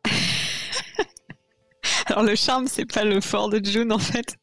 Alors 2.06 2.22
le 2.22 2.34
charme, 2.34 2.66
c'est 2.66 2.86
pas 2.86 3.04
le 3.04 3.20
fort 3.20 3.50
de 3.50 3.64
June 3.64 3.92
en 3.92 3.98
fait. 3.98 4.36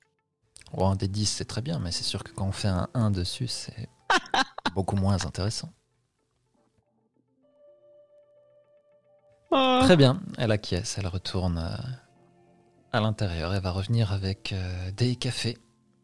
Oh, 0.74 0.86
un 0.86 0.96
des 0.96 1.08
10, 1.08 1.26
c'est 1.26 1.46
très 1.46 1.62
bien, 1.62 1.80
mais 1.80 1.92
c'est 1.92 2.04
sûr 2.04 2.24
que 2.24 2.32
quand 2.32 2.46
on 2.48 2.52
fait 2.52 2.68
un 2.68 2.88
1 2.94 3.12
dessus, 3.12 3.48
c'est 3.48 3.90
beaucoup 4.76 4.96
moins 4.96 5.26
intéressant. 5.26 5.72
Oh. 9.52 9.80
Très 9.84 9.96
bien, 9.96 10.22
elle 10.38 10.52
acquiesce, 10.52 10.98
elle 10.98 11.08
retourne 11.08 11.58
euh, 11.58 11.78
à 12.96 13.02
l'intérieur. 13.02 13.54
Elle 13.54 13.62
va 13.62 13.72
revenir 13.72 14.12
avec 14.12 14.54
euh, 14.54 14.92
des 14.92 15.16
cafés 15.16 15.58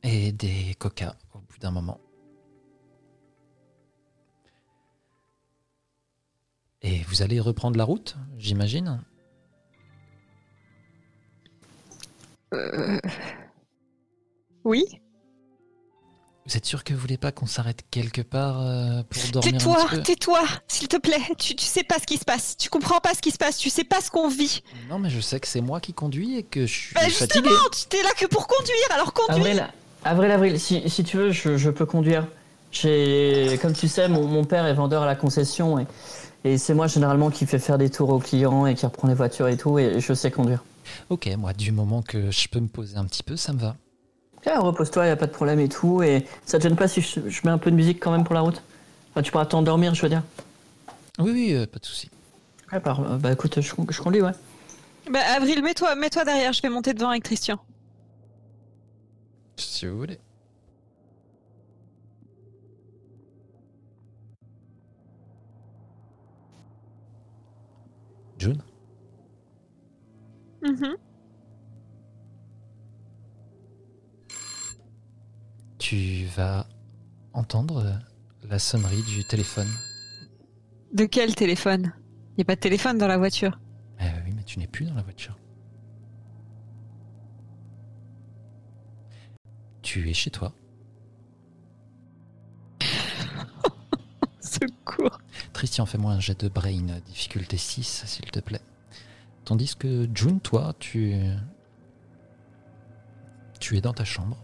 et 0.04 0.32
des 0.32 0.76
coca 0.78 1.16
au 1.34 1.40
bout 1.40 1.58
d'un 1.60 1.72
moment. 1.72 2.00
Et 6.82 7.04
vous 7.04 7.22
allez 7.22 7.40
reprendre 7.40 7.78
la 7.78 7.84
route, 7.84 8.18
j'imagine? 8.38 9.04
Euh, 12.54 13.00
Oui 14.64 14.84
Vous 16.48 16.58
êtes 16.58 16.66
sûr 16.66 16.84
que 16.84 16.94
vous 16.94 17.00
voulez 17.00 17.18
pas 17.18 17.32
qu'on 17.32 17.46
s'arrête 17.46 17.82
quelque 17.92 18.22
part 18.22 18.60
euh, 18.62 19.04
pour 19.10 19.32
dormir 19.32 19.52
Tais-toi, 19.60 20.02
tais-toi, 20.04 20.42
s'il 20.68 20.88
te 20.88 20.98
plaît. 20.98 21.22
Tu, 21.38 21.56
tu 21.56 21.64
sais 21.66 21.84
pas 21.84 22.00
ce 22.00 22.06
qui 22.08 22.18
se 22.18 22.26
passe. 22.26 22.58
Tu 22.58 22.68
comprends 22.70 23.00
pas 23.00 23.14
ce 23.14 23.22
qui 23.22 23.30
se 23.32 23.38
passe. 23.38 23.58
Tu 23.58 23.70
sais 23.70 23.84
pas 23.84 24.02
ce 24.02 24.10
qu'on 24.10 24.28
vit. 24.28 24.64
Non, 24.90 24.98
mais 24.98 25.12
je 25.12 25.20
sais 25.20 25.40
que 25.40 25.48
c'est 25.48 25.62
moi 25.62 25.80
qui 25.80 25.94
conduis 25.94 26.38
et 26.38 26.44
que 26.44 26.66
je 26.66 26.74
suis 26.74 26.94
Bah, 26.96 27.02
fatigué. 27.02 27.20
justement, 27.50 27.70
tu 27.72 27.86
t'es 27.90 28.02
là 28.02 28.10
que 28.18 28.26
pour 28.26 28.48
conduire. 28.48 28.76
Alors 28.94 29.14
conduis. 29.14 29.36
Avril, 29.52 29.68
Avril, 30.04 30.32
Avril, 30.32 30.60
si, 30.60 30.90
si 30.90 31.04
tu 31.04 31.18
veux, 31.18 31.32
je, 31.32 31.58
je 31.58 31.70
peux 31.70 31.86
conduire. 31.86 32.26
J'ai, 32.72 33.60
comme 33.62 33.74
tu 33.74 33.88
sais, 33.88 34.08
mon, 34.08 34.26
mon 34.26 34.44
père 34.44 34.66
est 34.66 34.74
vendeur 34.74 35.04
à 35.04 35.06
la 35.06 35.16
concession 35.16 35.78
et, 35.80 35.86
et 36.44 36.58
c'est 36.58 36.74
moi 36.74 36.88
généralement 36.88 37.30
qui 37.30 37.46
fait 37.46 37.60
faire 37.60 37.78
des 37.78 37.90
tours 37.90 38.10
aux 38.10 38.20
clients 38.20 38.66
et 38.66 38.74
qui 38.76 38.86
reprend 38.86 39.08
les 39.10 39.14
voitures 39.14 39.48
et 39.50 39.58
tout 39.58 39.78
et 39.78 40.00
je 40.00 40.14
sais 40.14 40.32
conduire. 40.32 40.64
Ok, 41.10 41.30
moi, 41.38 41.54
du 41.54 41.72
moment 41.72 42.02
que 42.02 42.32
je 42.32 42.48
peux 42.48 42.60
me 42.60 42.68
poser 42.68 42.98
un 42.98 43.06
petit 43.06 43.24
peu, 43.24 43.38
ça 43.38 43.54
me 43.54 43.60
va. 43.60 43.76
Ah, 44.46 44.60
repose-toi, 44.60 45.06
y 45.08 45.10
a 45.10 45.16
pas 45.16 45.28
de 45.28 45.32
problème 45.32 45.60
et 45.60 45.70
tout. 45.70 46.02
Et 46.02 46.26
ça 46.46 46.58
te 46.58 46.64
gêne 46.64 46.76
pas 46.76 46.88
si 46.88 47.02
je, 47.02 47.20
je 47.30 47.42
mets 47.44 47.52
un 47.52 47.58
peu 47.58 47.70
de 47.72 47.76
musique 47.76 48.00
quand 48.00 48.12
même 48.12 48.24
pour 48.24 48.34
la 48.34 48.42
route? 48.42 48.62
Enfin, 49.12 49.22
Tu 49.22 49.32
pourras 49.32 49.46
t'endormir, 49.46 49.94
je 49.94 50.02
veux 50.02 50.10
dire. 50.10 50.24
Oui, 51.20 51.32
oui, 51.32 51.54
euh, 51.54 51.68
pas 51.68 51.80
de 51.80 51.86
souci. 51.86 52.10
Ouais, 52.72 52.80
bah, 52.80 52.98
euh, 53.00 53.18
bah 53.18 53.32
écoute, 53.32 53.60
je, 53.62 53.74
je 53.90 54.02
conduis, 54.02 54.22
ouais. 54.22 54.32
Bah, 55.10 55.20
Avril, 55.36 55.62
mets-toi, 55.62 55.96
mets-toi 55.96 56.26
derrière. 56.26 56.54
Je 56.54 56.62
vais 56.62 56.70
monter 56.70 56.94
devant 56.94 57.10
avec 57.10 57.24
Christian. 57.24 57.60
Si 59.58 59.86
vous 59.86 59.98
voulez. 59.98 60.20
June? 68.38 68.64
Mhm. 70.62 70.96
Tu 75.92 76.24
vas 76.38 76.66
entendre 77.34 78.00
la 78.50 78.60
sonnerie 78.60 79.04
du 79.04 79.26
téléphone. 79.26 79.68
De 80.94 81.04
quel 81.04 81.36
téléphone? 81.36 81.92
Y 82.38 82.44
a 82.44 82.46
pas 82.46 82.56
de 82.56 82.62
téléphone 82.62 82.98
dans 82.98 83.10
la 83.10 83.18
voiture. 83.18 83.60
Eh 84.00 84.06
oui, 84.24 84.32
mais 84.34 84.44
tu 84.46 84.58
n'es 84.60 84.68
plus 84.68 84.86
dans 84.86 84.94
la 84.94 85.02
voiture. 85.02 85.38
Tu 89.82 90.10
es 90.10 90.14
chez 90.14 90.32
toi. 90.32 90.54
Secours. 94.40 95.20
Christian, 95.52 95.86
fais-moi 95.86 96.14
un 96.14 96.22
jet 96.22 96.40
de 96.40 96.48
brain, 96.48 97.02
difficulté 97.06 97.58
6, 97.58 98.04
s'il 98.06 98.32
te 98.32 98.40
plaît. 98.40 98.62
Tandis 99.44 99.76
que 99.76 100.08
June, 100.16 100.40
toi, 100.40 100.74
tu. 100.80 101.16
Tu 103.60 103.76
es 103.76 103.82
dans 103.82 103.94
ta 103.94 104.06
chambre. 104.06 104.38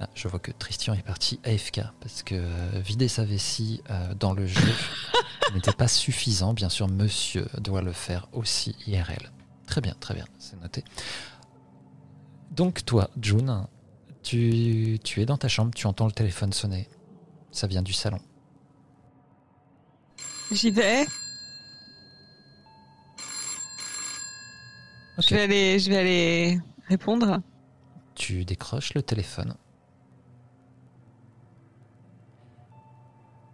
Ah, 0.00 0.08
je 0.14 0.26
vois 0.28 0.40
que 0.40 0.50
Tristan 0.50 0.94
est 0.94 1.02
parti 1.02 1.38
AFK 1.44 1.80
parce 2.00 2.22
que 2.22 2.34
euh, 2.34 2.80
vider 2.80 3.08
sa 3.08 3.24
vessie 3.24 3.80
euh, 3.90 4.14
dans 4.14 4.32
le 4.32 4.46
jeu 4.46 4.60
n'était 5.54 5.72
pas 5.72 5.88
suffisant. 5.88 6.52
Bien 6.52 6.68
sûr, 6.68 6.88
monsieur 6.88 7.46
doit 7.58 7.82
le 7.82 7.92
faire 7.92 8.28
aussi 8.32 8.74
IRL. 8.86 9.30
Très 9.66 9.80
bien, 9.80 9.94
très 10.00 10.14
bien, 10.14 10.24
c'est 10.38 10.60
noté. 10.60 10.84
Donc, 12.50 12.84
toi, 12.84 13.10
June, 13.20 13.66
tu, 14.22 14.98
tu 15.02 15.22
es 15.22 15.26
dans 15.26 15.38
ta 15.38 15.48
chambre, 15.48 15.72
tu 15.74 15.86
entends 15.86 16.06
le 16.06 16.12
téléphone 16.12 16.52
sonner. 16.52 16.88
Ça 17.50 17.66
vient 17.66 17.82
du 17.82 17.92
salon. 17.92 18.18
J'y 20.50 20.70
vais. 20.70 21.06
Je 25.18 25.34
vais 25.34 25.42
aller, 25.42 25.78
je 25.78 25.90
vais 25.90 25.96
aller 25.96 26.60
répondre. 26.88 27.40
Tu 28.14 28.44
décroches 28.44 28.94
le 28.94 29.02
téléphone. 29.02 29.54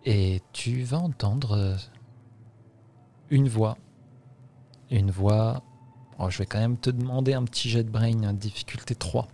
Et 0.05 0.41
tu 0.53 0.83
vas 0.83 0.99
entendre 0.99 1.53
euh, 1.53 1.77
une 3.31 3.49
voix. 3.49 3.77
Une 4.91 5.11
voix. 5.11 5.63
Oh, 6.19 6.31
je 6.31 6.39
vais 6.39 6.47
quand 6.47 6.59
même 6.59 6.79
te 6.79 6.91
demander 6.91 7.35
un 7.35 7.45
petit 7.45 7.69
jet 7.69 7.85
de 7.85 7.91
brain, 7.91 8.23
hein, 8.25 8.33
difficulté 8.33 8.95
3. 8.95 9.29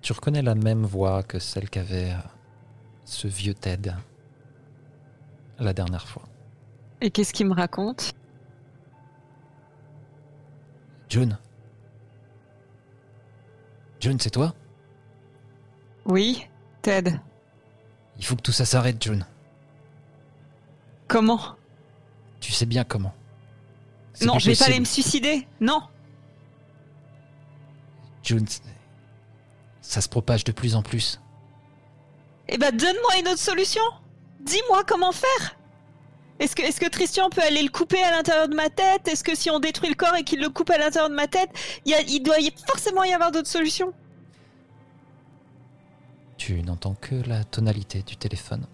Tu 0.00 0.12
reconnais 0.12 0.42
la 0.42 0.54
même 0.54 0.84
voix 0.84 1.22
que 1.22 1.38
celle 1.38 1.70
qu'avait 1.70 2.12
euh, 2.12 2.18
ce 3.04 3.26
vieux 3.26 3.54
Ted 3.54 3.94
la 5.58 5.72
dernière 5.72 6.06
fois. 6.06 6.22
Et 7.00 7.10
qu'est-ce 7.10 7.32
qu'il 7.32 7.46
me 7.46 7.54
raconte? 7.54 8.12
June 11.08 11.38
June, 14.00 14.18
c'est 14.20 14.30
toi? 14.30 14.54
Oui, 16.04 16.48
Ted. 16.82 17.18
Il 18.18 18.24
faut 18.24 18.36
que 18.36 18.42
tout 18.42 18.52
ça 18.52 18.64
s'arrête, 18.64 19.02
June. 19.02 19.24
Comment? 21.08 21.56
Tu 22.40 22.52
sais 22.52 22.66
bien 22.66 22.84
comment. 22.84 23.14
Non, 24.22 24.38
je 24.38 24.50
vais 24.50 24.56
pas 24.56 24.66
aller 24.66 24.80
me 24.80 24.84
suicider. 24.84 25.46
Non. 25.60 25.82
June, 28.22 28.46
ça 29.80 30.00
se 30.00 30.08
propage 30.08 30.44
de 30.44 30.52
plus 30.52 30.74
en 30.74 30.82
plus. 30.82 31.20
Eh 32.48 32.58
ben, 32.58 32.76
donne-moi 32.76 33.20
une 33.20 33.28
autre 33.28 33.38
solution. 33.38 33.82
Dis-moi 34.44 34.84
comment 34.86 35.12
faire. 35.12 35.56
Est-ce 36.38 36.54
que, 36.56 36.88
Christian 36.88 37.30
peut 37.30 37.40
aller 37.42 37.62
le 37.62 37.70
couper 37.70 38.02
à 38.02 38.10
l'intérieur 38.10 38.48
de 38.48 38.54
ma 38.54 38.68
tête? 38.68 39.06
Est-ce 39.08 39.22
que 39.24 39.34
si 39.34 39.50
on 39.50 39.60
détruit 39.60 39.88
le 39.88 39.94
corps 39.94 40.16
et 40.16 40.24
qu'il 40.24 40.40
le 40.40 40.48
coupe 40.50 40.70
à 40.70 40.78
l'intérieur 40.78 41.08
de 41.08 41.14
ma 41.14 41.28
tête, 41.28 41.50
il, 41.84 41.92
y 41.92 41.94
a- 41.94 42.00
il 42.02 42.20
doit 42.22 42.38
y, 42.40 42.52
forcément 42.66 43.04
y 43.04 43.12
avoir 43.12 43.30
d'autres 43.32 43.48
solutions? 43.48 43.92
Tu 46.36 46.62
n'entends 46.62 46.94
que 47.00 47.14
la 47.14 47.44
tonalité 47.44 48.02
du 48.02 48.16
téléphone. 48.16 48.66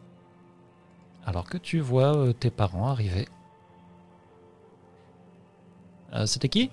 Alors 1.27 1.45
que 1.45 1.59
tu 1.59 1.81
vois 1.81 2.17
euh, 2.17 2.33
tes 2.33 2.51
parents 2.51 2.89
arriver. 2.89 3.29
Euh, 6.15 6.27
C'était 6.27 6.49
qui? 6.49 6.71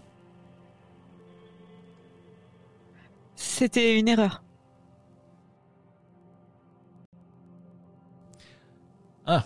C'était 3.36 4.00
une 4.00 4.08
erreur. 4.08 4.42
Ah, 9.28 9.46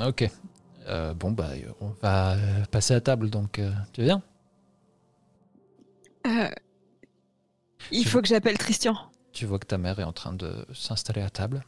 ok. 0.00 0.28
Euh, 0.86 1.14
bon, 1.14 1.30
bah, 1.32 1.50
on 1.80 1.88
va 2.02 2.36
passer 2.70 2.94
à 2.94 3.00
table, 3.00 3.30
donc 3.30 3.58
euh, 3.58 3.72
tu 3.92 4.02
viens? 4.02 4.22
Euh, 6.26 6.50
il 7.90 8.02
Tu- 8.02 8.08
faut 8.08 8.20
que 8.20 8.28
j'appelle 8.28 8.58
Christian. 8.58 8.96
Tu 9.32 9.46
vois 9.46 9.58
que 9.58 9.66
ta 9.66 9.78
mère 9.78 9.98
est 9.98 10.04
en 10.04 10.12
train 10.12 10.32
de 10.32 10.66
s'installer 10.74 11.22
à 11.22 11.30
table. 11.30 11.64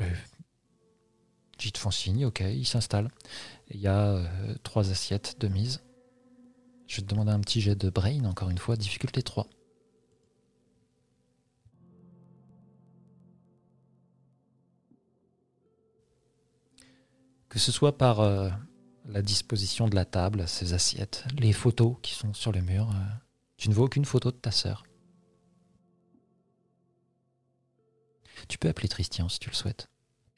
Euh, 0.00 0.04
ils 1.64 1.72
te 1.72 1.78
font 1.78 1.90
signe, 1.92 2.26
ok, 2.26 2.40
ils 2.40 2.66
s'installent. 2.66 3.10
Il 3.70 3.80
y 3.80 3.86
a 3.86 4.18
trois 4.64 4.90
assiettes 4.90 5.36
de 5.40 5.48
mise. 5.48 5.80
Je 6.88 6.96
vais 6.96 7.02
te 7.02 7.08
demander 7.08 7.30
un 7.30 7.40
petit 7.40 7.60
jet 7.60 7.74
de 7.76 7.88
brain, 7.88 8.24
encore 8.24 8.50
une 8.50 8.58
fois, 8.58 8.76
difficulté 8.76 9.22
3. 9.22 9.46
Que 17.52 17.58
ce 17.58 17.70
soit 17.70 17.98
par 17.98 18.20
euh, 18.20 18.48
la 19.04 19.20
disposition 19.20 19.86
de 19.86 19.94
la 19.94 20.06
table, 20.06 20.48
ces 20.48 20.72
assiettes, 20.72 21.26
les 21.38 21.52
photos 21.52 21.96
qui 22.00 22.14
sont 22.14 22.32
sur 22.32 22.50
le 22.50 22.62
mur, 22.62 22.88
euh, 22.88 22.94
tu 23.58 23.68
ne 23.68 23.74
vois 23.74 23.84
aucune 23.84 24.06
photo 24.06 24.30
de 24.30 24.36
ta 24.36 24.50
sœur. 24.50 24.86
Tu 28.48 28.56
peux 28.56 28.70
appeler 28.70 28.88
Tristan 28.88 29.28
si 29.28 29.38
tu 29.38 29.50
le 29.50 29.54
souhaites. 29.54 29.90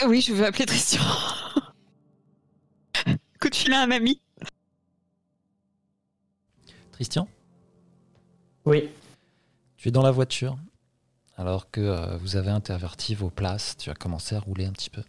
Oui, 0.05 0.23
je 0.23 0.33
veux 0.33 0.45
appeler 0.45 0.67
Christian. 0.67 1.05
Coup 3.41 3.49
de 3.49 3.55
fil 3.55 3.73
à 3.73 3.83
un 3.83 3.93
ami. 3.93 4.21
Tristan, 6.91 7.29
Oui. 8.65 8.91
tu 9.77 9.89
es 9.89 9.93
dans 9.93 10.03
la 10.03 10.11
voiture 10.11 10.59
alors 11.37 11.71
que 11.71 11.81
euh, 11.81 12.17
vous 12.17 12.35
avez 12.35 12.51
interverti 12.51 13.15
vos 13.15 13.31
places. 13.31 13.77
Tu 13.77 13.89
as 13.89 13.95
commencé 13.95 14.35
à 14.35 14.41
rouler 14.41 14.67
un 14.67 14.73
petit 14.73 14.91
peu. 14.91 15.05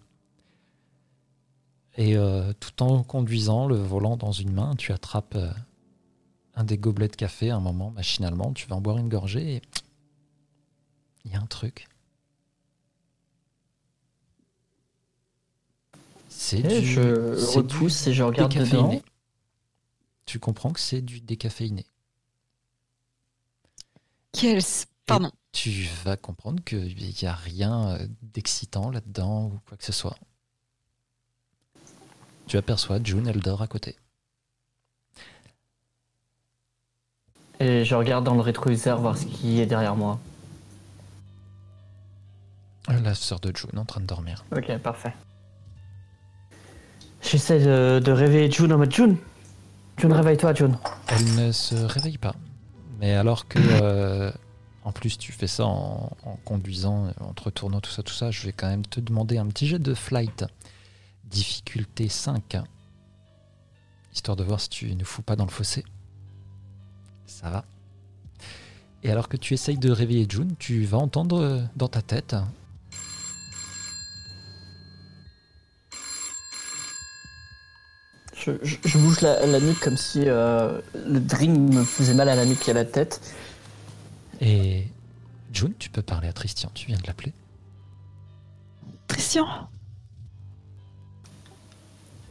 Et 1.97 2.17
euh, 2.17 2.51
tout 2.59 2.83
en 2.83 3.03
conduisant 3.03 3.67
le 3.67 3.75
volant 3.75 4.17
dans 4.17 4.31
une 4.31 4.51
main, 4.51 4.75
tu 4.75 4.91
attrapes 4.91 5.35
euh, 5.35 5.51
un 6.55 6.63
des 6.63 6.77
gobelets 6.77 7.07
de 7.07 7.15
café 7.15 7.51
un 7.51 7.61
moment, 7.61 7.91
machinalement. 7.91 8.51
Tu 8.53 8.67
vas 8.67 8.75
en 8.75 8.81
boire 8.81 8.97
une 8.97 9.09
gorgée 9.09 9.55
et 9.55 9.61
il 11.23 11.31
y 11.31 11.35
a 11.35 11.39
un 11.39 11.45
truc. 11.45 11.87
C'est 16.27 16.59
Et 16.59 16.81
du, 16.81 16.85
je 16.85 17.55
repousse 17.55 18.07
et 18.07 18.13
je 18.13 18.23
regarde 18.23 18.51
décaféiné. 18.51 18.97
dedans. 18.97 19.01
Tu 20.25 20.39
comprends 20.39 20.71
que 20.71 20.81
c'est 20.81 21.01
du 21.01 21.21
décaféiné. 21.21 21.85
Quel... 24.33 24.61
Pardon. 25.05 25.31
tu 25.53 25.87
vas 26.03 26.17
comprendre 26.17 26.63
qu'il 26.63 26.95
n'y 26.97 27.27
a 27.27 27.35
rien 27.35 27.91
euh, 27.91 28.07
d'excitant 28.21 28.89
là-dedans 28.89 29.45
ou 29.45 29.59
quoi 29.67 29.77
que 29.77 29.85
ce 29.85 29.93
soit. 29.93 30.17
Tu 32.47 32.57
aperçois 32.57 32.99
June, 33.03 33.27
elle 33.27 33.39
dort 33.39 33.61
à 33.61 33.67
côté. 33.67 33.95
Et 37.59 37.85
je 37.85 37.95
regarde 37.95 38.25
dans 38.25 38.35
le 38.35 38.41
rétroviseur 38.41 38.99
voir 38.99 39.17
ce 39.17 39.25
qui 39.25 39.61
est 39.61 39.65
derrière 39.65 39.95
moi. 39.95 40.19
La 42.87 43.15
sœur 43.15 43.39
de 43.39 43.55
June 43.55 43.77
en 43.77 43.85
train 43.85 44.01
de 44.01 44.05
dormir. 44.05 44.45
Ok, 44.55 44.77
parfait. 44.77 45.13
J'essaie 47.21 47.59
de, 47.59 47.99
de 48.03 48.11
réveiller 48.11 48.51
June 48.51 48.71
en 48.73 48.77
mode 48.77 48.93
June. 48.93 49.17
June, 49.97 50.13
réveille-toi, 50.13 50.53
June. 50.53 50.77
Elle 51.07 51.35
ne 51.35 51.51
se 51.51 51.75
réveille 51.75 52.17
pas. 52.19 52.35
Mais 52.99 53.13
alors 53.15 53.47
que, 53.47 53.57
euh, 53.59 54.31
en 54.83 54.91
plus, 54.91 55.17
tu 55.17 55.31
fais 55.31 55.47
ça 55.47 55.65
en, 55.65 56.11
en 56.23 56.35
conduisant, 56.45 57.07
en 57.19 57.33
te 57.33 57.43
retournant, 57.43 57.81
tout 57.81 57.89
ça, 57.89 58.03
tout 58.03 58.13
ça, 58.13 58.29
je 58.29 58.45
vais 58.45 58.51
quand 58.51 58.69
même 58.69 58.85
te 58.85 58.99
demander 58.99 59.37
un 59.37 59.47
petit 59.47 59.65
jet 59.65 59.79
de 59.79 59.93
flight. 59.93 60.45
Difficulté 61.35 62.07
5. 62.07 62.55
Histoire 64.13 64.37
de 64.37 64.43
voir 64.45 64.61
si 64.61 64.69
tu 64.69 64.95
ne 64.95 65.03
fous 65.03 65.21
pas 65.21 65.35
dans 65.35 65.43
le 65.43 65.51
fossé. 65.51 65.83
Ça 67.25 67.49
va. 67.49 67.65
Et 69.03 69.11
alors 69.11 69.27
que 69.27 69.35
tu 69.35 69.53
essayes 69.53 69.77
de 69.77 69.91
réveiller 69.91 70.25
June, 70.29 70.55
tu 70.57 70.85
vas 70.85 70.97
entendre 70.97 71.41
euh, 71.41 71.61
dans 71.75 71.89
ta 71.89 72.01
tête 72.01 72.37
Je, 78.35 78.51
je- 78.63 78.75
je 78.83 78.97
bouge 78.97 79.21
la, 79.21 79.45
la 79.45 79.59
nuque 79.59 79.79
comme 79.79 79.97
si 79.97 80.23
euh, 80.27 80.79
le 81.07 81.19
dream 81.19 81.73
me 81.73 81.83
faisait 81.83 82.13
mal 82.13 82.29
à 82.29 82.35
la 82.35 82.45
nuque 82.45 82.67
et 82.67 82.71
à 82.71 82.73
la 82.73 82.85
tête. 82.85 83.21
Et 84.41 84.87
June, 85.53 85.73
tu 85.79 85.89
peux 85.89 86.01
parler 86.01 86.27
à 86.27 86.33
Christian, 86.33 86.69
tu 86.73 86.87
viens 86.87 86.97
de 86.97 87.07
l'appeler. 87.07 87.33
Christian 89.07 89.47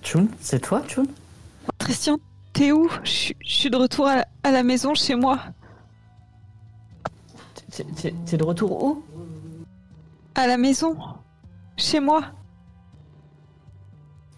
June, 0.04 0.28
c'est 0.40 0.60
toi, 0.60 0.82
June 0.86 1.06
Christian, 1.78 2.18
t'es 2.52 2.72
où? 2.72 2.88
Je, 3.04 3.32
suis- 3.42 3.70
de 3.70 3.76
retour 3.76 4.06
à, 4.06 4.24
à 4.42 4.50
la 4.52 4.62
maison 4.62 4.94
chez 4.94 5.14
moi. 5.14 5.40
T'es- 7.70 8.36
de 8.36 8.44
retour 8.44 8.84
où? 8.84 9.02
À 10.34 10.46
la 10.46 10.56
maison 10.56 10.96
Chez 11.76 12.00
moi 12.00 12.22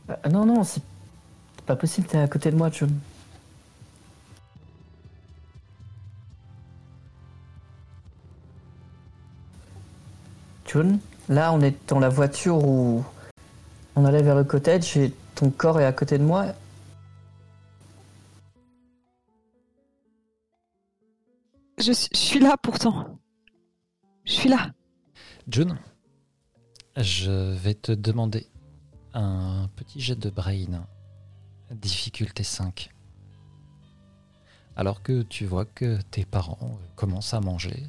Euh, 0.08 0.14
Non, 0.30 0.46
non, 0.46 0.62
c'est 0.64 0.80
c'est 1.56 1.64
pas 1.66 1.76
possible, 1.76 2.06
t'es 2.06 2.18
à 2.18 2.28
côté 2.28 2.50
de 2.52 2.56
moi, 2.56 2.70
June. 2.70 2.96
June, 10.66 10.98
là 11.28 11.52
on 11.52 11.60
est 11.60 11.76
dans 11.88 11.98
la 11.98 12.08
voiture 12.08 12.56
où 12.66 13.04
on 13.94 14.04
allait 14.04 14.22
vers 14.22 14.34
le 14.34 14.44
cottage 14.44 14.96
et 14.96 15.12
ton 15.36 15.50
corps 15.50 15.80
est 15.80 15.84
à 15.84 15.92
côté 15.92 16.18
de 16.18 16.24
moi. 16.24 16.46
je, 21.78 21.92
suis- 21.92 22.08
je 22.12 22.18
suis 22.18 22.40
là 22.40 22.56
pourtant. 22.62 23.18
Je 24.24 24.32
suis 24.32 24.48
là. 24.48 24.72
June, 25.48 25.78
je 26.96 27.52
vais 27.54 27.74
te 27.74 27.92
demander 27.92 28.46
un 29.14 29.68
petit 29.76 30.00
jet 30.00 30.16
de 30.18 30.30
brain, 30.30 30.86
difficulté 31.70 32.42
5. 32.42 32.90
Alors 34.74 35.02
que 35.02 35.22
tu 35.22 35.46
vois 35.46 35.64
que 35.64 36.00
tes 36.10 36.24
parents 36.24 36.78
commencent 36.96 37.34
à 37.34 37.40
manger. 37.40 37.84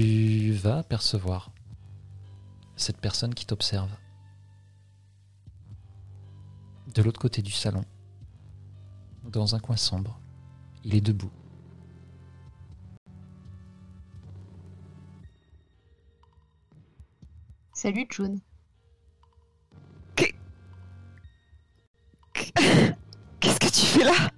Tu 0.00 0.52
vas 0.52 0.78
apercevoir 0.78 1.50
cette 2.76 2.98
personne 2.98 3.34
qui 3.34 3.44
t'observe 3.44 3.90
de 6.94 7.02
l'autre 7.02 7.20
côté 7.20 7.42
du 7.42 7.50
salon, 7.50 7.84
dans 9.24 9.56
un 9.56 9.58
coin 9.58 9.74
sombre. 9.74 10.20
Il 10.84 10.94
est 10.94 11.00
debout. 11.00 11.32
Salut 17.72 18.06
June. 18.08 18.38
Qu'est-ce 22.32 23.58
que 23.58 23.66
tu 23.66 23.84
fais 23.84 24.04
là? 24.04 24.30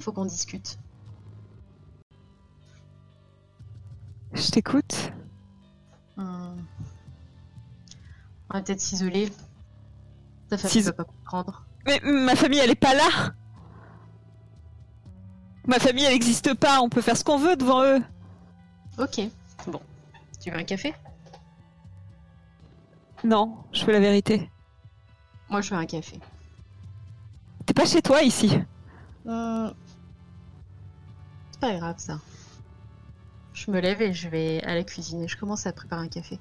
Faut 0.00 0.10
qu'on 0.10 0.24
discute. 0.24 0.76
Je 4.34 4.50
t'écoute. 4.50 5.12
Hmm. 6.16 6.56
On 8.50 8.54
va 8.58 8.62
peut-être 8.62 8.80
s'isoler. 8.80 9.30
Ta 10.48 10.58
famille 10.58 10.72
S'is- 10.72 10.82
va 10.82 10.92
pas 10.92 11.04
comprendre. 11.04 11.64
Mais 11.86 12.00
ma 12.04 12.34
famille, 12.36 12.58
elle 12.58 12.70
est 12.70 12.74
pas 12.74 12.94
là. 12.94 13.32
Ma 15.66 15.78
famille, 15.78 16.04
elle 16.04 16.12
n'existe 16.12 16.54
pas. 16.54 16.80
On 16.80 16.88
peut 16.88 17.00
faire 17.00 17.16
ce 17.16 17.24
qu'on 17.24 17.38
veut 17.38 17.56
devant 17.56 17.82
eux. 17.84 18.02
Ok. 18.98 19.20
Bon. 19.66 19.80
Tu 20.40 20.50
veux 20.50 20.56
un 20.58 20.64
café? 20.64 20.94
Non, 23.24 23.64
je 23.72 23.84
veux 23.86 23.92
la 23.92 24.00
vérité. 24.00 24.50
Moi, 25.48 25.60
je 25.62 25.70
veux 25.70 25.80
un 25.80 25.86
café. 25.86 26.20
T'es 27.64 27.72
pas 27.74 27.86
chez 27.86 28.02
toi 28.02 28.22
ici. 28.22 28.58
Hmm. 29.24 29.68
C'est 31.50 31.60
pas 31.60 31.74
grave 31.76 31.94
ça. 31.98 32.18
Je 33.54 33.70
me 33.70 33.80
lève 33.80 34.02
et 34.02 34.12
je 34.12 34.28
vais 34.28 34.62
à 34.64 34.74
la 34.74 34.82
cuisine 34.82 35.22
et 35.22 35.28
je 35.28 35.38
commence 35.38 35.66
à 35.66 35.72
préparer 35.72 36.02
un 36.02 36.08
café. 36.08 36.38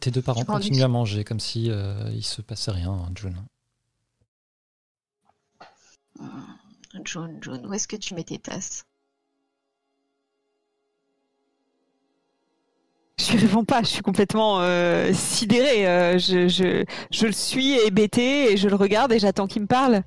Tes 0.00 0.10
deux 0.10 0.22
parents 0.22 0.44
continuent 0.44 0.82
à 0.82 0.88
manger 0.88 1.24
comme 1.24 1.40
si 1.40 1.70
euh, 1.70 2.10
il 2.10 2.24
se 2.24 2.42
passait 2.42 2.70
rien, 2.70 2.90
hein, 2.90 3.12
June. 3.14 3.36
June, 7.04 7.38
June, 7.42 7.66
où 7.66 7.72
est-ce 7.74 7.86
que 7.86 7.96
tu 7.96 8.14
mets 8.14 8.24
tes 8.24 8.38
tasses? 8.38 8.84
Je 13.18 13.24
suis 13.24 13.38
vraiment 13.38 13.64
pas. 13.64 13.82
Je 13.82 13.88
suis 13.88 14.02
complètement 14.02 14.60
euh, 14.60 15.12
sidérée. 15.12 15.86
euh, 15.86 16.18
je, 16.18 16.48
je, 16.48 16.84
je 17.10 17.26
le 17.26 17.32
suis 17.32 17.72
hébété 17.80 18.52
et 18.52 18.56
je 18.56 18.68
le 18.68 18.74
regarde 18.74 19.12
et 19.12 19.18
j'attends 19.18 19.46
qu'il 19.46 19.62
me 19.62 19.66
parle. 19.66 20.02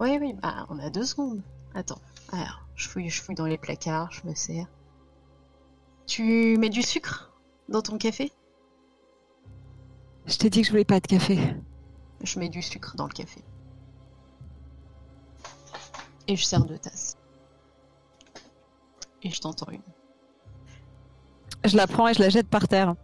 Oui, 0.00 0.18
oui, 0.20 0.34
bah, 0.42 0.66
on 0.70 0.78
a 0.78 0.90
deux 0.90 1.04
secondes. 1.04 1.40
Attends. 1.74 2.00
Alors, 2.32 2.66
je 2.74 2.88
fouille, 2.88 3.08
je 3.08 3.22
fouille 3.22 3.34
dans 3.34 3.46
les 3.46 3.58
placards, 3.58 4.10
je 4.12 4.28
me 4.28 4.34
sers. 4.34 4.66
Tu 6.06 6.56
mets 6.58 6.68
du 6.68 6.82
sucre 6.82 7.32
dans 7.68 7.80
ton 7.80 7.96
café? 7.96 8.30
Je 10.26 10.36
t'ai 10.36 10.50
dit 10.50 10.60
que 10.60 10.66
je 10.66 10.72
voulais 10.72 10.84
pas 10.84 11.00
de 11.00 11.06
café. 11.06 11.38
Je 12.22 12.38
mets 12.38 12.48
du 12.48 12.60
sucre 12.62 12.96
dans 12.96 13.06
le 13.06 13.12
café. 13.12 13.42
Et 16.28 16.36
je 16.36 16.44
sers 16.44 16.64
deux 16.64 16.78
tasses. 16.78 17.16
Et 19.22 19.30
je 19.30 19.40
t'entends 19.40 19.70
une. 19.70 19.80
Je 21.64 21.76
la 21.76 21.86
prends 21.86 22.08
et 22.08 22.14
je 22.14 22.20
la 22.20 22.28
jette 22.28 22.48
par 22.48 22.68
terre. 22.68 22.94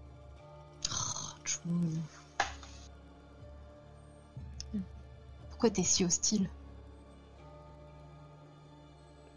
Pourquoi 5.50 5.70
t'es 5.70 5.82
si 5.82 6.04
hostile 6.04 6.48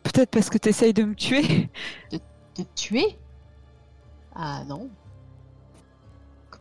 Peut-être 0.04 0.30
parce 0.30 0.50
que 0.50 0.58
t'essayes 0.58 0.94
de 0.94 1.04
me 1.04 1.16
tuer. 1.16 1.70
De 2.12 2.20
te 2.54 2.62
tuer 2.76 3.18
Ah 4.36 4.64
non. 4.68 4.90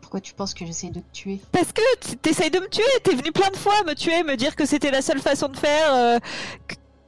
Pourquoi 0.01 0.21
tu 0.21 0.35
penses 0.35 0.53
que 0.55 0.65
j'essaye 0.67 0.91
de 0.91 1.01
te 1.01 1.13
tuer 1.13 1.41
Parce 1.53 1.73
que 1.73 2.15
t'essayes 2.17 2.51
de 2.51 2.59
me 2.61 2.69
tuer. 2.69 2.83
T'es 3.03 3.15
venu 3.15 3.33
plein 3.33 3.51
de 3.51 3.57
fois 3.57 3.83
me 3.85 3.95
tuer, 3.95 4.23
me 4.23 4.37
dire 4.37 4.57
que 4.57 4.65
c'était 4.67 4.91
la 4.91 5.03
seule 5.03 5.21
façon 5.21 5.49
de 5.49 5.57
faire. 5.57 5.93
euh, 5.95 6.19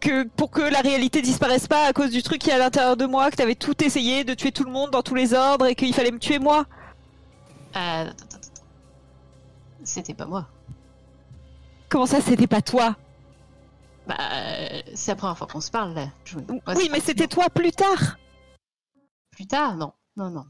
que- 0.05 0.25
pour 0.29 0.51
que 0.51 0.61
la 0.61 0.81
réalité 0.81 1.23
disparaisse 1.23 1.67
pas 1.67 1.87
à 1.87 1.93
cause 1.93 2.11
du 2.11 2.23
truc 2.23 2.41
qui 2.41 2.51
est 2.51 2.53
à 2.53 2.59
l'intérieur 2.59 2.97
de 2.97 3.07
moi, 3.07 3.31
que 3.31 3.37
t'avais 3.37 3.55
tout 3.55 3.83
essayé 3.83 4.23
de 4.25 4.35
tuer 4.35 4.53
tout 4.53 4.65
le 4.65 4.71
monde 4.71 4.91
dans 4.91 5.03
tous 5.03 5.15
les 5.15 5.33
ordres 5.35 5.67
et 5.67 5.75
qu'il 5.75 5.95
fallait 5.95 6.11
me 6.13 6.19
tuer 6.19 6.39
moi. 6.39 6.67
Ah, 7.75 8.03
attends. 8.03 8.39
C'était 9.83 10.15
pas 10.15 10.27
moi. 10.27 10.47
Comment 11.89 12.07
ça, 12.07 12.21
c'était 12.21 12.47
pas 12.47 12.63
toi? 12.63 12.97
Bah, 14.07 14.17
euh, 14.21 14.83
c'est 14.95 15.13
la 15.13 15.17
première 15.17 15.39
fois 15.39 15.47
qu'on 15.47 15.61
se 15.61 15.71
parle 15.71 15.95
là. 15.95 16.09
Oui, 16.77 16.89
mais 16.93 17.01
c'était 17.01 17.27
toi 17.27 17.49
plus 17.51 17.73
tard. 17.73 18.19
Plus 19.31 19.47
tard 19.47 19.77
Non, 19.77 19.93
non, 20.17 20.31
non. 20.31 20.45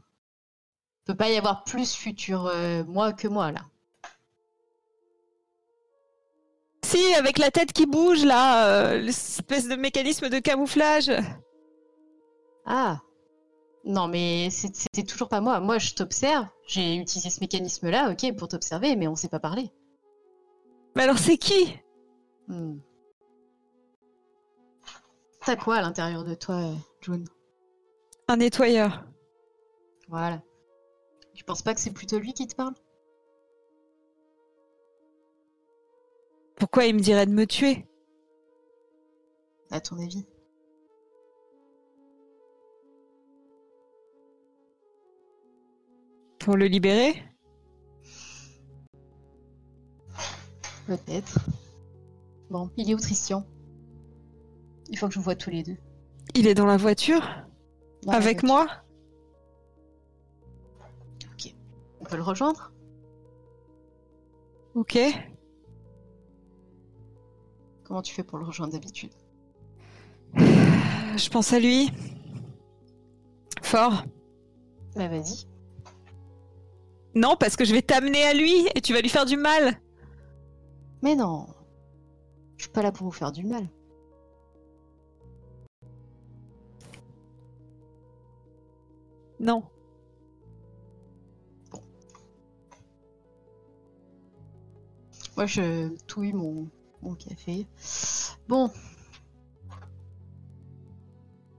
Peut 1.05 1.15
pas 1.15 1.29
y 1.29 1.37
avoir 1.37 1.63
plus 1.63 1.93
futur 1.93 2.47
euh, 2.47 2.83
moi 2.85 3.13
que 3.13 3.27
moi 3.27 3.51
là. 3.51 3.61
Si, 6.85 7.15
avec 7.15 7.39
la 7.39 7.49
tête 7.49 7.73
qui 7.73 7.87
bouge 7.87 8.23
là, 8.23 8.67
euh, 8.67 8.97
l'espèce 8.99 9.67
de 9.67 9.75
mécanisme 9.75 10.29
de 10.29 10.37
camouflage. 10.37 11.11
Ah 12.63 13.01
Non, 13.85 14.07
mais 14.07 14.51
c'était 14.51 15.01
toujours 15.01 15.27
pas 15.27 15.41
moi. 15.41 15.59
Moi, 15.59 15.79
je 15.79 15.95
t'observe. 15.95 16.45
J'ai 16.67 16.97
utilisé 16.97 17.31
ce 17.31 17.39
mécanisme-là, 17.39 18.11
ok, 18.11 18.37
pour 18.37 18.49
t'observer, 18.49 18.95
mais 18.95 19.07
on 19.07 19.15
s'est 19.15 19.29
pas 19.29 19.39
parlé. 19.39 19.71
Mais 20.95 21.01
alors 21.03 21.17
c'est 21.17 21.39
qui? 21.39 21.75
Hmm. 22.47 22.77
T'as 25.43 25.55
quoi 25.55 25.77
à 25.77 25.81
l'intérieur 25.81 26.23
de 26.23 26.35
toi, 26.35 26.69
June 27.01 27.25
Un 28.27 28.37
nettoyeur. 28.37 29.05
Voilà. 30.07 30.39
Tu 31.33 31.43
penses 31.43 31.63
pas 31.63 31.73
que 31.73 31.81
c'est 31.81 31.93
plutôt 31.93 32.19
lui 32.19 32.33
qui 32.33 32.45
te 32.45 32.55
parle? 32.55 32.75
Pourquoi 36.55 36.85
il 36.85 36.95
me 36.95 36.99
dirait 36.99 37.25
de 37.25 37.31
me 37.31 37.45
tuer? 37.45 37.85
À 39.71 39.81
ton 39.81 39.97
avis? 39.99 40.25
Pour 46.39 46.55
le 46.55 46.67
libérer? 46.67 47.21
Peut-être. 50.87 51.39
Bon, 52.49 52.69
il 52.77 52.91
est 52.91 52.93
où 52.93 52.97
Christian 52.97 53.43
Il 54.89 54.97
faut 54.97 55.07
que 55.07 55.13
je 55.13 55.19
vous 55.19 55.25
vois 55.25 55.35
tous 55.35 55.49
les 55.49 55.63
deux. 55.63 55.77
Il 56.35 56.47
est 56.47 56.53
dans 56.53 56.67
la 56.67 56.77
voiture? 56.77 57.21
Dans 58.03 58.11
la 58.11 58.17
Avec 58.17 58.41
voiture. 58.41 58.47
moi? 58.47 58.67
On 61.99 62.03
peut 62.07 62.17
le 62.17 62.23
rejoindre? 62.23 62.71
Ok. 64.75 64.99
Comment 67.85 68.01
tu 68.01 68.13
fais 68.13 68.23
pour 68.23 68.39
le 68.39 68.45
rejoindre 68.45 68.73
d'habitude 68.73 69.11
Je 70.35 71.29
pense 71.29 71.53
à 71.53 71.59
lui. 71.59 71.91
Fort. 73.61 74.03
Bah 74.95 75.07
vas-y. 75.07 75.45
Non, 77.13 77.35
parce 77.39 77.55
que 77.55 77.63
je 77.63 77.73
vais 77.73 77.81
t'amener 77.81 78.23
à 78.23 78.33
lui 78.33 78.67
et 78.73 78.81
tu 78.81 78.93
vas 78.93 79.01
lui 79.01 79.09
faire 79.09 79.25
du 79.25 79.37
mal. 79.37 79.79
Mais 81.01 81.15
non 81.15 81.47
Je 82.57 82.63
suis 82.63 82.71
pas 82.71 82.81
là 82.81 82.91
pour 82.91 83.05
vous 83.05 83.13
faire 83.13 83.31
du 83.31 83.45
mal. 83.45 83.69
Non. 89.39 89.63
Moi, 95.37 95.45
je 95.45 95.89
touille 96.07 96.33
mon, 96.33 96.69
mon 97.05 97.15
café. 97.15 97.67
Bon. 98.47 98.71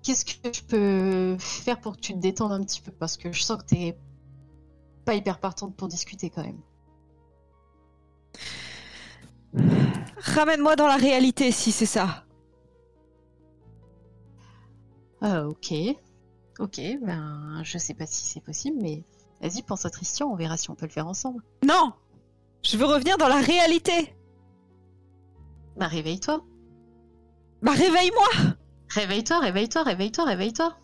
Qu'est-ce 0.02 0.24
que 0.24 0.52
je 0.52 0.62
peux 0.62 1.36
faire 1.38 1.80
pour 1.80 1.96
que 1.96 2.00
tu 2.00 2.12
te 2.12 2.18
détendes 2.18 2.52
un 2.52 2.62
petit 2.62 2.80
peu? 2.80 2.92
Parce 2.92 3.16
que 3.16 3.32
je 3.32 3.42
sens 3.42 3.58
que 3.58 3.66
t'es 3.66 3.98
pas 5.04 5.14
hyper 5.14 5.40
partante 5.40 5.74
pour 5.76 5.88
discuter 5.88 6.30
quand 6.30 6.44
même. 6.44 6.60
Ramène-moi 10.18 10.76
dans 10.76 10.86
la 10.86 10.96
réalité 10.96 11.50
si 11.50 11.72
c'est 11.72 11.86
ça. 11.86 12.24
Ah, 15.20 15.46
ok. 15.48 15.72
Ok, 16.58 16.80
ben, 17.02 17.60
je 17.62 17.78
sais 17.78 17.94
pas 17.94 18.06
si 18.06 18.24
c'est 18.24 18.40
possible, 18.40 18.78
mais 18.80 19.04
vas-y, 19.40 19.62
pense 19.62 19.84
à 19.84 19.90
Tristan, 19.90 20.30
on 20.30 20.36
verra 20.36 20.56
si 20.56 20.70
on 20.70 20.74
peut 20.74 20.86
le 20.86 20.92
faire 20.92 21.06
ensemble. 21.06 21.42
Non 21.64 21.92
Je 22.62 22.76
veux 22.76 22.86
revenir 22.86 23.18
dans 23.18 23.28
la 23.28 23.40
réalité. 23.40 24.15
Bah, 25.76 25.88
réveille-toi. 25.88 26.42
Bah 27.62 27.72
réveille-moi 27.72 28.54
Réveille-toi, 28.88 29.40
réveille-toi, 29.40 29.82
réveille-toi, 29.82 30.24
réveille-toi. 30.24 30.76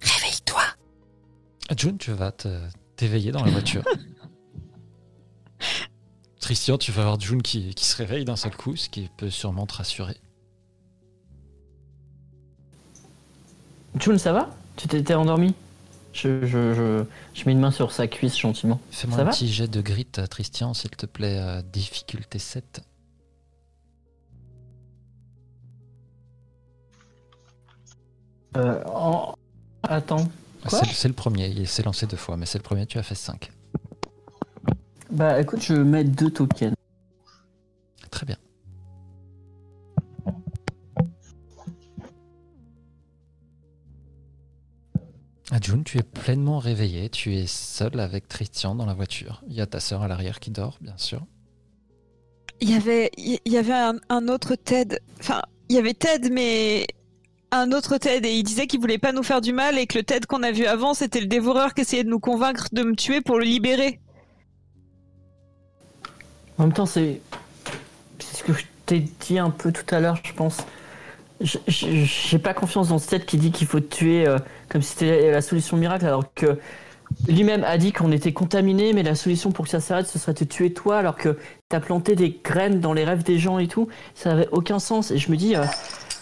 Réveille-toi 0.00 0.62
June, 1.76 1.98
tu 1.98 2.12
vas 2.12 2.32
te- 2.32 2.62
t'éveiller 2.96 3.30
dans 3.32 3.44
la 3.44 3.50
voiture. 3.50 3.82
Christian, 6.40 6.78
tu 6.78 6.92
vas 6.92 7.02
voir 7.02 7.20
June 7.20 7.42
qui, 7.42 7.74
qui 7.74 7.84
se 7.84 7.96
réveille 7.96 8.24
d'un 8.24 8.36
seul 8.36 8.56
coup, 8.56 8.74
ce 8.76 8.88
qui 8.88 9.10
peut 9.16 9.28
sûrement 9.30 9.66
te 9.66 9.74
rassurer. 9.74 10.16
June, 14.00 14.18
ça 14.18 14.32
va? 14.32 14.50
Tu 14.76 14.86
t'étais 14.88 15.14
endormi? 15.14 15.54
Je, 16.22 16.46
je, 16.46 16.74
je, 16.74 17.04
je 17.34 17.44
mets 17.46 17.52
une 17.52 17.60
main 17.60 17.70
sur 17.70 17.92
sa 17.92 18.06
cuisse 18.06 18.36
gentiment. 18.38 18.80
Fais-moi 18.90 19.18
un 19.20 19.24
va 19.24 19.30
petit 19.30 19.48
jet 19.52 19.68
de 19.68 19.80
grit, 19.80 20.06
Christian, 20.30 20.74
s'il 20.74 20.90
te 20.90 21.06
plaît, 21.06 21.38
euh, 21.38 21.62
difficulté 21.72 22.38
7. 22.38 22.82
Euh, 28.56 28.82
en- 28.86 29.34
Attends. 29.82 30.28
C'est 30.68 31.08
le 31.08 31.14
premier, 31.14 31.48
il 31.48 31.68
s'est 31.68 31.82
lancé 31.82 32.06
deux 32.06 32.16
fois, 32.16 32.36
mais 32.36 32.44
c'est 32.44 32.58
le 32.58 32.62
premier, 32.64 32.84
tu 32.86 32.98
as 32.98 33.02
fait 33.02 33.14
5. 33.14 33.50
Bah 35.10 35.40
écoute, 35.40 35.62
je 35.62 35.72
mets 35.74 36.04
deux 36.04 36.30
tokens. 36.30 36.74
June, 45.62 45.82
tu 45.82 45.98
es 45.98 46.02
pleinement 46.02 46.58
réveillé, 46.58 47.08
tu 47.08 47.34
es 47.34 47.46
seul 47.46 47.98
avec 48.00 48.28
Christian 48.28 48.74
dans 48.74 48.84
la 48.84 48.94
voiture. 48.94 49.42
Il 49.48 49.54
y 49.54 49.60
a 49.60 49.66
ta 49.66 49.80
sœur 49.80 50.02
à 50.02 50.08
l'arrière 50.08 50.40
qui 50.40 50.50
dort, 50.50 50.76
bien 50.80 50.96
sûr. 50.96 51.24
Il 52.60 52.70
y 52.70 52.74
avait, 52.74 53.10
il 53.16 53.40
y 53.46 53.56
avait 53.56 53.72
un, 53.72 53.94
un 54.08 54.28
autre 54.28 54.56
Ted. 54.56 55.00
Enfin, 55.20 55.42
il 55.68 55.76
y 55.76 55.78
avait 55.78 55.94
Ted, 55.94 56.28
mais 56.30 56.86
un 57.50 57.72
autre 57.72 57.96
Ted. 57.96 58.28
Et 58.28 58.36
il 58.36 58.42
disait 58.42 58.66
qu'il 58.66 58.80
voulait 58.80 58.98
pas 58.98 59.12
nous 59.12 59.22
faire 59.22 59.40
du 59.40 59.52
mal 59.52 59.78
et 59.78 59.86
que 59.86 59.96
le 59.98 60.04
Ted 60.04 60.26
qu'on 60.26 60.42
a 60.42 60.52
vu 60.52 60.66
avant, 60.66 60.92
c'était 60.92 61.20
le 61.20 61.26
dévoreur 61.26 61.72
qui 61.72 61.80
essayait 61.80 62.04
de 62.04 62.10
nous 62.10 62.20
convaincre 62.20 62.66
de 62.72 62.82
me 62.82 62.94
tuer 62.94 63.20
pour 63.20 63.38
le 63.38 63.44
libérer. 63.44 64.00
En 66.58 66.64
même 66.64 66.72
temps, 66.72 66.86
c'est 66.86 67.20
c'est 68.18 68.38
ce 68.38 68.42
que 68.42 68.52
je 68.52 68.64
t'ai 68.84 69.00
dit 69.00 69.38
un 69.38 69.50
peu 69.50 69.72
tout 69.72 69.94
à 69.94 70.00
l'heure, 70.00 70.18
je 70.24 70.32
pense. 70.32 70.58
J'ai 71.40 72.38
pas 72.38 72.54
confiance 72.54 72.88
dans 72.88 72.98
ce 72.98 73.08
tête 73.08 73.26
qui 73.26 73.36
dit 73.36 73.52
qu'il 73.52 73.66
faut 73.66 73.80
te 73.80 73.94
tuer 73.94 74.26
euh, 74.26 74.38
comme 74.68 74.82
si 74.82 74.90
c'était 74.90 75.30
la 75.30 75.40
solution 75.40 75.76
miracle, 75.76 76.04
alors 76.04 76.32
que 76.34 76.58
lui-même 77.26 77.64
a 77.64 77.78
dit 77.78 77.92
qu'on 77.92 78.12
était 78.12 78.32
contaminé, 78.32 78.92
mais 78.92 79.02
la 79.02 79.14
solution 79.14 79.52
pour 79.52 79.64
que 79.64 79.70
ça 79.70 79.80
s'arrête, 79.80 80.06
ce 80.06 80.18
serait 80.18 80.34
de 80.34 80.44
tuer 80.44 80.72
toi, 80.72 80.98
alors 80.98 81.16
que 81.16 81.38
t'as 81.68 81.80
planté 81.80 82.16
des 82.16 82.38
graines 82.42 82.80
dans 82.80 82.92
les 82.92 83.04
rêves 83.04 83.22
des 83.22 83.38
gens 83.38 83.58
et 83.58 83.68
tout. 83.68 83.88
Ça 84.14 84.32
avait 84.32 84.48
aucun 84.52 84.78
sens. 84.78 85.10
Et 85.10 85.18
je 85.18 85.30
me 85.30 85.36
dis, 85.36 85.56
euh, 85.56 85.64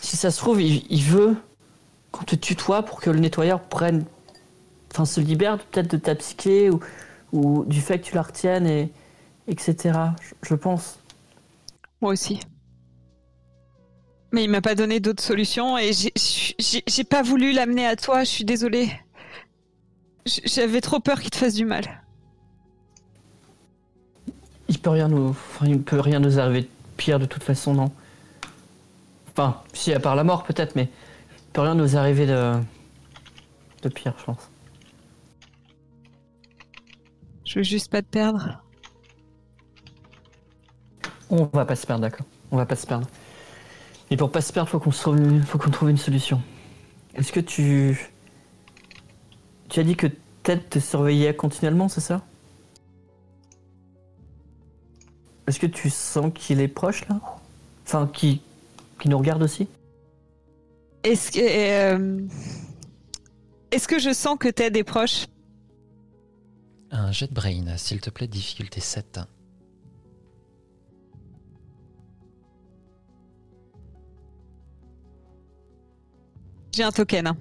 si 0.01 0.17
ça 0.17 0.31
se 0.31 0.39
trouve, 0.39 0.61
il, 0.61 1.03
veut 1.03 1.37
qu'on 2.13 2.25
te 2.25 2.37
tue 2.37 2.57
toi 2.57 2.83
pour 2.83 3.01
que 3.01 3.11
le 3.11 3.19
nettoyeur 3.19 3.61
prenne, 3.61 4.05
enfin, 4.93 5.05
se 5.05 5.21
libère 5.21 5.59
peut-être 5.59 5.91
de 5.91 5.97
ta 5.97 6.15
psyché 6.15 6.71
ou, 7.33 7.65
du 7.67 7.81
fait 7.81 7.99
que 7.99 8.05
tu 8.05 8.15
la 8.15 8.23
retiennes 8.23 8.67
et 8.67 8.93
etc. 9.49 9.99
Je 10.43 10.55
pense. 10.55 10.99
Moi 12.01 12.13
aussi. 12.13 12.41
Mais 14.37 14.45
il 14.45 14.51
m'a 14.51 14.61
pas 14.61 14.75
donné 14.75 15.01
d'autre 15.01 15.23
solution 15.23 15.79
et 15.79 15.93
j'ai- 15.95 17.05
pas 17.05 17.23
voulu 17.23 17.55
l'amener 17.55 17.87
à 17.87 17.97
toi, 17.97 18.23
je 18.23 18.29
suis 18.29 18.45
désolée. 18.45 18.91
J'avais 20.27 20.83
trop 20.83 21.01
peur 21.01 21.23
qu'il 21.23 21.31
te 21.31 21.39
fasse 21.39 21.55
du 21.55 21.65
mal. 21.65 22.03
Il 24.69 24.79
peut 24.79 24.91
rien 24.91 25.09
nous, 25.09 25.29
enfin, 25.31 25.65
il 25.65 25.81
peut 25.81 26.01
rien 26.01 26.19
nous 26.21 26.39
arriver 26.39 26.61
de 26.65 26.69
pire 26.99 27.19
de 27.19 27.25
toute 27.25 27.43
façon, 27.45 27.73
non. 27.73 27.91
Enfin, 29.33 29.63
si 29.73 29.95
à 29.95 30.01
part 30.01 30.15
la 30.15 30.23
mort 30.23 30.45
peut-être, 30.45 30.77
mais 30.77 30.91
il 31.47 31.53
peut 31.55 31.63
rien 31.63 31.75
nous 31.75 31.97
arriver 31.97 32.27
de 32.27 32.53
de 33.85 33.89
pire, 33.89 34.13
je 34.19 34.25
pense. 34.25 34.51
Je 37.47 37.61
veux 37.61 37.63
juste 37.63 37.91
pas 37.91 38.03
te 38.03 38.09
perdre. 38.09 38.63
On 41.31 41.45
va 41.45 41.65
pas 41.65 41.75
se 41.75 41.87
perdre, 41.87 42.03
d'accord. 42.03 42.27
On 42.51 42.59
va 42.59 42.67
pas 42.67 42.77
se 42.77 42.87
perdre. 42.87 43.09
Et 44.11 44.17
pour 44.17 44.31
pas 44.31 44.41
se 44.41 44.53
perdre, 44.53 44.69
faut 44.71 44.79
qu'on 44.79 44.93
se 44.93 45.01
trouve 45.03 45.19
une- 45.19 45.43
faut 45.43 45.59
qu'on 45.59 45.71
trouve 45.71 45.91
une 45.91 45.97
solution. 45.97 46.41
Est-ce 47.15 47.33
que 47.33 47.41
tu 47.41 48.11
tu 49.69 49.81
as 49.81 49.83
dit 49.85 49.97
que 49.97 50.07
Ted 50.45 50.63
te 50.71 50.79
surveillait 50.79 51.35
continuellement, 51.35 51.89
c'est 51.89 52.01
ça? 52.01 52.23
Est-ce 55.47 55.59
que 55.61 55.67
tu 55.67 55.91
sens 55.91 56.33
qu'il 56.35 56.61
est 56.61 56.69
proche 56.69 57.07
là? 57.09 57.21
Enfin, 57.85 58.09
qui 58.13 58.43
qui 59.01 59.09
nous 59.09 59.19
regarde 59.19 59.43
aussi? 59.43 59.69
Est-ce 61.03 61.31
que 61.33 61.41
euh, 61.41 62.21
est-ce 63.71 63.87
que 63.89 63.99
je 63.99 64.13
sens 64.13 64.37
que 64.39 64.49
Ted 64.49 64.79
est 64.79 64.85
proche? 64.85 65.27
Un 66.91 67.11
jet 67.13 67.27
de 67.29 67.35
brain, 67.35 67.77
s'il 67.77 68.01
te 68.01 68.11
plaît, 68.11 68.29
difficulté 68.29 68.81
7. 68.81 69.21
J'ai 76.77 76.83
un 76.83 76.93
token. 76.93 77.33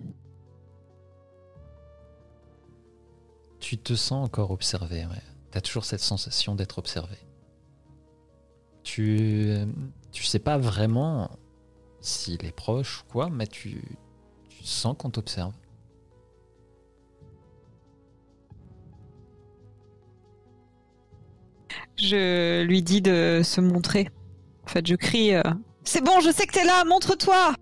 Tu 3.60 3.78
te 3.78 3.94
sens 3.94 4.26
encore 4.26 4.52
observé, 4.52 5.06
ouais. 5.06 5.22
Tu 5.52 5.58
as 5.58 5.62
toujours 5.62 5.84
cette 5.84 6.00
sensation 6.00 6.56
d'être 6.56 6.78
observé. 6.78 7.18
Tu, 8.84 9.54
tu 10.14 10.24
sais 10.24 10.40
pas 10.40 10.58
vraiment 10.58 11.30
s'il 12.00 12.46
est 12.46 12.56
proche 12.56 13.02
ou 13.02 13.12
quoi, 13.12 13.30
mais 13.30 13.46
tu, 13.46 13.82
tu 14.48 14.64
sens 14.64 14.96
qu'on 14.98 15.10
t'observe. 15.10 15.52
Je 21.98 22.64
lui 22.64 22.82
dis 22.82 23.02
de 23.02 23.42
se 23.44 23.60
montrer. 23.60 24.08
En 24.64 24.68
fait, 24.68 24.88
je 24.88 24.96
crie 24.96 25.36
euh, 25.36 25.44
C'est 25.84 26.02
bon, 26.02 26.22
je 26.22 26.32
sais 26.32 26.48
que 26.48 26.54
t'es 26.54 26.64
là, 26.64 26.86
montre-toi 26.86 27.54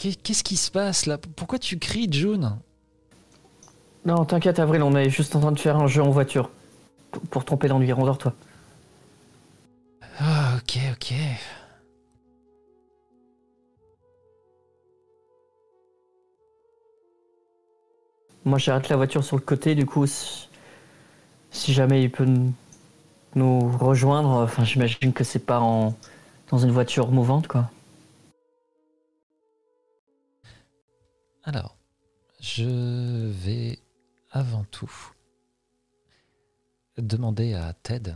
Qu'est-ce 0.00 0.42
qui 0.42 0.56
se 0.56 0.70
passe 0.70 1.06
là? 1.06 1.16
Pourquoi 1.18 1.58
tu 1.60 1.78
cries, 1.78 2.08
June? 2.10 2.58
Non, 4.04 4.24
t'inquiète, 4.24 4.58
Avril, 4.58 4.82
on 4.82 4.94
est 4.96 5.10
juste 5.10 5.36
en 5.36 5.40
train 5.40 5.52
de 5.52 5.58
faire 5.58 5.76
un 5.76 5.86
jeu 5.86 6.02
en 6.02 6.10
voiture. 6.10 6.50
Pour- 7.12 7.22
Pour 7.22 7.44
tromper 7.44 7.68
l'ennui, 7.68 7.92
rendors-toi. 7.92 8.34
Ah, 10.20 10.56
ok, 10.58 10.76
ok. 10.92 11.06
Moi, 18.44 18.58
j'arrête 18.58 18.90
la 18.90 18.96
voiture 18.96 19.24
sur 19.24 19.36
le 19.36 19.40
côté, 19.42 19.74
du 19.74 19.86
coup, 19.86 20.06
si, 20.06 20.46
si 21.50 21.72
jamais 21.72 22.02
il 22.02 22.10
peut 22.10 22.26
nous 23.34 23.58
rejoindre, 23.78 24.30
enfin, 24.30 24.64
j'imagine 24.64 25.12
que 25.12 25.24
c'est 25.24 25.44
pas 25.44 25.60
en, 25.60 25.94
dans 26.50 26.58
une 26.58 26.70
voiture 26.70 27.10
mouvante, 27.10 27.48
quoi. 27.48 27.70
Alors, 31.52 31.76
je 32.38 33.26
vais 33.26 33.80
avant 34.30 34.62
tout 34.62 35.12
demander 36.96 37.54
à 37.54 37.72
Ted 37.72 38.14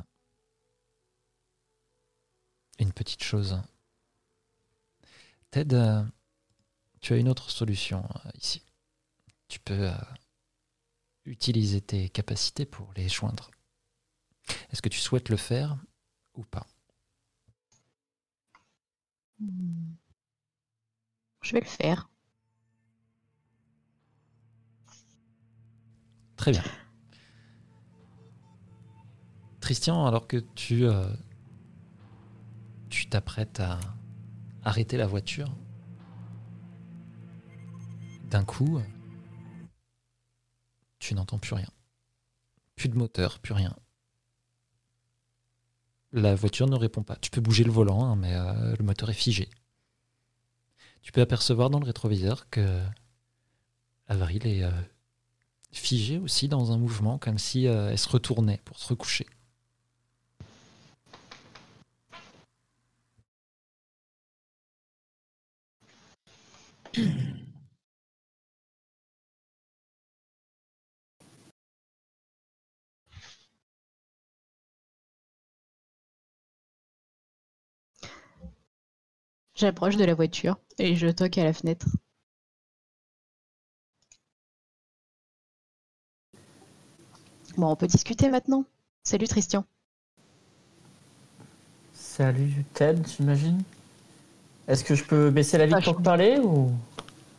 une 2.79 2.93
petite 2.93 3.25
chose. 3.25 3.61
Ted, 5.51 5.75
euh, 5.75 6.05
tu 7.01 7.13
as 7.13 7.17
une 7.17 7.29
autre 7.29 7.51
solution 7.51 8.09
euh, 8.25 8.31
ici. 8.37 8.63
Tu 9.49 9.59
peux 9.59 9.91
euh, 9.91 9.99
utiliser 11.25 11.81
tes 11.81 12.09
capacités 12.11 12.67
pour 12.67 12.93
les 12.95 13.09
joindre. 13.09 13.51
Est-ce 14.71 14.81
que 14.81 14.89
tu 14.89 15.01
souhaites 15.01 15.29
le 15.29 15.37
faire 15.37 15.77
ou 16.35 16.45
pas? 16.45 16.69
Je 21.43 21.53
vais 21.53 21.61
le 21.61 21.67
faire. 21.67 22.09
Très 26.37 26.51
bien. 26.51 26.63
Christian, 29.61 30.07
alors 30.07 30.27
que 30.27 30.37
tu 30.55 30.85
euh, 30.85 31.07
tu 32.91 33.07
t'apprêtes 33.09 33.61
à 33.61 33.81
arrêter 34.63 34.97
la 34.97 35.07
voiture, 35.07 35.51
d'un 38.31 38.45
coup, 38.45 38.81
tu 40.99 41.15
n'entends 41.15 41.39
plus 41.39 41.55
rien. 41.55 41.69
Plus 42.77 42.89
de 42.89 42.97
moteur, 42.97 43.39
plus 43.39 43.55
rien. 43.55 43.77
La 46.13 46.35
voiture 46.35 46.67
ne 46.67 46.77
répond 46.77 47.03
pas. 47.03 47.17
Tu 47.17 47.31
peux 47.31 47.41
bouger 47.41 47.65
le 47.65 47.73
volant, 47.73 48.05
hein, 48.05 48.17
mais 48.17 48.35
euh, 48.35 48.77
le 48.77 48.85
moteur 48.85 49.11
est 49.11 49.15
figé. 49.15 49.49
Tu 51.03 51.13
peux 51.13 51.21
apercevoir 51.21 51.71
dans 51.71 51.81
le 51.81 51.87
rétroviseur 51.87 52.49
que 52.49 52.81
Avril 54.07 54.47
est 54.47 54.63
euh, 54.63 54.71
figée 55.75 56.19
aussi 56.19 56.49
dans 56.49 56.73
un 56.73 56.79
mouvement, 56.79 57.19
comme 57.19 57.39
si 57.39 57.67
euh, 57.67 57.91
elle 57.91 57.99
se 57.99 58.09
retournait 58.09 58.61
pour 58.65 58.79
se 58.79 58.89
recoucher. 58.89 59.27
J'approche 79.57 79.97
de 79.97 80.05
la 80.05 80.15
voiture 80.15 80.59
et 80.79 80.95
je 80.95 81.09
toque 81.09 81.39
à 81.39 81.45
la 81.45 81.53
fenêtre. 81.53 81.87
Bon, 87.57 87.69
on 87.71 87.77
peut 87.77 87.87
discuter 87.87 88.29
maintenant. 88.31 88.65
Salut 89.05 89.29
Tristan. 89.29 89.65
Salut, 91.93 92.65
Ted, 92.75 93.03
j'imagine. 93.17 93.63
Est-ce 94.67 94.83
que 94.85 94.95
je 94.95 95.05
peux 95.05 95.31
baisser 95.31 95.59
la 95.59 95.67
vitre 95.67 95.79
Ah, 95.79 95.85
pour 95.85 95.93
je- 95.95 95.99
te 95.99 96.05
parler 96.05 96.39
ou? 96.39 96.73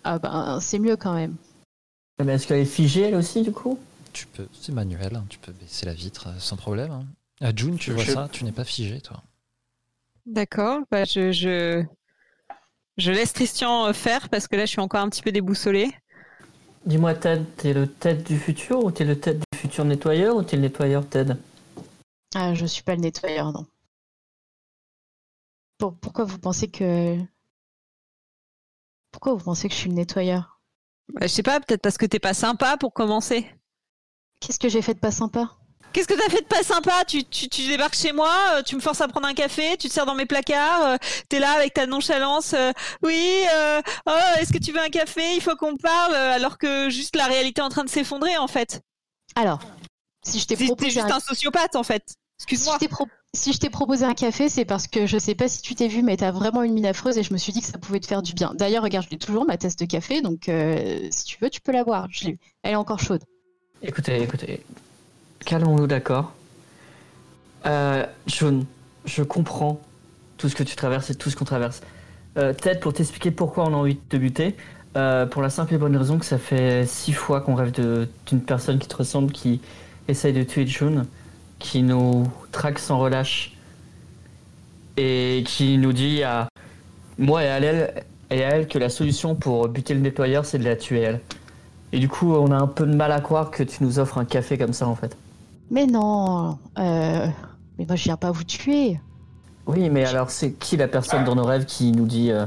Ah 0.04 0.20
ben, 0.20 0.60
c'est 0.62 0.80
mieux 0.80 0.96
quand 0.96 1.14
même. 1.14 1.36
Mais 2.24 2.34
Est-ce 2.34 2.48
qu'elle 2.48 2.60
est 2.60 2.66
figée 2.66 3.02
elle 3.02 3.16
aussi 3.16 3.42
du 3.42 3.52
coup? 3.52 3.78
Tu 4.14 4.28
peux, 4.28 4.48
c'est 4.54 4.72
manuel, 4.72 5.16
hein, 5.16 5.26
tu 5.30 5.38
peux 5.40 5.52
baisser 5.52 5.86
la 5.86 5.94
vitre 5.94 6.28
euh, 6.28 6.40
sans 6.40 6.56
problème. 6.56 6.92
hein. 6.92 7.06
Ah, 7.42 7.52
June, 7.54 7.78
tu 7.78 7.92
vois 7.92 8.06
Je- 8.06 8.12
ça, 8.14 8.30
tu 8.32 8.46
n'es 8.46 8.54
pas 8.54 8.64
figé, 8.64 9.02
toi. 9.02 9.22
D'accord, 10.26 10.82
bah 10.90 11.04
je, 11.04 11.32
je, 11.32 11.84
je 12.98 13.12
laisse 13.12 13.32
Christian 13.34 13.88
euh, 13.88 13.94
faire 13.94 14.30
parce 14.30 14.48
que 14.48 14.56
là 14.56 14.66
je 14.66 14.72
suis 14.72 14.80
encore 14.80 15.02
un 15.02 15.10
petit 15.10 15.22
peu 15.22 15.32
déboussolée. 15.32 15.92
Dis-moi, 16.86 17.14
Ted, 17.16 17.44
t'es 17.58 17.74
le 17.74 17.88
Ted 17.88 18.24
du 18.24 18.38
futur 18.40 18.84
ou 18.84 18.92
t'es 18.92 19.04
le 19.04 19.20
Ted 19.20 19.40
du 19.40 19.44
futur 19.66 19.86
nettoyeur 19.86 20.36
ou 20.36 20.44
t'es 20.44 20.56
le 20.56 20.64
nettoyeur 20.64 21.08
Ted? 21.08 21.36
Ah, 22.36 22.54
je 22.54 22.66
suis 22.66 22.84
pas 22.84 22.96
le 22.96 23.02
nettoyeur, 23.02 23.52
non. 23.52 23.66
Pour- 25.78 25.96
pourquoi 25.96 26.26
vous 26.26 26.40
pensez 26.40 26.70
que... 26.70 27.18
Pourquoi 29.12 29.34
vous 29.34 29.44
pensez 29.44 29.68
que 29.68 29.74
je 29.74 29.80
suis 29.80 29.90
le 29.90 29.96
nettoyeur? 29.96 30.60
Bah, 31.14 31.28
je 31.28 31.28
sais 31.28 31.44
pas, 31.44 31.60
peut-être 31.60 31.82
parce 31.82 31.98
que 31.98 32.06
t'es 32.06 32.20
pas 32.20 32.34
sympa 32.34 32.78
pour 32.78 32.94
commencer. 32.94 33.50
Qu'est-ce 34.40 34.60
que 34.60 34.70
j'ai 34.70 34.82
fait 34.82 34.94
de 34.94 35.00
pas 35.00 35.12
sympa? 35.12 35.52
Qu'est-ce 35.94 36.08
que 36.10 36.14
t'as 36.14 36.30
fait 36.30 36.42
de 36.42 36.48
pas 36.48 36.64
sympa? 36.64 37.06
Tu, 37.06 37.24
tu, 37.24 37.48
tu 37.48 37.68
débarques 37.68 37.96
chez 37.96 38.12
moi, 38.12 38.34
euh, 38.56 38.64
tu 38.64 38.76
me 38.76 38.82
forces 38.82 39.00
à 39.00 39.08
prendre 39.08 39.28
un 39.28 39.34
café, 39.34 39.78
tu 39.78 39.88
te 39.88 39.94
sers 39.94 40.06
dans 40.06 40.16
mes 40.16 40.26
placards, 40.26 40.86
euh, 40.86 40.98
t'es 41.30 41.40
là 41.40 41.52
avec 41.54 41.74
ta 41.74 41.86
nonchalance. 41.86 42.54
euh, 42.54 42.72
oui, 43.02 43.44
euh, 43.56 43.82
oh, 44.06 44.12
est-ce 44.40 44.52
que 44.52 44.58
tu 44.58 44.74
veux 44.74 44.82
un 44.82 44.90
café? 44.90 45.36
Il 45.36 45.42
faut 45.42 45.56
qu'on 45.56 45.78
parle, 45.78 46.14
alors 46.14 46.58
que 46.58 46.90
juste 46.90 47.16
la 47.16 47.28
réalité 47.28 47.62
est 47.62 47.64
en 47.64 47.70
train 47.70 47.86
de 47.86 47.90
s'effondrer 47.90 48.38
en 48.38 48.48
fait. 48.48 48.82
Alors, 49.36 49.60
si 50.24 50.40
je 50.40 50.48
t'ai 50.48 50.56
proposé 50.56 50.90
juste 50.90 51.12
un... 51.12 51.18
un 51.18 51.20
sociopathe 51.20 51.76
en 51.76 51.84
fait. 51.84 52.03
Si 52.07 52.16
Excuse-moi. 52.40 52.74
je 52.76 52.80
t'ai 52.80 52.88
pro- 52.88 53.07
si 53.34 53.53
je 53.53 53.60
t'ai 53.60 53.70
proposé 53.70 54.06
un 54.06 54.14
café, 54.14 54.49
c'est 54.49 54.66
parce 54.66 54.88
que 54.88 55.06
je 55.06 55.18
sais 55.18 55.36
pas 55.36 55.48
si 55.48 55.62
tu 55.62 55.76
t'es 55.76 55.88
vu, 55.88 56.03
mais 56.03 56.18
t'as 56.18 56.32
vraiment 56.32 56.64
une 56.64 56.74
mine 56.74 56.86
affreuse 56.86 57.18
et 57.18 57.24
je 57.24 57.34
me 57.34 57.38
suis 57.38 57.53
dit 57.53 57.62
que 57.62 57.68
ça 57.68 57.78
pouvait 57.78 57.99
te 57.99 58.07
faire 58.07 58.22
du 58.22 58.34
bien. 58.34 58.53
D'ailleurs, 58.56 58.84
regarde, 58.84 59.06
je 59.06 59.12
l'ai 59.12 59.18
toujours, 59.18 59.45
ma 59.45 59.57
tasse 59.57 59.76
de 59.76 59.86
café, 59.86 60.22
donc 60.22 60.48
euh, 60.49 61.07
si 61.12 61.26
tu 61.26 61.38
veux, 61.41 61.49
tu 61.49 61.62
peux 61.62 61.72
la 61.72 61.84
boire. 61.84 62.07
Je 62.12 62.26
l'ai. 62.26 62.40
Elle 62.64 62.74
est 62.74 62.76
encore 62.76 62.99
chaude. 62.99 63.24
Écoutez, 63.82 64.22
écoutez, 64.22 64.64
calmons-nous, 65.45 65.88
d'accord? 65.88 66.32
Euh, 67.66 68.06
Jaune, 68.28 68.66
je 69.06 69.24
comprends 69.24 69.82
tout 70.38 70.49
ce 70.49 70.56
que 70.56 70.64
tu 70.64 70.76
traverses 70.76 71.10
et 71.10 71.16
tout 71.16 71.30
ce 71.30 71.36
qu'on 71.36 71.45
traverse. 71.45 71.82
Euh, 72.38 72.53
Ted, 72.53 72.80
pour 72.80 72.94
t'expliquer 72.94 73.32
pourquoi 73.32 73.66
on 73.66 73.74
a 73.74 73.78
envie 73.78 73.95
de 73.95 73.99
te 74.10 74.18
buter, 74.18 74.56
euh, 74.95 75.26
pour 75.26 75.41
la 75.41 75.49
simple 75.49 75.73
et 75.73 75.77
bonne 75.77 75.95
raison 75.95 76.17
que 76.17 76.26
ça 76.26 76.38
fait 76.38 76.85
six 76.85 77.13
fois 77.13 77.41
qu'on 77.41 77.55
rêve 77.55 77.72
de- 77.72 78.07
d'une 78.27 78.41
personne 78.41 78.80
qui 78.80 78.88
te 78.88 78.95
ressemble, 78.95 79.31
qui 79.31 79.61
essaye 80.07 80.34
de 80.34 80.43
tuer 80.43 80.65
June, 80.65 81.05
qui 81.59 81.84
nous 81.84 82.27
traque 82.51 82.80
sans 82.80 82.99
relâche 82.99 83.53
et 84.97 85.43
qui 85.45 85.77
nous 85.77 85.93
dit 85.93 86.23
à 86.23 86.47
moi 87.17 87.43
et 87.43 87.47
à 87.47 87.59
elle, 87.59 88.05
et 88.30 88.43
à 88.43 88.49
elle 88.55 88.67
que 88.67 88.77
la 88.80 88.89
solution 88.89 89.35
pour 89.35 89.67
buter 89.67 89.93
le 89.93 89.99
nettoyeur, 89.99 90.45
c'est 90.45 90.59
de 90.59 90.63
la 90.63 90.76
tuer 90.76 91.01
elle. 91.01 91.22
Et 91.91 91.99
du 91.99 92.09
coup, 92.09 92.34
on 92.34 92.51
a 92.51 92.57
un 92.57 92.67
peu 92.67 92.85
de 92.85 92.95
mal 92.95 93.11
à 93.11 93.22
croire 93.22 93.51
que 93.51 93.63
tu 93.63 93.84
nous 93.84 93.99
offres 93.99 94.17
un 94.17 94.26
café 94.26 94.57
comme 94.57 94.73
ça, 94.73 94.88
en 94.88 94.95
fait. 94.95 95.15
Mais 95.72 95.85
non, 95.85 96.57
euh, 96.77 97.27
mais 97.77 97.85
moi 97.85 97.95
je 97.95 98.03
viens 98.03 98.17
pas 98.17 98.31
vous 98.31 98.43
tuer. 98.43 98.99
Oui, 99.65 99.89
mais 99.89 100.05
alors, 100.05 100.30
c'est 100.30 100.51
qui 100.51 100.77
la 100.77 100.88
personne 100.88 101.23
dans 101.23 101.35
nos 101.35 101.43
rêves 101.45 101.65
qui 101.65 101.91
nous 101.91 102.05
dit... 102.05 102.31
euh, 102.31 102.45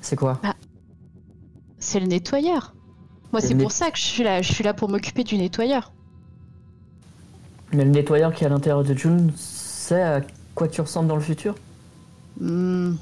C'est 0.00 0.16
quoi? 0.16 0.40
C'est 1.80 1.98
le 1.98 2.06
nettoyeur. 2.06 2.74
Moi, 3.32 3.40
C'est 3.40 3.54
pour 3.54 3.72
ça 3.72 3.90
que 3.90 3.98
je 3.98 4.02
suis 4.02 4.22
là. 4.22 4.42
Je 4.42 4.52
suis 4.52 4.62
là 4.64 4.74
pour 4.74 4.88
m'occuper 4.88 5.24
du 5.24 5.36
nettoyeur. 5.36 5.92
Mais 7.72 7.84
le 7.84 7.90
nettoyeur 7.90 8.32
qui 8.34 8.44
est 8.44 8.46
à 8.46 8.50
l'intérieur 8.50 8.84
de 8.84 8.94
June 8.94 9.32
sait 9.36 10.02
à 10.02 10.20
quoi 10.54 10.68
tu 10.68 10.80
ressembles 10.80 11.08
dans 11.08 11.14
le 11.16 11.22
futur? 11.22 11.54
Hmm, 12.38 12.94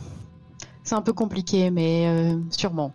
C'est 0.85 0.95
un 0.95 1.03
peu 1.03 1.13
compliqué, 1.13 1.71
mais 1.71 2.07
euh, 2.09 2.39
sûrement. 2.51 2.93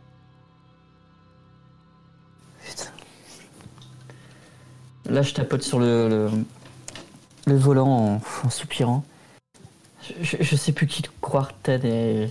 Putain. 2.66 2.90
Là, 5.06 5.22
je 5.22 5.34
tapote 5.34 5.64
sur 5.64 5.80
le, 5.80 6.08
le, 6.08 6.30
le 7.48 7.56
volant 7.56 7.88
en, 7.88 8.22
en 8.46 8.50
soupirant. 8.50 9.04
Je, 10.04 10.14
je, 10.22 10.38
je 10.40 10.56
sais 10.56 10.72
plus 10.72 10.86
qui 10.88 11.02
croire, 11.22 11.52
Ted, 11.62 11.88
et... 11.88 12.30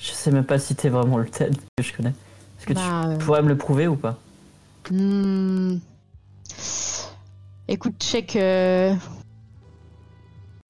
Je 0.00 0.12
sais 0.12 0.30
même 0.30 0.44
pas 0.44 0.58
si 0.58 0.74
t'es 0.74 0.88
vraiment 0.88 1.18
le 1.18 1.26
Ted 1.28 1.56
que 1.76 1.82
je 1.82 1.92
connais. 1.92 2.10
Est-ce 2.58 2.66
que 2.66 2.72
Bah, 2.74 3.06
euh, 3.08 3.18
tu 3.18 3.24
pourrais 3.24 3.42
me 3.42 3.48
le 3.48 3.56
prouver 3.56 3.88
ou 3.88 3.96
pas? 3.96 4.16
Hmm, 4.90 5.78
Écoute, 7.66 7.96
check. 8.02 8.36
euh, 8.36 8.94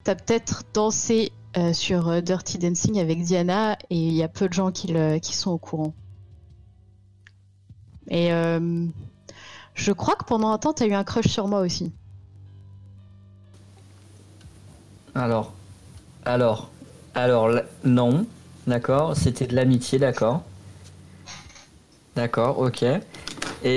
T'as 0.03 0.15
peut-être 0.15 0.63
dansé 0.73 1.31
euh, 1.57 1.73
sur 1.73 2.21
Dirty 2.21 2.57
Dancing 2.57 2.99
avec 2.99 3.21
Diana 3.23 3.77
et 3.89 3.95
il 3.97 4.13
y 4.13 4.23
a 4.23 4.27
peu 4.27 4.47
de 4.47 4.53
gens 4.53 4.71
qui, 4.71 4.87
le- 4.87 5.19
qui 5.19 5.35
sont 5.35 5.51
au 5.51 5.57
courant. 5.57 5.93
Et 8.09 8.29
je 9.75 9.91
crois 9.91 10.15
que 10.15 10.25
pendant 10.25 10.49
un 10.51 10.57
temps, 10.57 10.73
t'as 10.73 10.87
eu 10.87 10.93
un 10.93 11.03
crush 11.03 11.27
sur 11.27 11.47
moi 11.47 11.59
aussi. 11.61 11.91
Alors, 15.15 15.53
alors, 16.25 16.69
alors, 17.13 17.49
non, 17.83 18.25
d'accord, 18.69 19.15
c'était 19.17 19.47
de 19.47 19.55
l'amitié, 19.55 19.99
d'accord. 19.99 20.43
D'accord, 22.15 22.59
ok. 22.59 22.83
Et 22.83 23.01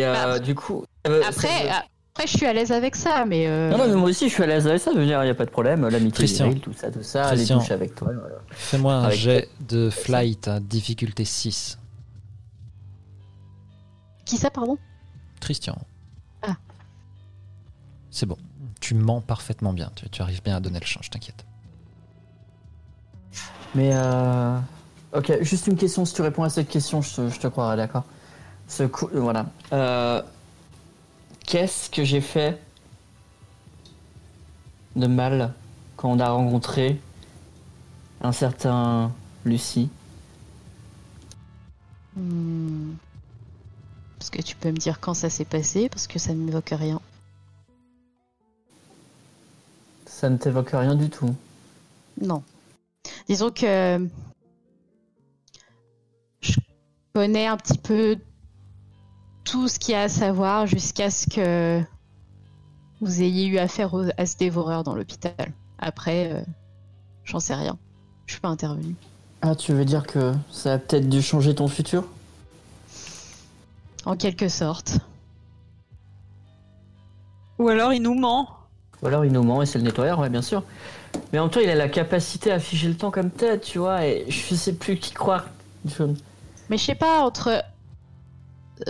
euh, 0.07 0.13
Bah, 0.13 0.39
du 0.39 0.55
coup. 0.55 0.85
euh, 1.07 1.23
Après, 1.27 1.69
ça- 1.69 1.85
après, 2.15 2.27
je 2.27 2.37
suis 2.37 2.47
à 2.47 2.53
l'aise 2.53 2.73
avec 2.73 2.95
ça, 2.97 3.25
mais. 3.25 3.47
euh, 3.47 3.71
Non, 3.71 3.79
non, 3.79 3.89
mais 3.89 3.95
moi 3.95 4.11
aussi 4.11 4.29
je 4.29 4.35
suis 4.35 4.43
à 4.43 4.47
l'aise 4.47 4.67
avec 4.67 4.81
ça, 4.81 4.91
je 4.95 4.99
veux 4.99 5.07
dire, 5.07 5.21
il 5.23 5.27
n'y 5.27 5.31
a 5.31 5.35
pas 5.35 5.45
de 5.47 5.51
problème, 5.51 5.87
l'amitié, 5.89 6.27
tout 6.61 6.73
ça, 6.73 6.91
tout 6.91 7.03
ça, 7.03 7.27
Christian. 7.33 7.57
les 7.57 7.61
douches 7.63 7.71
avec 7.73 7.95
toi, 7.95 8.09
voilà. 8.13 8.37
Fais-moi 8.51 8.95
un 8.95 9.05
Avec- 9.05 9.19
jet 9.19 9.49
de 9.61 9.91
flight 9.91 10.47
à 10.49 10.61
difficulté 10.61 11.25
6. 11.25 11.79
Qui 14.25 14.37
ça, 14.37 14.51
pardon? 14.51 14.77
Christian. 15.41 15.77
Ah. 16.43 16.57
C'est 18.11 18.27
bon. 18.27 18.37
Tu 18.81 18.95
mens 18.95 19.21
parfaitement 19.21 19.73
bien. 19.73 19.91
Tu, 19.95 20.09
tu 20.11 20.23
arrives 20.23 20.43
bien 20.43 20.57
à 20.57 20.61
donner 20.61 20.81
le 20.81 20.87
change, 20.87 21.11
t'inquiète. 21.11 21.45
Mais 23.75 23.91
euh... 23.95 24.59
Ok, 25.15 25.43
juste 25.43 25.67
une 25.67 25.77
question, 25.77 26.07
si 26.07 26.15
tu 26.15 26.23
réponds 26.23 26.43
à 26.43 26.49
cette 26.49 26.69
question, 26.69 27.03
je 27.03 27.15
te, 27.15 27.29
je 27.29 27.39
te 27.39 27.47
croirai, 27.47 27.77
d'accord? 27.77 28.05
Ce 28.67 28.85
coup, 28.85 29.09
euh, 29.15 29.21
voilà. 29.21 29.47
Euh... 29.73 30.23
Qu'est-ce 31.45 31.91
que 31.91 32.03
j'ai 32.03 32.23
fait 32.23 32.59
de 34.97 35.07
mal 35.07 35.53
quand 35.97 36.11
on 36.11 36.19
a 36.19 36.31
rencontré 36.31 36.99
un 38.23 38.33
certain 38.33 39.13
Lucie? 39.45 39.91
Hmm. 42.17 42.93
Parce 44.19 44.31
que 44.31 44.41
tu 44.41 44.57
peux 44.57 44.71
me 44.71 44.77
dire 44.77 45.01
quand 45.01 45.15
ça 45.15 45.29
s'est 45.29 45.45
passé, 45.45 45.91
parce 45.91 46.07
que 46.07 46.19
ça 46.19 46.33
ne 46.33 46.39
m'évoque 46.39 46.73
rien. 46.73 47.01
Ça 50.07 50.31
ne 50.31 50.39
t'évoque 50.39 50.71
rien 50.71 50.95
du 50.95 51.11
tout? 51.11 51.35
Non. 52.21 52.43
Disons 53.29 53.51
que 53.51 54.09
connais 57.15 57.47
un 57.47 57.57
petit 57.57 57.79
peu 57.79 58.17
tout 59.45 59.69
ce 59.69 59.79
qu'il 59.79 59.93
y 59.93 59.97
a 59.97 60.03
à 60.03 60.09
savoir 60.09 60.67
jusqu'à 60.67 61.11
ce 61.11 61.27
que 61.29 61.83
vous 63.01 63.23
ayez 63.23 63.47
eu 63.47 63.59
affaire 63.59 63.93
au- 63.95 64.09
à 64.17 64.27
ce 64.27 64.37
dévoreur 64.37 64.85
dans 64.85 64.95
l'hôpital. 64.95 65.53
Après, 65.79 66.33
euh, 66.33 66.43
j'en 67.25 67.41
sais 67.41 67.55
rien. 67.55 67.77
Je 68.27 68.35
suis 68.35 68.41
pas 68.41 68.49
intervenue. 68.49 68.95
Ah, 69.43 69.57
tu 69.57 69.73
veux 69.73 69.85
dire 69.85 70.07
que 70.07 70.33
ça 70.51 70.75
a 70.75 70.79
peut-être 70.79 71.09
dû 71.09 71.21
changer 71.21 71.55
ton 71.55 71.67
futur? 71.69 72.05
En 74.05 74.17
quelque 74.17 74.49
sorte. 74.49 74.99
Ou 77.59 77.69
alors 77.69 77.93
il 77.93 78.03
nous 78.03 78.15
ment. 78.15 78.49
Ou 79.03 79.09
alors 79.09 79.25
il 79.25 79.33
nous 79.33 79.43
ment 79.43 79.63
et 79.63 79.67
c'est 79.67 79.79
le 79.79 79.85
nettoyeur, 79.85 80.21
ouais, 80.21 80.31
bien 80.31 80.43
sûr. 80.43 80.63
Mais 81.33 81.39
en 81.41 81.45
même 81.45 81.51
temps, 81.51 81.61
il 81.61 81.69
a 81.69 81.75
la 81.75 81.89
capacité 81.89 82.53
à 82.53 82.59
figer 82.61 82.89
le 82.89 82.97
temps 82.97 83.11
comme 83.11 83.31
tête, 83.31 83.63
tu 83.63 83.79
vois, 83.79 84.07
et 84.07 84.25
je 84.29 84.55
sais 84.55 84.73
plus 84.73 84.97
qui 84.97 85.13
croire. 85.13 85.47
Mais 86.71 86.79
je 86.79 86.85
sais 86.85 86.95
pas, 86.95 87.21
entre 87.21 87.65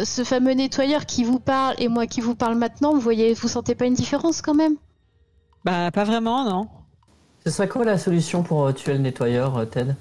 ce 0.02 0.24
fameux 0.24 0.52
nettoyeur 0.52 1.06
qui 1.06 1.24
vous 1.24 1.40
parle 1.40 1.74
et 1.78 1.88
moi 1.88 2.06
qui 2.06 2.20
vous 2.20 2.34
parle 2.34 2.56
maintenant, 2.56 2.92
vous 2.92 3.00
voyez, 3.00 3.34
vous 3.34 3.48
sentez 3.48 3.74
pas 3.74 3.86
une 3.86 3.94
différence 3.94 4.40
quand 4.42 4.54
même? 4.54 4.76
Bah 5.64 5.90
pas 5.90 6.04
vraiment, 6.04 6.48
non. 6.48 6.68
Ce 7.44 7.50
serait 7.50 7.68
quoi 7.68 7.84
la 7.84 7.98
solution 7.98 8.42
pour 8.42 8.66
euh, 8.66 8.72
tuer 8.72 8.92
le 8.92 9.00
nettoyeur, 9.00 9.56
euh, 9.56 9.64
Ted? 9.64 9.94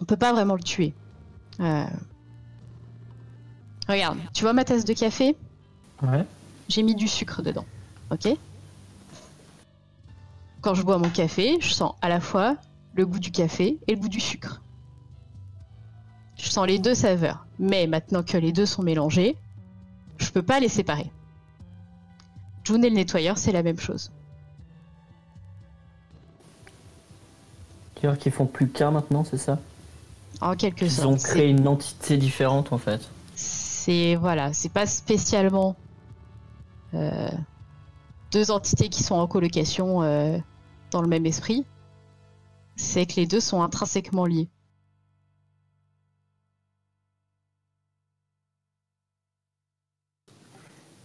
On 0.00 0.04
peut 0.04 0.16
pas 0.16 0.32
vraiment 0.32 0.54
le 0.54 0.62
tuer. 0.62 0.94
Euh, 1.60 1.84
Regarde, 3.88 4.18
tu 4.32 4.42
vois 4.42 4.52
ma 4.52 4.64
tasse 4.64 4.84
de 4.84 4.94
café? 4.94 5.36
Ouais. 6.02 6.24
J'ai 6.68 6.82
mis 6.82 6.94
du 6.94 7.08
sucre 7.08 7.42
dedans. 7.42 7.66
Ok? 8.10 8.28
Quand 10.62 10.74
je 10.74 10.82
bois 10.82 10.98
mon 10.98 11.10
café, 11.10 11.58
je 11.60 11.70
sens 11.70 11.94
à 12.00 12.08
la 12.08 12.20
fois 12.20 12.56
le 12.94 13.04
goût 13.04 13.18
du 13.18 13.30
café 13.30 13.78
et 13.86 13.94
le 13.94 14.00
goût 14.00 14.08
du 14.08 14.20
sucre. 14.20 14.62
Je 16.42 16.48
sens 16.48 16.66
les 16.66 16.78
deux 16.78 16.94
saveurs. 16.94 17.44
Mais 17.58 17.86
maintenant 17.86 18.22
que 18.22 18.36
les 18.38 18.52
deux 18.52 18.66
sont 18.66 18.82
mélangés, 18.82 19.36
je 20.18 20.30
peux 20.30 20.42
pas 20.42 20.58
les 20.60 20.68
séparer. 20.68 21.10
June 22.64 22.84
et 22.84 22.90
le 22.90 22.96
nettoyeur, 22.96 23.36
c'est 23.38 23.52
la 23.52 23.62
même 23.62 23.78
chose. 23.78 24.10
Qu'ils 28.18 28.32
font 28.32 28.46
plus 28.46 28.68
qu'un 28.68 28.90
maintenant, 28.90 29.24
c'est 29.24 29.36
ça? 29.36 29.58
En 30.40 30.54
quelque 30.56 30.86
Ils 30.86 30.90
sorte. 30.90 31.06
ont 31.08 31.18
C'est- 31.18 31.28
créé 31.28 31.48
une 31.50 31.68
entité 31.68 32.16
différente 32.16 32.72
en 32.72 32.78
fait. 32.78 33.10
c'est 33.34 34.14
voilà, 34.14 34.54
c'est 34.54 34.70
pas 34.72 34.86
spécialement 34.86 35.76
euh, 36.94 37.28
deux 38.32 38.50
entités 38.50 38.88
qui 38.88 39.02
sont 39.02 39.16
en 39.16 39.26
colocation 39.26 40.02
euh, 40.02 40.38
dans 40.92 41.02
le 41.02 41.08
même 41.08 41.26
esprit. 41.26 41.66
C'est 42.76 43.04
que 43.04 43.16
les 43.16 43.26
deux 43.26 43.40
sont 43.40 43.60
intrinsèquement 43.62 44.24
liés. 44.24 44.48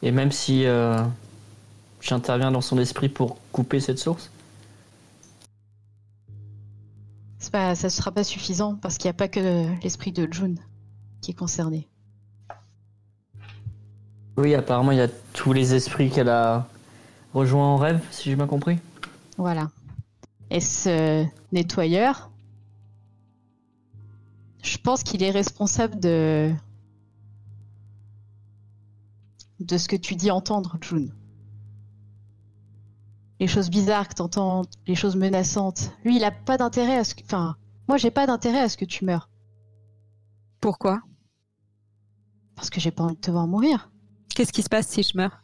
Et 0.06 0.11
même 0.11 0.32
si 0.32 0.65
euh, 0.65 1.03
j'interviens 1.99 2.52
dans 2.52 2.61
son 2.61 2.77
esprit 2.77 3.10
pour 3.10 3.38
couper 3.52 3.82
cette 3.82 3.99
source 3.99 4.30
pas, 7.52 7.76
ça 7.76 7.90
sera 7.90 8.11
pas 8.11 8.23
suffisant 8.23 8.76
parce 8.76 8.98
qu'il 8.98 9.07
n'y 9.07 9.11
a 9.11 9.18
pas 9.18 9.27
que 9.27 9.65
l'esprit 9.82 10.11
de 10.11 10.27
June 10.32 10.57
qui 11.22 11.32
est 11.32 11.36
concerné. 11.36 11.88
Oui, 14.38 14.53
apparemment, 14.53 14.91
il 14.91 14.98
y 14.98 15.02
a 15.02 15.07
tous 15.34 15.53
les 15.53 15.73
esprits 15.73 16.10
qu'elle 16.10 16.30
a 16.30 16.68
rejoints 17.34 17.65
en 17.65 17.77
rêve, 17.77 18.02
si 18.11 18.30
j'ai 18.30 18.36
bien 18.36 18.48
compris. 18.48 18.77
Voilà. 19.38 19.69
Et 20.49 20.60
ce 20.60 21.26
nettoyeur, 21.53 22.30
je 24.61 24.77
pense 24.77 25.03
qu'il 25.03 25.23
est 25.23 25.32
responsable 25.32 25.99
de 25.99 26.52
de 29.60 29.77
ce 29.77 29.88
que 29.88 29.95
tu 29.95 30.15
dis 30.15 30.32
entendre, 30.32 30.77
June. 30.82 31.14
Les 33.40 33.48
choses 33.48 33.69
bizarres 33.69 34.07
que 34.07 34.14
t'entends, 34.14 34.64
les 34.88 34.95
choses 34.95 35.15
menaçantes. 35.15 35.91
Lui, 36.03 36.18
il 36.18 36.23
a 36.23 36.32
pas 36.32 36.57
d'intérêt 36.57 36.98
à 36.98 37.03
ce 37.03 37.15
que. 37.15 37.23
Enfin, 37.23 37.56
moi, 37.88 37.98
j'ai 37.98 38.11
pas 38.11 38.27
d'intérêt 38.27 38.61
à 38.61 38.69
ce 38.69 38.77
que 38.77 38.86
tu 38.86 39.06
meurs. 39.06 39.30
Pourquoi? 40.61 41.02
Parce 42.56 42.69
que 42.69 42.80
j'ai 42.80 42.91
pas 42.91 43.03
envie 43.03 43.15
de 43.15 43.22
te 43.22 43.32
voir 43.32 43.48
mourir. 43.48 43.91
Qu'est-ce 44.34 44.53
qui 44.53 44.64
se 44.64 44.69
passe 44.69 44.88
si 44.88 45.03
je 45.03 45.18
meurs? 45.18 45.44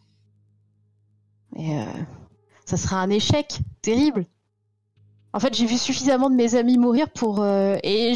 Et 1.57 1.77
euh, 1.77 1.85
ça 2.65 2.77
sera 2.77 3.01
un 3.01 3.09
échec 3.09 3.59
terrible. 3.81 4.25
En 5.33 5.39
fait, 5.39 5.53
j'ai 5.53 5.65
vu 5.65 5.77
suffisamment 5.77 6.29
de 6.29 6.35
mes 6.35 6.55
amis 6.55 6.77
mourir 6.77 7.09
pour 7.09 7.41
euh, 7.41 7.77
et 7.83 8.13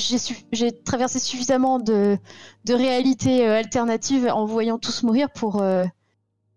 j'ai 0.51 0.71
traversé 0.83 1.19
suffisamment 1.19 1.79
de 1.79 2.17
de 2.65 2.73
réalités 2.73 3.47
euh, 3.47 3.57
alternatives 3.57 4.27
en 4.27 4.45
voyant 4.45 4.77
tous 4.77 5.03
mourir 5.03 5.29
pour 5.31 5.61
euh, 5.61 5.85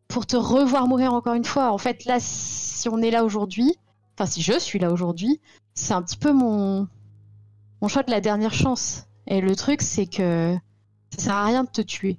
pour 0.09 0.27
te 0.27 0.37
revoir 0.37 0.89
mourir 0.89 1.13
encore 1.13 1.35
une 1.35 1.45
fois. 1.45 1.71
En 1.71 1.79
fait, 1.79 2.05
là, 2.07 2.19
si 2.21 2.89
on 2.89 2.99
est 3.03 3.11
là 3.11 3.25
aujourd'hui, 3.25 3.77
enfin 4.15 4.27
si 4.27 4.43
je 4.43 4.59
suis 4.59 4.81
là 4.81 4.91
aujourd'hui, 4.91 5.41
c'est 5.75 5.95
un 5.95 6.03
petit 6.03 6.17
peu 6.17 6.33
mon 6.33 6.89
mon 7.81 7.89
choix 7.89 8.03
de 8.03 8.11
la 8.11 8.21
dernière 8.21 8.53
chance. 8.53 9.05
Et 9.29 9.41
le 9.41 9.55
truc, 9.55 9.81
c'est 9.81 10.07
que 10.07 10.57
ça 11.17 11.25
sert 11.25 11.35
à 11.35 11.45
rien 11.45 11.63
de 11.65 11.71
te 11.71 11.83
tuer. 11.83 12.19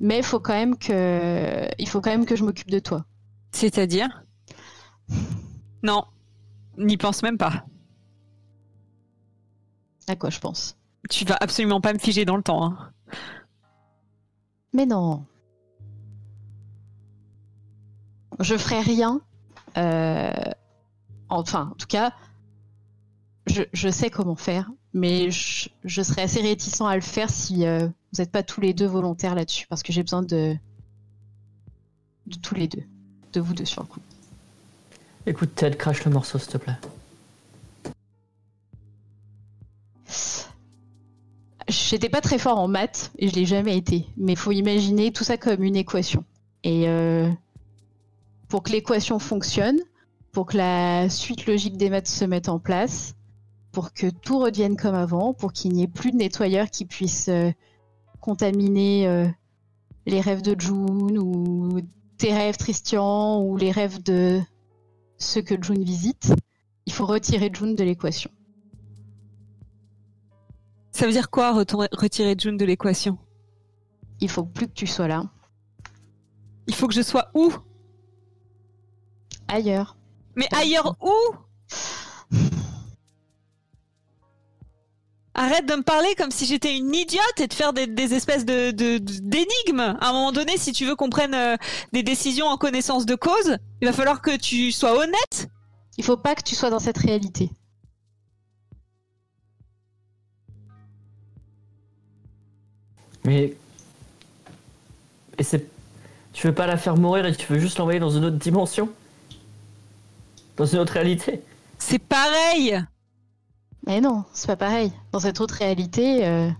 Mais 0.00 0.18
il 0.18 0.24
faut 0.24 0.40
quand 0.40 0.52
même 0.52 0.76
que 0.76 1.66
il 1.78 1.88
faut 1.88 2.02
quand 2.02 2.10
même 2.10 2.26
que 2.26 2.36
je 2.36 2.44
m'occupe 2.44 2.70
de 2.70 2.78
toi. 2.78 3.06
C'est-à-dire? 3.52 4.24
Non, 5.84 6.04
n'y 6.78 6.96
pense 6.96 7.22
même 7.22 7.38
pas. 7.38 7.64
À 10.08 10.16
quoi 10.16 10.30
je 10.30 10.38
pense? 10.40 10.76
Tu 11.10 11.24
vas 11.24 11.36
absolument 11.40 11.80
pas 11.80 11.92
me 11.92 11.98
figer 11.98 12.24
dans 12.24 12.36
le 12.36 12.42
temps. 12.42 12.64
hein. 12.64 12.92
Mais 14.72 14.86
non. 14.86 15.24
Je 18.40 18.56
ferai 18.56 18.80
rien. 18.80 19.20
euh, 19.76 20.32
Enfin, 21.28 21.70
en 21.72 21.74
tout 21.76 21.86
cas, 21.86 22.12
je, 23.46 23.62
je 23.72 23.88
sais 23.88 24.10
comment 24.10 24.36
faire, 24.36 24.70
mais 24.92 25.30
je, 25.30 25.68
je 25.84 26.02
serais 26.02 26.22
assez 26.22 26.40
réticent 26.42 26.82
à 26.82 26.94
le 26.94 27.00
faire 27.00 27.30
si 27.30 27.66
euh, 27.66 27.86
vous 27.86 28.18
n'êtes 28.18 28.30
pas 28.30 28.42
tous 28.42 28.60
les 28.60 28.74
deux 28.74 28.86
volontaires 28.86 29.34
là-dessus, 29.34 29.66
parce 29.66 29.82
que 29.82 29.92
j'ai 29.92 30.02
besoin 30.02 30.22
de 30.22 30.54
de 32.26 32.36
tous 32.36 32.54
les 32.54 32.68
deux, 32.68 32.84
de 33.32 33.40
vous 33.40 33.54
deux 33.54 33.64
sur 33.64 33.82
le 33.82 33.88
coup. 33.88 34.00
Écoute, 35.24 35.54
Ted, 35.54 35.76
crache 35.76 36.04
le 36.04 36.10
morceau, 36.10 36.38
s'il 36.38 36.50
te 36.50 36.58
plaît. 36.58 36.76
J'étais 41.68 42.08
pas 42.08 42.20
très 42.20 42.38
fort 42.38 42.58
en 42.58 42.66
maths 42.66 43.12
et 43.18 43.28
je 43.28 43.34
l'ai 43.34 43.44
jamais 43.44 43.76
été, 43.76 44.06
mais 44.16 44.34
faut 44.34 44.50
imaginer 44.50 45.12
tout 45.12 45.24
ça 45.24 45.36
comme 45.36 45.62
une 45.62 45.76
équation. 45.76 46.24
Et 46.64 46.88
euh, 46.88 47.30
pour 48.48 48.62
que 48.62 48.72
l'équation 48.72 49.18
fonctionne, 49.18 49.78
pour 50.32 50.46
que 50.46 50.56
la 50.56 51.08
suite 51.08 51.46
logique 51.46 51.76
des 51.76 51.88
maths 51.88 52.08
se 52.08 52.24
mette 52.24 52.48
en 52.48 52.58
place, 52.58 53.14
pour 53.70 53.92
que 53.92 54.10
tout 54.10 54.38
revienne 54.38 54.76
comme 54.76 54.94
avant, 54.94 55.34
pour 55.34 55.52
qu'il 55.52 55.72
n'y 55.72 55.84
ait 55.84 55.88
plus 55.88 56.10
de 56.10 56.16
nettoyeurs 56.16 56.68
qui 56.68 56.84
puissent 56.84 57.28
euh, 57.28 57.52
contaminer 58.20 59.06
euh, 59.06 59.26
les 60.06 60.20
rêves 60.20 60.42
de 60.42 60.60
June 60.60 61.18
ou 61.18 61.80
tes 62.18 62.34
rêves 62.34 62.56
Tristian 62.56 63.40
ou 63.40 63.56
les 63.56 63.70
rêves 63.70 64.02
de 64.02 64.40
ceux 65.22 65.42
que 65.42 65.54
June 65.62 65.84
visite. 65.84 66.32
Il 66.86 66.92
faut 66.92 67.06
retirer 67.06 67.50
June 67.52 67.74
de 67.74 67.84
l'équation. 67.84 68.30
Ça 70.90 71.06
veut 71.06 71.12
dire 71.12 71.30
quoi 71.30 71.52
retirer 71.54 72.34
June 72.38 72.56
de 72.56 72.64
l'équation? 72.64 73.18
Il 74.20 74.28
faut 74.28 74.44
plus 74.44 74.66
que 74.66 74.72
tu 74.72 74.86
sois 74.86 75.08
là. 75.08 75.24
Il 76.66 76.74
faut 76.74 76.86
que 76.86 76.94
je 76.94 77.02
sois 77.02 77.30
où? 77.34 77.52
Ailleurs. 79.48 79.96
Mais 80.36 80.46
ailleurs 80.54 80.96
où? 81.00 81.16
Arrête 85.34 85.66
de 85.66 85.74
me 85.74 85.82
parler 85.82 86.14
comme 86.16 86.30
si 86.30 86.44
j'étais 86.44 86.76
une 86.76 86.94
idiote 86.94 87.40
et 87.40 87.46
de 87.46 87.54
faire 87.54 87.72
des, 87.72 87.86
des 87.86 88.12
espèces 88.12 88.44
de- 88.44 88.70
d'énigmes. 88.98 89.80
à 89.80 90.08
un 90.08 90.12
moment 90.12 90.30
donné, 90.32 90.58
si 90.58 90.72
tu 90.72 90.84
veux 90.84 90.94
qu'on 90.94 91.08
prenne 91.08 91.34
euh, 91.34 91.56
des 91.92 92.02
décisions 92.02 92.46
en 92.46 92.58
connaissance 92.58 93.06
de 93.06 93.14
cause, 93.14 93.56
il 93.80 93.86
va 93.88 93.92
falloir 93.94 94.20
que 94.20 94.36
tu 94.36 94.72
sois 94.72 94.94
honnête. 94.94 95.48
Il 95.96 96.04
faut 96.04 96.18
pas 96.18 96.34
que 96.34 96.42
tu 96.42 96.54
sois 96.54 96.68
dans 96.70 96.78
cette 96.80 96.98
réalité. 96.98 97.50
Mais. 103.24 103.54
Et 105.38 105.42
c'est. 105.42 105.66
Tu 106.32 106.46
veux 106.46 106.54
pas 106.54 106.66
la 106.66 106.76
faire 106.76 106.96
mourir 106.96 107.26
et 107.26 107.34
tu 107.34 107.52
veux 107.52 107.58
juste 107.58 107.78
l'envoyer 107.78 108.00
dans 108.00 108.10
une 108.10 108.24
autre 108.24 108.36
dimension? 108.38 108.88
Dans 110.56 110.66
une 110.66 110.78
autre 110.78 110.94
réalité? 110.94 111.42
C'est 111.78 111.98
pareil. 111.98 112.82
Mais 113.86 114.00
non, 114.00 114.24
c'est 114.32 114.46
pas 114.46 114.56
pareil. 114.56 114.92
Dans 115.12 115.20
cette 115.20 115.40
autre 115.40 115.54
réalité, 115.54 116.26
euh, 116.26 116.50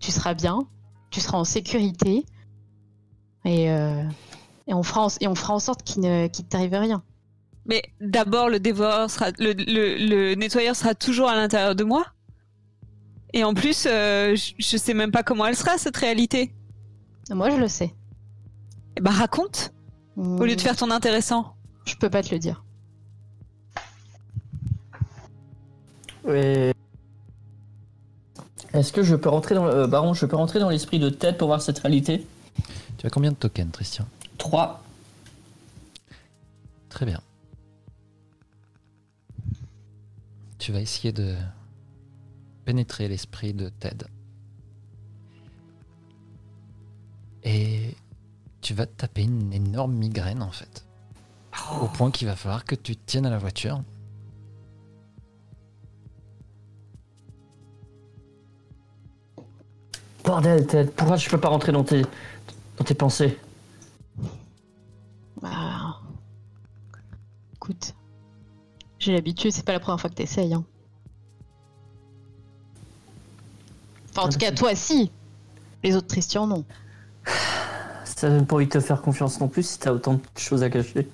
tu 0.00 0.10
seras 0.10 0.34
bien, 0.34 0.66
tu 1.10 1.20
seras 1.20 1.38
en 1.38 1.44
sécurité, 1.44 2.24
et, 3.44 3.70
euh, 3.70 4.02
et, 4.66 4.74
on, 4.74 4.82
fera 4.82 5.06
en, 5.06 5.08
et 5.20 5.28
on 5.28 5.34
fera 5.34 5.54
en 5.54 5.58
sorte 5.58 5.82
qu'il 5.82 6.02
ne 6.02 6.26
qu'il 6.26 6.46
t'arrive 6.46 6.74
rien. 6.74 7.02
Mais 7.66 7.82
d'abord, 8.00 8.48
le 8.48 8.60
dévoreur 8.60 9.10
sera, 9.10 9.30
le, 9.38 9.52
le, 9.52 9.96
le 10.08 10.34
nettoyeur 10.34 10.74
sera 10.74 10.94
toujours 10.94 11.28
à 11.28 11.34
l'intérieur 11.34 11.74
de 11.74 11.84
moi. 11.84 12.06
Et 13.32 13.44
en 13.44 13.54
plus, 13.54 13.86
euh, 13.86 14.34
je, 14.36 14.52
je 14.58 14.76
sais 14.76 14.94
même 14.94 15.10
pas 15.10 15.22
comment 15.22 15.46
elle 15.46 15.56
sera 15.56 15.76
cette 15.78 15.96
réalité. 15.96 16.54
Moi, 17.30 17.50
je 17.50 17.56
le 17.56 17.68
sais. 17.68 17.94
Eh 18.96 19.00
bah 19.00 19.10
raconte, 19.10 19.72
au 20.16 20.44
lieu 20.44 20.56
de 20.56 20.60
faire 20.60 20.76
ton 20.76 20.90
intéressant. 20.90 21.54
Je 21.84 21.94
peux 21.96 22.08
pas 22.08 22.22
te 22.22 22.32
le 22.32 22.38
dire. 22.38 22.64
Et... 26.28 26.72
Est-ce 28.72 28.92
que 28.92 29.02
je 29.02 29.16
peux 29.16 29.28
rentrer 29.28 29.54
dans 29.54 29.64
le... 29.64 29.72
euh, 29.72 29.86
Baron, 29.86 30.14
je 30.14 30.26
peux 30.26 30.36
rentrer 30.36 30.58
dans 30.58 30.68
l'esprit 30.68 30.98
de 30.98 31.08
tête 31.08 31.38
pour 31.38 31.48
voir 31.48 31.62
cette 31.62 31.78
réalité? 31.78 32.26
Tu 32.98 33.06
as 33.06 33.10
combien 33.10 33.30
de 33.30 33.36
tokens, 33.36 33.70
Christian? 33.72 34.06
3. 34.38 34.82
Très 36.88 37.06
bien. 37.06 37.20
Tu 40.58 40.72
vas 40.72 40.80
essayer 40.80 41.12
de 41.12 41.36
pénétrer 42.64 43.08
l'esprit 43.08 43.54
de 43.54 43.68
Ted. 43.68 44.06
Et 47.44 47.94
tu 48.60 48.74
vas 48.74 48.86
te 48.86 48.96
taper 48.96 49.22
une 49.22 49.52
énorme 49.52 49.92
migraine 49.92 50.42
en 50.42 50.50
fait. 50.50 50.84
Au 51.80 51.86
point 51.86 52.10
qu'il 52.10 52.26
va 52.26 52.34
falloir 52.34 52.64
que 52.64 52.74
tu 52.74 52.96
te 52.96 53.06
tiennes 53.06 53.26
à 53.26 53.30
la 53.30 53.38
voiture. 53.38 53.80
Bordel, 60.26 60.66
Ted, 60.66 60.90
pourquoi 60.96 61.16
je 61.16 61.28
peux 61.30 61.38
pas 61.38 61.48
rentrer 61.48 61.70
dans 61.72 61.84
tes, 61.84 62.02
dans 62.78 62.84
tes 62.84 62.94
pensées 62.94 63.38
Bah, 65.40 66.00
écoute, 67.54 67.94
j'ai 68.98 69.12
l'habitude, 69.12 69.52
c'est 69.52 69.64
pas 69.64 69.72
la 69.72 69.78
première 69.80 70.00
fois 70.00 70.10
que 70.10 70.16
t'essayes. 70.16 70.52
Hein. 70.52 70.64
Enfin, 74.10 74.22
en 74.22 74.26
Ah, 74.26 74.32
tout 74.32 74.38
cas, 74.38 74.48
c'est- 74.48 74.54
toi, 74.56 74.74
si. 74.74 75.12
Les 75.84 75.94
autres 75.94 76.08
Tristian, 76.08 76.46
non. 76.48 76.64
Ça 78.04 78.28
donne 78.30 78.46
pas 78.46 78.56
envie 78.56 78.66
de 78.66 78.70
te 78.72 78.80
faire 78.80 79.02
confiance 79.02 79.38
non 79.40 79.46
plus 79.48 79.62
si 79.64 79.78
t'as 79.78 79.92
autant 79.92 80.14
de 80.14 80.20
choses 80.38 80.62
à 80.62 80.70
cacher. 80.70 81.06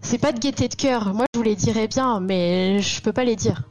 C'est 0.00 0.18
pas 0.18 0.32
de 0.32 0.38
gaieté 0.38 0.68
de 0.68 0.74
cœur. 0.74 1.12
Moi, 1.12 1.26
je 1.34 1.38
vous 1.38 1.44
les 1.44 1.56
dirais 1.56 1.88
bien, 1.88 2.20
mais 2.20 2.80
je 2.80 3.02
peux 3.02 3.12
pas 3.12 3.24
les 3.24 3.34
dire. 3.36 3.68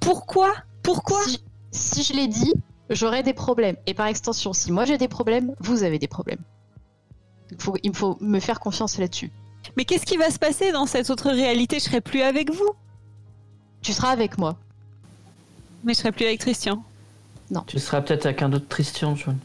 Pourquoi? 0.00 0.52
Pourquoi? 0.82 1.18
Si, 1.24 1.42
si 1.72 2.02
je 2.02 2.12
les 2.12 2.28
dis, 2.28 2.52
j'aurai 2.94 3.22
des 3.22 3.32
problèmes. 3.34 3.76
Et 3.86 3.94
par 3.94 4.06
extension, 4.06 4.52
si 4.52 4.70
moi 4.72 4.84
j'ai 4.84 4.98
des 4.98 5.08
problèmes, 5.08 5.54
vous 5.60 5.82
avez 5.82 5.98
des 5.98 6.08
problèmes. 6.08 6.40
Il 7.50 7.60
faut, 7.60 7.76
il 7.82 7.94
faut 7.94 8.16
me 8.20 8.40
faire 8.40 8.60
confiance 8.60 8.98
là-dessus. 8.98 9.30
Mais 9.76 9.84
qu'est-ce 9.84 10.06
qui 10.06 10.16
va 10.16 10.30
se 10.30 10.38
passer 10.38 10.72
dans 10.72 10.86
cette 10.86 11.10
autre 11.10 11.30
réalité? 11.30 11.78
Je 11.78 11.84
serai 11.84 12.00
plus 12.00 12.22
avec 12.22 12.50
vous. 12.52 12.70
Tu 13.82 13.92
seras 13.92 14.10
avec 14.10 14.38
moi. 14.38 14.56
Mais 15.84 15.94
je 15.94 15.98
serai 15.98 16.12
plus 16.12 16.24
avec 16.24 16.40
Christian. 16.40 16.82
Tu 17.66 17.78
seras 17.78 18.00
peut-être 18.00 18.24
avec 18.26 18.40
un 18.42 18.52
autre 18.52 18.66
Tristian, 18.68 19.14
John. 19.14 19.36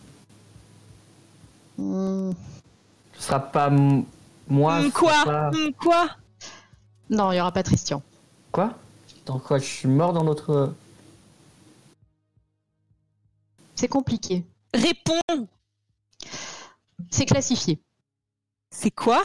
Hmm, 1.78 2.32
Ce 3.18 3.24
sera 3.24 3.40
pas 3.40 3.68
m- 3.68 4.04
moi. 4.48 4.82
Ce 4.84 4.90
quoi? 4.90 5.24
pas- 5.26 5.50
Hum, 5.50 5.74
Quoi? 5.74 6.10
Non, 7.10 7.32
il 7.32 7.38
y 7.38 7.42
aura 7.42 7.52
pas 7.52 7.64
Tristian. 7.64 8.02
Quoi? 8.52 8.74
Dans 9.26 9.40
quoi? 9.40 9.60
Je 9.60 9.66
suis 9.66 9.88
mort 9.88 10.14
dans 10.14 10.24
notre. 10.24 10.74
C'est 13.78 13.88
compliqué. 13.88 14.44
Réponds 14.74 15.48
C'est 17.12 17.26
classifié. 17.26 17.80
C'est 18.72 18.92
quoi? 18.92 19.24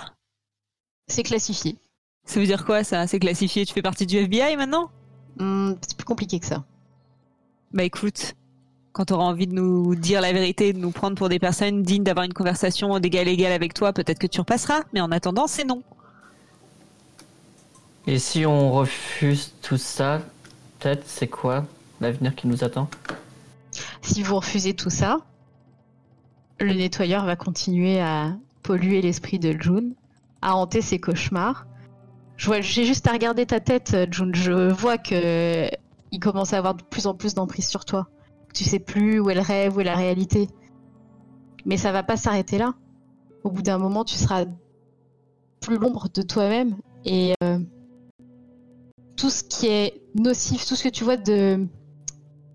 C'est 1.08 1.22
classifié. 1.22 1.78
Ça 2.24 2.38
veut 2.38 2.46
dire 2.46 2.64
quoi 2.64 2.84
ça? 2.84 3.06
C'est 3.06 3.18
classifié 3.18 3.64
Tu 3.64 3.72
fais 3.72 3.82
partie 3.82 4.06
du 4.06 4.18
FBI 4.18 4.56
maintenant? 4.56 4.90
Hmm, 5.38 5.72
c'est 5.80 5.96
plus 5.96 6.04
compliqué 6.04 6.38
que 6.38 6.46
ça. 6.46 6.64
Bah 7.72 7.82
écoute, 7.82 8.34
quand 8.92 9.06
t'auras 9.06 9.24
envie 9.24 9.46
de 9.46 9.54
nous 9.54 9.94
dire 9.94 10.20
la 10.20 10.34
vérité, 10.34 10.74
de 10.74 10.78
nous 10.78 10.90
prendre 10.90 11.16
pour 11.16 11.30
des 11.30 11.38
personnes 11.38 11.82
dignes 11.82 12.04
d'avoir 12.04 12.26
une 12.26 12.34
conversation 12.34 12.98
d'égal 13.00 13.28
à 13.28 13.30
égal 13.30 13.52
avec 13.52 13.72
toi, 13.72 13.94
peut-être 13.94 14.18
que 14.18 14.26
tu 14.26 14.40
repasseras. 14.40 14.82
Mais 14.92 15.00
en 15.00 15.10
attendant, 15.10 15.46
c'est 15.46 15.64
non. 15.64 15.82
Et 18.06 18.18
si 18.18 18.44
on 18.44 18.70
refuse 18.70 19.54
tout 19.62 19.78
ça, 19.78 20.20
peut-être 20.78 21.04
c'est 21.06 21.28
quoi 21.28 21.64
l'avenir 22.02 22.34
qui 22.34 22.48
nous 22.48 22.62
attend? 22.62 22.90
Si 24.02 24.22
vous 24.22 24.36
refusez 24.36 24.74
tout 24.74 24.90
ça, 24.90 25.18
le 26.60 26.74
nettoyeur 26.74 27.24
va 27.24 27.36
continuer 27.36 28.00
à 28.00 28.36
polluer 28.62 29.00
l'esprit 29.00 29.38
de 29.38 29.52
June, 29.58 29.94
à 30.42 30.56
hanter 30.56 30.82
ses 30.82 30.98
cauchemars. 31.00 31.66
J'ai 32.36 32.84
juste 32.84 33.06
à 33.06 33.12
regarder 33.12 33.46
ta 33.46 33.60
tête, 33.60 33.96
June. 34.10 34.34
Je 34.34 34.70
vois 34.72 34.98
que 34.98 35.68
il 36.10 36.20
commence 36.20 36.52
à 36.52 36.58
avoir 36.58 36.74
de 36.74 36.82
plus 36.82 37.06
en 37.06 37.14
plus 37.14 37.34
d'emprise 37.34 37.68
sur 37.68 37.84
toi. 37.84 38.08
Tu 38.52 38.64
sais 38.64 38.80
plus 38.80 39.18
où 39.20 39.30
est 39.30 39.34
le 39.34 39.40
rêve, 39.40 39.76
où 39.76 39.80
est 39.80 39.84
la 39.84 39.96
réalité. 39.96 40.48
Mais 41.64 41.76
ça 41.76 41.92
va 41.92 42.02
pas 42.02 42.16
s'arrêter 42.16 42.58
là. 42.58 42.74
Au 43.44 43.50
bout 43.50 43.62
d'un 43.62 43.78
moment, 43.78 44.04
tu 44.04 44.16
seras 44.16 44.44
plus 45.60 45.78
l'ombre 45.78 46.08
de 46.12 46.22
toi-même 46.22 46.76
et 47.04 47.34
euh, 47.42 47.58
tout 49.16 49.30
ce 49.30 49.44
qui 49.44 49.68
est 49.68 50.02
nocif, 50.14 50.66
tout 50.66 50.74
ce 50.74 50.84
que 50.84 50.88
tu 50.88 51.04
vois 51.04 51.16
de 51.16 51.66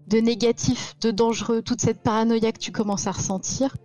de 0.08 0.20
négatif, 0.20 0.96
de 1.02 1.12
dangereux, 1.12 1.62
toute 1.62 1.82
cette 1.82 2.02
paranoïa 2.02 2.52
que 2.52 2.60
tu 2.60 2.72
commences 2.72 3.08
à 3.08 3.12
ressentir, 3.12 3.76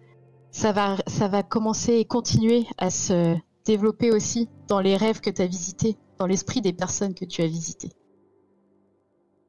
ça 0.51 0.73
va, 0.73 0.97
ça 1.07 1.29
va 1.29 1.43
commencer 1.43 1.95
et 1.95 2.05
continuer 2.05 2.67
à 2.79 2.91
se 2.91 3.37
développer 3.65 4.13
aussi 4.13 4.49
dans 4.69 4.81
les 4.81 4.97
rêves 4.97 5.21
que 5.21 5.31
tu 5.31 5.43
as 5.43 5.47
visités, 5.47 5.97
dans 6.19 6.27
l'esprit 6.27 6.61
des 6.61 6.73
personnes 6.73 7.15
que 7.15 7.25
tu 7.25 7.43
as 7.43 7.47
visitées. 7.47 7.93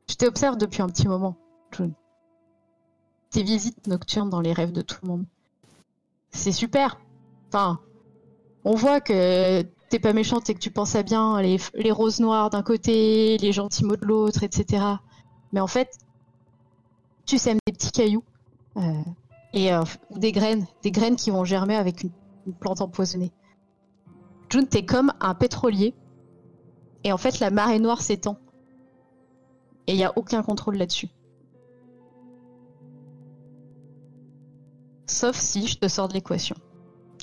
Je 0.10 0.16
t'observe 0.16 0.58
depuis 0.58 0.82
un 0.82 0.88
petit 0.88 1.08
moment, 1.08 1.38
June. 1.72 1.94
Tes 3.30 3.44
visites 3.44 3.88
nocturnes 3.88 4.30
dans 4.30 4.42
les 4.42 4.54
rêves 4.54 4.72
de 4.72 4.82
tout 4.82 4.98
le 5.02 5.08
monde. 5.08 5.26
C'est 6.30 6.52
super. 6.52 7.00
Enfin, 7.48 7.80
on 8.64 8.76
voit 8.76 9.02
que 9.02 9.62
t'es 9.90 10.00
pas 10.00 10.14
méchante 10.14 10.50
et 10.50 10.54
que 10.54 10.60
tu 10.60 10.72
penses 10.72 10.96
à 10.96 11.04
bien 11.04 11.42
les, 11.42 11.58
les 11.76 11.92
roses 11.92 12.20
noires 12.20 12.50
d'un 12.50 12.64
côté, 12.64 13.38
les 13.38 13.52
gentils 13.52 13.86
mots 13.86 13.96
de 13.96 14.06
l'autre, 14.06 14.44
etc. 14.44 14.84
Mais 15.52 15.60
en 15.60 15.68
fait, 15.68 15.98
tu 17.26 17.38
sèmes 17.38 17.60
des 17.66 17.74
petits 17.74 17.92
cailloux 17.92 18.24
euh, 18.78 19.02
et 19.54 19.74
euh, 19.74 19.84
des 20.12 20.32
graines, 20.32 20.66
des 20.82 20.92
graines 20.92 21.16
qui 21.16 21.32
vont 21.32 21.46
germer 21.46 21.76
avec 21.76 22.04
une, 22.04 22.12
plante 22.60 22.82
empoisonnée. 22.82 23.32
June, 24.50 24.68
t'es 24.68 24.86
comme 24.86 25.14
un 25.22 25.34
pétrolier 25.34 25.94
et 27.04 27.14
en 27.14 27.18
fait 27.18 27.40
la 27.40 27.50
marée 27.50 27.80
noire 27.80 28.02
s'étend 28.02 28.38
et 29.88 29.94
il 29.94 29.98
n'y 29.98 30.04
a 30.04 30.18
aucun 30.18 30.44
contrôle 30.44 30.78
là-dessus. 30.78 31.10
Sauf 35.08 35.38
si 35.38 35.68
je 35.68 35.78
te 35.78 35.88
sors 35.88 36.08
de 36.08 36.14
l'équation. 36.14 36.56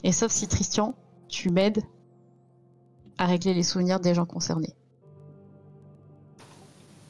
Et 0.03 0.13
sauf 0.13 0.31
si 0.33 0.49
Tristian, 0.49 0.95
tu 1.29 1.51
m'aides 1.51 1.83
à 3.19 3.27
régler 3.27 3.53
les 3.53 3.63
souvenirs 3.63 4.01
des 4.01 4.15
gens 4.15 4.27
concernés. 4.27 4.75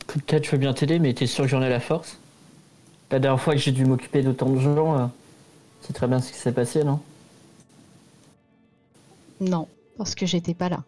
Peut-être 0.06 0.44
je 0.44 0.50
veux 0.50 0.58
bien 0.58 0.72
t'aider, 0.72 0.98
mais 0.98 1.14
t'es 1.14 1.26
sûr 1.26 1.44
que 1.44 1.50
j'en 1.50 1.62
ai 1.62 1.68
la 1.68 1.78
force? 1.78 2.18
La 3.10 3.18
dernière 3.18 3.40
fois 3.40 3.54
que 3.54 3.60
j'ai 3.60 3.72
dû 3.72 3.84
m'occuper 3.84 4.22
d'autant 4.22 4.48
de 4.50 4.60
gens, 4.60 4.98
euh, 4.98 5.06
c'est 5.80 5.92
très 5.92 6.06
bien 6.06 6.20
ce 6.20 6.30
qui 6.30 6.38
s'est 6.38 6.52
passé, 6.52 6.84
non? 6.84 7.00
Non, 9.40 9.66
parce 9.98 10.14
que 10.14 10.26
j'étais 10.26 10.54
pas 10.54 10.68
là. 10.68 10.82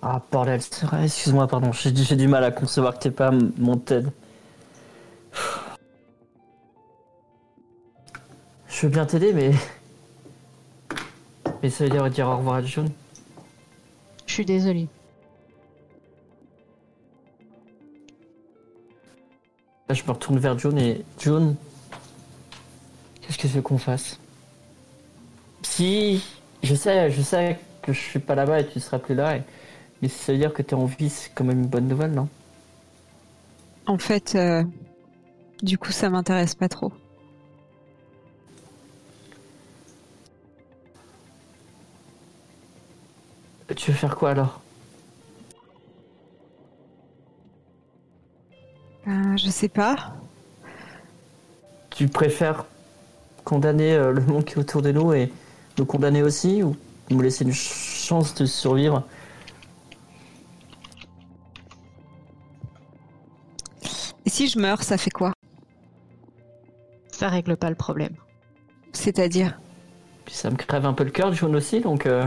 Ah 0.00 0.22
bordel, 0.30 0.62
c'est 0.62 0.86
vrai, 0.86 1.04
excuse-moi, 1.04 1.46
pardon, 1.48 1.72
j'ai 1.72 1.90
du 1.90 2.28
mal 2.28 2.44
à 2.44 2.52
concevoir 2.52 2.94
que 2.94 3.00
t'es 3.00 3.10
pas 3.10 3.32
mon 3.58 3.76
Ted. 3.76 4.08
Je 8.68 8.86
veux 8.86 8.92
bien 8.92 9.04
t'aider, 9.04 9.32
mais... 9.32 9.52
Mais 11.62 11.68
ça 11.68 11.84
veut 11.84 11.90
dire 11.90 12.08
dire 12.08 12.28
au 12.28 12.36
revoir 12.36 12.56
à 12.56 12.62
June. 12.62 12.88
Je 14.26 14.32
suis 14.32 14.44
désolée. 14.44 14.86
Là, 19.88 19.94
je 19.94 20.02
me 20.04 20.10
retourne 20.10 20.38
vers 20.38 20.58
June 20.58 20.78
et... 20.78 21.04
June, 21.18 21.54
qu'est-ce 23.22 23.38
que 23.38 23.42
tu 23.42 23.48
veux 23.48 23.62
qu'on 23.62 23.78
fasse? 23.78 24.18
Si... 25.62 26.22
Je 26.62 26.74
sais, 26.74 27.10
je 27.10 27.22
sais 27.22 27.58
que 27.82 27.92
je 27.92 28.00
suis 28.00 28.18
pas 28.18 28.34
là-bas 28.34 28.60
et 28.60 28.66
tu 28.66 28.80
seras 28.80 28.98
plus 28.98 29.14
là, 29.14 29.36
et- 29.36 29.42
mais 30.02 30.08
ça 30.08 30.32
veut 30.32 30.38
dire 30.38 30.52
que 30.52 30.60
t'es 30.62 30.74
en 30.74 30.84
vie, 30.86 31.08
c'est 31.08 31.30
quand 31.34 31.44
même 31.44 31.60
une 31.60 31.66
bonne 31.68 31.86
nouvelle, 31.88 32.12
non? 32.12 32.28
En 33.86 33.96
fait, 33.96 34.34
euh, 34.34 34.64
du 35.62 35.78
coup, 35.78 35.92
ça 35.92 36.10
m'intéresse 36.10 36.54
pas 36.54 36.68
trop. 36.68 36.92
Tu 43.76 43.90
veux 43.92 43.96
faire 43.96 44.16
quoi 44.16 44.30
alors? 44.30 44.60
Euh, 49.08 49.36
je 49.36 49.48
sais 49.48 49.68
pas. 49.68 50.12
Tu 51.90 52.08
préfères 52.08 52.66
condamner 53.44 53.94
euh, 53.94 54.12
le 54.12 54.20
monde 54.20 54.44
qui 54.44 54.54
est 54.54 54.58
autour 54.58 54.82
de 54.82 54.92
nous 54.92 55.12
et 55.14 55.32
nous 55.78 55.86
condamner 55.86 56.22
aussi 56.22 56.62
ou 56.62 56.76
nous 57.10 57.20
laisser 57.20 57.44
une 57.44 57.52
ch- 57.52 58.04
chance 58.06 58.34
de 58.34 58.44
survivre? 58.44 59.02
Et 64.26 64.30
si 64.30 64.48
je 64.48 64.58
meurs, 64.58 64.82
ça 64.82 64.98
fait 64.98 65.10
quoi? 65.10 65.32
Ça 67.10 67.28
règle 67.28 67.56
pas 67.56 67.70
le 67.70 67.76
problème. 67.76 68.14
C'est-à-dire? 68.92 69.58
Puis 70.26 70.34
ça 70.34 70.50
me 70.50 70.56
crève 70.56 70.84
un 70.84 70.92
peu 70.92 71.04
le 71.04 71.10
cœur, 71.10 71.32
John 71.32 71.56
aussi, 71.56 71.80
donc 71.80 72.04
euh, 72.04 72.26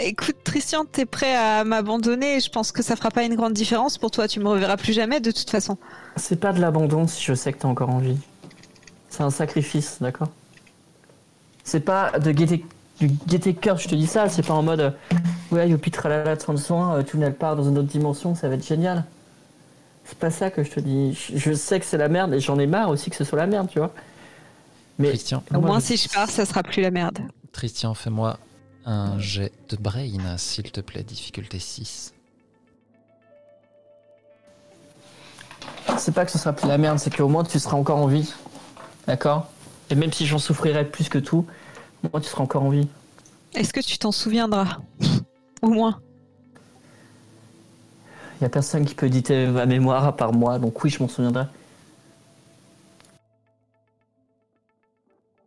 Écoute, 0.00 0.36
Christian, 0.44 0.84
t'es 0.84 1.06
prêt 1.06 1.34
à 1.36 1.64
m'abandonner 1.64 2.40
Je 2.40 2.50
pense 2.50 2.72
que 2.72 2.82
ça 2.82 2.96
fera 2.96 3.10
pas 3.10 3.22
une 3.24 3.34
grande 3.36 3.52
différence 3.52 3.98
pour 3.98 4.10
toi. 4.10 4.26
Tu 4.28 4.40
me 4.40 4.48
reverras 4.48 4.76
plus 4.76 4.92
jamais 4.92 5.20
de 5.20 5.30
toute 5.30 5.48
façon. 5.50 5.78
c'est 6.16 6.40
pas 6.40 6.52
de 6.52 6.60
l'abandon 6.60 7.06
si 7.06 7.22
je 7.22 7.34
sais 7.34 7.52
que 7.52 7.58
t'es 7.58 7.66
encore 7.66 7.90
en 7.90 7.98
vie. 7.98 8.16
C'est 9.08 9.22
un 9.22 9.30
sacrifice, 9.30 9.98
d'accord? 10.00 10.28
C'est 11.64 11.80
pas 11.80 12.18
de 12.18 12.30
gaieté, 12.32 12.64
du 13.00 13.08
gaieté 13.26 13.52
de 13.52 13.58
cœur, 13.58 13.78
je 13.78 13.88
te 13.88 13.94
dis 13.94 14.06
ça, 14.06 14.28
c'est 14.28 14.46
pas 14.46 14.54
en 14.54 14.62
mode 14.62 14.94
ouais, 15.50 15.68
youpi 15.68 15.90
tralala, 15.90 16.36
de 16.36 16.56
soin, 16.56 16.96
euh, 16.98 17.02
tout 17.02 17.20
elle 17.22 17.34
part 17.34 17.56
dans 17.56 17.64
une 17.68 17.78
autre 17.78 17.88
dimension, 17.88 18.34
ça 18.34 18.48
va 18.48 18.54
être 18.54 18.66
génial. 18.66 19.04
C'est 20.04 20.18
pas 20.18 20.30
ça 20.30 20.50
que 20.50 20.62
je 20.62 20.70
te 20.70 20.80
dis. 20.80 21.18
Je 21.34 21.52
sais 21.52 21.80
que 21.80 21.86
c'est 21.86 21.98
la 21.98 22.08
merde 22.08 22.34
et 22.34 22.40
j'en 22.40 22.58
ai 22.58 22.66
marre 22.66 22.90
aussi 22.90 23.10
que 23.10 23.16
ce 23.16 23.24
soit 23.24 23.38
la 23.38 23.46
merde, 23.46 23.68
tu 23.70 23.78
vois. 23.80 23.92
Mais 24.98 25.08
Christian, 25.08 25.42
Au 25.50 25.54
moi, 25.60 25.70
moins, 25.70 25.78
je- 25.80 25.84
si 25.86 25.96
je 25.96 26.08
pars, 26.08 26.30
ça 26.30 26.44
sera 26.46 26.62
plus 26.62 26.80
la 26.82 26.90
merde. 26.92 27.18
Christian, 27.52 27.94
fais-moi 27.94 28.38
un 28.86 29.18
jet 29.18 29.52
de 29.68 29.76
brain, 29.76 30.36
s'il 30.38 30.70
te 30.70 30.80
plaît, 30.80 31.02
difficulté 31.02 31.58
6. 31.58 32.14
C'est 35.98 36.14
pas 36.14 36.24
que 36.24 36.30
ce 36.30 36.38
sera 36.38 36.52
plus 36.52 36.68
la 36.68 36.78
merde, 36.78 36.98
c'est 36.98 37.14
qu'au 37.14 37.28
moins 37.28 37.42
tu 37.42 37.58
seras 37.58 37.76
encore 37.76 37.98
en 37.98 38.06
vie. 38.06 38.32
D'accord? 39.06 39.48
Et 39.90 39.94
même 39.96 40.12
si 40.12 40.26
j'en 40.26 40.38
souffrirais 40.38 40.84
plus 40.84 41.08
que 41.08 41.18
tout, 41.18 41.46
au 42.04 42.08
moins 42.12 42.20
tu 42.20 42.28
seras 42.28 42.44
encore 42.44 42.62
en 42.62 42.70
vie. 42.70 42.88
Est-ce 43.54 43.72
que 43.72 43.80
tu 43.80 43.98
t'en 43.98 44.12
souviendras? 44.12 44.78
Au 45.62 45.68
moins. 45.68 46.00
Y 48.40 48.44
a 48.44 48.48
personne 48.48 48.84
qui 48.84 48.94
peut 48.94 49.06
éditer 49.06 49.46
ma 49.46 49.66
mémoire 49.66 50.04
à 50.04 50.14
part 50.14 50.32
moi, 50.32 50.58
donc 50.58 50.84
oui, 50.84 50.90
je 50.90 51.02
m'en 51.02 51.08
souviendrai. 51.08 51.44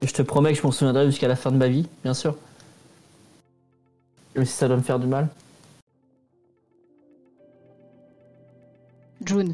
Et 0.01 0.07
je 0.07 0.13
te 0.13 0.23
promets 0.23 0.51
que 0.53 0.57
je 0.57 0.63
m'en 0.63 0.71
souviendrai 0.71 1.05
jusqu'à 1.05 1.27
la 1.27 1.35
fin 1.35 1.51
de 1.51 1.57
ma 1.57 1.67
vie, 1.67 1.87
bien 2.03 2.13
sûr. 2.13 2.35
Même 4.39 4.45
si 4.45 4.53
ça 4.53 4.69
doit 4.69 4.77
me 4.77 4.81
faire 4.81 4.99
du 4.99 5.07
mal. 5.07 5.27
June, 9.25 9.53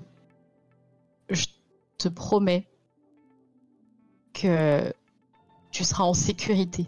je 1.27 1.47
te 1.97 2.07
promets 2.07 2.67
que 4.31 4.93
tu 5.71 5.83
seras 5.83 6.03
en 6.03 6.13
sécurité. 6.13 6.85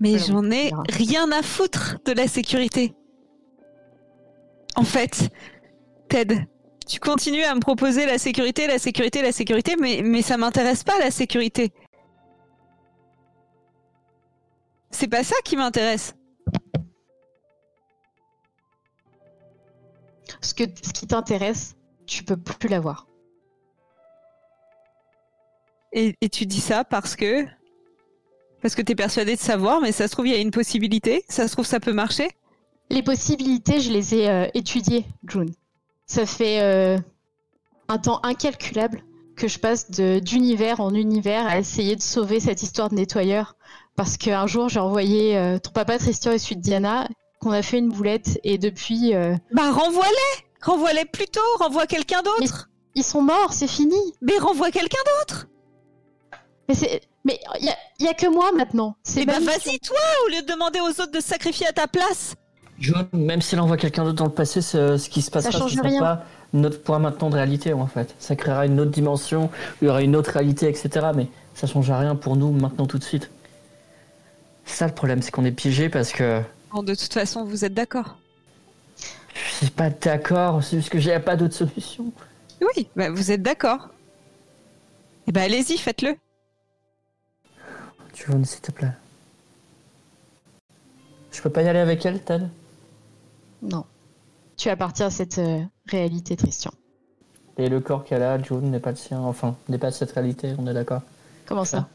Mais 0.00 0.16
Voilà, 0.16 0.24
j'en 0.24 0.50
ai 0.50 0.70
rien 0.88 1.30
à 1.30 1.42
foutre 1.42 1.98
de 2.06 2.12
la 2.12 2.26
sécurité. 2.26 2.94
En 4.76 4.84
fait, 4.84 5.28
Ted, 6.08 6.48
tu 6.86 7.00
continues 7.00 7.44
à 7.44 7.54
me 7.54 7.60
proposer 7.60 8.06
la 8.06 8.16
sécurité, 8.16 8.66
la 8.66 8.78
sécurité, 8.78 9.20
la 9.20 9.32
sécurité, 9.32 9.76
mais, 9.78 10.00
mais 10.02 10.22
ça 10.22 10.38
m'intéresse 10.38 10.84
pas 10.84 10.98
la 11.00 11.10
sécurité. 11.10 11.70
C'est 14.90 15.08
pas 15.08 15.22
ça 15.22 15.36
qui 15.44 15.56
m'intéresse. 15.56 16.14
Ce, 20.40 20.54
que, 20.54 20.64
ce 20.64 20.92
qui 20.92 21.06
t'intéresse, 21.06 21.76
tu 22.06 22.24
peux 22.24 22.36
plus 22.36 22.68
l'avoir. 22.68 23.06
Et, 25.92 26.14
et 26.20 26.28
tu 26.28 26.46
dis 26.46 26.60
ça 26.60 26.84
parce 26.84 27.16
que. 27.16 27.44
Parce 28.62 28.74
que 28.74 28.82
t'es 28.82 28.94
persuadé 28.94 29.36
de 29.36 29.40
savoir, 29.40 29.80
mais 29.80 29.90
ça 29.90 30.06
se 30.06 30.12
trouve, 30.12 30.26
il 30.26 30.32
y 30.34 30.36
a 30.36 30.40
une 30.40 30.50
possibilité. 30.50 31.24
Ça 31.28 31.48
se 31.48 31.52
trouve, 31.52 31.64
ça 31.64 31.80
peut 31.80 31.94
marcher. 31.94 32.28
Les 32.90 33.02
possibilités, 33.02 33.80
je 33.80 33.90
les 33.90 34.14
ai 34.14 34.28
euh, 34.28 34.46
étudiées, 34.52 35.06
June. 35.26 35.50
Ça 36.06 36.26
fait 36.26 36.60
euh, 36.60 36.98
un 37.88 37.98
temps 37.98 38.20
incalculable 38.22 39.02
que 39.36 39.48
je 39.48 39.58
passe 39.58 39.90
de- 39.90 40.18
d'univers 40.18 40.80
en 40.80 40.92
univers 40.94 41.46
à 41.46 41.58
essayer 41.58 41.96
de 41.96 42.02
sauver 42.02 42.38
cette 42.40 42.62
histoire 42.62 42.90
de 42.90 42.96
nettoyeur. 42.96 43.56
Parce 43.96 44.18
qu'un 44.18 44.46
jour, 44.46 44.68
j'ai 44.68 44.80
envoyé 44.80 45.38
euh, 45.38 45.58
ton 45.58 45.70
papa 45.70 45.98
Tristan 45.98 46.32
et 46.32 46.38
celui 46.38 46.56
de 46.56 46.60
Diana, 46.62 47.08
qu'on 47.40 47.50
a 47.50 47.62
fait 47.62 47.78
une 47.78 47.88
boulette, 47.88 48.38
et 48.44 48.58
depuis, 48.58 49.14
euh, 49.14 49.34
Bah, 49.52 49.70
renvoie-les 49.72 50.44
Renvoie-les 50.62 51.06
plus 51.06 51.26
tôt 51.26 51.40
Renvoie 51.58 51.86
quelqu'un 51.86 52.22
d'autre 52.22 52.70
ils 52.94 53.04
sont 53.04 53.22
morts, 53.22 53.52
c'est 53.52 53.68
fini. 53.68 53.96
Mais 54.20 54.36
renvoie 54.38 54.70
quelqu'un 54.70 54.98
d'autre 55.18 55.46
Mais 56.68 56.74
c'est, 56.74 57.00
mais 57.24 57.38
il 57.60 57.66
y 57.66 57.68
a, 57.68 57.76
y 58.00 58.08
a 58.08 58.14
que 58.14 58.26
moi 58.26 58.50
maintenant. 58.56 58.96
C'est 59.02 59.24
bah, 59.24 59.38
vas-y, 59.40 59.78
toi 59.78 59.96
Au 60.26 60.30
lieu 60.30 60.42
de 60.42 60.46
demander 60.46 60.80
aux 60.80 61.00
autres 61.00 61.12
de 61.12 61.20
se 61.20 61.28
sacrifier 61.28 61.66
à 61.66 61.72
ta 61.72 61.86
place 61.86 62.34
John, 62.78 63.06
même 63.12 63.42
s'il 63.42 63.60
envoie 63.60 63.76
quelqu'un 63.76 64.04
d'autre 64.04 64.16
dans 64.16 64.24
le 64.24 64.32
passé, 64.32 64.62
ce, 64.62 64.96
ce 64.96 65.10
qui 65.10 65.20
se 65.20 65.30
passera, 65.30 65.52
change 65.58 65.72
ce 65.72 65.76
sera 65.76 65.88
rien. 65.88 66.00
pas 66.00 66.24
notre 66.52 66.82
point 66.82 66.98
maintenant 66.98 67.28
de 67.30 67.34
réalité, 67.34 67.74
en 67.74 67.86
fait. 67.86 68.14
Ça 68.18 68.34
créera 68.36 68.66
une 68.66 68.80
autre 68.80 68.90
dimension, 68.90 69.50
il 69.80 69.86
y 69.86 69.88
aura 69.88 70.02
une 70.02 70.16
autre 70.16 70.30
réalité, 70.32 70.66
etc. 70.68 71.08
Mais 71.14 71.28
ça 71.54 71.66
change 71.66 71.90
rien 71.90 72.16
pour 72.16 72.36
nous 72.36 72.50
maintenant 72.50 72.86
tout 72.86 72.98
de 72.98 73.04
suite. 73.04 73.30
C'est 74.64 74.78
ça 74.78 74.86
le 74.86 74.94
problème, 74.94 75.20
c'est 75.20 75.30
qu'on 75.30 75.44
est 75.44 75.52
piégé 75.52 75.90
parce 75.90 76.12
que 76.12 76.40
Bon, 76.70 76.82
de 76.82 76.94
toute 76.94 77.12
façon, 77.12 77.44
vous 77.44 77.64
êtes 77.64 77.74
d'accord. 77.74 78.18
je 79.34 79.64
suis 79.64 79.70
pas 79.70 79.90
d'accord, 79.90 80.62
c'est 80.62 80.76
juste 80.76 80.90
que 80.90 80.98
j'ai 80.98 81.18
pas 81.18 81.36
d'autre 81.36 81.54
solution. 81.54 82.12
Oui, 82.60 82.88
bah, 82.94 83.10
vous 83.10 83.30
êtes 83.32 83.42
d'accord. 83.42 83.88
Eh 85.26 85.32
ben, 85.32 85.42
allez-y, 85.42 85.78
faites-le. 85.78 86.16
John, 88.14 88.44
s'il 88.44 88.60
te 88.60 88.72
plaît? 88.72 88.92
Je 91.32 91.40
peux 91.42 91.50
pas 91.50 91.62
y 91.62 91.68
aller 91.68 91.78
avec 91.78 92.04
elle, 92.04 92.20
Tad 92.22 92.48
Non. 93.62 93.84
Tu 94.56 94.68
appartiens 94.68 95.06
à 95.06 95.10
cette 95.10 95.38
euh, 95.38 95.62
réalité, 95.86 96.36
Tristan. 96.36 96.70
Et 97.56 97.68
le 97.68 97.80
corps 97.80 98.04
qu'elle 98.04 98.22
a, 98.22 98.40
John, 98.42 98.70
n'est 98.70 98.80
pas 98.80 98.90
le 98.90 98.96
sien. 98.96 99.20
Enfin, 99.20 99.56
n'est 99.68 99.78
pas 99.78 99.90
de 99.90 99.94
cette 99.94 100.12
réalité, 100.12 100.54
on 100.58 100.66
est 100.66 100.74
d'accord. 100.74 101.02
Comment 101.46 101.64
ça? 101.64 101.88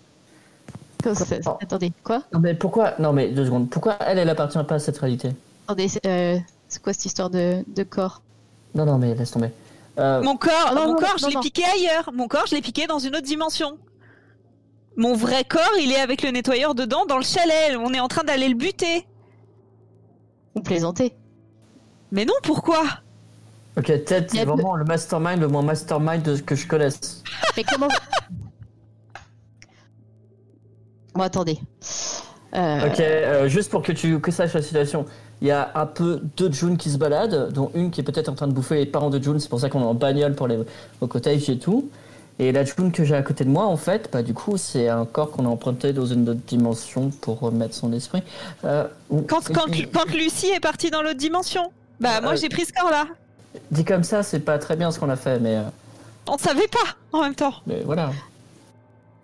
Oh. 1.07 1.57
Attendez, 1.61 1.91
quoi 2.03 2.23
Non, 2.34 2.40
mais 2.40 2.53
pourquoi 2.56 2.94
Non, 2.99 3.14
mais 3.14 3.30
deux 3.30 3.45
secondes. 3.45 3.69
Pourquoi 3.69 3.98
elle, 4.02 4.18
elle 4.19 4.30
appartient 4.30 4.64
pas 4.68 4.76
à 4.76 4.80
cette 4.80 4.98
réalité 4.98 5.30
Attendez, 5.68 5.88
c'est 5.88 6.06
euh, 6.06 6.38
quoi 6.84 6.94
cette 6.94 7.06
histoire 7.06 7.30
de, 7.30 7.64
de 7.68 7.84
corps 7.84 8.22
Non, 8.73 8.86
non, 8.86 8.98
mais 8.98 9.14
laisse 9.15 9.32
tomber. 9.32 9.49
Euh, 9.99 10.22
Mon 10.22 10.36
corps, 10.38 10.73
non, 10.76 10.82
mon 10.82 10.88
non, 10.94 10.95
corps, 10.95 11.15
non, 11.22 11.30
je 11.30 11.34
l'ai 11.36 11.40
piqué 11.41 11.64
ailleurs. 11.64 12.11
Mon 12.14 12.27
corps, 12.27 12.45
je 12.48 12.56
l'ai 12.56 12.61
piqué 12.61 12.86
dans 12.88 12.99
une 12.99 13.15
autre 13.15 13.26
dimension. 13.26 13.77
Mon 14.98 15.14
vrai 15.15 15.44
corps, 15.44 15.61
il 15.82 15.91
est 15.91 15.99
avec 15.99 16.22
le 16.22 16.32
nettoyeur 16.32 16.73
dedans, 16.76 17.06
dans 17.06 17.18
le 17.18 17.23
chalet. 17.23 17.76
On 17.80 17.94
est 17.94 17.99
en 17.99 18.07
train 18.07 18.23
d'aller 18.23 18.48
le 18.49 18.56
buter. 18.56 19.06
Vous 20.56 20.61
plaisantez 20.61 21.14
Mais 22.11 22.26
non, 22.26 22.34
pourquoi 22.44 22.82
Ok, 23.77 23.86
Ted, 24.06 24.27
Il 24.32 24.36
y 24.36 24.38
c'est 24.38 24.40
a- 24.41 24.45
vraiment 24.45 24.76
le 24.76 24.86
mastermind, 24.86 25.40
le 25.41 25.48
moins 25.49 25.61
mastermind 25.61 26.22
de 26.23 26.36
ce 26.38 26.41
que 26.41 26.56
je 26.56 26.65
connaisse. 26.65 27.22
Mais 27.57 27.64
comment 27.64 27.90
Bon, 31.16 31.24
attendez. 31.24 31.60
Euh, 32.56 32.88
Ok, 32.88 33.00
euh, 33.00 33.48
juste 33.48 33.70
pour 33.70 33.82
que 33.82 33.92
tu 33.92 34.20
que 34.20 34.32
saches 34.32 34.54
la 34.54 34.62
situation, 34.62 35.06
il 35.42 35.48
y 35.48 35.52
a 35.52 35.72
un 35.76 35.86
peu 35.86 36.22
deux 36.38 36.52
June 36.52 36.78
qui 36.78 36.90
se 36.90 36.98
baladent, 36.98 37.52
dont 37.52 37.72
une 37.74 37.92
qui 37.92 38.02
est 38.02 38.04
peut-être 38.04 38.30
en 38.30 38.34
train 38.36 38.48
de 38.48 38.54
bouffer 38.54 38.76
les 38.76 38.86
parents 38.86 39.10
de 39.10 39.22
June, 39.22 39.40
c'est 39.40 39.50
pour 39.50 39.60
ça 39.60 39.70
qu'on 39.70 39.82
est 39.82 39.86
en 39.86 39.94
bagnole 39.94 40.36
pour 40.36 40.48
les 40.48 40.58
au 41.02 41.08
cottage 41.08 41.50
et 41.50 41.58
tout. 41.58 41.90
Et 42.38 42.52
la 42.52 42.66
June 42.66 42.92
que 42.92 43.04
j'ai 43.06 43.16
à 43.16 43.22
côté 43.22 43.46
de 43.46 43.50
moi, 43.50 43.66
en 43.66 43.78
fait, 43.78 44.10
bah 44.12 44.22
du 44.22 44.34
coup, 44.34 44.58
c'est 44.58 44.90
un 44.90 45.06
corps 45.06 45.32
qu'on 45.32 45.46
a 45.46 45.50
emprunté 45.50 45.94
dans 45.94 46.06
une 46.06 46.28
autre 46.30 46.42
dimension 46.46 47.10
pour 47.22 47.40
remettre 47.40 47.74
son 47.74 47.94
esprit. 47.94 48.22
Euh, 48.66 48.86
Quand, 49.28 49.40
quand, 49.54 49.66
quand 49.94 50.06
Lucie 50.14 50.48
est 50.52 50.60
partie 50.60 50.92
dans 50.92 51.02
l'autre 51.02 51.18
dimension, 51.18 51.72
bah 52.02 52.20
moi 52.22 52.34
Euh, 52.34 52.36
j'ai 52.36 52.50
pris 52.50 52.66
ce 52.66 52.74
corps-là. 52.74 53.06
Dit 53.72 53.86
comme 53.86 54.04
ça, 54.04 54.22
c'est 54.22 54.42
pas 54.42 54.58
très 54.60 54.76
bien 54.76 54.92
ce 54.92 55.00
qu'on 55.00 55.10
a 55.10 55.16
fait, 55.16 55.40
mais, 55.40 55.56
euh, 55.56 55.62
On 56.28 56.38
savait 56.38 56.68
pas 56.68 57.18
en 57.18 57.22
même 57.22 57.36
temps. 57.36 57.54
mais 57.68 57.82
voilà. 57.86 58.12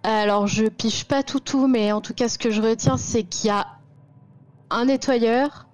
Alors, 0.03 0.47
je 0.47 0.65
piche 0.65 1.05
pas 1.05 1.21
tout 1.23 1.39
tout, 1.39 1.67
mais 1.67 1.91
en 1.91 2.01
tout 2.01 2.13
cas, 2.13 2.27
ce 2.27 2.37
que 2.37 2.49
je 2.49 2.61
retiens, 2.61 2.97
c'est 2.97 3.23
qu'il 3.23 3.47
y 3.47 3.51
a 3.51 3.67
un 4.69 4.85
nettoyeur 4.85 5.67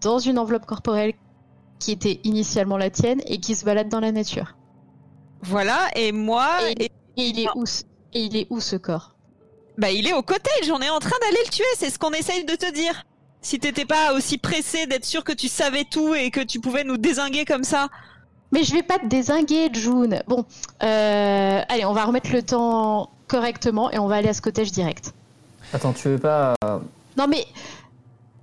dans 0.00 0.18
une 0.18 0.38
enveloppe 0.38 0.66
corporelle 0.66 1.12
qui 1.78 1.92
était 1.92 2.20
initialement 2.24 2.76
la 2.76 2.90
tienne 2.90 3.20
et 3.26 3.38
qui 3.38 3.54
se 3.54 3.64
balade 3.64 3.88
dans 3.88 4.00
la 4.00 4.12
nature. 4.12 4.56
Voilà, 5.42 5.88
et 5.94 6.12
moi, 6.12 6.48
Et- 6.76 6.84
et- 6.84 6.90
Et 7.16 7.26
il 7.28 7.40
est 7.40 7.48
où 7.54 7.64
et 8.12 8.22
il 8.24 8.36
est 8.36 8.46
où 8.50 8.60
ce 8.60 8.76
corps? 8.76 9.14
Bah 9.78 9.90
il 9.90 10.06
est 10.06 10.12
au 10.12 10.22
cottage, 10.22 10.70
on 10.72 10.80
est 10.80 10.90
en 10.90 10.98
train 10.98 11.16
d'aller 11.22 11.38
le 11.44 11.50
tuer, 11.50 11.64
c'est 11.76 11.90
ce 11.90 11.98
qu'on 11.98 12.10
essaye 12.12 12.44
de 12.44 12.54
te 12.54 12.70
dire. 12.72 13.04
Si 13.40 13.58
t'étais 13.58 13.84
pas 13.86 14.12
aussi 14.14 14.36
pressé 14.36 14.86
d'être 14.86 15.04
sûr 15.04 15.22
que 15.24 15.32
tu 15.32 15.48
savais 15.48 15.84
tout 15.84 16.14
et 16.14 16.30
que 16.30 16.40
tu 16.40 16.60
pouvais 16.60 16.84
nous 16.84 16.96
désinguer 16.98 17.44
comme 17.44 17.64
ça. 17.64 17.88
Mais 18.52 18.64
je 18.64 18.72
vais 18.72 18.82
pas 18.82 18.98
te 18.98 19.06
désinguer, 19.06 19.68
June. 19.72 20.22
Bon, 20.26 20.44
euh, 20.82 21.60
allez, 21.68 21.84
on 21.84 21.92
va 21.92 22.04
remettre 22.04 22.32
le 22.32 22.42
temps 22.42 23.10
correctement 23.28 23.90
et 23.90 23.98
on 23.98 24.08
va 24.08 24.16
aller 24.16 24.28
à 24.28 24.34
ce 24.34 24.42
cottage 24.42 24.72
direct. 24.72 25.12
Attends, 25.72 25.92
tu 25.92 26.08
veux 26.08 26.18
pas 26.18 26.54
euh, 26.64 26.78
Non 27.16 27.26
mais, 27.28 27.46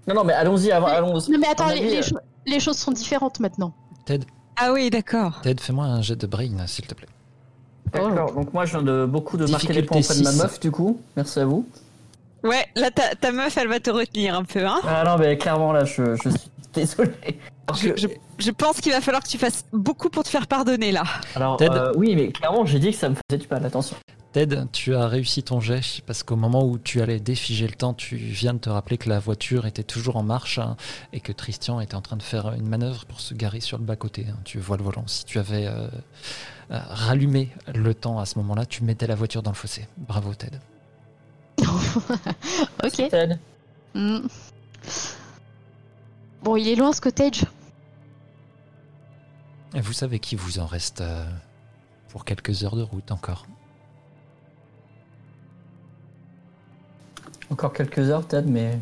Non, 0.08 0.16
non, 0.16 0.24
mais 0.24 0.34
allons-y 0.34 0.72
avant. 0.72 0.88
Allons. 0.88 1.14
non 1.16 1.38
mais 1.40 1.48
attends, 1.48 1.68
les, 1.70 1.82
les 1.82 1.98
euh, 1.98 2.02
cho- 2.02 2.18
les 2.46 2.60
choses 2.62 2.78
sont 2.78 2.92
différentes 2.92 3.40
maintenant. 3.42 3.74
Ah 4.60 4.72
oui, 4.74 4.90
d'accord. 4.90 5.42
Ted, 5.44 5.62
fais-moi 5.62 5.86
un 5.86 6.02
jet 6.02 6.16
de 6.16 6.26
brain, 6.26 6.66
s'il 6.66 6.88
te 6.88 6.96
plaît. 6.96 7.08
D'accord. 7.92 8.32
Donc 8.34 8.54
moi, 8.54 8.66
je 8.66 8.72
viens 8.72 8.82
de 8.84 9.06
beaucoup 9.06 9.38
de 9.38 9.46
marquer 9.46 9.74
les 9.74 9.84
points 9.84 10.00
auprès 10.00 10.16
de 10.18 10.24
ma 10.24 10.32
meuf, 10.32 10.60
du 10.60 10.72
coup. 10.72 11.00
Merci 11.16 11.40
à 11.42 11.46
vous. 11.46 11.68
Ouais, 12.44 12.66
là 12.76 12.90
ta, 12.92 13.14
ta 13.16 13.32
meuf 13.32 13.58
elle 13.58 13.68
va 13.68 13.80
te 13.80 13.90
retenir 13.90 14.36
un 14.36 14.44
peu, 14.44 14.66
hein. 14.66 14.80
Ah 14.88 15.04
non, 15.06 15.18
mais 15.18 15.38
clairement 15.38 15.74
là, 15.74 15.84
je, 15.86 16.16
je 16.16 16.30
suis 16.30 16.50
désolé. 16.74 17.12
Je, 17.76 17.90
que- 17.90 17.98
je- 18.00 18.08
je 18.40 18.52
pense 18.52 18.80
qu'il 18.80 18.92
va 18.94 19.02
falloir 19.02 19.22
que 19.24 19.28
tu 19.28 19.38
fasses 19.38 19.66
beaucoup 19.74 20.10
pour 20.10 20.24
te 20.24 20.30
faire 20.30 20.48
pardonner 20.48 20.92
là. 20.92 21.04
Alors, 21.36 21.58
Ted. 21.58 21.70
euh, 21.76 21.92
oui, 21.98 22.16
mais 22.16 22.32
clairement, 22.32 22.66
j'ai 22.66 22.80
dit 22.80 22.92
que 22.92 22.98
ça 22.98 23.10
me 23.10 23.16
faisait 23.16 23.40
du 23.42 23.48
mal. 23.50 23.66
Attention. 23.66 23.98
Ted, 24.32 24.56
tu 24.72 24.96
as 24.96 25.08
réussi 25.08 25.42
ton 25.44 25.60
jet 25.60 25.82
parce 26.06 26.22
qu'au 26.24 26.36
moment 26.36 26.64
où 26.66 26.78
tu 26.78 27.02
allais 27.02 27.20
défiger 27.20 27.68
le 27.68 27.74
temps, 27.74 27.94
tu 27.94 28.16
viens 28.16 28.54
de 28.54 28.60
te 28.60 28.70
rappeler 28.70 28.98
que 28.98 29.10
la 29.10 29.20
voiture 29.20 29.66
était 29.66 29.84
toujours 29.84 30.16
en 30.18 30.24
marche 30.24 30.60
hein, 30.60 30.78
et 31.12 31.20
que 31.20 31.32
Christian 31.32 31.80
était 31.82 31.96
en 31.96 32.02
train 32.02 32.18
de 32.18 32.24
faire 32.24 32.54
une 32.54 32.68
manœuvre 32.68 33.06
pour 33.06 33.20
se 33.20 33.34
garer 33.34 33.60
sur 33.62 33.78
le 33.78 33.84
bas-côté. 33.84 34.28
hein. 34.30 34.38
Tu 34.46 34.60
vois 34.60 34.78
le 34.78 34.84
volant. 34.84 35.04
Si 35.08 35.26
tu 35.26 35.40
avais 35.40 35.66
euh, 35.68 35.88
euh, 36.72 36.80
rallumé 36.90 37.50
le 37.74 37.94
temps 37.94 38.20
à 38.20 38.26
ce 38.26 38.38
moment-là, 38.40 38.66
tu 38.66 38.84
mettais 38.84 39.08
la 39.08 39.16
voiture 39.16 39.42
dans 39.44 39.52
le 39.52 39.56
fossé. 39.56 39.88
Bravo 39.98 40.34
Ted. 40.36 40.58
ok. 42.84 43.10
Ted. 43.10 43.38
Hmm. 43.96 44.20
Bon, 46.44 46.56
il 46.56 46.68
est 46.68 46.76
loin 46.76 46.94
ce 46.94 47.02
cottage. 47.02 47.44
Et 49.74 49.82
vous 49.82 49.94
savez 49.94 50.20
qu'il 50.20 50.38
vous 50.38 50.60
en 50.60 50.66
reste 50.66 51.02
euh, 51.02 51.26
pour 52.10 52.26
quelques 52.26 52.64
heures 52.64 52.76
de 52.76 52.84
route 52.84 53.12
encore. 53.12 53.46
Encore 57.50 57.74
quelques 57.74 58.00
heures, 58.10 58.28
Ted, 58.28 58.50
mais 58.50 58.80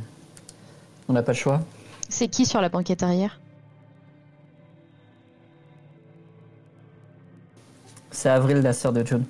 on 1.07 1.13
n'a 1.13 1.23
pas 1.23 1.33
le 1.33 1.37
choix. 1.37 1.61
C'est 2.09 2.27
qui 2.27 2.45
sur 2.45 2.61
la 2.61 2.69
banquette 2.69 3.03
arrière? 3.03 3.39
C'est 8.11 8.29
Avril, 8.29 8.57
la 8.57 8.73
sœur 8.73 8.93
de 8.93 9.05
John. 9.05 9.25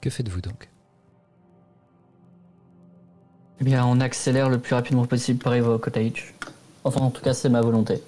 Que 0.00 0.08
faites-vous 0.10 0.40
donc? 0.40 0.70
Eh 3.60 3.64
bien, 3.64 3.84
on 3.84 4.00
accélère 4.00 4.48
le 4.48 4.58
plus 4.58 4.74
rapidement 4.74 5.06
possible 5.06 5.38
pour 5.38 5.50
arriver 5.50 5.68
au 5.68 5.78
cottage. 5.78 6.34
Enfin, 6.84 7.00
en 7.00 7.10
tout 7.10 7.20
cas, 7.20 7.34
c'est 7.34 7.50
ma 7.50 7.60
volonté. 7.60 8.02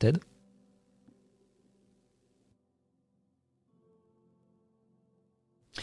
Ted? 0.00 0.18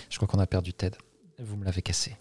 Je 0.10 0.18
crois 0.18 0.28
qu'on 0.28 0.40
a 0.40 0.48
perdu 0.48 0.74
Ted. 0.74 0.98
Vous 1.40 1.56
me 1.56 1.64
l'avez 1.64 1.82
cassé. 1.82 2.18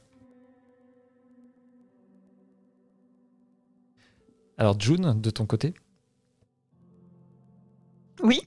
Alors 4.59 4.78
June, 4.78 5.20
de 5.20 5.31
ton 5.31 5.47
côté, 5.47 5.74
Oui. 8.22 8.40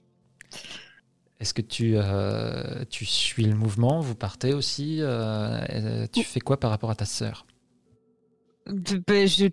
est-ce 1.40 1.54
que 1.54 1.62
tu, 1.62 1.94
euh, 1.96 2.84
tu 2.90 3.06
suis 3.06 3.46
le 3.46 3.56
mouvement? 3.56 4.00
Vous 4.02 4.16
partez 4.16 4.54
aussi 4.54 5.02
euh, 5.02 5.60
euh, 5.70 6.08
Tu 6.12 6.24
fais 6.24 6.40
quoi 6.40 6.60
par 6.60 6.70
rapport 6.72 6.90
à 6.91 6.96
ta 6.96 7.06
sœur? 7.06 7.46
Ben, 9.08 9.28
je, 9.28 9.48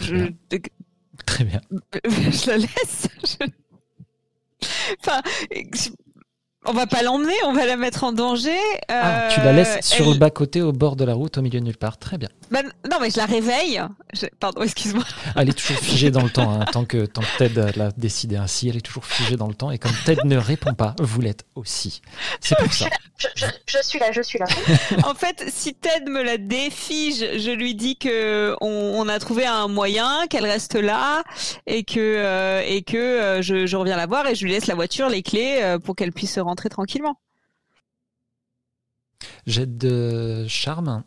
je, 0.00 0.30
Très 1.26 1.44
bien. 1.44 1.60
je 2.04 2.46
la 2.50 2.58
laisse. 2.58 3.08
Je- 3.40 3.46
Enfin, 5.00 5.22
on 6.66 6.72
va 6.72 6.86
pas 6.86 7.02
l'emmener, 7.02 7.34
on 7.46 7.52
va 7.52 7.64
la 7.66 7.76
mettre 7.76 8.04
en 8.04 8.12
danger. 8.12 8.58
Ah, 8.88 9.28
Euh, 9.28 9.34
tu 9.34 9.40
la 9.40 9.52
laisses 9.52 9.78
sur 9.86 10.04
elle- 10.06 10.12
le 10.14 10.18
bas-côté 10.18 10.60
au 10.60 10.72
bord 10.72 10.96
de 10.96 11.04
la 11.04 11.14
route 11.14 11.38
au 11.38 11.42
milieu 11.42 11.60
de 11.60 11.64
nulle 11.64 11.76
part. 11.76 11.98
Très 11.98 12.18
bien. 12.18 12.28
Ben, 12.50 12.62
non, 12.90 12.98
mais 13.00 13.10
je 13.10 13.16
la 13.16 13.26
réveille. 13.26 13.80
Je- 14.12 14.26
Pardon, 14.40 14.62
excuse-moi. 14.62 15.04
Elle 15.36 15.48
est 15.50 15.52
toujours 15.52 15.78
figée 15.78 16.10
dans 16.10 16.22
le 16.22 16.30
temps. 16.30 16.50
hein, 16.60 16.64
tant, 16.72 16.84
que, 16.84 17.06
tant 17.06 17.22
que 17.22 17.38
Ted 17.38 17.72
l'a 17.76 17.90
décidé 17.96 18.36
ainsi, 18.36 18.68
elle 18.68 18.76
est 18.76 18.80
toujours 18.82 19.04
figée 19.06 19.36
dans 19.36 19.46
le 19.46 19.54
temps. 19.54 19.70
Et 19.70 19.78
comme 19.78 19.92
Ted 20.04 20.20
ne 20.24 20.36
répond 20.36 20.74
pas, 20.74 20.94
vous 21.00 21.20
l'êtes 21.20 21.44
aussi. 21.54 22.02
C'est 22.40 22.56
pour 22.58 22.72
ça. 22.72 22.86
je, 23.18 23.28
je- 23.36 23.44
je 23.66 23.78
suis 23.82 23.98
là, 23.98 24.12
je 24.12 24.20
suis 24.22 24.38
là. 24.38 24.46
En 25.04 25.14
fait, 25.14 25.44
si 25.48 25.74
Ted 25.74 26.10
me 26.10 26.22
la 26.22 26.36
défige, 26.38 27.24
je 27.38 27.50
lui 27.50 27.74
dis 27.74 27.96
que 27.96 28.54
on, 28.60 28.68
on 28.68 29.08
a 29.08 29.18
trouvé 29.18 29.46
un 29.46 29.68
moyen, 29.68 30.26
qu'elle 30.28 30.44
reste 30.46 30.74
là 30.74 31.22
et 31.66 31.84
que 31.84 31.98
euh, 31.98 32.62
et 32.66 32.82
que 32.82 32.96
euh, 32.96 33.42
je, 33.42 33.66
je 33.66 33.76
reviens 33.76 33.96
la 33.96 34.06
voir 34.06 34.26
et 34.26 34.34
je 34.34 34.44
lui 34.44 34.50
laisse 34.52 34.66
la 34.66 34.74
voiture, 34.74 35.08
les 35.08 35.22
clés 35.22 35.58
euh, 35.62 35.78
pour 35.78 35.94
qu'elle 35.96 36.12
puisse 36.12 36.38
rentrer 36.38 36.57
tranquillement. 36.66 37.20
Jet 39.46 39.78
de 39.78 40.46
charme. 40.48 41.04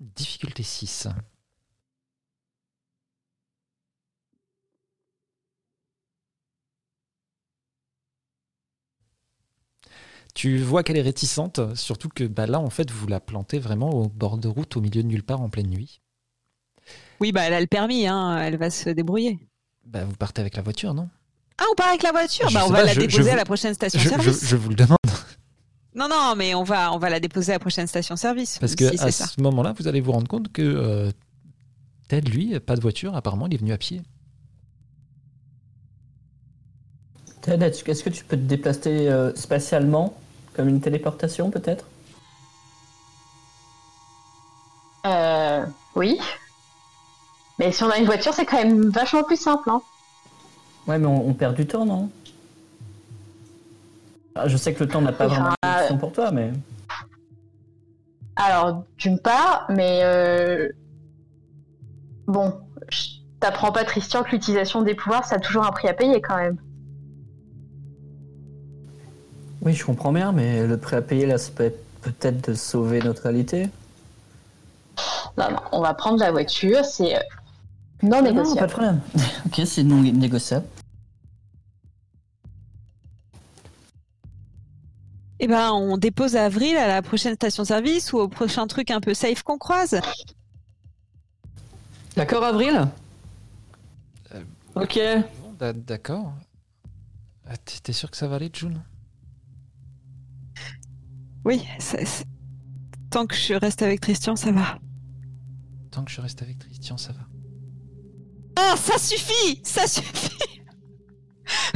Difficulté 0.00 0.64
6. 0.64 1.08
Tu 10.34 10.58
vois 10.58 10.82
qu'elle 10.82 10.96
est 10.96 11.02
réticente, 11.02 11.74
surtout 11.76 12.08
que 12.08 12.24
bah, 12.24 12.46
là, 12.46 12.60
en 12.60 12.70
fait, 12.70 12.90
vous 12.90 13.06
la 13.06 13.20
plantez 13.20 13.58
vraiment 13.58 13.90
au 13.90 14.08
bord 14.08 14.38
de 14.38 14.48
route, 14.48 14.76
au 14.76 14.80
milieu 14.80 15.02
de 15.02 15.08
nulle 15.08 15.22
part, 15.22 15.40
en 15.40 15.50
pleine 15.50 15.68
nuit. 15.68 16.00
Oui, 17.20 17.32
bah 17.32 17.42
elle 17.42 17.52
a 17.52 17.60
le 17.60 17.66
permis, 17.66 18.06
hein, 18.06 18.38
elle 18.38 18.56
va 18.56 18.70
se 18.70 18.88
débrouiller. 18.90 19.38
Bah, 19.84 20.04
vous 20.04 20.16
partez 20.16 20.40
avec 20.40 20.56
la 20.56 20.62
voiture, 20.62 20.94
non? 20.94 21.10
Ah, 21.60 21.64
on 21.70 21.74
part 21.74 21.88
avec 21.88 22.02
la 22.02 22.10
voiture 22.12 22.48
Je 22.48 22.54
Bah, 22.54 22.62
on 22.66 22.70
va 22.70 22.78
pas, 22.80 22.84
la 22.86 22.92
je- 22.94 23.00
déposer 23.00 23.30
à 23.30 23.36
la 23.36 23.44
prochaine 23.44 23.70
je, 23.72 23.74
station-service. 23.74 24.40
je- 24.42 24.46
je 24.46 24.56
vous 24.56 24.70
le 24.70 24.74
demande, 24.74 24.96
Non, 25.94 26.08
non, 26.08 26.34
mais 26.36 26.54
on 26.54 26.62
va, 26.64 26.92
on 26.92 26.98
va 26.98 27.10
la 27.10 27.20
déposer 27.20 27.52
à 27.52 27.56
la 27.56 27.58
prochaine 27.58 27.86
station-service. 27.86 28.58
parce 28.58 28.74
que 28.74 28.88
si 28.96 29.00
à 29.04 29.10
ce 29.12 29.40
moment-là, 29.42 29.74
vous 29.78 29.86
allez 29.86 30.00
vous 30.00 30.12
rendre 30.12 30.28
compte 30.28 30.50
que 30.52 30.62
euh, 30.62 31.10
Ted, 32.08 32.28
lui, 32.30 32.58
pas 32.60 32.74
de 32.76 32.80
voiture, 32.80 33.14
apparemment, 33.14 33.46
il 33.46 33.54
est 33.54 33.58
venu 33.58 33.72
à 33.72 33.78
pied. 33.78 34.02
Ted, 37.42 37.64
est-ce 37.64 37.88
est-ce 37.90 38.04
que 38.04 38.10
tu 38.10 38.24
peux 38.24 38.36
te 38.36 38.42
déplacer 38.42 39.08
euh, 39.08 39.34
spatialement 39.34 40.14
Comme 40.54 40.68
une 40.68 40.80
téléportation, 40.80 41.50
peut-être? 41.50 41.84
Euh, 45.06 45.64
oui. 45.94 46.18
Mais 47.58 47.72
si 47.72 47.82
on 47.82 47.90
a 47.90 47.96
une 47.98 48.04
voiture, 48.06 48.34
c'est 48.34 48.44
quand 48.44 48.58
même 48.58 48.90
vachement 48.90 49.22
plus 49.24 49.40
simple. 49.40 49.70
Hein. 49.70 49.80
Ouais, 50.90 50.98
mais 50.98 51.06
on, 51.06 51.28
on 51.28 51.34
perd 51.34 51.54
du 51.54 51.66
temps, 51.68 51.86
non? 51.86 52.10
Ah, 54.34 54.48
Je 54.48 54.56
sais 54.56 54.74
que 54.74 54.82
le 54.82 54.90
temps 54.90 55.00
n'a 55.00 55.12
pas 55.12 55.28
Oui, 55.28 55.34
vraiment 55.34 55.50
de 55.62 55.68
fonction 55.68 55.98
pour 55.98 56.10
toi, 56.10 56.32
mais... 56.32 56.50
Alors, 58.34 58.82
d'une 58.98 59.20
part, 59.20 59.66
mais 59.68 60.00
euh... 60.02 60.68
bon, 62.26 62.54
je 62.88 63.06
t'apprends 63.38 63.70
pas, 63.70 63.84
Christian, 63.84 64.24
que 64.24 64.32
l'utilisation 64.32 64.82
des 64.82 64.96
pouvoirs, 64.96 65.24
ça 65.24 65.36
a 65.36 65.38
toujours 65.38 65.64
un 65.64 65.70
prix 65.70 65.86
à 65.86 65.94
payer 65.94 66.20
quand 66.20 66.36
même. 66.36 66.56
Oui, 69.62 69.72
je 69.72 69.84
comprends 69.84 70.12
bien, 70.12 70.32
mais 70.32 70.66
le 70.66 70.76
prêt 70.76 70.96
à 70.96 71.02
payer 71.02 71.26
là, 71.26 71.38
ça 71.38 71.52
peut 71.54 71.66
être 71.66 71.84
peut-être 72.00 72.48
de 72.50 72.54
sauver 72.54 72.98
notre 73.00 73.22
réalité. 73.22 73.68
Non, 75.38 75.52
non, 75.52 75.60
on 75.70 75.82
va 75.82 75.94
prendre 75.94 76.18
la 76.18 76.32
voiture, 76.32 76.84
c'est 76.84 77.14
euh, 77.14 77.20
non 78.02 78.08
Non, 78.08 78.16
pas 78.16 78.22
négociable. 78.22 78.66
de 78.66 78.72
problème. 78.72 79.00
ok, 79.46 79.60
c'est 79.66 79.84
non 79.84 80.00
négociable. 80.00 80.64
Eh 85.42 85.46
ben, 85.46 85.72
on 85.72 85.96
dépose 85.96 86.36
à 86.36 86.44
Avril 86.44 86.76
à 86.76 86.86
la 86.86 87.00
prochaine 87.02 87.34
station-service 87.34 88.12
ou 88.12 88.18
au 88.18 88.28
prochain 88.28 88.66
truc 88.66 88.90
un 88.90 89.00
peu 89.00 89.14
safe 89.14 89.42
qu'on 89.42 89.56
croise. 89.58 89.98
D'accord, 92.14 92.44
Avril? 92.44 92.88
Euh, 94.34 94.42
Ok. 94.74 94.98
Bon, 95.58 95.74
d'accord. 95.86 96.32
Ah, 97.48 97.56
T'es 97.56 97.92
sûr 97.92 98.10
que 98.10 98.16
ça 98.18 98.28
va 98.28 98.36
aller, 98.36 98.50
June? 98.52 98.82
Oui, 101.44 101.66
tant 103.08 103.26
que 103.26 103.34
je 103.34 103.54
reste 103.54 103.80
avec 103.80 104.00
Christian, 104.00 104.36
ça 104.36 104.52
va. 104.52 104.78
Tant 105.90 106.04
que 106.04 106.10
je 106.10 106.20
reste 106.20 106.42
avec 106.42 106.58
Christian, 106.58 106.98
ça 106.98 107.12
va. 107.12 107.20
Ah, 108.56 108.76
ça 108.76 108.98
suffit 108.98 109.58
Ça 109.64 109.86
suffit 109.86 110.60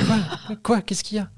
Quoi? 0.07 0.57
Quoi? 0.63 0.83
Qu'est-ce 0.83 1.03
qu'il 1.03 1.17
y 1.17 1.21
a? 1.21 1.31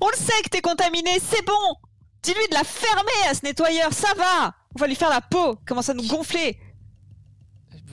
On 0.00 0.08
le 0.08 0.16
sait 0.16 0.40
que 0.44 0.48
t'es 0.48 0.60
contaminé, 0.60 1.10
c'est 1.20 1.44
bon 1.46 1.76
Dis-lui 2.22 2.46
de 2.50 2.54
la 2.54 2.64
fermer 2.64 3.28
à 3.28 3.34
ce 3.34 3.44
nettoyeur, 3.44 3.92
ça 3.92 4.14
va 4.16 4.54
On 4.76 4.78
va 4.80 4.86
lui 4.86 4.94
faire 4.94 5.10
la 5.10 5.20
peau, 5.20 5.56
commence 5.66 5.88
à 5.88 5.94
nous 5.94 6.06
gonfler 6.06 6.58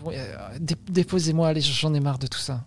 Bon, 0.04 0.12
euh, 0.14 0.58
dé- 0.60 0.76
Déposez-moi, 0.90 1.48
allez, 1.50 1.62
j'en 1.62 1.94
ai 1.94 2.00
marre 2.00 2.20
de 2.20 2.28
tout 2.28 2.40
ça. 2.40 2.64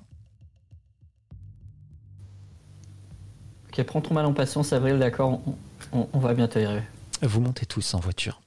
Ok, 3.68 3.82
prends 3.84 4.01
ton 4.01 4.12
mal 4.14 4.26
en 4.26 4.34
patience, 4.34 4.72
Avril, 4.72 4.98
d'accord, 4.98 5.40
on, 5.47 5.56
on- 5.98 6.09
on 6.12 6.18
va 6.18 6.34
bientôt 6.34 6.59
y 6.60 6.64
arriver. 6.64 6.84
Vous 7.22 7.40
montez 7.40 7.64
tous 7.66 7.94
en 7.94 8.01
voiture. 8.01 8.43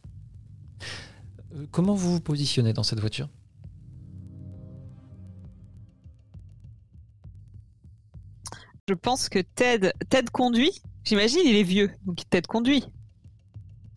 Euh, 1.56 1.66
Comment 1.72 1.96
vous 1.96 2.12
vous 2.14 2.20
positionnez 2.20 2.74
dans 2.74 2.84
cette 2.84 3.00
voiture? 3.00 3.28
Je 8.88 8.94
pense 8.94 9.30
que 9.30 9.40
Ted, 9.40 9.94
Ted 10.10 10.30
conduit. 10.32 10.80
J'imagine, 11.04 11.40
il 11.44 11.56
est 11.56 11.64
vieux, 11.64 11.92
donc 12.06 12.20
Ted 12.30 12.46
conduit. 12.46 12.86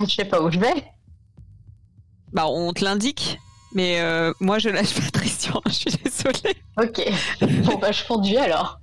Je 0.00 0.06
sais 0.06 0.24
pas 0.24 0.40
où 0.40 0.50
je 0.50 0.58
vais. 0.58 0.82
Bah, 2.32 2.46
on 2.48 2.72
te 2.72 2.82
l'indique, 2.82 3.38
mais 3.74 4.00
euh, 4.00 4.32
moi 4.40 4.58
je 4.58 4.70
lâche 4.70 4.94
pas 5.12 5.18
Christian, 5.20 5.60
je 5.66 5.72
suis 5.72 5.90
désolée. 5.90 6.56
Ok. 6.80 7.02
Bon 7.64 7.78
bah 7.78 7.92
je 7.92 8.02
conduis 8.04 8.38
alors. 8.38 8.80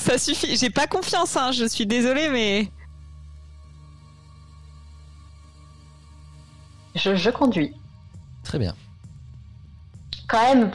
Ça 0.00 0.18
suffit, 0.18 0.54
j'ai 0.54 0.68
pas 0.68 0.86
confiance, 0.86 1.34
hein, 1.38 1.50
je 1.52 1.64
suis 1.64 1.86
désolée, 1.86 2.28
mais. 2.28 2.68
Je, 6.94 7.16
je 7.16 7.30
conduis. 7.30 7.74
Très 8.42 8.58
bien. 8.58 8.74
Quand 10.28 10.54
même, 10.54 10.70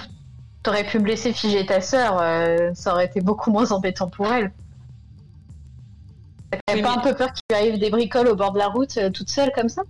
t'aurais 0.64 0.84
pu 0.86 1.00
me 1.00 1.06
laisser 1.08 1.34
figer 1.34 1.66
ta 1.66 1.82
sœur, 1.82 2.20
euh, 2.22 2.74
ça 2.74 2.94
aurait 2.94 3.06
été 3.06 3.22
beaucoup 3.22 3.52
moins 3.52 3.72
embêtant 3.72 4.10
pour 4.10 4.28
elle. 4.32 4.52
T'as 6.52 6.76
Oui, 6.76 6.82
pas 6.82 6.92
mais- 6.92 6.98
un 6.98 7.02
peu 7.02 7.16
peur 7.16 7.32
qu'il 7.32 7.44
lui 7.52 7.58
arrive 7.58 7.80
des 7.80 7.90
bricoles 7.90 8.28
au 8.28 8.36
bord 8.36 8.52
de 8.54 8.58
la 8.60 8.68
route 8.68 8.98
euh, 8.98 9.10
toute 9.10 9.30
seule 9.30 9.52
comme 9.54 9.70
ça? 9.70 9.84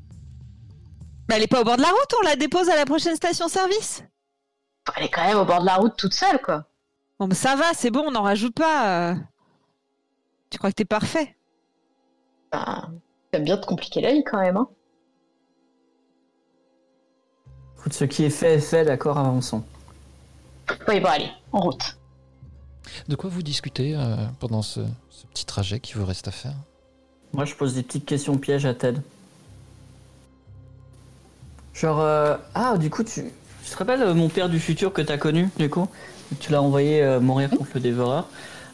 Bah, 1.28 1.36
elle 1.38 1.44
est 1.44 1.48
pas 1.48 1.62
au 1.62 1.64
bord 1.64 1.78
de 1.78 1.82
la 1.82 1.88
route, 1.90 2.14
on 2.22 2.26
la 2.26 2.36
dépose 2.36 2.70
à 2.70 2.76
la 2.76 2.86
prochaine 2.86 3.16
station-service. 3.16 4.04
Elle 4.98 5.06
est 5.06 5.10
quand 5.10 5.24
même 5.26 5.38
au 5.38 5.46
bord 5.46 5.62
de 5.62 5.66
la 5.66 5.76
route 5.76 5.96
toute 5.98 6.14
seule 6.14 6.42
quoi. 6.42 6.66
Bon, 7.20 7.28
bah, 7.28 7.36
ça 7.36 7.56
va, 7.56 7.74
c'est 7.74 7.92
bon, 7.92 8.04
on 8.08 8.12
n'en 8.12 8.24
rajoute 8.24 8.56
pas. 8.56 9.12
euh. 9.12 9.16
Tu 10.50 10.58
crois 10.58 10.72
que 10.72 10.76
t'es 10.76 10.86
parfait? 10.86 11.36
Bah, 12.52 12.90
T'aimes 13.32 13.44
bien 13.44 13.58
te 13.58 13.66
compliquer 13.68 14.02
la 14.02 14.12
vie 14.14 14.24
quand 14.24 14.40
même, 14.40 14.58
hein. 14.58 14.68
Écoute, 17.78 17.94
ce 17.94 18.06
qui 18.06 18.24
est 18.26 18.30
fait 18.32 18.56
est 18.56 18.60
fait, 18.60 18.84
d'accord, 18.84 19.18
avançons. 19.20 19.64
Oui, 20.88 21.00
bon, 21.00 21.08
allez, 21.10 21.30
en 21.52 21.60
route. 21.62 21.98
De 23.08 23.16
quoi 23.16 23.30
vous 23.30 23.44
discutez 23.44 23.96
euh, 23.96 24.16
pendant 24.40 24.62
ce, 24.62 24.82
ce 25.10 25.26
petit 25.28 25.46
trajet 25.46 25.80
qui 25.80 25.94
vous 25.94 26.06
reste 26.06 26.28
à 26.28 26.32
faire? 26.32 26.56
Moi, 27.34 27.46
je 27.46 27.54
pose 27.56 27.76
des 27.76 27.84
petites 27.84 28.06
questions 28.06 28.38
pièges 28.38 28.66
à 28.66 28.74
Ted. 28.74 29.00
Genre, 31.74 32.00
euh, 32.00 32.36
ah, 32.56 32.78
du 32.78 32.90
coup, 32.90 33.04
tu, 33.04 33.24
tu 33.64 33.72
te 33.72 33.78
rappelles 33.78 34.02
euh, 34.02 34.14
mon 34.14 34.30
père 34.30 34.50
du 34.50 34.60
futur 34.60 34.92
que 34.92 35.02
t'as 35.02 35.18
connu, 35.18 35.50
du 35.58 35.70
coup? 35.70 35.88
Tu 36.40 36.52
l'as 36.52 36.62
envoyé 36.62 37.02
euh, 37.04 37.20
mourir 37.20 37.50
contre 37.50 37.72
le 37.76 37.80
dévoreur. 37.80 38.28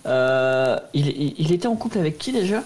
Euh, 0.05 0.77
il, 0.93 1.07
il- 1.07 1.35
il 1.38 1.51
était 1.51 1.67
en 1.67 1.76
couple 1.76 1.99
avec 1.99 2.17
qui 2.17 2.31
déjà? 2.31 2.63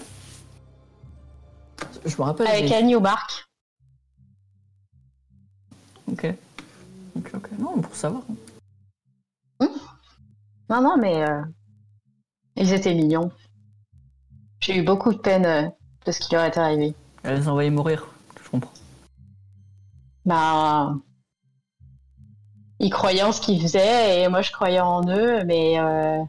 Je 2.04 2.14
me 2.16 2.22
rappelle. 2.22 2.46
Avec 2.46 2.70
Annie 2.72 2.94
ou 2.96 3.00
Marc. 3.00 3.46
Ok. 6.10 6.26
Ok, 7.16 7.30
ok. 7.34 7.48
Non, 7.58 7.80
pour 7.80 7.94
savoir. 7.94 8.22
Non, 9.60 10.82
non, 10.82 10.96
mais 10.96 11.22
euh, 11.28 11.42
ils 12.56 12.72
étaient 12.72 12.94
mignons. 12.94 13.30
J'ai 14.60 14.78
eu 14.78 14.82
beaucoup 14.82 15.12
de 15.12 15.18
peine 15.18 15.46
euh, 15.46 15.68
de 16.06 16.12
ce 16.12 16.20
qui 16.20 16.34
leur 16.34 16.44
est 16.44 16.56
arrivé. 16.56 16.94
Elle 17.22 17.38
les 17.38 17.48
a 17.48 17.50
envoyés 17.50 17.70
mourir. 17.70 18.06
Je 18.42 18.48
comprends. 18.48 18.72
Bah, 20.24 20.94
ils 22.78 22.90
croyaient 22.90 23.22
en 23.22 23.32
ce 23.32 23.40
qu'ils 23.40 23.60
faisaient 23.60 24.22
et 24.22 24.28
moi 24.28 24.42
je 24.42 24.52
croyais 24.52 24.80
en 24.80 25.06
eux, 25.08 25.44
mais 25.44 25.78
euh, 25.78 26.22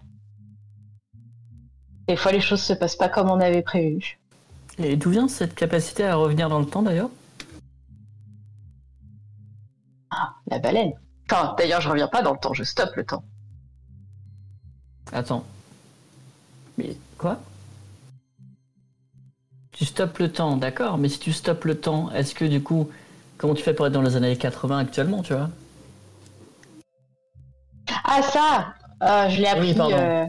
des 2.08 2.16
fois 2.16 2.32
les 2.32 2.42
choses 2.42 2.62
se 2.62 2.74
passent 2.74 2.96
pas 2.96 3.10
comme 3.10 3.30
on 3.30 3.40
avait 3.40 3.62
prévu. 3.62 4.20
Et 4.78 4.96
d'où 4.96 5.12
vient 5.12 5.28
cette 5.28 5.56
capacité 5.56 6.06
à 6.06 6.16
revenir 6.16 6.50
dans 6.50 6.60
le 6.60 6.66
temps 6.66 6.82
d'ailleurs? 6.82 7.10
Ah, 10.10 10.36
la 10.48 10.60
baleine. 10.60 10.94
Enfin, 11.32 11.56
d'ailleurs, 11.58 11.80
je 11.80 11.88
reviens 11.90 12.10
pas 12.10 12.22
dans 12.22 12.34
le 12.34 12.40
temps, 12.40 12.54
je 12.54 12.64
stoppe 12.64 12.94
le 12.98 13.06
temps. 13.06 13.24
Attends. 15.14 15.46
Mais 16.78 16.98
quoi? 17.18 17.40
Tu 19.72 19.86
stoppes 19.86 20.18
le 20.20 20.30
temps, 20.30 20.58
d'accord, 20.58 20.98
mais 20.98 21.08
si 21.08 21.20
tu 21.20 21.32
stoppes 21.32 21.64
le 21.64 21.80
temps, 21.80 22.12
est-ce 22.12 22.36
que 22.36 22.44
du 22.44 22.62
coup, 22.62 22.90
comment 23.38 23.54
tu 23.56 23.64
fais 23.64 23.74
pour 23.74 23.88
être 23.88 23.94
dans 23.94 24.02
les 24.02 24.18
années 24.18 24.36
80 24.38 24.80
actuellement, 24.80 25.24
tu 25.24 25.34
vois? 25.34 25.50
Ah, 28.04 28.22
ça 28.22 28.74
Euh, 29.02 29.30
Je 29.30 29.40
l'ai 29.42 29.48
appris. 29.48 29.72
Oui, 29.72 29.78
pardon. 29.78 29.96
euh, 29.98 30.26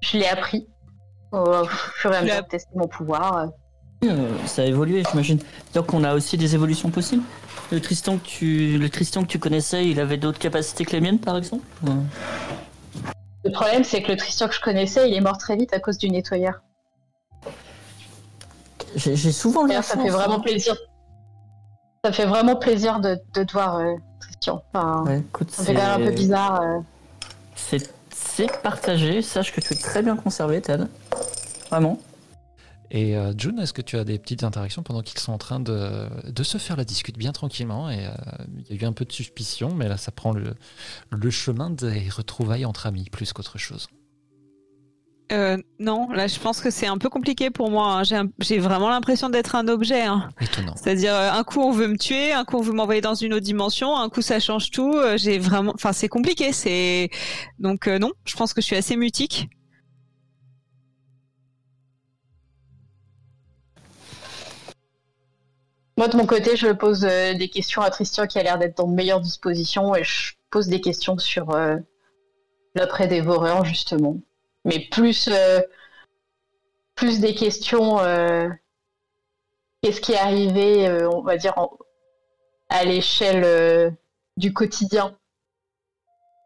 Je 0.00 0.16
l'ai 0.16 0.26
appris 0.26 0.66
mesure 2.22 2.42
de 2.42 2.48
tester 2.48 2.72
mon 2.74 2.88
pouvoir. 2.88 3.50
Euh, 4.04 4.28
Ça 4.46 4.62
a 4.62 4.64
évolué, 4.64 5.02
j'imagine. 5.10 5.38
Donc 5.74 5.92
on 5.94 6.04
a 6.04 6.14
aussi 6.14 6.36
des 6.36 6.54
évolutions 6.54 6.90
possibles. 6.90 7.22
Le 7.70 7.80
Tristan 7.80 8.16
que 8.18 8.24
tu, 8.24 8.78
le 8.78 8.88
Tristan 8.88 9.22
que 9.22 9.26
tu 9.28 9.38
connaissais, 9.38 9.86
il 9.86 10.00
avait 10.00 10.16
d'autres 10.16 10.38
capacités 10.38 10.84
que 10.84 10.92
les 10.92 11.00
miennes, 11.00 11.18
par 11.18 11.36
exemple? 11.36 11.64
Euh, 11.86 11.90
Le 13.44 13.50
problème, 13.52 13.84
c'est 13.84 14.02
que 14.02 14.10
le 14.12 14.16
Tristan 14.16 14.48
que 14.48 14.54
je 14.54 14.60
connaissais, 14.60 15.10
il 15.10 15.14
est 15.14 15.20
mort 15.20 15.36
très 15.38 15.56
vite 15.56 15.72
à 15.74 15.80
cause 15.80 15.98
du 15.98 16.08
nettoyeur. 16.10 16.62
J'ai 18.96 19.16
j'ai 19.16 19.32
souvent 19.32 19.66
D'ailleurs, 19.66 19.84
ça 19.84 19.98
fait 20.00 20.08
vraiment 20.08 20.40
plaisir. 20.40 20.74
Ça 22.04 22.12
fait 22.12 22.26
vraiment 22.26 22.56
plaisir 22.56 23.00
de, 23.00 23.18
de 23.34 23.42
te 23.44 23.52
voir, 23.52 23.76
euh, 23.76 23.92
Tristan. 24.20 24.62
Enfin, 24.72 25.02
Ouais, 25.04 25.18
écoute, 25.18 25.50
ça 25.50 25.64
fait 25.64 25.74
quand 25.74 25.80
même 25.82 25.90
un 25.90 25.96
peu 25.98 26.04
c'est- 26.06 26.10
bizarre. 26.12 26.60
euh. 26.62 26.78
C'est 27.54 27.92
c'est 28.14 28.62
partagé. 28.62 29.20
Sache 29.20 29.52
que 29.52 29.60
tu 29.60 29.74
es 29.74 29.76
très 29.76 30.02
bien 30.02 30.16
conservé, 30.16 30.60
Ted. 30.62 30.84
Vraiment. 31.70 31.98
Et 32.90 33.16
euh, 33.16 33.32
June, 33.36 33.58
est-ce 33.58 33.72
que 33.72 33.82
tu 33.82 33.96
as 33.98 34.04
des 34.04 34.18
petites 34.18 34.44
interactions 34.44 34.82
pendant 34.82 35.02
qu'ils 35.02 35.18
sont 35.20 35.32
en 35.32 35.38
train 35.38 35.60
de, 35.60 36.08
de 36.26 36.42
se 36.42 36.56
faire 36.58 36.76
la 36.76 36.84
discute 36.84 37.18
bien 37.18 37.32
tranquillement 37.32 37.90
Et 37.90 38.06
euh, 38.06 38.10
il 38.70 38.76
y 38.76 38.78
a 38.78 38.82
eu 38.82 38.86
un 38.86 38.92
peu 38.92 39.04
de 39.04 39.12
suspicion, 39.12 39.74
mais 39.74 39.88
là, 39.88 39.96
ça 39.98 40.10
prend 40.10 40.32
le, 40.32 40.54
le 41.10 41.30
chemin 41.30 41.68
des 41.70 42.08
retrouvailles 42.08 42.64
entre 42.64 42.86
amis 42.86 43.08
plus 43.10 43.32
qu'autre 43.32 43.58
chose? 43.58 43.88
Euh, 45.30 45.58
non, 45.78 46.08
là 46.10 46.26
je 46.26 46.38
pense 46.40 46.62
que 46.62 46.70
c'est 46.70 46.86
un 46.86 46.96
peu 46.96 47.10
compliqué 47.10 47.50
pour 47.50 47.70
moi. 47.70 48.00
hein. 48.00 48.28
J'ai 48.40 48.58
vraiment 48.58 48.88
l'impression 48.88 49.28
d'être 49.28 49.56
un 49.56 49.68
objet. 49.68 50.04
hein. 50.04 50.30
Étonnant. 50.40 50.74
C'est-à-dire 50.74 51.14
un 51.14 51.44
coup 51.44 51.60
on 51.60 51.70
veut 51.70 51.86
me 51.88 51.98
tuer, 51.98 52.32
un 52.32 52.46
coup 52.46 52.56
on 52.56 52.62
veut 52.62 52.72
m'envoyer 52.72 53.02
dans 53.02 53.14
une 53.14 53.34
autre 53.34 53.44
dimension, 53.44 53.94
un 53.94 54.08
coup 54.08 54.22
ça 54.22 54.40
change 54.40 54.70
tout. 54.70 54.96
J'ai 55.16 55.38
vraiment, 55.38 55.72
enfin 55.74 55.92
c'est 55.92 56.08
compliqué. 56.08 56.54
C'est 56.54 57.10
donc 57.58 57.88
euh, 57.88 57.98
non, 57.98 58.12
je 58.24 58.36
pense 58.36 58.54
que 58.54 58.62
je 58.62 58.66
suis 58.66 58.76
assez 58.76 58.96
mutique. 58.96 59.50
Moi, 65.98 66.06
de 66.06 66.16
mon 66.16 66.26
côté, 66.26 66.54
je 66.54 66.68
pose 66.68 67.04
euh, 67.04 67.34
des 67.34 67.48
questions 67.48 67.82
à 67.82 67.90
Tristan 67.90 68.28
qui 68.28 68.38
a 68.38 68.44
l'air 68.44 68.56
d'être 68.56 68.76
dans 68.76 68.86
de 68.86 68.94
meilleures 68.94 69.20
dispositions 69.20 69.96
et 69.96 70.04
je 70.04 70.34
pose 70.48 70.68
des 70.68 70.80
questions 70.80 71.18
sur 71.18 71.50
euh, 71.50 71.76
l'après-dévoreur, 72.76 73.64
justement. 73.64 74.16
Mais 74.64 74.78
plus, 74.78 75.28
euh, 75.28 75.60
plus 76.94 77.18
des 77.18 77.34
questions. 77.34 77.96
Qu'est-ce 79.82 80.00
qui 80.00 80.12
est 80.12 80.18
arrivé, 80.18 80.88
on 81.12 81.22
va 81.22 81.36
dire, 81.36 81.54
à 82.68 82.84
l'échelle 82.84 83.96
du 84.36 84.52
quotidien 84.52 85.16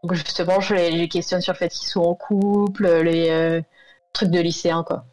Donc, 0.02 0.14
justement, 0.14 0.60
je 0.60 0.74
les, 0.74 1.08
questionne 1.10 1.42
sur 1.42 1.52
le 1.52 1.58
fait 1.58 1.68
qu'ils 1.68 1.88
sont 1.88 2.00
en 2.00 2.14
couple, 2.14 2.88
les, 3.02 3.28
euh, 3.28 3.60
truc 4.14 4.30
de 4.30 4.40
lycéen, 4.40 4.82
quoi. 4.82 5.04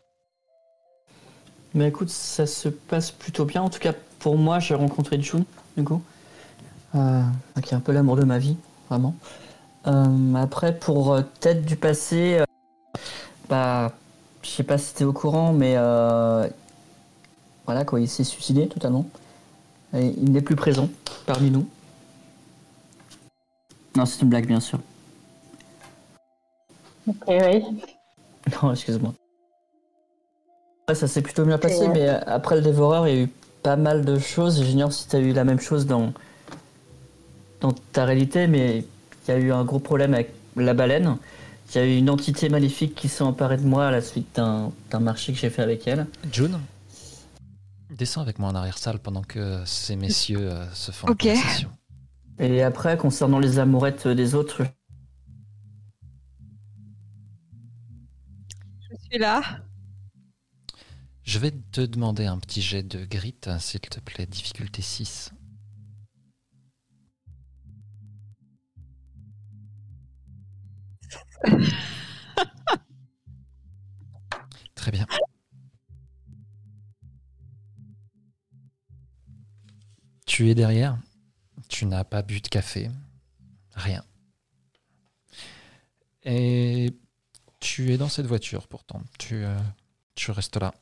Mais 1.73 1.89
écoute, 1.89 2.09
ça 2.09 2.47
se 2.47 2.69
passe 2.69 3.11
plutôt 3.11 3.45
bien. 3.45 3.61
En 3.61 3.69
tout 3.69 3.79
cas, 3.79 3.93
pour 4.19 4.37
moi, 4.37 4.59
j'ai 4.59 4.75
rencontré 4.75 5.19
June, 5.21 5.45
du 5.77 5.83
coup. 5.83 6.01
Euh, 6.95 7.21
qui 7.63 7.73
est 7.73 7.77
un 7.77 7.81
peu 7.81 7.91
l'amour 7.91 8.15
de 8.15 8.23
ma 8.23 8.39
vie, 8.39 8.57
vraiment. 8.89 9.15
Euh, 9.87 10.35
après, 10.35 10.77
pour 10.77 11.13
euh, 11.13 11.21
tête 11.39 11.65
du 11.65 11.75
passé, 11.75 12.39
euh, 12.39 12.45
bah, 13.47 13.91
je 14.41 14.49
sais 14.49 14.63
pas 14.63 14.77
si 14.77 14.93
t'es 14.93 15.03
au 15.03 15.13
courant, 15.13 15.53
mais 15.53 15.75
euh, 15.77 16.47
voilà, 17.65 17.85
quoi, 17.85 17.99
il 17.99 18.07
s'est 18.07 18.23
suicidé 18.23 18.67
totalement. 18.67 19.05
Et 19.93 20.13
il 20.17 20.31
n'est 20.31 20.41
plus 20.41 20.55
présent 20.55 20.89
parmi 21.25 21.49
nous. 21.49 21.67
Non, 23.95 24.05
c'est 24.05 24.21
une 24.21 24.29
blague, 24.29 24.47
bien 24.47 24.59
sûr. 24.59 24.79
Ok, 27.07 27.15
oui. 27.27 27.63
Non, 28.63 28.71
excuse-moi. 28.71 29.13
Ouais, 30.87 30.95
ça 30.95 31.07
s'est 31.07 31.21
plutôt 31.21 31.45
bien 31.45 31.59
passé, 31.59 31.81
ouais. 31.81 31.89
mais 31.89 32.07
après 32.07 32.55
le 32.55 32.61
dévoreur, 32.61 33.07
il 33.07 33.15
y 33.15 33.19
a 33.19 33.23
eu 33.23 33.29
pas 33.64 33.76
mal 33.76 34.06
de 34.06 34.18
choses. 34.19 34.64
J'ignore 34.64 34.94
si 34.94 35.07
tu 35.07 35.15
as 35.15 35.19
eu 35.19 35.34
la 35.34 35.44
même 35.44 35.60
chose 35.60 35.86
dans, 35.86 36.14
dans 37.61 37.72
ta 37.94 38.06
réalité, 38.06 38.48
mais 38.48 38.84
il 39.27 39.31
y 39.31 39.34
a 39.34 39.38
eu 39.40 39.52
un 39.52 39.64
gros 39.64 39.80
problème 39.80 40.14
avec 40.14 40.31
la 40.56 40.73
baleine. 40.73 41.18
Il 41.72 41.76
y 41.77 41.81
a 41.81 41.86
eu 41.86 41.98
une 41.98 42.10
entité 42.10 42.49
maléfique 42.49 42.95
qui 42.95 43.07
s'est 43.10 43.23
emparée 43.23 43.57
de 43.57 43.65
moi 43.65 43.88
à 43.88 43.91
la 43.91 44.02
suite 44.02 44.36
d'un 44.36 44.72
d'un 44.90 44.99
marché 44.99 45.34
que 45.34 45.38
j'ai 45.40 45.49
fait 45.52 45.61
avec 45.61 45.88
elle. 45.88 46.07
June, 46.31 46.60
descends 47.91 48.22
avec 48.22 48.40
moi 48.40 48.49
en 48.49 48.56
arrière-salle 48.56 48.98
pendant 48.99 49.22
que 49.22 49.61
ces 49.65 49.95
messieurs 49.95 50.49
euh, 50.52 50.65
se 50.73 50.91
font 50.91 51.07
Ok. 51.07 51.26
la 51.26 51.34
conversation. 51.34 51.69
Et 52.40 52.64
après, 52.64 52.98
concernant 52.98 53.38
les 53.38 53.60
amourettes 53.60 54.07
des 54.07 54.34
autres, 54.34 54.64
Je 58.91 58.95
suis 59.11 59.19
là. 59.19 59.41
Je 61.30 61.38
vais 61.38 61.51
te 61.51 61.81
demander 61.81 62.26
un 62.26 62.39
petit 62.39 62.60
jet 62.60 62.81
de 62.81 63.06
grit, 63.06 63.35
s'il 63.60 63.81
te 63.81 63.99
plaît, 63.99 64.26
difficulté 64.26 64.81
6. 64.81 65.31
Très 74.73 74.89
bien. 74.89 75.06
Tu 80.26 80.49
es 80.49 80.56
derrière, 80.56 80.97
tu 81.68 81.85
n'as 81.85 82.03
pas 82.03 82.23
bu 82.23 82.41
de 82.41 82.47
café, 82.47 82.89
rien. 83.76 84.03
Et 86.23 86.97
tu 87.60 87.93
es 87.93 87.99
dans 87.99 88.10
cette 88.10 88.26
voiture 88.26 88.68
pourtant, 88.68 89.03
tu, 89.19 89.35
euh, 89.35 89.60
tu 90.15 90.31
restes 90.31 90.57
là. 90.57 90.73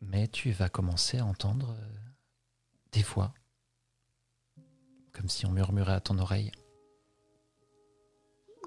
Mais 0.00 0.28
tu 0.28 0.52
vas 0.52 0.68
commencer 0.68 1.18
à 1.18 1.24
entendre 1.24 1.70
euh, 1.78 1.98
des 2.92 3.02
voix, 3.02 3.34
comme 5.12 5.28
si 5.28 5.44
on 5.46 5.50
murmurait 5.50 5.94
à 5.94 6.00
ton 6.00 6.18
oreille. 6.18 6.52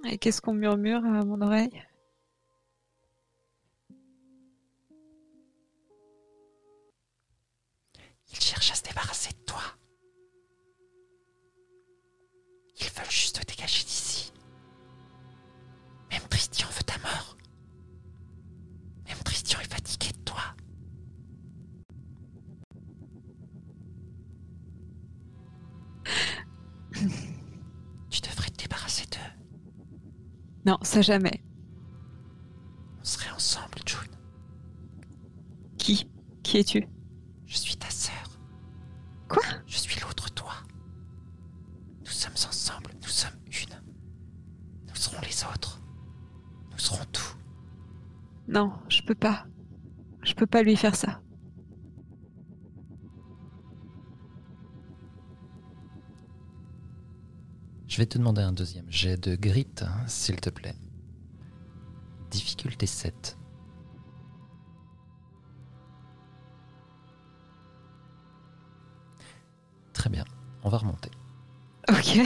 Et 0.03 0.17
qu'est-ce 0.17 0.41
qu'on 0.41 0.53
murmure 0.53 1.03
à 1.05 1.23
mon 1.23 1.41
oreille? 1.41 1.83
Ils 8.33 8.39
cherchent 8.39 8.71
à 8.71 8.75
se 8.75 8.83
débarrasser 8.83 9.31
de 9.33 9.45
toi. 9.45 9.61
Ils 12.79 12.89
veulent 12.89 13.11
juste 13.11 13.39
te 13.41 13.45
dégager 13.45 13.83
d'ici. 13.83 14.00
Non, 30.65 30.77
ça 30.83 31.01
jamais. 31.01 31.43
On 32.99 33.03
serait 33.03 33.31
ensemble, 33.31 33.79
June. 33.85 34.15
Qui? 35.77 36.09
Qui 36.43 36.57
es-tu? 36.59 36.87
Je 37.47 37.57
suis 37.57 37.75
ta 37.75 37.89
sœur. 37.89 38.39
Quoi? 39.27 39.43
Je 39.65 39.77
suis 39.77 39.99
l'autre 40.01 40.31
toi. 40.33 40.53
Nous 42.01 42.11
sommes 42.11 42.33
ensemble, 42.33 42.91
nous 43.01 43.07
sommes 43.09 43.39
une. 43.47 43.81
Nous 44.87 44.95
serons 44.95 45.21
les 45.21 45.43
autres. 45.45 45.81
Nous 46.71 46.77
serons 46.77 47.05
tout. 47.11 47.35
Non, 48.47 48.73
je 48.89 49.01
peux 49.01 49.15
pas. 49.15 49.45
Je 50.23 50.33
peux 50.33 50.45
pas 50.45 50.61
lui 50.61 50.75
faire 50.75 50.95
ça. 50.95 51.21
Vais 58.01 58.07
te 58.07 58.17
demander 58.17 58.41
un 58.41 58.51
deuxième 58.51 58.89
jet 58.89 59.15
de 59.15 59.35
grit, 59.35 59.67
hein, 59.81 59.91
s'il 60.07 60.41
te 60.41 60.49
plaît. 60.49 60.73
Difficulté 62.31 62.87
7. 62.87 63.37
Très 69.93 70.09
bien, 70.09 70.25
on 70.63 70.69
va 70.69 70.79
remonter. 70.79 71.11
Ok. 71.89 72.17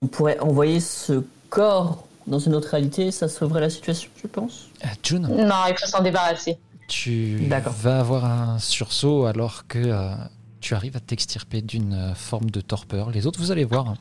on 0.00 0.06
pourrait 0.06 0.38
envoyer 0.38 0.80
ce 0.80 1.22
corps 1.50 2.06
dans 2.26 2.38
une 2.38 2.54
autre 2.54 2.70
réalité, 2.70 3.10
ça 3.10 3.28
sauverait 3.28 3.60
la 3.60 3.68
situation, 3.68 4.10
je 4.16 4.26
pense. 4.26 4.68
Euh, 4.86 4.88
June, 5.02 5.28
Non, 5.28 5.66
il 5.68 5.76
faut 5.76 5.86
s'en 5.86 6.02
débarrasser. 6.02 6.58
Tu 6.90 7.36
vas 7.70 8.00
avoir 8.00 8.24
un 8.24 8.58
sursaut 8.58 9.24
alors 9.26 9.66
que 9.68 9.78
euh, 9.78 10.14
tu 10.60 10.74
arrives 10.74 10.96
à 10.96 11.00
t'extirper 11.00 11.62
d'une 11.62 11.94
euh, 11.94 12.14
forme 12.14 12.50
de 12.50 12.60
torpeur. 12.60 13.10
Les 13.10 13.26
autres, 13.26 13.38
vous 13.40 13.52
allez 13.52 13.64
voir. 13.64 13.88
hein. 13.88 13.96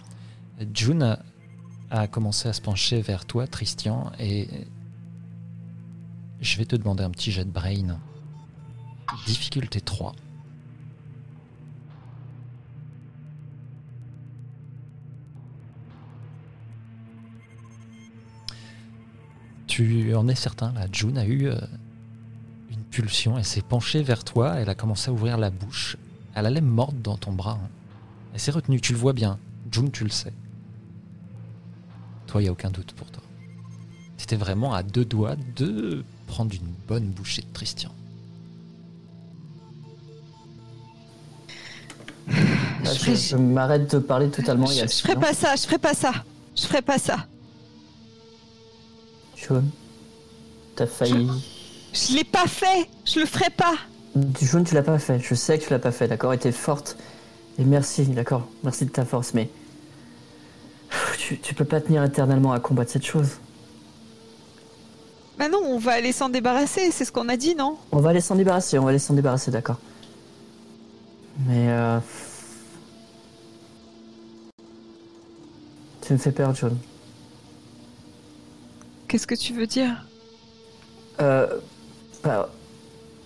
June 0.73 1.03
a, 1.03 1.19
a 1.91 2.07
commencé 2.07 2.49
à 2.49 2.53
se 2.53 2.61
pencher 2.61 3.01
vers 3.01 3.25
toi, 3.25 3.45
Tristian, 3.47 4.11
et 4.19 4.47
je 6.41 6.57
vais 6.57 6.65
te 6.65 6.75
demander 6.75 7.03
un 7.03 7.11
petit 7.11 7.31
jet 7.31 7.45
de 7.45 7.51
brain. 7.51 7.99
Difficulté 9.27 9.81
3. 9.81 10.13
Tu 19.67 20.13
en 20.15 20.27
es 20.27 20.35
certain, 20.35 20.71
là, 20.73 20.87
June 20.91 21.17
a 21.17 21.25
eu 21.25 21.47
euh, 21.47 21.55
elle 22.97 23.45
s'est 23.45 23.61
penchée 23.61 24.03
vers 24.03 24.23
toi, 24.23 24.55
elle 24.57 24.69
a 24.69 24.75
commencé 24.75 25.09
à 25.09 25.13
ouvrir 25.13 25.37
la 25.37 25.49
bouche. 25.49 25.97
Elle 26.35 26.45
allait 26.45 26.61
mordre 26.61 26.97
dans 27.01 27.17
ton 27.17 27.31
bras. 27.31 27.59
hein. 27.63 27.69
Elle 28.33 28.39
s'est 28.39 28.51
retenue, 28.51 28.81
tu 28.81 28.93
le 28.93 28.99
vois 28.99 29.13
bien. 29.13 29.37
June, 29.71 29.91
tu 29.91 30.03
le 30.03 30.09
sais. 30.09 30.33
Toi, 32.27 32.41
il 32.41 32.45
n'y 32.45 32.49
a 32.49 32.51
aucun 32.51 32.69
doute 32.69 32.93
pour 32.93 33.07
toi. 33.11 33.23
C'était 34.17 34.35
vraiment 34.35 34.73
à 34.73 34.83
deux 34.83 35.05
doigts 35.05 35.35
de 35.55 36.03
prendre 36.27 36.53
une 36.53 36.73
bonne 36.87 37.05
bouchée 37.09 37.41
de 37.41 37.47
Tristian. 37.53 37.91
Là, 42.27 42.93
Je 42.93 43.35
m'arrête 43.35 43.93
de 43.93 43.99
parler 43.99 44.29
totalement. 44.29 44.67
Je, 44.67 44.81
je 44.85 45.01
ferai 45.01 45.15
pas 45.15 45.33
ça, 45.33 45.55
je 45.55 45.63
ferai 45.63 45.77
pas 45.79 45.93
ça. 45.93 46.11
Je 46.55 46.61
ferai 46.63 46.81
pas 46.81 46.97
ça. 46.99 47.25
Jaune, 49.35 49.69
t'as 50.75 50.85
failli. 50.87 51.29
Je 51.93 52.15
l'ai 52.15 52.23
pas 52.23 52.47
fait. 52.47 52.89
Je 53.05 53.19
le 53.19 53.25
ferai 53.25 53.49
pas. 53.49 53.75
Jaune, 54.41 54.63
tu 54.63 54.75
l'as 54.75 54.83
pas 54.83 54.99
fait. 54.99 55.19
Je 55.19 55.35
sais 55.35 55.57
que 55.59 55.65
tu 55.65 55.69
l'as 55.71 55.79
pas 55.79 55.91
fait, 55.91 56.07
d'accord 56.07 56.33
Et 56.33 56.37
t'es 56.37 56.51
forte. 56.51 56.97
Et 57.57 57.63
merci, 57.63 58.05
d'accord 58.05 58.47
Merci 58.63 58.85
de 58.85 58.91
ta 58.91 59.05
force, 59.05 59.33
mais. 59.33 59.49
Tu, 61.17 61.37
tu 61.37 61.53
peux 61.53 61.65
pas 61.65 61.81
tenir 61.81 62.03
éternellement 62.03 62.53
à 62.53 62.59
combattre 62.59 62.91
cette 62.91 63.05
chose. 63.05 63.37
Bah 65.37 65.47
non, 65.47 65.59
on 65.63 65.77
va 65.77 65.93
aller 65.93 66.11
s'en 66.11 66.29
débarrasser. 66.29 66.91
C'est 66.91 67.05
ce 67.05 67.11
qu'on 67.11 67.29
a 67.29 67.37
dit, 67.37 67.55
non? 67.55 67.77
On 67.91 67.99
va 67.99 68.09
aller 68.09 68.21
s'en 68.21 68.35
débarrasser, 68.35 68.77
on 68.79 68.83
va 68.83 68.89
aller 68.89 68.99
s'en 68.99 69.13
débarrasser, 69.13 69.51
d'accord. 69.51 69.77
Mais 71.47 71.69
euh... 71.69 71.99
Tu 76.01 76.13
me 76.13 76.17
fais 76.17 76.31
peur, 76.31 76.53
John. 76.55 76.77
Qu'est-ce 79.07 79.27
que 79.27 79.35
tu 79.35 79.53
veux 79.53 79.67
dire? 79.67 80.05
Euh... 81.21 81.59
bah, 82.23 82.49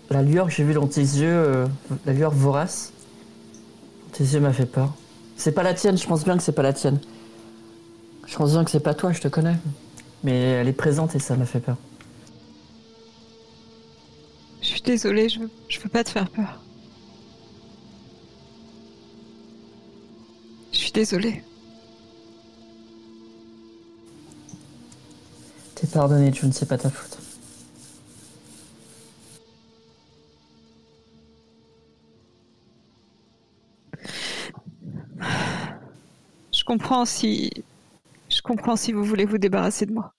la 0.10 0.22
lueur 0.22 0.48
que 0.48 0.54
j'ai 0.54 0.64
vue 0.64 0.74
dans 0.74 0.88
tes 0.88 1.02
yeux, 1.02 1.28
euh, 1.28 1.68
la 2.06 2.14
lueur 2.14 2.32
vorace, 2.32 2.94
tes 4.12 4.24
yeux 4.24 4.40
m'a 4.40 4.54
fait 4.54 4.66
peur. 4.66 4.94
C'est 5.38 5.52
pas 5.52 5.64
la 5.64 5.74
tienne, 5.74 5.98
je 5.98 6.08
pense 6.08 6.24
bien 6.24 6.38
que 6.38 6.44
c'est 6.44 6.52
pas 6.52 6.62
la 6.62 6.74
tienne. 6.74 7.00
Je 8.26 8.36
pense 8.36 8.52
bien 8.52 8.64
que 8.64 8.72
c'est 8.72 8.80
pas 8.80 8.94
toi, 8.94 9.12
je 9.12 9.22
te 9.22 9.28
connais. 9.28 9.58
Mais 10.24 10.40
elle 10.40 10.68
est 10.68 10.74
présente 10.74 11.16
et 11.16 11.20
ça 11.20 11.36
m'a 11.36 11.46
fait 11.46 11.60
peur. 11.60 11.78
Je 14.62 14.68
suis 14.68 14.82
désolée, 14.82 15.28
je 15.28 15.40
veux, 15.40 15.50
je 15.68 15.80
veux 15.80 15.90
pas 15.90 16.04
te 16.04 16.10
faire 16.10 16.30
peur. 16.30 16.64
suis 20.84 20.92
désolée. 20.92 21.44
T'es 25.76 25.88
pardonné, 25.88 26.32
tu 26.32 26.46
ne 26.46 26.52
sais 26.52 26.66
pas 26.66 26.78
ta 26.78 26.90
faute. 26.90 27.23
Comprends 36.74 37.06
si. 37.06 37.52
Je 38.30 38.42
comprends 38.42 38.76
si 38.76 38.92
vous 38.94 39.04
voulez 39.04 39.26
vous 39.26 39.38
débarrasser 39.38 39.86
de 39.86 39.94
moi. 39.94 40.14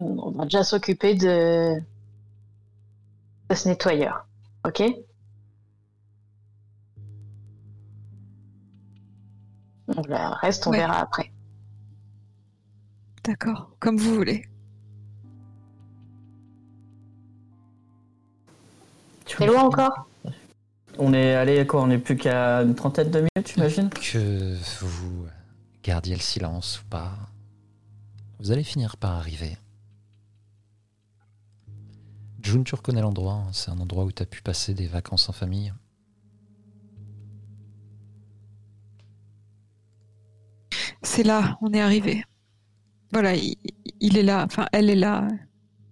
On 0.00 0.30
va 0.30 0.44
déjà 0.44 0.64
s'occuper 0.64 1.14
de... 1.14 1.78
de 3.50 3.54
ce 3.54 3.68
nettoyeur. 3.68 4.26
Ok? 4.66 4.82
Le 9.88 10.40
reste, 10.40 10.66
on 10.66 10.70
Ouais. 10.70 10.78
verra 10.78 11.00
après. 11.00 11.30
D'accord, 13.24 13.70
comme 13.78 13.98
vous 13.98 14.14
voulez. 14.14 14.48
C'est 19.26 19.46
loin 19.46 19.62
encore? 19.64 20.08
On 20.98 21.14
est 21.14 21.34
allé 21.34 21.58
à 21.58 21.64
quoi 21.64 21.82
On 21.82 21.90
est 21.90 21.98
plus 21.98 22.16
qu'à 22.16 22.58
une 22.62 22.74
trentaine 22.74 23.10
de 23.10 23.18
minutes, 23.18 23.52
j'imagine 23.54 23.88
Que 23.90 24.56
vous 24.84 25.26
gardiez 25.82 26.14
le 26.14 26.20
silence 26.20 26.80
ou 26.80 26.84
pas, 26.88 27.12
vous 28.38 28.50
allez 28.52 28.62
finir 28.62 28.96
par 28.96 29.12
arriver. 29.12 29.56
June, 32.42 32.64
tu 32.64 32.74
reconnais 32.74 33.00
l'endroit, 33.00 33.34
hein, 33.34 33.50
c'est 33.52 33.70
un 33.70 33.78
endroit 33.78 34.04
où 34.04 34.12
tu 34.12 34.22
as 34.22 34.26
pu 34.26 34.42
passer 34.42 34.74
des 34.74 34.86
vacances 34.86 35.28
en 35.28 35.32
famille. 35.32 35.72
C'est 41.02 41.22
là, 41.22 41.58
on 41.60 41.72
est 41.72 41.80
arrivé. 41.80 42.24
Voilà, 43.12 43.34
il, 43.34 43.56
il 44.00 44.16
est 44.16 44.22
là, 44.22 44.44
enfin, 44.44 44.66
elle 44.72 44.90
est 44.90 44.96
là, 44.96 45.28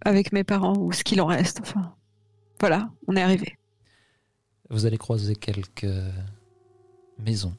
avec 0.05 0.33
mes 0.33 0.45
parents, 0.45 0.77
ou 0.79 0.93
ce 0.93 1.05
qu'il 1.05 1.21
en 1.21 1.27
reste, 1.27 1.61
enfin. 1.63 1.95
Voilà, 2.61 2.91
on 3.07 3.17
est 3.17 3.23
arrivé. 3.23 3.57
Vous 4.71 4.87
allez 4.87 4.99
croiser 4.99 5.35
quelques 5.35 5.87
maisons 7.19 7.57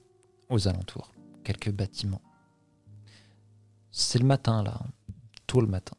aux 0.49 0.67
alentours, 0.67 1.11
quelques 1.43 1.71
bâtiments. 1.71 2.21
C'est 3.91 4.19
le 4.19 4.25
matin 4.25 4.63
là, 4.63 4.81
tôt 5.45 5.59
le 5.59 5.67
matin. 5.67 5.97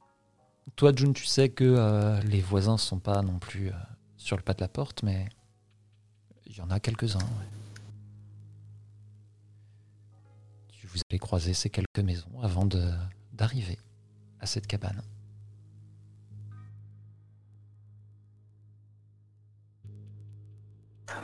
Toi, 0.74 0.92
June, 0.96 1.12
tu 1.12 1.26
sais 1.26 1.50
que 1.50 1.64
euh, 1.64 2.18
les 2.22 2.40
voisins 2.40 2.78
sont 2.78 2.98
pas 2.98 3.20
non 3.20 3.38
plus 3.38 3.68
euh, 3.68 3.76
sur 4.16 4.36
le 4.38 4.42
pas 4.42 4.54
de 4.54 4.62
la 4.62 4.68
porte, 4.68 5.02
mais 5.02 5.28
il 6.46 6.56
y 6.56 6.60
en 6.62 6.70
a 6.70 6.80
quelques-uns. 6.80 7.18
ouais. 7.18 7.48
Vous 10.84 11.00
allez 11.10 11.18
croiser 11.18 11.54
ces 11.54 11.70
quelques 11.70 12.00
maisons 12.00 12.40
avant 12.42 12.66
d'arriver 13.32 13.78
à 14.40 14.46
cette 14.46 14.66
cabane. 14.66 15.02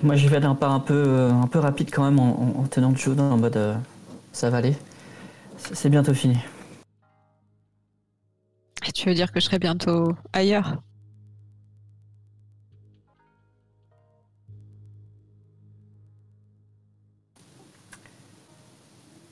Moi, 0.02 0.14
j'y 0.16 0.28
vais 0.28 0.40
d'un 0.40 0.54
pas 0.54 0.68
un 0.68 0.80
peu, 0.80 0.94
euh, 0.94 1.30
un 1.32 1.46
peu 1.46 1.58
rapide 1.58 1.90
quand 1.92 2.04
même 2.04 2.18
en, 2.20 2.40
en- 2.58 2.60
en 2.60 2.66
tenant 2.66 2.90
le 2.90 2.96
jaune 2.96 3.20
en 3.20 3.36
mode 3.36 3.56
euh, 3.56 3.74
ça 4.32 4.50
va 4.50 4.58
aller. 4.58 4.76
C'est 5.72 5.88
bientôt 5.90 6.14
fini. 6.14 6.38
Et 8.86 8.92
tu 8.92 9.08
veux 9.08 9.14
dire 9.14 9.32
que 9.32 9.40
je 9.40 9.44
serai 9.46 9.58
bientôt 9.58 10.14
ailleurs? 10.32 10.80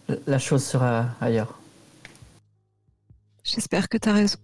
La- 0.09 0.17
La 0.27 0.39
chose 0.39 0.65
sera 0.65 1.07
ailleurs. 1.21 1.59
J'espère 3.45 3.89
que 3.89 3.97
t'as 3.99 4.13
raison. 4.13 4.39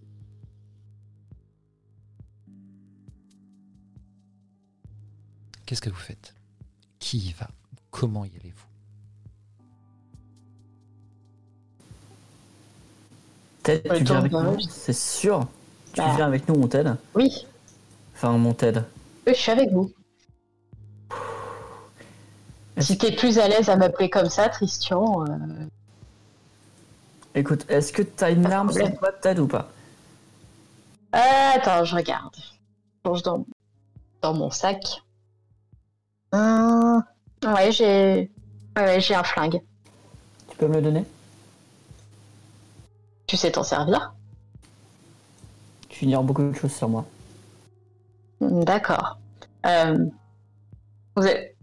Qu'est-ce 5.65 5.81
que 5.81 5.89
vous 5.89 5.95
faites? 5.95 6.33
Qui 6.99 7.17
y 7.17 7.31
va? 7.33 7.47
Comment 7.91 8.25
y 8.25 8.31
allez-vous? 8.39 8.65
Ted, 13.63 13.81
tu 13.97 14.03
viens 14.03 14.17
avec 14.17 14.31
nous. 14.31 14.59
C'est 14.59 14.93
sûr 14.93 15.47
Tu 15.93 16.01
Bah. 16.01 16.13
viens 16.15 16.25
avec 16.27 16.47
nous, 16.47 16.55
on 16.55 16.67
t'aide 16.67 16.95
Oui, 17.15 17.45
Enfin, 18.15 18.37
mon 18.37 18.55
oui, 19.25 19.33
je 19.33 19.33
suis 19.39 19.51
avec 19.51 19.71
vous. 19.71 19.91
Si 22.77 22.97
t'es 22.97 23.15
plus 23.15 23.37
à 23.39 23.47
l'aise 23.47 23.69
à 23.69 23.75
m'appeler 23.75 24.09
comme 24.09 24.29
ça, 24.29 24.49
Christian, 24.49 25.25
euh, 25.25 25.65
Écoute, 27.35 27.65
est-ce 27.69 27.91
que 27.91 28.01
t'as 28.01 28.31
une 28.31 28.45
arme 28.51 28.71
sur 28.71 28.97
toi, 28.97 29.11
Ted, 29.11 29.39
ou 29.39 29.47
pas? 29.47 29.71
Ah, 31.11 31.53
attends, 31.55 31.83
je 31.85 31.95
regarde. 31.95 32.35
Je 32.35 33.01
plonge 33.03 33.23
dans, 33.23 33.45
dans 34.21 34.33
mon 34.33 34.49
sac. 34.51 35.01
Hum, 36.33 37.03
ouais, 37.45 37.71
j'ai. 37.71 38.31
Ouais, 38.75 38.99
j'ai 38.99 39.13
un 39.15 39.23
flingue. 39.23 39.61
Tu 40.49 40.57
peux 40.57 40.67
me 40.67 40.75
le 40.75 40.81
donner? 40.81 41.05
Tu 43.27 43.37
sais 43.37 43.51
t'en 43.51 43.63
servir? 43.63 44.13
Tu 45.89 46.05
ignores 46.05 46.23
beaucoup 46.23 46.43
de 46.43 46.53
choses 46.53 46.73
sur 46.73 46.89
moi. 46.89 47.05
D'accord. 48.41 49.19
Euh, 49.65 50.05
vous 51.15 51.25
êtes- 51.25 51.55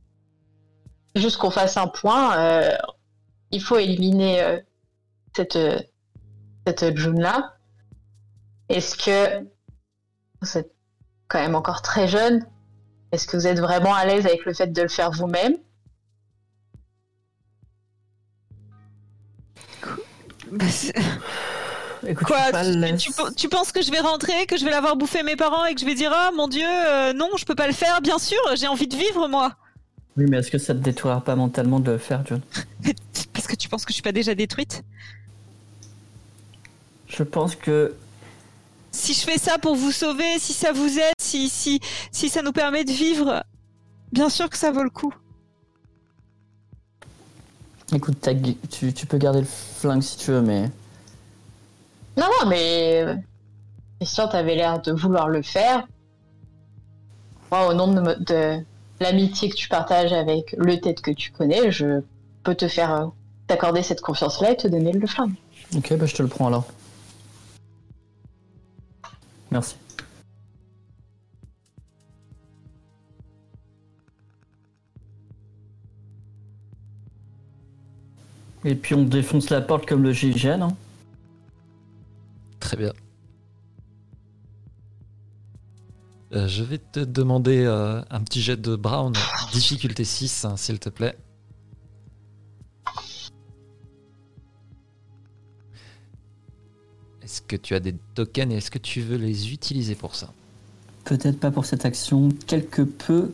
Juste 1.17 1.39
qu'on 1.39 1.51
fasse 1.51 1.77
un 1.77 1.89
point, 1.89 2.39
euh, 2.39 2.77
il 3.51 3.61
faut 3.61 3.77
éliminer 3.77 4.41
euh, 4.43 4.61
cette, 5.35 5.57
euh, 5.57 5.79
cette 6.65 6.97
June-là. 6.97 7.57
Est-ce 8.69 8.97
que 8.97 9.45
vous 10.41 10.57
êtes 10.59 10.73
quand 11.27 11.41
même 11.41 11.57
encore 11.57 11.83
très 11.83 12.07
jeune? 12.07 12.47
Est-ce 13.13 13.27
que 13.27 13.37
vous 13.37 13.47
êtes 13.47 13.59
vraiment 13.59 13.95
à 13.95 14.05
l'aise 14.05 14.27
avec 14.27 14.45
le 14.45 14.55
fait 14.55 14.69
de 14.69 14.83
le 14.83 14.89
faire 14.89 15.11
vous-même? 15.11 15.57
Bah, 20.51 20.65
Écoute, 22.07 22.27
Quoi 22.27 22.51
tu, 22.63 22.71
l'aise. 22.79 23.01
tu- 23.03 23.13
tu 23.37 23.49
penses 23.49 23.73
que 23.73 23.83
je 23.83 23.91
vais 23.91 24.01
rentrer, 24.01 24.47
que 24.47 24.57
je 24.57 24.65
vais 24.65 24.71
l'avoir 24.71 24.97
bouffé 24.97 25.23
mes 25.23 25.37
parents 25.37 25.67
et 25.67 25.75
que 25.75 25.81
je 25.81 25.87
vais 25.87 25.95
dire 25.95 26.11
ah 26.15 26.31
mon 26.35 26.49
dieu 26.49 26.65
euh, 26.67 27.13
non 27.13 27.29
je 27.39 27.45
peux 27.45 27.55
pas 27.55 27.67
le 27.67 27.75
faire. 27.75 28.01
Bien 28.01 28.19
sûr 28.19 28.39
j'ai 28.57 28.67
envie 28.67 28.89
de 28.89 28.97
vivre 28.97 29.29
moi. 29.29 29.55
Oui, 30.17 30.25
mais 30.29 30.39
est-ce 30.39 30.51
que 30.51 30.59
ça 30.59 30.75
te 30.75 30.79
détruira 30.81 31.21
pas 31.23 31.37
mentalement 31.37 31.79
de 31.79 31.93
le 31.93 31.99
faire, 31.99 32.25
John? 32.27 32.41
Parce 33.35 33.47
que 33.47 33.55
tu 33.55 33.69
penses 33.69 33.85
que 33.85 33.91
je 33.91 33.95
suis 33.95 34.03
pas 34.03 34.13
déjà 34.13 34.35
détruite? 34.35 34.83
Je 37.07 37.23
pense 37.23 37.55
que 37.55 37.95
si 39.01 39.15
je 39.15 39.21
fais 39.21 39.39
ça 39.39 39.59
pour 39.59 39.75
vous 39.75 39.93
sauver 39.93 40.39
si 40.39 40.53
ça 40.53 40.73
vous 40.73 40.99
aide 40.99 41.15
si 41.19 41.49
si 41.49 41.81
si 42.13 42.29
ça 42.29 42.43
nous 42.43 42.53
permet 42.53 42.85
de 42.85 42.93
vivre 42.93 43.43
bien 44.13 44.29
sûr 44.29 44.49
que 44.49 44.57
ça 44.57 44.71
vaut 44.71 44.85
le 44.85 44.91
coup 44.91 45.15
Écoute, 47.93 48.29
tu, 48.71 48.93
tu 48.93 49.07
peux 49.07 49.19
garder 49.19 49.41
le 49.41 49.47
flingue 49.47 50.03
si 50.03 50.17
tu 50.17 50.31
veux, 50.31 50.43
mais. 50.43 50.63
Non, 52.17 52.27
non, 52.41 52.49
mais 52.49 53.03
euh, 53.03 53.15
Christian, 53.99 54.29
t'avais 54.29 54.55
l'air 54.55 54.81
de 54.81 54.93
vouloir 54.93 55.29
le 55.29 55.43
faire. 55.43 55.89
Moi, 57.51 57.67
au 57.67 57.75
nom 57.75 57.89
de 57.89 58.65
l'amitié 59.01 59.49
que 59.49 59.57
tu 59.57 59.69
partages 59.69 60.13
avec 60.13 60.55
le 60.57 60.79
tête 60.81 61.01
que 61.01 61.11
tu 61.11 61.33
connais, 61.33 61.73
je 61.73 62.03
peux 62.45 62.55
te 62.55 62.69
faire 62.69 62.95
euh, 62.95 63.07
t'accorder 63.49 63.83
cette 63.83 64.03
confiance-là 64.03 64.53
et 64.53 64.57
te 64.57 64.69
donner 64.69 64.93
le 64.93 65.07
flingue. 65.07 65.35
Ok, 65.77 65.93
bah 65.97 66.07
je 66.07 66.15
te 66.15 66.23
le 66.23 66.29
prends 66.29 66.47
alors. 66.47 66.67
Merci. 69.51 69.77
Et 78.65 78.75
puis 78.75 78.95
on 78.95 79.05
défonce 79.05 79.51
la 79.51 79.61
porte 79.61 79.87
comme 79.87 80.03
le 80.03 80.13
GIGN. 80.13 80.63
Hein. 80.63 80.77
Très 82.61 82.77
bien. 82.77 82.93
Euh, 86.33 86.47
je 86.47 86.63
vais 86.63 86.79
te 86.79 87.01
demander 87.01 87.65
euh, 87.65 88.03
un 88.11 88.21
petit 88.23 88.41
jet 88.41 88.61
de 88.61 88.77
Brown, 88.77 89.13
difficulté 89.53 90.05
6, 90.05 90.45
hein, 90.45 90.57
s'il 90.57 90.79
te 90.79 90.89
plaît. 90.89 91.17
Est-ce 97.31 97.43
que 97.43 97.55
tu 97.55 97.77
as 97.77 97.81
des 97.81 97.95
tokens 98.17 98.53
et 98.53 98.57
est-ce 98.57 98.73
que 98.73 98.79
tu 98.79 99.01
veux 99.03 99.17
les 99.17 99.53
utiliser 99.53 99.95
pour 99.95 100.17
ça? 100.17 100.33
Peut-être 101.05 101.39
pas 101.39 101.53
pour 101.53 101.65
cette 101.65 101.85
action, 101.85 102.29
quelque 102.49 102.83
peu 102.83 103.33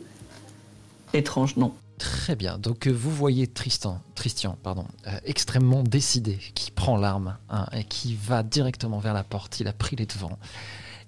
étrange, 1.13 1.57
non. 1.57 1.73
Très 1.97 2.35
bien. 2.35 2.59
Donc 2.59 2.85
euh, 2.87 2.91
vous 2.91 3.09
voyez 3.09 3.47
Tristan, 3.47 3.99
Tristian, 4.13 4.55
pardon, 4.61 4.85
euh, 5.07 5.17
extrêmement 5.25 5.81
décidé, 5.81 6.37
qui 6.53 6.69
prend 6.69 6.95
l'arme 6.95 7.37
hein, 7.49 7.65
et 7.73 7.85
qui 7.85 8.13
va 8.13 8.43
directement 8.43 8.99
vers 8.99 9.15
la 9.15 9.23
porte. 9.23 9.59
Il 9.61 9.67
a 9.67 9.73
pris 9.73 9.95
les 9.95 10.05
devants 10.05 10.37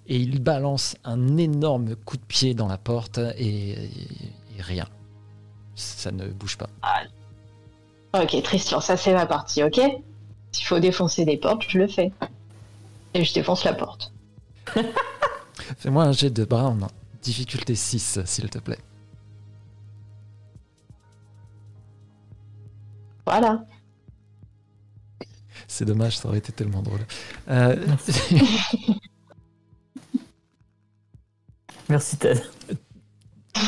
et 0.07 0.17
il 0.17 0.41
balance 0.41 0.95
un 1.03 1.37
énorme 1.37 1.95
coup 1.95 2.17
de 2.17 2.23
pied 2.23 2.55
dans 2.55 2.67
la 2.67 2.79
porte 2.79 3.19
et, 3.19 3.69
et- 3.69 3.85
et 4.57 4.61
rien. 4.61 4.87
Ça 5.75 6.11
ne 6.11 6.25
bouge 6.27 6.57
pas. 6.57 6.69
Ok, 8.19 8.41
Tristan, 8.41 8.81
ça 8.81 8.97
c'est 8.97 9.13
ma 9.13 9.27
partie, 9.27 9.61
ok? 9.61 9.79
S'il 10.53 10.65
faut 10.65 10.79
défoncer 10.79 11.23
des 11.23 11.37
portes, 11.37 11.65
je 11.67 11.77
le 11.77 11.87
fais. 11.87 12.11
Et 13.13 13.23
je 13.23 13.33
défonce 13.33 13.63
la 13.63 13.73
porte. 13.73 14.13
Fais-moi 15.77 16.03
un 16.03 16.11
jet 16.11 16.29
de 16.29 16.45
Brown. 16.45 16.87
Difficulté 17.21 17.75
6, 17.75 18.19
s'il 18.25 18.49
te 18.49 18.59
plaît. 18.59 18.79
Voilà. 23.25 23.65
C'est 25.67 25.85
dommage, 25.85 26.17
ça 26.17 26.27
aurait 26.29 26.39
été 26.39 26.51
tellement 26.51 26.81
drôle. 26.81 27.05
Euh, 27.49 27.75
Merci 31.89 32.17
Ted. 32.17 32.41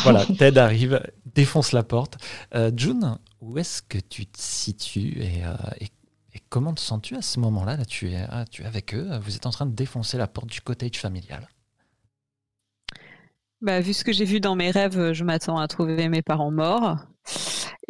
voilà, 0.03 0.25
Ted 0.25 0.59
arrive, 0.59 1.01
défonce 1.33 1.71
la 1.71 1.83
porte. 1.83 2.17
Euh, 2.55 2.71
June, 2.75 3.17
où 3.41 3.57
est-ce 3.57 3.81
que 3.81 3.97
tu 3.97 4.25
te 4.25 4.39
situes 4.39 5.21
et, 5.21 5.43
euh, 5.45 5.55
et- 5.79 5.89
et 6.33 6.39
comment 6.49 6.73
te 6.73 6.81
sens-tu 6.81 7.15
à 7.15 7.21
ce 7.21 7.39
moment-là? 7.39 7.77
Là, 7.77 7.85
tu, 7.85 8.11
es, 8.11 8.25
ah, 8.29 8.45
tu 8.49 8.63
es 8.63 8.65
avec 8.65 8.93
eux, 8.93 9.09
vous 9.21 9.35
êtes 9.35 9.45
en 9.45 9.51
train 9.51 9.65
de 9.65 9.75
défoncer 9.75 10.17
la 10.17 10.27
porte 10.27 10.47
du 10.47 10.61
cottage 10.61 10.97
familial. 10.97 11.47
Bah, 13.61 13.79
vu 13.79 13.93
ce 13.93 14.03
que 14.03 14.11
j'ai 14.11 14.25
vu 14.25 14.39
dans 14.39 14.55
mes 14.55 14.71
rêves, 14.71 15.13
je 15.13 15.23
m'attends 15.23 15.57
à 15.57 15.67
trouver 15.67 16.09
mes 16.09 16.23
parents 16.23 16.51
morts. 16.51 16.97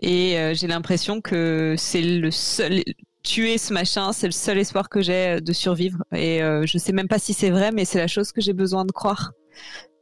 Et 0.02 0.38
euh, 0.38 0.54
j'ai 0.54 0.68
l'impression 0.68 1.22
que 1.22 1.76
c'est 1.78 2.02
le 2.02 2.32
seul. 2.32 2.84
Tuer 3.24 3.60
ce 3.60 3.72
machin, 3.72 4.14
c'est 4.14 4.26
le 4.26 4.32
seul 4.32 4.58
espoir 4.58 4.90
que 4.90 5.02
j'ai 5.02 5.40
de 5.42 5.54
survivre. 5.54 6.04
Et 6.12 6.42
euh, 6.42 6.66
je 6.66 6.78
sais 6.80 6.92
même 6.92 7.08
pas 7.08 7.20
si 7.20 7.34
c'est 7.34 7.52
vrai, 7.52 7.72
mais 7.72 7.86
c'est 7.86 8.00
la 8.00 8.08
chose 8.08 8.32
que 8.32 8.42
j'ai 8.42 8.54
besoin 8.54 8.84
de 8.84 8.92
croire. 8.92 9.32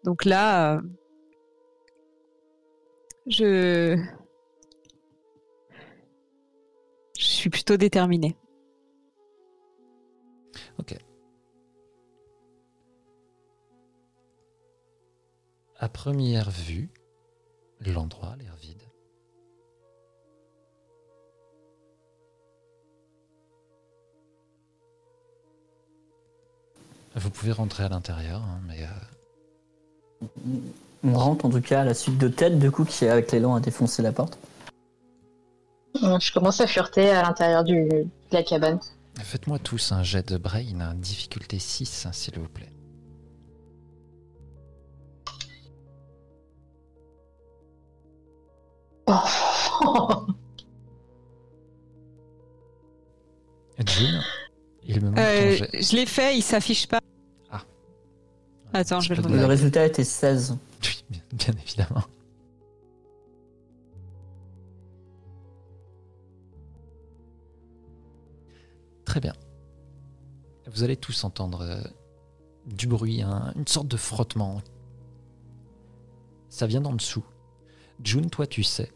Donc 0.06 0.26
là, 0.26 0.76
euh, 0.78 0.82
je. 3.28 3.98
Je 7.20 7.26
suis 7.26 7.50
plutôt 7.50 7.76
déterminée. 7.76 8.38
À 15.82 15.88
première 15.88 16.50
vue, 16.50 16.90
l'endroit 17.80 18.32
a 18.34 18.36
l'air 18.36 18.54
vide. 18.62 18.84
Vous 27.16 27.30
pouvez 27.30 27.54
rentrer 27.54 27.84
à 27.84 27.90
l'intérieur, 27.90 28.42
hein, 28.42 28.60
mais 28.68 28.84
euh, 30.24 30.28
On 31.06 31.14
rentre 31.14 31.46
en 31.46 31.50
tout 31.50 31.62
cas 31.62 31.82
à 31.82 31.86
la 31.86 31.94
suite 31.94 32.18
de 32.18 32.28
Ted, 32.28 32.58
du 32.58 32.72
coup, 32.72 32.84
qui 32.84 33.06
est 33.06 33.10
avec 33.10 33.32
l'élan 33.32 33.56
à 33.56 33.62
défoncer 33.62 34.02
la 34.02 34.12
porte. 34.12 34.38
Je 35.96 36.32
commence 36.34 36.62
à 36.62 36.68
fureter 36.68 37.10
à 37.10 37.24
l'intérieur 37.24 37.64
du- 37.64 37.88
de 37.90 38.08
la 38.32 38.44
cabane. 38.44 38.80
faites-moi 39.22 39.60
tous 39.60 39.92
un 39.92 40.02
jet 40.04 40.28
de 40.28 40.38
brain, 40.38 40.80
hein, 40.80 40.94
difficulté 40.96 41.60
6, 41.60 42.06
hein, 42.06 42.12
s'il 42.14 42.38
vous 42.40 42.48
plaît. 42.48 42.72
Oh. 49.08 50.26
June, 53.86 54.22
il 54.84 55.02
me 55.02 55.10
manque 55.10 55.20
Euh, 55.20 55.58
ton 55.58 55.66
jet. 55.66 55.82
je 55.82 55.96
l'ai 55.96 56.06
fait, 56.06 56.38
il 56.38 56.42
s'affiche 56.44 56.88
pas. 56.88 57.00
Ah. 57.50 57.62
Attends, 58.74 59.00
je 59.00 59.14
vais 59.14 59.22
le 59.22 59.36
Le 59.38 59.46
résultat 59.46 59.86
était 59.86 60.04
16. 60.04 60.58
Oui, 60.84 61.04
bien, 61.10 61.22
bien 61.34 61.54
évidemment. 61.66 62.04
Très 69.10 69.20
bien. 69.20 69.34
Vous 70.68 70.84
allez 70.84 70.96
tous 70.96 71.24
entendre 71.24 71.62
euh, 71.62 71.82
du 72.68 72.86
bruit, 72.86 73.24
un- 73.24 73.52
une 73.56 73.66
sorte 73.66 73.88
de 73.88 73.98
frottement. 73.98 74.62
Ça 76.50 76.68
vient 76.68 76.80
d'en 76.80 76.94
dessous. 76.94 77.26
June, 78.04 78.30
toi, 78.30 78.46
tu 78.46 78.62
sais 78.62 78.92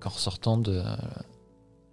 qu'en 0.00 0.10
sortant 0.10 0.58
de, 0.58 0.82
euh, 0.84 0.96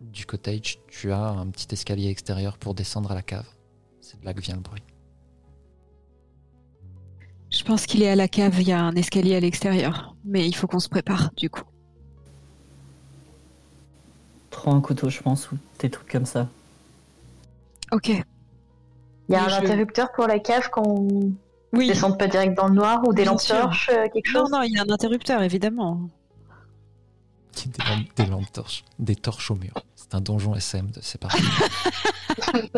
du 0.02 0.26
cottage, 0.26 0.80
tu 0.88 1.12
as 1.12 1.24
un 1.24 1.46
petit 1.52 1.68
escalier 1.72 2.10
extérieur 2.10 2.58
pour 2.58 2.74
descendre 2.74 3.12
à 3.12 3.14
la 3.14 3.22
cave. 3.22 3.46
C'est 4.02 4.20
de 4.20 4.26
là 4.26 4.34
que 4.34 4.42
vient 4.42 4.56
le 4.56 4.62
bruit. 4.62 4.82
Je 7.52 7.64
pense 7.64 7.86
qu'il 7.86 8.02
est 8.02 8.10
à 8.10 8.16
la 8.16 8.28
cave, 8.28 8.60
il 8.60 8.70
y 8.70 8.72
a 8.72 8.82
un 8.82 8.96
escalier 8.96 9.36
à 9.36 9.40
l'extérieur. 9.40 10.16
Mais 10.26 10.48
il 10.48 10.56
faut 10.56 10.66
qu'on 10.66 10.80
se 10.80 10.90
prépare, 10.90 11.30
du 11.38 11.52
coup. 11.52 11.66
Prends 14.50 14.76
un 14.76 14.82
couteau, 14.82 15.12
je 15.12 15.22
pense, 15.22 15.52
ou 15.52 15.60
des 15.78 15.92
trucs 15.92 16.10
comme 16.12 16.26
ça. 16.26 16.50
Ok. 17.94 18.10
Il 18.10 18.24
y 19.30 19.36
a 19.36 19.46
un 19.46 19.50
je- 19.50 19.56
interrupteur 19.56 20.12
pour 20.12 20.28
la 20.28 20.40
cave 20.40 20.70
qu'on 20.70 21.32
Oui. 21.74 21.88
descende 21.88 22.18
pas 22.20 22.28
direct 22.28 22.56
dans 22.58 22.68
le 22.68 22.74
noir 22.76 23.02
ou 23.08 23.14
des 23.14 23.24
lampes 23.26 23.42
torches, 23.48 23.90
euh, 23.90 24.08
quelque 24.10 24.34
Non, 24.34 24.42
chose? 24.42 24.52
non, 24.52 24.62
il 24.64 24.74
y 24.74 24.78
a 24.78 24.82
un 24.84 24.90
interrupteur, 24.90 25.42
évidemment. 25.42 26.02
Des 27.66 27.84
lampes, 27.86 28.08
des 28.16 28.26
lampes 28.26 28.52
torches, 28.52 28.84
des 29.00 29.16
torches 29.16 29.52
au 29.52 29.56
mur. 29.56 29.74
C'est 29.96 30.14
un 30.16 30.22
donjon 30.22 30.56
SM, 30.56 30.90
de- 30.92 31.00
c'est 31.02 31.20
parti. 31.22 31.42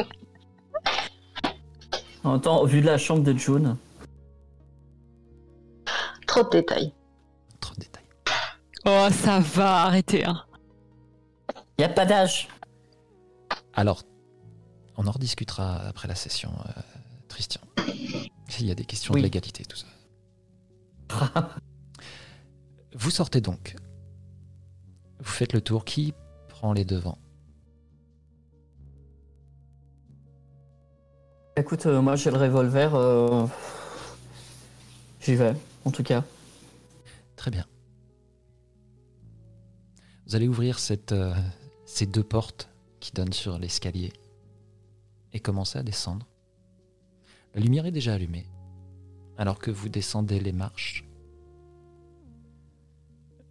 En 2.23 2.31
même 2.33 2.41
temps, 2.41 2.63
vu 2.65 2.81
de 2.81 2.87
la 2.87 2.97
chambre 2.97 3.21
de 3.23 3.33
June, 3.37 3.77
Trop 6.25 6.43
de 6.43 6.49
détails. 6.49 6.91
Trop 7.59 7.75
de 7.75 7.81
détails. 7.81 8.03
Oh, 8.85 9.07
ça 9.11 9.39
va, 9.39 9.83
arrêtez. 9.83 10.25
Hein. 10.25 10.43
y 11.77 11.83
a 11.83 11.89
pas 11.89 12.05
d'âge. 12.05 12.47
Alors, 13.75 14.01
on 14.97 15.07
en 15.07 15.11
rediscutera 15.11 15.75
après 15.87 16.07
la 16.07 16.15
session, 16.15 16.51
euh, 16.67 16.81
Christian. 17.29 17.61
Il 18.59 18.65
y 18.65 18.71
a 18.71 18.75
des 18.75 18.85
questions 18.85 19.13
Oui. 19.13 19.21
de 19.21 19.25
légalité, 19.25 19.65
tout 19.65 19.77
ça. 19.77 19.87
Vous 22.95 23.09
sortez 23.11 23.41
donc. 23.41 23.75
Vous 25.19 25.25
faites 25.31 25.53
le 25.53 25.61
tour. 25.61 25.83
Qui 25.85 26.13
prend 26.47 26.71
les 26.73 26.85
devants? 26.85 27.17
Écoute, 31.57 31.85
euh, 31.85 32.01
moi 32.01 32.15
j'ai 32.15 32.31
le 32.31 32.37
revolver. 32.37 32.95
euh, 32.95 33.45
J'y 35.21 35.35
vais, 35.35 35.53
en 35.85 35.91
tout 35.91 36.03
cas. 36.03 36.23
Très 37.35 37.49
bien. 37.51 37.65
Vous 40.27 40.35
allez 40.35 40.47
ouvrir 40.47 40.79
cette, 40.79 41.11
euh, 41.11 41.33
ces 41.85 42.05
deux 42.05 42.23
portes 42.23 42.69
qui 42.99 43.11
donnent 43.11 43.33
sur 43.33 43.57
l'escalier 43.57 44.11
et 45.35 45.41
commencer 45.41 45.77
à 45.77 45.83
descendre. 45.83 46.25
La 47.53 47.59
lumière 47.59 47.85
est 47.85 47.91
déjà 47.91 48.13
allumée. 48.13 48.47
Alors 49.37 49.59
que 49.59 49.69
vous 49.69 49.89
descendez 49.89 50.39
les 50.39 50.53
marches, 50.53 51.03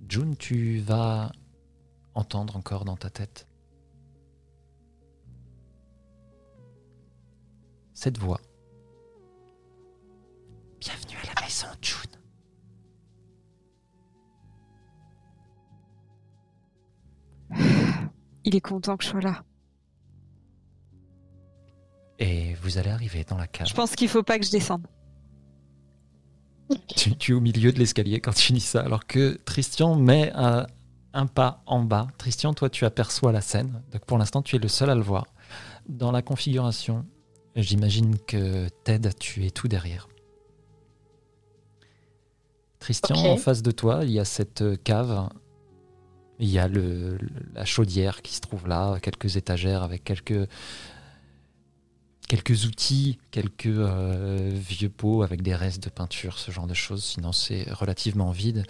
June, 0.09 0.35
tu 0.35 0.79
vas 0.79 1.31
entendre 2.15 2.57
encore 2.57 2.87
dans 2.87 2.97
ta 2.97 3.11
tête 3.11 3.47
cette 7.93 8.17
voix. 8.17 8.41
Bienvenue 10.81 11.17
à 11.23 11.35
la 11.35 11.43
maison, 11.43 11.67
June. 11.83 12.11
Il 18.45 18.57
est 18.57 18.61
content 18.63 18.97
que 18.97 19.05
je 19.05 19.11
sois 19.11 19.21
là. 19.21 19.45
Et 22.19 22.55
vous 22.63 22.79
allez 22.79 22.91
arriver 22.91 23.25
dans 23.25 23.37
la 23.37 23.47
cave. 23.47 23.67
Je 23.67 23.75
pense 23.75 23.95
qu'il 23.97 24.09
faut 24.09 24.23
pas 24.23 24.39
que 24.39 24.45
je 24.47 24.51
descende. 24.51 24.87
Tu, 26.97 27.15
tu 27.17 27.33
es 27.33 27.35
au 27.35 27.41
milieu 27.41 27.73
de 27.73 27.79
l'escalier 27.79 28.21
quand 28.21 28.33
tu 28.35 28.53
dis 28.53 28.61
ça, 28.61 28.81
alors 28.81 29.07
que 29.07 29.39
Tristian 29.45 29.97
met 29.97 30.33
un, 30.35 30.67
un 31.13 31.27
pas 31.27 31.63
en 31.67 31.83
bas. 31.83 32.07
Tristian, 32.17 32.55
toi, 32.55 32.71
tu 32.71 32.85
aperçois 32.85 33.33
la 33.33 33.41
scène. 33.43 33.83
Donc 33.93 34.05
pour 34.07 34.17
l'instant, 34.17 34.41
tu 34.43 34.57
es 34.57 34.59
le 34.59 34.69
seul 34.69 34.89
à 34.91 34.95
le 34.95 35.03
voir. 35.03 35.27
Dans 35.89 36.11
la 36.13 36.23
configuration, 36.23 37.05
j'imagine 37.57 38.17
que 38.19 38.69
Ted, 38.85 39.11
tu 39.19 39.45
es 39.45 39.51
tout 39.51 39.69
derrière. 39.69 40.09
Tristian, 42.79 43.17
Ok. 43.17 43.27
en 43.27 43.37
face 43.37 43.63
de 43.63 43.71
toi, 43.71 44.01
il 44.03 44.11
y 44.11 44.19
a 44.21 44.25
cette 44.25 44.63
euh, 44.63 44.77
cave. 44.77 45.29
Il 46.39 46.49
y 46.49 46.59
a 46.59 46.67
le- 46.69 47.19
la 47.55 47.65
chaudière 47.65 48.21
qui 48.23 48.35
se 48.35 48.41
trouve 48.41 48.67
là, 48.67 48.99
quelques 49.01 49.37
étagères 49.37 49.83
avec 49.83 50.03
quelques, 50.05 50.49
quelques 52.29 52.65
outils, 52.65 53.19
quelques 53.31 53.67
euh, 53.67 54.51
vieux 54.53 54.89
pots 54.89 55.23
avec 55.23 55.43
des 55.43 55.55
restes 55.55 55.83
de 55.83 55.91
peinture, 55.91 56.39
ce 56.39 56.51
genre 56.51 56.67
de 56.67 56.75
choses. 56.75 57.05
Sinon, 57.05 57.33
c'est 57.33 57.71
relativement 57.71 58.31
vide. 58.31 58.65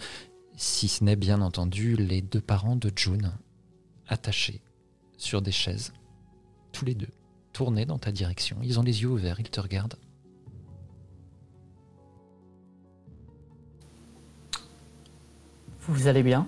Si 0.57 0.87
ce 0.87 1.03
n'est 1.03 1.15
bien 1.15 1.41
entendu 1.41 1.95
les 1.95 2.21
deux 2.21 2.41
parents 2.41 2.75
de 2.75 2.91
June 2.95 3.31
attachés 4.07 4.61
sur 5.17 5.41
des 5.41 5.51
chaises, 5.51 5.93
tous 6.71 6.85
les 6.85 6.95
deux, 6.95 7.09
tournés 7.53 7.85
dans 7.85 7.97
ta 7.97 8.11
direction. 8.11 8.57
Ils 8.63 8.79
ont 8.79 8.83
les 8.83 9.01
yeux 9.01 9.09
ouverts, 9.09 9.39
ils 9.39 9.49
te 9.49 9.59
regardent. 9.59 9.97
Vous 15.87 16.07
allez 16.07 16.23
bien? 16.23 16.47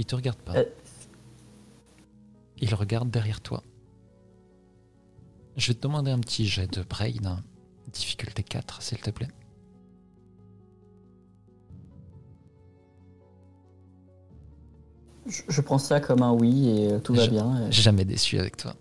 Il 0.00 0.06
te 0.06 0.14
regarde 0.16 0.38
pas. 0.38 0.56
Euh. 0.56 0.64
Il 2.56 2.74
regarde 2.74 3.10
derrière 3.10 3.42
toi. 3.42 3.62
Je 5.58 5.68
vais 5.68 5.74
te 5.74 5.82
demander 5.82 6.10
un 6.10 6.18
petit 6.20 6.46
jet 6.46 6.72
de 6.72 6.82
brain. 6.82 7.42
Difficulté 7.92 8.42
4, 8.42 8.80
s'il 8.80 8.96
te 8.98 9.10
plaît. 9.10 9.28
Je, 15.26 15.42
je 15.48 15.60
prends 15.60 15.78
ça 15.78 16.00
comme 16.00 16.22
un 16.22 16.32
oui 16.32 16.68
et 16.68 16.92
euh, 16.92 16.98
tout 16.98 17.14
va 17.14 17.24
Je- 17.24 17.30
bien. 17.30 17.66
et- 17.68 17.72
Jamais 17.72 18.04
déçu 18.04 18.38
avec 18.38 18.56
toi. 18.56 18.74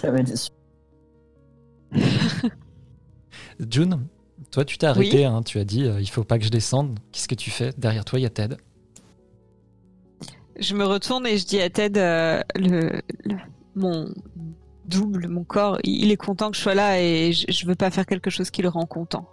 Jamais 0.00 0.22
déçu. 0.24 0.48
June, 3.70 4.06
toi 4.50 4.64
tu 4.64 4.78
t'es 4.78 4.86
arrêté, 4.86 5.24
hein, 5.26 5.42
tu 5.42 5.58
as 5.58 5.64
dit 5.64 5.84
euh, 5.84 6.00
il 6.00 6.08
faut 6.08 6.24
pas 6.24 6.38
que 6.38 6.44
je 6.44 6.48
descende. 6.50 6.98
Qu'est-ce 7.12 7.28
que 7.28 7.34
tu 7.34 7.50
fais? 7.50 7.72
Derrière 7.76 8.04
toi 8.04 8.18
il 8.18 8.22
y 8.22 8.26
a 8.26 8.30
Ted. 8.30 8.56
Je 10.58 10.74
me 10.74 10.84
retourne 10.84 11.26
et 11.26 11.38
je 11.38 11.46
dis 11.46 11.60
à 11.60 11.70
Ted, 11.70 11.98
euh, 11.98 12.42
le, 12.56 13.00
le- 13.24 13.36
mon 13.74 14.12
double, 14.84 15.28
mon 15.28 15.44
corps, 15.44 15.78
il 15.84 16.10
est 16.10 16.16
content 16.16 16.50
que 16.50 16.56
je 16.56 16.62
sois 16.62 16.74
là 16.74 17.00
et 17.00 17.32
je, 17.32 17.46
je 17.50 17.66
veux 17.66 17.74
pas 17.74 17.90
faire 17.90 18.04
quelque 18.06 18.28
chose 18.30 18.50
qui 18.50 18.60
le 18.62 18.68
rend 18.68 18.84
content. 18.86 19.28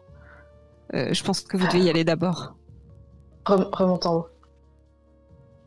Euh, 0.93 1.13
je 1.13 1.23
pense 1.23 1.41
que 1.41 1.57
vous 1.57 1.67
devez 1.67 1.81
y 1.81 1.89
aller 1.89 2.03
d'abord. 2.03 2.55
Rem- 3.45 3.67
remonte 3.73 4.05
en 4.05 4.15
haut. 4.15 4.27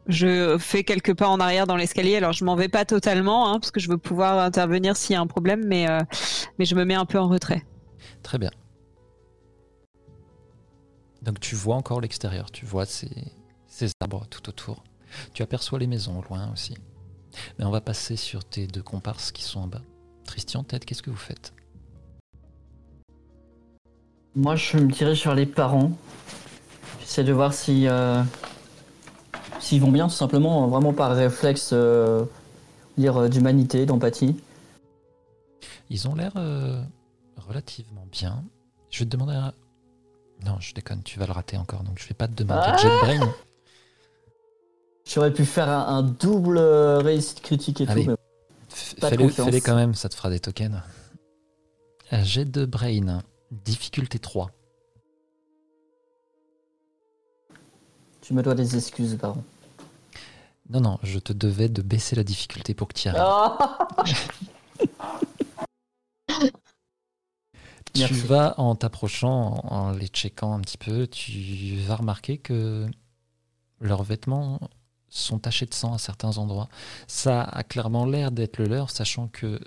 Je 0.09 0.57
fais 0.59 0.83
quelques 0.83 1.15
pas 1.15 1.29
en 1.29 1.39
arrière 1.39 1.67
dans 1.67 1.77
l'escalier. 1.77 2.17
Alors 2.17 2.33
je 2.33 2.45
m'en 2.45 2.57
vais 2.57 2.69
pas 2.69 2.85
totalement 2.85 3.49
hein, 3.49 3.61
parce 3.61 3.71
que 3.71 3.79
je 3.79 3.89
veux 3.89 3.99
pouvoir 3.99 4.39
intervenir 4.39 4.97
s'il 4.97 5.15
y 5.15 5.17
a 5.17 5.21
un 5.21 5.27
problème, 5.29 5.65
mais 5.67 5.89
euh, 5.89 6.01
mais 6.59 6.65
je 6.65 6.75
me 6.75 6.85
mets 6.85 6.95
un 6.97 7.05
peu 7.05 7.19
en 7.21 7.29
retrait. 7.29 7.63
Très 8.23 8.39
bien. 8.39 8.51
Donc 11.23 11.39
tu 11.39 11.55
vois 11.55 11.77
encore 11.77 12.01
l'extérieur, 12.01 12.51
tu 12.51 12.67
vois 12.67 12.85
ces, 12.85 13.11
ces 13.69 13.91
arbres 14.01 14.27
tout 14.29 14.49
autour. 14.49 14.83
Tu 15.35 15.43
aperçois 15.43 15.79
les 15.79 15.87
maisons 15.87 16.19
au 16.19 16.23
loin 16.23 16.51
aussi. 16.53 16.77
Mais 17.59 17.65
on 17.65 17.71
va 17.71 17.81
passer 17.81 18.17
sur 18.17 18.45
tes 18.45 18.67
deux 18.67 18.83
comparses 18.83 19.33
qui 19.33 19.43
sont 19.43 19.61
en 19.61 19.67
bas. 19.67 19.83
Christian, 20.27 20.65
Ted, 20.65 20.85
qu'est-ce 20.85 21.03
que 21.03 21.11
vous 21.11 21.17
faites? 21.17 21.53
Moi, 24.35 24.57
je 24.57 24.79
me 24.79 24.91
dirige 24.91 25.25
vers 25.25 25.35
les 25.35 25.47
parents. 25.47 25.93
J'essaie 27.01 27.25
de 27.25 27.33
voir 27.33 27.53
si 27.53 27.87
euh, 27.89 28.23
s'ils 29.63 29.81
vont 29.81 29.91
bien, 29.91 30.09
tout 30.09 30.15
simplement, 30.15 30.67
vraiment 30.67 30.93
par 30.93 31.15
réflexe, 31.15 31.71
euh, 31.73 32.25
dire 32.99 33.17
euh, 33.17 33.29
d'humanité, 33.29 33.87
d'empathie. 33.87 34.37
Ils 35.89 36.09
ont 36.09 36.15
l'air 36.15 36.33
euh, 36.37 36.83
relativement 37.37 38.07
bien. 38.11 38.45
Je 38.91 39.01
vais 39.01 39.05
te 39.05 39.11
demander 39.11 39.35
un... 39.35 39.53
Non, 40.45 40.57
je 40.59 40.75
déconne, 40.75 41.03
tu 41.03 41.19
vas 41.19 41.27
le 41.27 41.33
rater 41.33 41.57
encore, 41.57 41.85
donc 41.85 41.99
je 41.99 42.09
vais 42.09 42.15
pas 42.15 42.27
te 42.27 42.35
demander 42.35 42.63
Ah 42.65 42.73
de 42.77 42.79
jet 42.79 42.89
brain. 43.01 43.33
J'aurais 45.05 45.33
pu 45.33 45.45
faire 45.45 45.69
un, 45.69 45.87
un 45.99 46.03
double 46.03 46.59
euh, 46.59 46.99
réussite 46.99 47.41
critique 47.41 47.81
et 47.81 47.89
Allez. 47.89 48.05
tout, 48.05 48.11
mais 48.11 48.17
Fais-le 48.69 49.61
quand 49.61 49.75
même, 49.75 49.95
ça 49.95 50.09
te 50.09 50.15
fera 50.15 50.31
des 50.31 50.41
tokens. 50.41 50.81
Un 52.11 52.25
jet 52.25 52.45
de 52.45 52.65
brain, 52.65 53.23
difficulté 53.51 54.19
3. 54.19 54.51
tu 58.23 58.35
me 58.35 58.43
dois 58.43 58.55
des 58.55 58.77
excuses, 58.77 59.17
pardon. 59.21 59.43
Non, 60.71 60.81
non, 60.81 60.99
je 61.03 61.19
te 61.19 61.33
devais 61.33 61.69
de 61.69 61.83
baisser 61.83 62.15
la 62.17 62.23
difficulté 62.25 62.73
pour 62.73 62.89
que 62.89 62.95
tu 62.95 63.07
y 63.07 63.11
arrives. 63.11 63.21
Ah 63.25 63.89
Tu 67.95 68.01
Merci. 68.01 68.15
vas, 68.27 68.59
en 68.59 68.75
t'approchant, 68.75 69.61
en 69.65 69.91
les 69.91 70.07
checkant 70.07 70.55
un 70.55 70.61
petit 70.61 70.79
peu, 70.79 71.07
tu 71.07 71.77
vas 71.87 71.97
remarquer 71.97 72.39
que 72.39 72.87
leurs 73.81 74.03
vêtements 74.03 74.61
sont 75.19 75.39
tachés 75.39 75.67
de 75.67 75.75
sang 75.75 75.95
à 75.95 75.99
certains 75.99 76.39
endroits. 76.39 76.69
Ça 77.07 77.43
a 77.43 77.63
clairement 77.63 78.07
l'air 78.07 78.31
d'être 78.33 78.59
le 78.59 78.67
leur, 78.67 78.91
sachant 78.91 79.29
que 79.29 79.61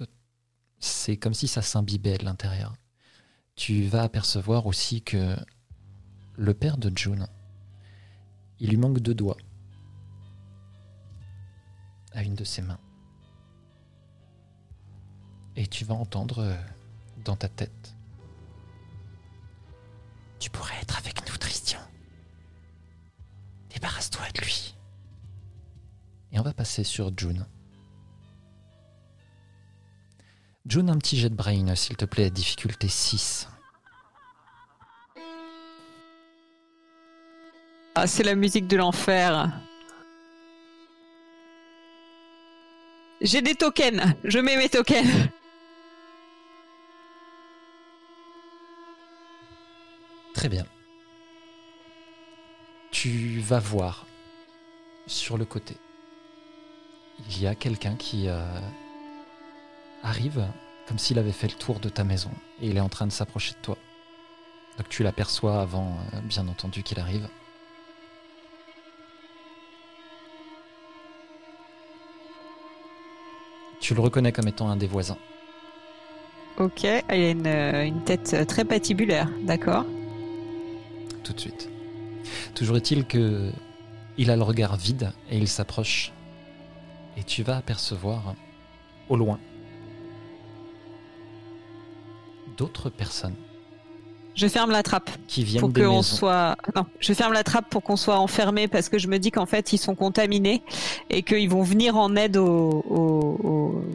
c'est 0.79 1.17
comme 1.17 1.33
si 1.33 1.47
ça 1.47 1.61
s'imbibait 1.61 2.17
de 2.17 2.25
l'intérieur. 2.25 2.75
Tu 3.55 3.83
vas 3.83 4.03
apercevoir 4.03 4.65
aussi 4.65 5.01
que 5.01 5.35
le 6.35 6.53
père 6.53 6.77
de 6.77 6.95
June, 6.95 7.27
il 8.59 8.69
lui 8.69 8.77
manque 8.77 8.99
deux 8.99 9.13
doigts 9.13 9.37
à 12.13 12.23
une 12.23 12.35
de 12.35 12.43
ses 12.43 12.61
mains. 12.61 12.79
Et 15.55 15.67
tu 15.67 15.85
vas 15.85 15.95
entendre 15.95 16.55
dans 17.23 17.35
ta 17.35 17.47
tête 17.47 17.95
tu 20.45 20.51
pourrais 20.51 20.75
être 20.79 20.99
avec 20.99 21.27
nous, 21.27 21.35
Christian. 21.39 21.79
Débarrasse-toi 23.73 24.25
de 24.35 24.41
lui. 24.41 24.74
Et 26.35 26.39
on 26.39 26.43
va 26.43 26.53
passer 26.53 26.83
sur 26.83 27.17
June. 27.17 27.47
June, 30.65 30.89
un 30.89 30.97
petit 30.97 31.17
jet 31.17 31.29
de 31.29 31.35
brain, 31.35 31.73
s'il 31.75 31.95
te 31.95 32.03
plaît, 32.03 32.29
difficulté 32.29 32.89
6. 32.89 33.47
Ah, 37.95 38.05
c'est 38.05 38.23
la 38.23 38.35
musique 38.35 38.67
de 38.67 38.75
l'enfer. 38.75 39.49
J'ai 43.21 43.41
des 43.41 43.55
tokens. 43.55 44.13
Je 44.25 44.39
mets 44.39 44.57
mes 44.57 44.67
tokens. 44.67 45.29
Très 50.33 50.49
bien. 50.49 50.65
Tu 52.91 53.39
vas 53.39 53.59
voir 53.59 54.05
sur 55.07 55.37
le 55.37 55.45
côté. 55.45 55.77
Il 57.19 57.41
y 57.41 57.47
a 57.47 57.55
quelqu'un 57.55 57.95
qui 57.95 58.27
euh, 58.27 58.45
arrive 60.03 60.45
comme 60.87 60.99
s'il 60.99 61.17
avait 61.17 61.31
fait 61.31 61.47
le 61.47 61.55
tour 61.55 61.79
de 61.79 61.89
ta 61.89 62.03
maison 62.03 62.31
et 62.61 62.67
il 62.67 62.77
est 62.77 62.81
en 62.81 62.89
train 62.89 63.07
de 63.07 63.11
s'approcher 63.11 63.53
de 63.53 63.59
toi. 63.61 63.77
Donc 64.77 64.89
tu 64.89 65.03
l'aperçois 65.03 65.61
avant, 65.61 65.97
euh, 66.13 66.19
bien 66.21 66.47
entendu, 66.47 66.83
qu'il 66.83 66.99
arrive. 66.99 67.27
Tu 73.79 73.93
le 73.93 74.01
reconnais 74.01 74.31
comme 74.31 74.47
étant 74.47 74.69
un 74.69 74.75
des 74.77 74.87
voisins. 74.87 75.17
Ok, 76.57 76.83
il 76.83 77.01
a 77.09 77.29
une, 77.29 77.47
euh, 77.47 77.85
une 77.85 78.03
tête 78.03 78.47
très 78.47 78.65
patibulaire, 78.65 79.29
d'accord. 79.41 79.85
tout 81.23 81.33
de 81.33 81.39
suite. 81.39 81.69
Toujours 82.53 82.77
est-il 82.77 83.05
que 83.05 83.51
il 84.17 84.31
a 84.31 84.35
le 84.35 84.43
regard 84.43 84.77
vide 84.77 85.11
et 85.29 85.37
il 85.37 85.47
s'approche. 85.47 86.13
Et 87.17 87.23
tu 87.23 87.43
vas 87.43 87.57
apercevoir 87.57 88.35
au 89.09 89.15
loin 89.15 89.39
d'autres 92.57 92.89
personnes 92.89 93.35
Je 94.35 94.47
ferme 94.47 94.71
la 94.71 94.81
trappe 94.83 95.09
qui 95.27 95.43
viennent 95.43 95.61
pour 95.61 95.73
qu'on 95.73 96.01
soit. 96.03 96.55
Non, 96.75 96.85
je 96.99 97.13
ferme 97.13 97.33
la 97.33 97.43
trappe 97.43 97.69
pour 97.69 97.83
qu'on 97.83 97.95
soit 97.97 98.17
enfermé 98.19 98.67
parce 98.67 98.89
que 98.89 98.97
je 98.97 99.07
me 99.07 99.17
dis 99.19 99.31
qu'en 99.31 99.45
fait 99.45 99.73
ils 99.73 99.77
sont 99.77 99.95
contaminés 99.95 100.61
et 101.09 101.21
qu'ils 101.23 101.49
vont 101.49 101.63
venir 101.63 101.95
en 101.97 102.15
aide 102.15 102.37
aux, 102.37 102.83
aux- 102.89 103.39
aux 103.43 103.85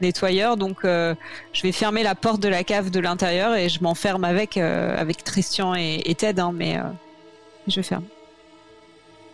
nettoyeurs. 0.00 0.56
Donc 0.56 0.84
euh, 0.84 1.14
je 1.52 1.62
vais 1.62 1.72
fermer 1.72 2.02
la 2.02 2.14
porte 2.14 2.40
de 2.42 2.48
la 2.48 2.64
cave 2.64 2.90
de 2.90 3.00
l'intérieur 3.00 3.54
et 3.54 3.68
je 3.68 3.82
m'enferme 3.82 4.24
avec 4.24 4.56
euh, 4.56 4.96
avec 4.98 5.22
Christian 5.24 5.74
et, 5.74 6.00
et 6.04 6.14
Ted. 6.14 6.40
hein, 6.40 6.52
mais 6.54 6.78
euh, 6.78 6.82
je 7.68 7.80
ferme. 7.82 8.04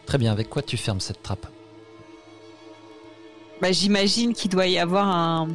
Très 0.07 0.19
bien, 0.19 0.31
avec 0.33 0.49
quoi 0.49 0.63
tu 0.63 0.77
fermes 0.77 1.01
cette 1.01 1.23
trappe? 1.23 1.47
Bah, 3.61 3.73
j'imagine 3.73 4.33
qu'il 4.35 4.51
doit 4.51 4.67
y 4.67 4.79
avoir 4.79 5.09
un 5.09 5.49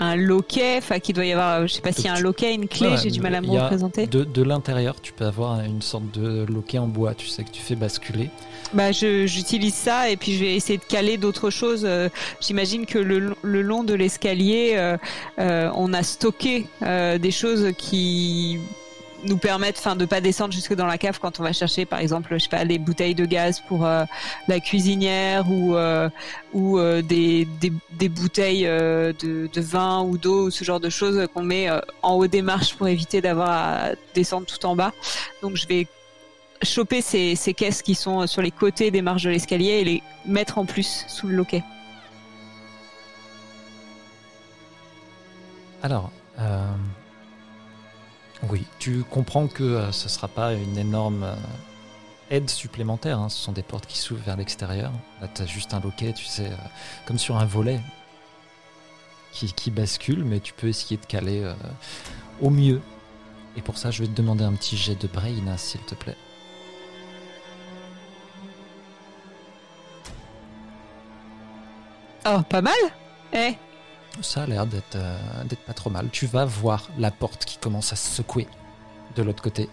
un 0.00 0.16
loquet, 0.16 0.78
enfin 0.78 0.98
qu'il 0.98 1.14
doit 1.14 1.24
y 1.24 1.30
avoir, 1.32 1.68
je 1.68 1.72
sais 1.74 1.80
pas 1.80 1.92
s'il 1.92 2.06
y 2.06 2.08
a 2.08 2.14
un 2.14 2.20
loquet, 2.20 2.52
une 2.52 2.66
clé, 2.66 2.88
Ouais, 2.88 2.96
j'ai 3.00 3.10
du 3.12 3.20
mal 3.20 3.32
à 3.36 3.40
me 3.40 3.46
représenter. 3.48 4.08
De, 4.08 4.24
de 4.24 4.42
l'intérieur, 4.42 4.96
tu 5.00 5.12
peux 5.12 5.24
avoir 5.24 5.60
une 5.60 5.82
sorte 5.82 6.10
de 6.12 6.44
loquet 6.52 6.78
en 6.78 6.88
bois, 6.88 7.14
tu 7.14 7.28
sais 7.28 7.44
que 7.44 7.50
tu 7.50 7.62
fais 7.62 7.76
basculer. 7.76 8.28
Bah, 8.72 8.90
j'utilise 8.90 9.72
ça 9.74 10.10
et 10.10 10.16
puis 10.16 10.34
je 10.34 10.40
vais 10.44 10.56
essayer 10.56 10.78
de 10.78 10.84
caler 10.84 11.16
d'autres 11.16 11.48
choses. 11.50 11.84
Euh, 11.84 12.08
J'imagine 12.40 12.86
que 12.86 12.98
le, 12.98 13.20
long- 13.20 13.36
le 13.42 13.62
long 13.62 13.84
de 13.84 13.94
l'escalier, 13.94 14.72
euh, 14.74 14.96
euh, 15.38 15.70
on 15.76 15.92
a 15.92 16.02
stocké 16.02 16.66
des 16.82 17.30
choses 17.30 17.68
qui 17.78 18.58
nous 19.26 19.38
permettent, 19.38 19.78
enfin, 19.78 19.96
de 19.96 20.04
pas 20.04 20.20
descendre 20.20 20.52
jusque 20.52 20.74
dans 20.74 20.86
la 20.86 20.98
cave 20.98 21.18
quand 21.20 21.40
on 21.40 21.42
va 21.42 21.52
chercher, 21.52 21.84
par 21.86 21.98
exemple, 21.98 22.28
je 22.32 22.38
sais 22.38 22.48
pas, 22.48 22.64
des 22.64 22.78
bouteilles 22.78 23.14
de 23.14 23.24
gaz 23.26 23.60
pour 23.60 23.84
euh, 23.84 24.04
la 24.48 24.60
cuisinière 24.60 25.50
ou 25.50 25.76
euh, 25.76 26.08
ou 26.52 26.78
euh, 26.78 27.02
des, 27.02 27.46
des 27.60 27.72
des 27.92 28.08
bouteilles 28.08 28.66
euh, 28.66 29.12
de, 29.12 29.48
de 29.52 29.60
vin 29.60 30.02
ou 30.02 30.18
d'eau 30.18 30.46
ou 30.46 30.50
ce 30.50 30.64
genre 30.64 30.80
de 30.80 30.90
choses 30.90 31.26
qu'on 31.32 31.42
met 31.42 31.68
euh, 31.68 31.80
en 32.02 32.14
haut 32.14 32.26
des 32.26 32.42
marches 32.42 32.74
pour 32.74 32.88
éviter 32.88 33.20
d'avoir 33.20 33.50
à 33.50 33.90
descendre 34.14 34.46
tout 34.46 34.64
en 34.66 34.76
bas. 34.76 34.92
Donc, 35.42 35.56
je 35.56 35.66
vais 35.66 35.86
choper 36.62 37.02
ces, 37.02 37.36
ces 37.36 37.52
caisses 37.52 37.82
qui 37.82 37.94
sont 37.94 38.26
sur 38.26 38.40
les 38.40 38.50
côtés 38.50 38.90
des 38.90 39.02
marches 39.02 39.24
de 39.24 39.30
l'escalier 39.30 39.80
et 39.80 39.84
les 39.84 40.02
mettre 40.24 40.58
en 40.58 40.64
plus 40.64 41.04
sous 41.08 41.26
le 41.26 41.36
loquet. 41.36 41.62
Alors, 45.82 46.10
oui, 48.50 48.64
tu 48.78 49.02
comprends 49.04 49.46
que 49.46 49.62
euh, 49.62 49.92
ce 49.92 50.08
sera 50.08 50.28
pas 50.28 50.54
une 50.54 50.76
énorme, 50.78 51.22
euh, 51.24 51.34
aide 52.30 52.48
supplémentaire. 52.50 53.18
hein. 53.18 53.28
Ce 53.28 53.38
sont 53.42 53.52
des 53.52 53.62
portes 53.62 53.86
qui 53.86 53.98
s'ouvrent 53.98 54.24
vers 54.24 54.36
l'extérieur. 54.36 54.92
Là, 55.20 55.28
tu 55.32 55.42
as 55.42 55.46
juste 55.46 55.74
un 55.74 55.80
loquet, 55.80 56.12
tu 56.12 56.24
sais, 56.24 56.46
euh, 56.46 56.56
comme 57.06 57.18
sur 57.18 57.36
un 57.36 57.44
volet 57.44 57.80
qui, 59.32 59.52
qui 59.52 59.70
bascule, 59.70 60.24
mais 60.24 60.40
tu 60.40 60.52
peux 60.52 60.68
essayer 60.68 60.96
de 60.96 61.06
caler 61.06 61.42
euh, 61.42 61.54
au 62.40 62.50
mieux. 62.50 62.80
Et 63.56 63.62
pour 63.62 63.78
ça, 63.78 63.90
je 63.90 64.02
vais 64.02 64.08
te 64.08 64.14
demander 64.14 64.44
un 64.44 64.54
petit 64.54 64.76
jet 64.76 64.96
de 65.00 65.06
brain, 65.06 65.46
hein, 65.48 65.56
s'il 65.56 65.80
te 65.82 65.94
plaît. 65.94 66.16
Oh, 72.26 72.40
pas 72.48 72.62
mal 72.62 72.74
Eh, 73.32 73.54
Ça 74.20 74.44
a 74.44 74.46
l'air 74.46 74.66
d'être 74.66 74.96
euh, 74.96 75.44
d'être 75.44 75.64
pas 75.64 75.74
trop 75.74 75.90
mal. 75.90 76.08
Tu 76.10 76.26
vas 76.26 76.44
voir 76.44 76.88
la 76.98 77.10
porte 77.10 77.44
qui 77.44 77.58
commence 77.58 77.92
à 77.92 77.96
se 77.96 78.10
secouer 78.10 78.48
de 79.16 79.22
l'autre 79.22 79.42
côté. 79.42 79.68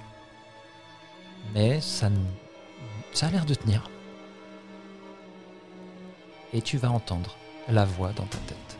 Mais 1.53 1.81
ça, 1.81 2.09
ça 3.13 3.27
a 3.27 3.29
l'air 3.31 3.45
de 3.45 3.53
tenir. 3.53 3.89
Et 6.53 6.61
tu 6.61 6.77
vas 6.77 6.91
entendre 6.91 7.35
la 7.69 7.85
voix 7.85 8.11
dans 8.13 8.25
ta 8.25 8.37
tête. 8.39 8.77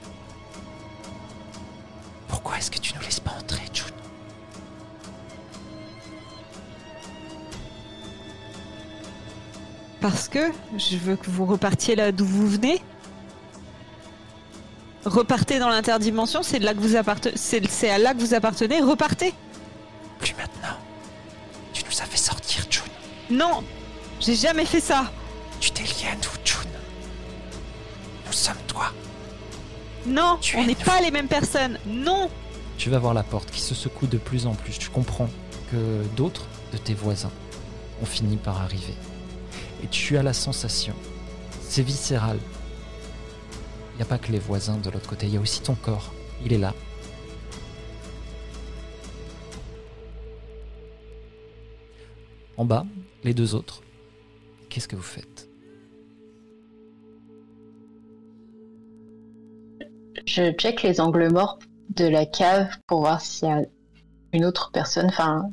Pourquoi 2.28 2.58
est-ce 2.58 2.70
que 2.72 2.80
tu 2.80 2.94
nous 2.96 3.02
laisses 3.02 3.20
pas 3.20 3.32
entrer, 3.32 3.64
June? 3.74 3.86
Parce 10.02 10.28
que 10.28 10.52
je 10.78 10.98
veux 10.98 11.16
que 11.16 11.30
vous 11.30 11.46
repartiez 11.46 11.96
là 11.96 12.12
d'où 12.12 12.26
vous 12.26 12.48
venez. 12.48 12.82
Repartez 15.06 15.58
dans 15.60 15.70
l'interdimension, 15.70 16.44
c'est 16.44 16.60
là 16.60 16.74
que 16.74 16.80
vous 16.80 16.96
appartenez. 16.96 17.36
C'est 17.36 17.90
à 17.90 17.98
là 17.98 18.14
que 18.14 18.20
vous 18.20 18.34
appartenez. 18.34 18.82
Repartez. 18.82 19.34
Plus 20.20 20.36
maintenant. 20.38 20.78
Tu 21.74 21.84
nous 21.84 22.02
as 22.02 22.06
fait 22.06 22.18
sortir, 22.18 22.66
June. 22.70 22.84
Non, 23.30 23.64
j'ai 24.20 24.36
jamais 24.36 24.66
fait 24.66 24.80
ça. 24.82 25.12
Tu 25.60 25.72
t'es 25.72 25.84
lié 25.84 26.10
à 26.12 26.16
nous, 26.16 26.46
June. 26.46 26.70
Nous 28.28 28.34
sommes 28.34 28.56
toi. 28.68 28.92
Non, 30.06 30.38
Tu 30.42 30.58
on 30.58 30.62
es 30.62 30.68
n'est 30.68 30.76
pas 30.76 31.02
les 31.02 31.12
mêmes 31.12 31.28
personnes. 31.28 31.80
Non. 31.86 32.30
Tu 32.78 32.90
vas 32.90 33.00
voir 33.00 33.14
la 33.14 33.24
porte 33.24 33.50
qui 33.52 33.62
se 33.62 33.76
secoue 33.76 34.08
de 34.08 34.18
plus 34.18 34.46
en 34.48 34.54
plus. 34.54 34.78
Tu 34.78 34.90
comprends 34.90 35.30
que 35.72 36.04
d'autres 36.16 36.48
de 36.74 36.78
tes 36.78 36.94
voisins 36.94 37.32
ont 38.02 38.06
fini 38.06 38.38
par 38.38 38.62
arriver. 38.62 38.96
Et 39.84 39.88
tu 39.88 40.18
as 40.18 40.24
la 40.24 40.34
sensation, 40.34 40.94
c'est 41.68 41.84
viscéral. 41.84 42.38
N'y 44.02 44.08
a 44.08 44.10
pas 44.10 44.18
que 44.18 44.32
les 44.32 44.40
voisins 44.40 44.78
de 44.78 44.90
l'autre 44.90 45.08
côté, 45.08 45.28
il 45.28 45.34
y 45.36 45.38
a 45.38 45.40
aussi 45.40 45.62
ton 45.62 45.76
corps. 45.76 46.12
Il 46.44 46.54
est 46.54 46.58
là. 46.58 46.74
En 52.58 52.66
bas, 52.66 52.84
les 53.24 53.36
deux 53.36 53.54
autres. 53.54 53.84
Qu'est-ce 54.70 54.88
que 54.88 54.96
vous 54.96 55.04
faites? 55.04 55.48
Je 60.26 60.52
check 60.54 60.82
les 60.82 61.00
angles 61.00 61.32
morts 61.32 61.60
de 61.96 62.06
la 62.06 62.26
cave 62.26 62.70
pour 62.88 63.02
voir 63.02 63.22
s'il 63.22 63.50
y 63.50 63.52
a 63.52 63.62
une 64.34 64.46
autre 64.46 64.72
personne, 64.74 65.10
enfin 65.10 65.44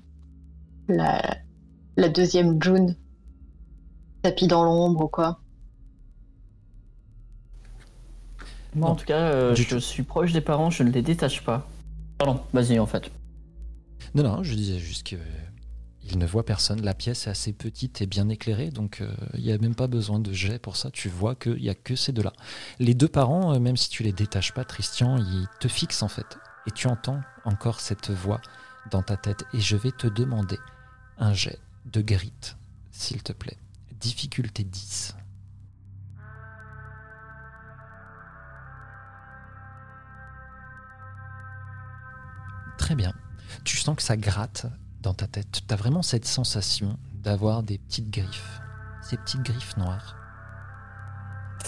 la, 0.89 1.37
la 1.99 2.09
deuxième 2.09 2.63
June, 2.63 2.97
tapis 4.23 4.47
dans 4.47 4.65
l'ombre 4.65 5.05
ou 5.05 5.09
quoi. 5.09 5.39
Moi, 8.75 8.87
Non. 8.89 8.93
en 8.93 8.97
tout 8.97 9.07
cas, 9.07 9.19
euh, 9.33 9.55
je 9.55 9.63
tout. 9.65 9.81
suis 9.81 10.03
proche 10.03 10.33
des 10.33 10.41
parents, 10.41 10.71
je 10.71 10.83
ne 10.83 10.91
les 10.91 11.03
détache 11.03 11.43
pas. 11.45 11.69
Pardon, 12.19 12.41
vas-y 12.53 12.79
en 12.79 12.87
fait. 12.87 13.11
Non, 14.15 14.23
non, 14.23 14.43
je 14.43 14.55
disais 14.55 14.79
juste 14.79 15.07
que 15.09 15.17
il 16.11 16.19
ne 16.19 16.27
voit 16.27 16.45
personne. 16.47 16.81
La 16.83 16.95
pièce 16.95 17.27
est 17.27 17.31
assez 17.31 17.53
petite 17.53 18.01
et 18.01 18.07
bien 18.07 18.29
éclairée, 18.31 18.71
donc 18.71 19.01
euh, 19.03 19.13
il 19.35 19.45
n'y 19.45 19.53
a 19.53 19.59
même 19.59 19.75
pas 19.75 19.89
besoin 19.89 20.19
de 20.21 20.33
jet 20.33 20.59
pour 20.59 20.77
ça. 20.77 20.91
Tu 20.91 21.09
vois 21.11 21.35
qu'il 21.35 21.57
n'y 21.61 21.69
a 21.69 21.75
que 21.75 21.97
ces 21.97 22.13
deux-là. 22.13 22.33
Les 22.79 22.95
deux 22.95 23.09
parents, 23.09 23.55
euh, 23.55 23.59
même 23.59 23.77
si 23.77 23.91
tu 23.91 24.03
les 24.03 24.13
détaches 24.13 24.53
pas, 24.55 24.65
Christian, 24.65 25.19
ils 25.19 25.47
te 25.61 25.69
fixent 25.69 26.03
en 26.03 26.09
fait. 26.09 26.39
Et 26.67 26.71
tu 26.71 26.87
entends 26.87 27.21
encore 27.45 27.81
cette 27.81 28.11
voix 28.11 28.41
dans 28.91 29.03
ta 29.03 29.17
tête. 29.19 29.45
Et 29.53 29.61
je 29.61 29.77
vais 29.77 29.93
te 29.93 30.07
demander 30.07 30.59
un 31.19 31.35
jet 31.35 31.59
de 31.93 32.01
grit, 32.01 32.33
s'il 32.91 33.23
te 33.23 33.33
plaît. 33.33 33.59
Difficulté 34.01 34.65
10. 34.65 35.15
Très 42.79 42.95
bien. 42.95 43.13
Tu 43.65 43.77
sens 43.77 43.97
que 43.97 44.03
ça 44.03 44.17
gratte 44.17 44.67
dans 45.03 45.15
ta 45.15 45.27
tête. 45.27 45.63
Tu 45.67 45.75
as 45.75 45.77
vraiment 45.77 46.03
cette 46.03 46.25
sensation 46.27 46.99
d'avoir 47.13 47.63
des 47.63 47.79
petites 47.79 48.11
griffes. 48.11 48.61
Ces 49.03 49.17
petites 49.17 49.43
griffes 49.43 49.77
noires. 49.77 50.17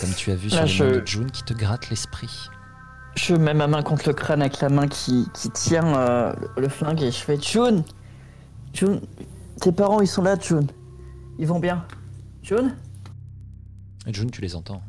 Comme 0.01 0.11
tu 0.15 0.31
as 0.31 0.37
vu 0.37 0.49
sur 0.51 0.59
Là, 0.61 0.65
les 0.67 0.71
je- 0.71 0.85
mains 0.85 0.91
de 1.01 1.07
June 1.07 1.31
qui 1.31 1.43
te 1.43 1.53
grattent 1.53 1.91
l'esprit. 1.91 2.49
Je 3.17 3.35
mets 3.35 3.55
ma 3.55 3.67
main 3.67 3.83
contre 3.83 4.09
le 4.09 4.15
crâne 4.15 4.41
avec 4.41 4.61
la 4.61 4.69
main 4.69 4.87
qui, 4.87 5.27
qui 5.35 5.51
tient 5.51 5.97
euh, 5.97 6.33
le 6.57 6.69
flingue 6.69 7.03
et 7.03 7.11
je 7.11 7.19
fais 7.19 7.41
June 7.41 7.83
June, 8.73 9.01
tes 9.61 9.73
parents 9.73 10.01
ils 10.01 10.07
sont 10.07 10.23
là, 10.23 10.37
June. 10.39 10.69
Ils 11.39 11.47
vont 11.47 11.59
bien. 11.59 11.85
June? 12.43 12.77
Et 14.07 14.15
June, 14.15 14.31
tu 14.31 14.41
les 14.41 14.55
entends. 14.55 14.81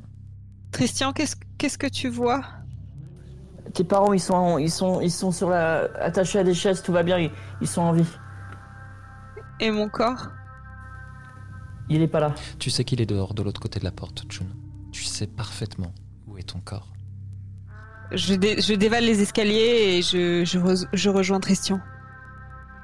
Christian, 0.71 1.13
qu'est-ce 1.13 1.35
qu'est-ce 1.57 1.79
que 1.79 1.87
tu 1.87 2.09
vois? 2.09 2.43
Tes 3.73 3.83
parents 3.83 4.13
ils 4.13 4.19
sont, 4.19 4.57
ils 4.57 4.71
sont, 4.71 5.01
ils 5.01 5.11
sont 5.11 5.31
sur 5.31 5.49
la, 5.49 5.83
attachés 5.99 6.39
à 6.39 6.43
des 6.43 6.53
chaises, 6.53 6.81
tout 6.83 6.91
va 6.91 7.03
bien, 7.03 7.17
ils, 7.19 7.31
ils 7.61 7.67
sont 7.67 7.81
en 7.81 7.93
vie. 7.93 8.05
Et 9.59 9.71
mon 9.71 9.89
corps? 9.89 10.27
Il 11.89 12.01
est 12.01 12.07
pas 12.07 12.19
là. 12.19 12.33
Tu 12.59 12.69
sais 12.69 12.83
qu'il 12.83 13.01
est 13.01 13.05
dehors 13.05 13.33
de 13.33 13.43
l'autre 13.43 13.59
côté 13.61 13.79
de 13.79 13.83
la 13.83 13.91
porte, 13.91 14.23
June. 14.29 14.47
Tu 14.91 15.03
sais 15.03 15.27
parfaitement 15.27 15.93
où 16.27 16.37
est 16.37 16.43
ton 16.43 16.59
corps. 16.59 16.87
je, 18.11 18.33
dé- 18.33 18.61
je 18.61 18.73
dévale 18.73 19.03
les 19.05 19.21
escaliers 19.21 19.97
et 19.97 20.01
je, 20.01 20.43
je, 20.45 20.57
re- 20.59 20.87
je 20.93 21.09
rejoins 21.09 21.39
Christian. 21.39 21.79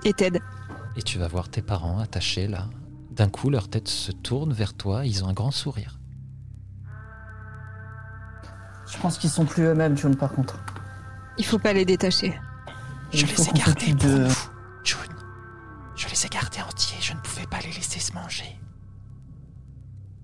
Et 0.04 0.14
Ted. 0.14 0.40
Et 0.96 1.02
tu 1.02 1.18
vas 1.18 1.28
voir 1.28 1.50
tes 1.50 1.62
parents 1.62 2.00
attachés 2.00 2.48
là. 2.48 2.66
D'un 3.12 3.30
coup, 3.30 3.50
leur 3.50 3.68
tête 3.70 3.88
se 3.88 4.12
tourne 4.12 4.54
vers 4.54 4.74
toi, 4.76 5.06
ils 5.06 5.24
ont 5.24 5.28
un 5.28 5.34
grand 5.34 5.52
sourire. 5.52 5.98
Je 8.90 8.98
pense 9.00 9.18
qu'ils 9.18 9.30
sont 9.30 9.46
plus 9.46 9.64
eux-mêmes, 9.64 9.98
June, 9.98 10.16
par 10.16 10.32
contre. 10.34 10.60
Il 11.38 11.46
faut 11.46 11.60
pas 11.60 11.74
les 11.74 11.86
détacher. 11.86 12.40
Je 13.12 13.26
les 13.26 13.50
ai 13.50 13.52
gardés 13.54 13.94
pour 13.94 14.10
de- 14.10 14.28
June. 14.84 14.98
Je 15.96 16.08
les 16.08 16.26
ai 16.26 16.30
gardés 16.30 16.62
entiers, 16.62 16.98
je 17.02 17.14
ne 17.14 17.20
pouvais 17.20 17.46
pas 17.48 17.60
les 17.60 17.72
laisser 17.72 18.00
se 18.00 18.14
manger. 18.14 18.60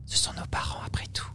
Ce 0.05 0.17
sont 0.17 0.33
nos 0.33 0.45
parents 0.49 0.81
après 0.85 1.05
tout. 1.07 1.27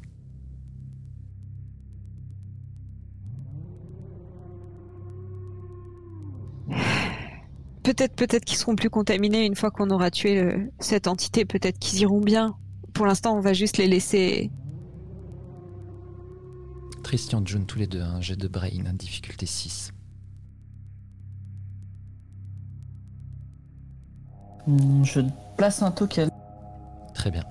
Peut-être 7.82 8.14
peut-être 8.14 8.44
qu'ils 8.44 8.58
seront 8.58 8.76
plus 8.76 8.90
contaminés 8.90 9.44
une 9.46 9.56
fois 9.56 9.70
qu'on 9.70 9.90
aura 9.90 10.10
tué 10.10 10.42
le- 10.42 10.70
cette 10.78 11.06
entité. 11.06 11.44
Peut-être 11.44 11.78
qu'ils 11.78 12.00
iront 12.00 12.20
bien. 12.20 12.54
Pour 12.92 13.06
l'instant, 13.06 13.36
on 13.36 13.40
va 13.40 13.52
juste 13.54 13.78
les 13.78 13.86
laisser. 13.86 14.50
Christian, 17.08 17.42
June, 17.42 17.64
tous 17.64 17.78
les 17.78 17.86
deux, 17.86 18.02
un 18.02 18.20
jet 18.20 18.36
de 18.36 18.48
brain, 18.48 18.92
difficulté 18.92 19.46
6. 19.46 19.94
Hmm, 24.66 25.02
Je 25.04 25.22
place 25.56 25.80
un 25.80 25.90
token. 25.90 26.28
Très 27.14 27.30
bien. 27.30 27.44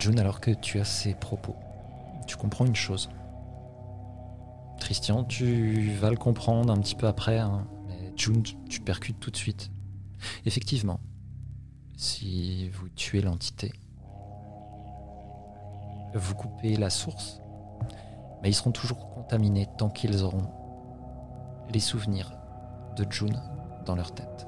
June, 0.00 0.18
alors 0.18 0.40
que 0.40 0.50
tu 0.50 0.80
as 0.80 0.86
ces 0.86 1.12
propos, 1.12 1.56
tu 2.26 2.36
comprends 2.36 2.64
une 2.64 2.74
chose. 2.74 3.10
Christian, 4.80 5.24
tu 5.24 5.90
vas 6.00 6.08
le 6.08 6.16
comprendre 6.16 6.72
un 6.72 6.78
petit 6.78 6.94
peu 6.94 7.06
après, 7.06 7.38
hein, 7.38 7.66
mais 7.88 8.14
June, 8.16 8.42
tu 8.42 8.80
percutes 8.80 9.20
tout 9.20 9.30
de 9.30 9.36
suite. 9.36 9.70
Effectivement, 10.46 11.00
si 11.98 12.70
vous 12.70 12.88
tuez 12.88 13.20
l'entité, 13.20 13.74
vous 16.14 16.34
coupez 16.34 16.76
la 16.76 16.88
source, 16.88 17.42
mais 18.42 18.50
ils 18.50 18.54
seront 18.54 18.72
toujours 18.72 19.10
contaminés 19.10 19.66
tant 19.78 19.88
qu'ils 19.88 20.22
auront 20.22 20.48
les 21.72 21.80
souvenirs 21.80 22.32
de 22.96 23.06
June 23.10 23.40
dans 23.84 23.96
leur 23.96 24.12
tête. 24.14 24.46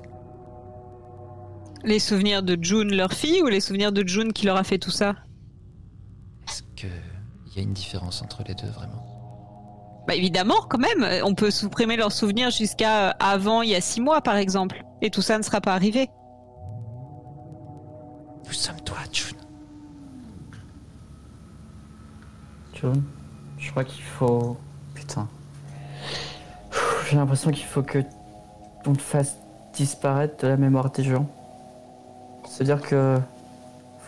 Les 1.85 1.98
souvenirs 1.98 2.43
de 2.43 2.59
June, 2.60 2.94
leur 2.94 3.12
fille, 3.12 3.43
ou 3.43 3.47
les 3.47 3.60
souvenirs 3.60 3.93
de 3.93 4.06
June 4.06 4.32
qui 4.32 4.47
leur 4.47 4.56
a 4.56 4.65
fait 4.65 4.78
tout 4.78 4.90
ça? 4.90 5.15
Est-ce 6.48 6.62
qu'il 6.74 6.90
y 7.55 7.59
a 7.59 7.62
une 7.62 7.73
différence 7.73 8.23
entre 8.23 8.43
les 8.47 8.55
deux 8.55 8.69
vraiment? 8.69 9.05
Bah 10.09 10.15
évidemment, 10.15 10.62
quand 10.69 10.78
même. 10.78 11.06
On 11.24 11.35
peut 11.35 11.51
supprimer 11.51 11.97
leurs 11.97 12.12
souvenirs 12.12 12.51
jusqu'à 12.51 13.10
euh, 13.10 13.12
avant, 13.20 13.62
il 13.62 13.69
y 13.70 13.74
a 13.74 13.81
six 13.81 14.01
mois, 14.01 14.23
par 14.23 14.36
exemple. 14.36 14.82
Et 15.02 15.10
tout 15.10 15.23
ça 15.23 15.36
ne 15.36 15.43
sera 15.43 15.60
pas 15.60 15.74
arrivé. 15.74 16.09
Nous 18.47 18.52
sommes 18.55 18.81
toi, 18.81 18.97
June? 19.12 19.36
June, 22.74 23.05
crois 23.78 23.84
qu'il 23.94 24.02
faut. 24.05 24.56
Putain. 24.94 25.28
J'ai 27.09 27.16
l'impression 27.16 27.50
qu'il 27.52 27.64
faut 27.64 27.82
que 27.82 28.00
on 28.86 28.92
te 28.94 29.00
fasse 29.00 29.36
disparaître 29.74 30.42
de 30.42 30.48
la 30.48 30.56
mémoire 30.56 30.90
des 30.90 31.05
gens. 31.05 31.26
C'est-à-dire 32.48 32.80
que 32.80 33.18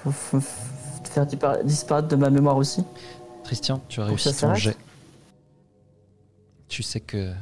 Faut, 0.02 0.10
faut- 0.10 0.40
faut 0.40 1.02
te 1.02 1.08
faire 1.10 1.26
dispara- 1.26 1.62
disparaître 1.62 2.08
de 2.08 2.16
ma 2.16 2.30
mémoire 2.30 2.56
aussi. 2.56 2.82
Christian, 3.44 3.80
tu 3.88 4.00
as 4.00 4.06
réussi 4.06 4.34
ton 4.34 4.54
jet. 4.54 4.76
Tu 6.68 6.82
sais 6.82 7.00
que 7.00 7.32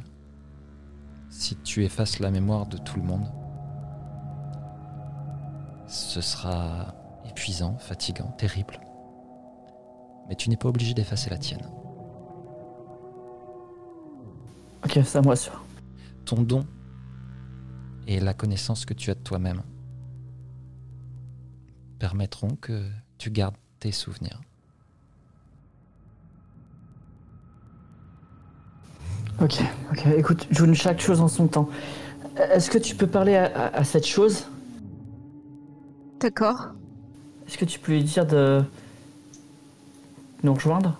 si 1.29 1.55
tu 1.55 1.85
effaces 1.85 2.19
la 2.19 2.31
mémoire 2.31 2.65
de 2.65 2.77
tout 2.77 2.97
le 2.97 3.03
monde, 3.03 3.31
ce 5.87 6.19
sera 6.21 6.93
épuisant, 7.29 7.77
fatigant, 7.77 8.31
terrible. 8.37 8.77
Mais 10.27 10.35
tu 10.35 10.49
n'es 10.49 10.57
pas 10.57 10.67
obligé 10.69 10.93
d'effacer 10.93 11.29
la 11.29 11.37
tienne. 11.37 11.65
Ok, 14.83 14.99
ça 15.05 15.21
me 15.21 15.27
rassure. 15.27 15.63
Ton 16.25 16.41
don 16.41 16.65
et 18.07 18.19
la 18.19 18.33
connaissance 18.33 18.85
que 18.85 18.93
tu 18.93 19.09
as 19.11 19.15
de 19.15 19.19
toi-même 19.19 19.61
permettront 21.99 22.55
que 22.55 22.85
tu 23.17 23.29
gardes 23.29 23.55
tes 23.79 23.91
souvenirs. 23.91 24.41
Ok, 29.41 29.61
ok. 29.91 30.05
Écoute, 30.17 30.47
June, 30.51 30.73
chaque 30.73 30.99
chose 30.99 31.21
en 31.21 31.27
son 31.27 31.47
temps. 31.47 31.69
Est-ce 32.37 32.69
que 32.69 32.77
tu 32.77 32.95
peux 32.95 33.07
parler 33.07 33.35
à, 33.35 33.45
à- 33.45 33.77
à 33.79 33.83
cette 33.83 34.05
chose? 34.05 34.45
D'accord. 36.19 36.69
Est-ce 37.47 37.57
que 37.57 37.65
tu 37.65 37.79
peux 37.79 37.93
lui 37.93 38.03
dire 38.03 38.25
de 38.25 38.63
nous 40.43 40.53
rejoindre? 40.53 40.99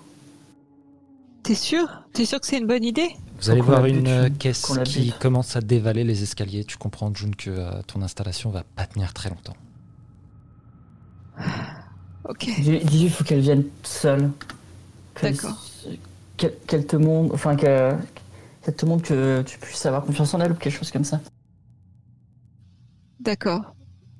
T'es 1.43 1.55
sûr? 1.55 2.03
T'es 2.13 2.25
sûr 2.25 2.39
que 2.39 2.47
c'est 2.47 2.57
une 2.57 2.67
bonne 2.67 2.83
idée? 2.83 3.09
Vous 3.41 3.49
allez 3.49 3.61
voir 3.61 3.85
une 3.85 4.07
euh, 4.07 4.29
caisse 4.29 4.71
qui 4.85 5.13
commence 5.19 5.55
à 5.55 5.61
dévaler 5.61 6.03
les 6.03 6.23
escaliers. 6.23 6.65
Tu 6.65 6.77
comprends, 6.77 7.13
June, 7.13 7.35
que 7.35 7.49
euh, 7.49 7.81
ton 7.87 8.01
installation 8.01 8.49
va 8.49 8.63
pas 8.75 8.85
tenir 8.85 9.13
très 9.13 9.29
longtemps. 9.29 9.55
Ok. 12.27 12.45
Dis- 12.59 12.79
Dis-lui, 12.79 13.05
il 13.05 13.09
faut 13.09 13.23
qu'elle 13.23 13.39
vienne 13.39 13.63
seule. 13.83 14.29
D'accord. 15.21 15.57
Qu'elle 16.37 16.85
te 16.85 16.95
montre, 16.95 17.33
enfin 17.33 17.55
qu'elle 17.55 17.97
qu'elle 18.61 18.75
te 18.75 18.85
montre 18.85 19.03
que 19.07 19.41
tu 19.41 19.57
puisses 19.57 19.85
avoir 19.85 20.03
confiance 20.03 20.33
en 20.33 20.39
elle 20.41 20.51
ou 20.51 20.55
quelque 20.55 20.77
chose 20.77 20.91
comme 20.91 21.03
ça. 21.03 21.19
D'accord. 23.19 23.73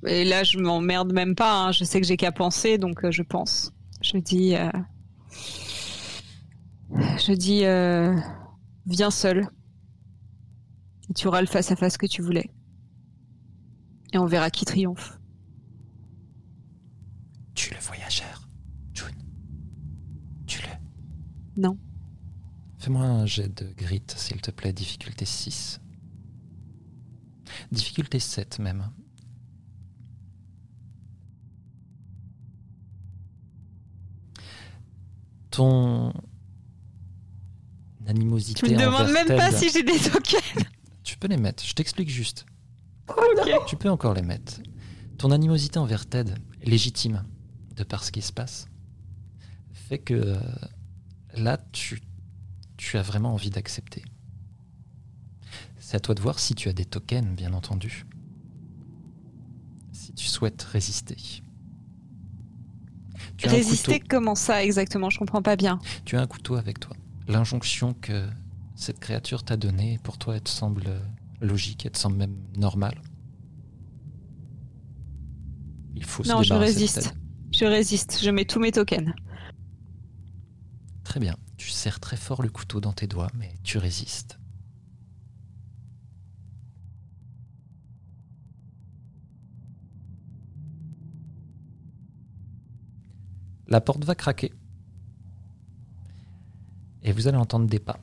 Et 0.05 0.23
là, 0.25 0.43
je 0.43 0.57
m'emmerde 0.59 1.11
même 1.13 1.35
pas. 1.35 1.53
hein. 1.53 1.71
Je 1.71 1.83
sais 1.83 1.99
que 2.01 2.07
j'ai 2.07 2.17
qu'à 2.17 2.31
penser, 2.31 2.77
donc 2.77 3.03
euh, 3.05 3.11
je 3.11 3.21
pense. 3.21 3.71
Je 4.01 4.17
dis. 4.17 4.55
euh, 4.55 4.69
Je 7.17 7.33
dis. 7.33 7.65
Viens 8.89 9.11
seul. 9.11 9.47
Et 11.09 11.13
tu 11.13 11.27
auras 11.27 11.41
le 11.41 11.47
face-à-face 11.47 11.97
que 11.97 12.07
tu 12.07 12.23
voulais. 12.23 12.49
Et 14.13 14.17
on 14.17 14.25
verra 14.25 14.49
qui 14.49 14.65
triomphe. 14.65 15.19
Tu 17.53 17.71
le 17.71 17.79
voyageur, 17.79 18.49
June. 18.93 19.15
Tu 20.47 20.59
le. 20.63 21.61
Non. 21.61 21.77
Fais-moi 22.79 23.03
un 23.03 23.27
jet 23.27 23.49
de 23.49 23.71
grit, 23.73 24.01
s'il 24.15 24.41
te 24.41 24.49
plaît, 24.49 24.73
difficulté 24.73 25.25
6. 25.25 25.79
Difficulté 27.71 28.19
7 28.19 28.57
même. 28.57 28.89
Ton 35.51 36.11
animosité 38.09 38.67
Tu 38.67 38.73
me 38.73 38.79
demandes 38.79 39.11
même 39.11 39.27
pas 39.27 39.51
si 39.51 39.69
j'ai 39.69 39.83
des 39.83 39.97
tokens. 39.97 40.65
Tu 41.03 41.17
peux 41.17 41.27
les 41.27 41.37
mettre, 41.37 41.65
je 41.65 41.73
t'explique 41.73 42.09
juste. 42.09 42.45
Tu 43.67 43.75
peux 43.75 43.89
encore 43.89 44.13
les 44.13 44.21
mettre. 44.21 44.61
Ton 45.17 45.31
animosité 45.31 45.79
envers 45.79 46.05
Ted, 46.05 46.33
légitime, 46.63 47.23
de 47.75 47.83
par 47.83 48.03
ce 48.03 48.11
qui 48.11 48.21
se 48.21 48.31
passe, 48.31 48.67
fait 49.71 49.97
que 49.97 50.13
euh, 50.13 50.37
là, 51.35 51.57
tu, 51.71 52.01
tu 52.77 52.97
as 52.97 53.01
vraiment 53.01 53.33
envie 53.33 53.49
d'accepter. 53.49 54.03
C'est 55.79 55.97
à 55.97 55.99
toi 55.99 56.13
de 56.13 56.21
voir 56.21 56.39
si 56.39 56.53
tu 56.53 56.69
as 56.69 56.73
des 56.73 56.85
tokens, 56.85 57.35
bien 57.35 57.53
entendu. 57.53 58.05
Si 59.91 60.13
tu 60.13 60.27
souhaites 60.27 60.61
résister. 60.61 61.17
Tu 63.37 63.47
Résister, 63.47 63.99
comment 63.99 64.35
ça 64.35 64.63
exactement? 64.63 65.09
Je 65.09 65.17
comprends 65.17 65.41
pas 65.41 65.55
bien. 65.55 65.79
tu 66.05 66.17
as 66.17 66.21
un 66.21 66.27
couteau 66.27 66.55
avec 66.55 66.79
toi. 66.79 66.95
L'injonction 67.29 67.93
que 67.93 68.27
cette 68.73 68.99
créature 68.99 69.43
t'a 69.43 69.55
donnée, 69.55 69.99
pour 70.01 70.17
toi, 70.17 70.35
elle 70.35 70.41
te 70.41 70.49
semble 70.49 70.99
logique, 71.41 71.85
elle 71.85 71.91
te 71.91 71.97
semble 71.99 72.17
même 72.17 72.35
normale. 72.57 72.99
Il 75.95 76.03
faut 76.03 76.23
se 76.23 76.29
Non, 76.29 76.41
je 76.41 76.55
résiste. 76.55 77.13
Je 77.53 77.65
résiste. 77.65 78.19
Je 78.23 78.31
mets 78.31 78.45
tous 78.45 78.59
mes 78.59 78.71
tokens. 78.71 79.13
Très 81.03 81.19
bien. 81.19 81.35
Tu 81.55 81.69
serres 81.69 81.99
très 81.99 82.17
fort 82.17 82.41
le 82.41 82.49
couteau 82.49 82.81
dans 82.81 82.93
tes 82.93 83.05
doigts, 83.05 83.29
mais 83.35 83.53
tu 83.63 83.77
résistes. 83.77 84.39
La 93.67 93.81
porte 93.81 94.03
va 94.03 94.15
craquer. 94.15 94.51
Et 97.03 97.11
vous 97.11 97.27
allez 97.27 97.37
entendre 97.37 97.67
des 97.67 97.79
pas. 97.79 97.99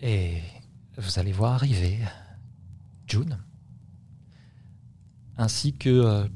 Et 0.00 0.40
vous 0.96 1.18
allez 1.18 1.32
voir 1.32 1.54
arriver 1.54 1.98
June. 3.06 3.38
Ainsi 5.36 5.72
que 5.72 5.88
euh, 5.88 6.28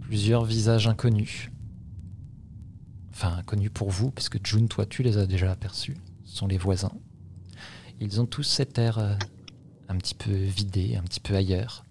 plusieurs 0.00 0.44
visages 0.44 0.86
inconnus. 0.86 1.50
Enfin, 3.10 3.36
inconnus 3.38 3.70
pour 3.72 3.90
vous, 3.90 4.10
parce 4.10 4.28
que 4.28 4.38
June, 4.42 4.68
toi, 4.68 4.86
tu 4.86 5.02
les 5.02 5.18
as 5.18 5.26
déjà 5.26 5.50
aperçus. 5.50 5.96
Ce 6.24 6.36
sont 6.36 6.46
les 6.46 6.58
voisins. 6.58 6.92
Ils 8.00 8.20
ont 8.20 8.26
tous 8.26 8.44
cet 8.44 8.78
air 8.78 8.98
euh, 8.98 9.14
un 9.88 9.96
petit 9.96 10.14
peu 10.14 10.32
vidé, 10.32 10.96
un 10.96 11.02
petit 11.02 11.20
peu 11.20 11.34
ailleurs. 11.34 11.84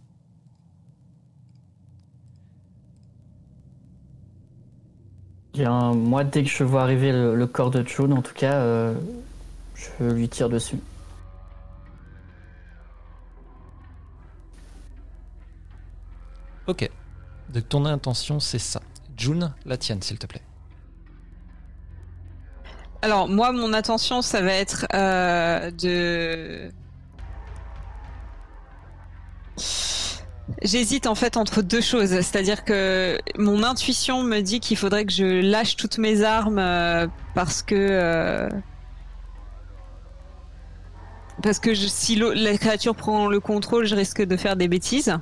Bien, 5.54 5.94
moi, 5.94 6.24
dès 6.24 6.44
que 6.44 6.50
je 6.50 6.64
vois 6.64 6.82
arriver 6.84 7.12
le, 7.12 7.36
le 7.36 7.48
corps 7.48 7.72
de 7.72 7.86
June, 7.86 8.14
en 8.14 8.22
tout 8.22 8.34
cas, 8.34 8.54
euh, 8.54 8.94
je 9.76 10.06
lui 10.06 10.30
tire 10.30 10.50
dessus. 10.50 10.78
Ok. 16.68 16.90
Donc 17.50 17.68
ton 17.68 17.86
intention, 17.86 18.40
c'est 18.40 18.60
ça. 18.60 18.82
June, 19.18 19.54
la 19.66 19.78
tienne, 19.78 20.02
s'il 20.02 20.18
te 20.18 20.26
plaît. 20.26 20.42
Alors 23.02 23.28
moi, 23.28 23.52
mon 23.52 23.74
attention, 23.74 24.22
ça 24.22 24.42
va 24.42 24.54
être 24.54 24.86
euh, 24.94 25.72
de. 25.72 26.72
J'hésite 30.64 31.08
en 31.08 31.16
fait 31.16 31.38
entre 31.38 31.64
deux 31.64 31.82
choses, 31.82 32.10
c'est-à-dire 32.12 32.64
que 32.64 33.18
mon 33.38 33.64
intuition 33.64 34.22
me 34.22 34.42
dit 34.42 34.60
qu'il 34.60 34.78
faudrait 34.78 35.06
que 35.06 35.12
je 35.12 35.42
lâche 35.42 35.76
toutes 35.76 35.98
mes 35.98 36.22
armes 36.24 36.60
euh, 36.60 37.08
parce 37.34 37.64
que 37.64 37.74
euh, 37.76 38.48
parce 41.42 41.58
que 41.60 41.74
je- 41.74 41.88
si 41.88 42.16
la 42.16 42.58
créature 42.58 42.96
prend 42.96 43.28
le 43.28 43.40
contrôle, 43.40 43.86
je 43.86 43.96
risque 43.96 44.22
de 44.22 44.38
faire 44.38 44.56
des 44.56 44.68
bêtises. 44.68 45.18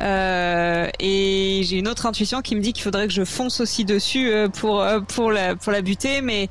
Euh, 0.00 0.88
et 0.98 1.62
j'ai 1.64 1.78
une 1.78 1.88
autre 1.88 2.04
intuition 2.06 2.42
qui 2.42 2.56
me 2.56 2.60
dit 2.60 2.72
qu'il 2.72 2.82
faudrait 2.82 3.06
que 3.06 3.12
je 3.14 3.24
fonce 3.24 3.60
aussi 3.60 3.84
dessus 3.84 4.28
euh, 4.28 4.48
pour 4.48 4.82
euh, 4.82 5.00
pour 5.00 5.30
la 5.30 5.54
pour 5.56 5.72
la 5.72 5.80
buter, 5.82 6.20
mais 6.20 6.50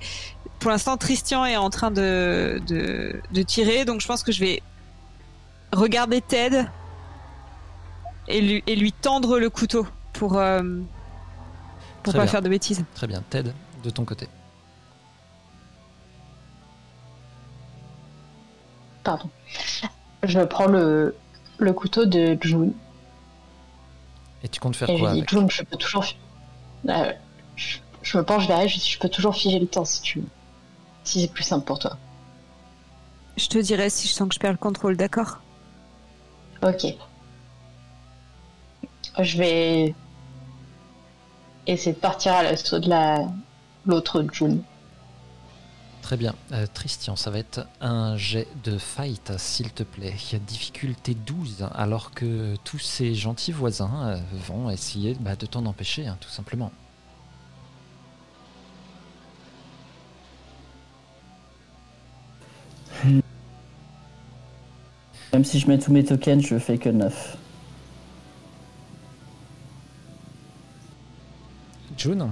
pour 0.60 0.72
l'instant 0.72 0.95
Christian 0.97 1.45
est 1.45 1.57
en 1.57 1.69
train 1.69 1.91
de, 1.91 2.60
de 2.68 3.22
de 3.31 3.41
tirer, 3.43 3.84
donc 3.85 3.99
je 4.02 4.07
pense 4.07 4.23
que 4.23 4.31
je 4.31 4.39
vais 4.39 4.64
regarder 5.73 6.22
Ted 6.22 6.65
et 8.27 8.41
lui 8.41 8.64
et 8.68 8.76
lui 8.76 8.91
tendre 8.91 9.39
le 9.39 9.49
couteau 9.49 9.88
pour 10.14 10.38
euh, 10.38 10.61
pour 12.03 12.14
Très 12.14 12.19
pas 12.19 12.23
bien. 12.26 12.31
faire 12.31 12.41
de 12.41 12.49
bêtises. 12.49 12.84
Très 12.95 13.07
bien. 13.07 13.23
Ted, 13.30 13.52
de 13.84 13.89
ton 13.89 14.06
côté. 14.06 14.27
Pardon. 19.03 19.30
Je 20.23 20.39
prends 20.41 20.65
le, 20.65 21.15
le 21.60 21.73
couteau 21.73 22.06
de 22.06 22.38
June 22.41 22.73
Et 24.43 24.49
tu 24.49 24.60
comptes 24.60 24.76
faire 24.76 24.89
et 24.89 24.95
je 24.97 25.02
quoi 25.02 25.11
dis 25.11 25.19
avec 25.19 25.30
June, 25.30 25.49
je 25.49 25.64
peux 25.64 25.77
toujours. 25.77 26.06
Euh, 26.89 27.14
je, 27.56 27.77
je 28.02 28.18
me 28.18 28.23
penche 28.23 28.47
vers 28.47 28.60
elle, 28.60 28.69
je 28.69 28.76
dis 28.80 28.89
je 28.89 28.99
peux 28.99 29.10
toujours 29.10 29.35
figer 29.35 29.60
le 29.60 29.68
temps 29.68 29.85
si 29.85 30.02
tu 30.02 30.19
veux. 30.22 30.27
Si 31.03 31.22
c'est 31.22 31.31
plus 31.31 31.43
simple 31.43 31.65
pour 31.65 31.77
toi. 31.77 31.97
Je 33.38 33.47
te 33.47 33.57
dirai 33.60 33.89
si 33.89 34.07
je 34.07 34.14
sens 34.14 34.27
que 34.30 34.34
je 34.34 34.39
perds 34.39 34.53
le 34.53 34.57
contrôle, 34.57 34.97
d'accord? 34.97 35.39
Ok. 36.64 36.85
Je 39.21 39.37
vais 39.37 39.95
essayer 41.67 41.93
de 41.93 41.99
partir 41.99 42.33
à 42.33 42.43
l'assaut 42.43 42.79
de 42.79 42.89
la 42.89 43.27
l'autre 43.85 44.25
June. 44.31 44.61
Très 46.01 46.17
bien. 46.17 46.35
Euh, 46.51 46.67
Tristian, 46.71 47.15
ça 47.15 47.31
va 47.31 47.39
être 47.39 47.65
un 47.81 48.15
jet 48.17 48.47
de 48.63 48.77
fight, 48.77 49.31
s'il 49.37 49.71
te 49.71 49.81
plaît. 49.83 50.13
Il 50.29 50.33
y 50.33 50.35
a 50.35 50.39
difficulté 50.39 51.15
12, 51.15 51.67
alors 51.73 52.11
que 52.11 52.55
tous 52.63 52.77
ces 52.77 53.15
gentils 53.15 53.51
voisins 53.51 54.09
euh, 54.09 54.17
vont 54.47 54.69
essayer 54.69 55.15
bah, 55.19 55.35
de 55.35 55.47
t'en 55.47 55.65
empêcher, 55.65 56.05
hein, 56.05 56.17
tout 56.19 56.29
simplement. 56.29 56.71
Même 65.33 65.43
si 65.43 65.59
je 65.59 65.67
mets 65.67 65.79
tous 65.79 65.91
mes 65.91 66.05
tokens, 66.05 66.45
je 66.45 66.59
fais 66.59 66.77
que 66.77 66.89
9. 66.89 67.37
June, 71.97 72.30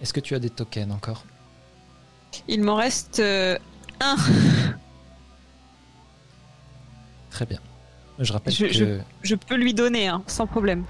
est-ce 0.00 0.12
que 0.12 0.20
tu 0.20 0.34
as 0.34 0.38
des 0.38 0.50
tokens 0.50 0.92
encore? 0.92 1.24
Il 2.48 2.62
m'en 2.62 2.76
reste 2.76 3.18
euh, 3.20 3.58
un. 4.00 4.16
Très 7.30 7.46
bien. 7.46 7.60
Je 8.18 8.32
rappelle 8.32 8.52
Je- 8.54 8.66
que 8.66 9.00
Je 9.22 9.34
peux 9.34 9.56
lui 9.56 9.74
donner, 9.74 10.08
hein, 10.08 10.22
sans 10.26 10.46
problème. 10.46 10.84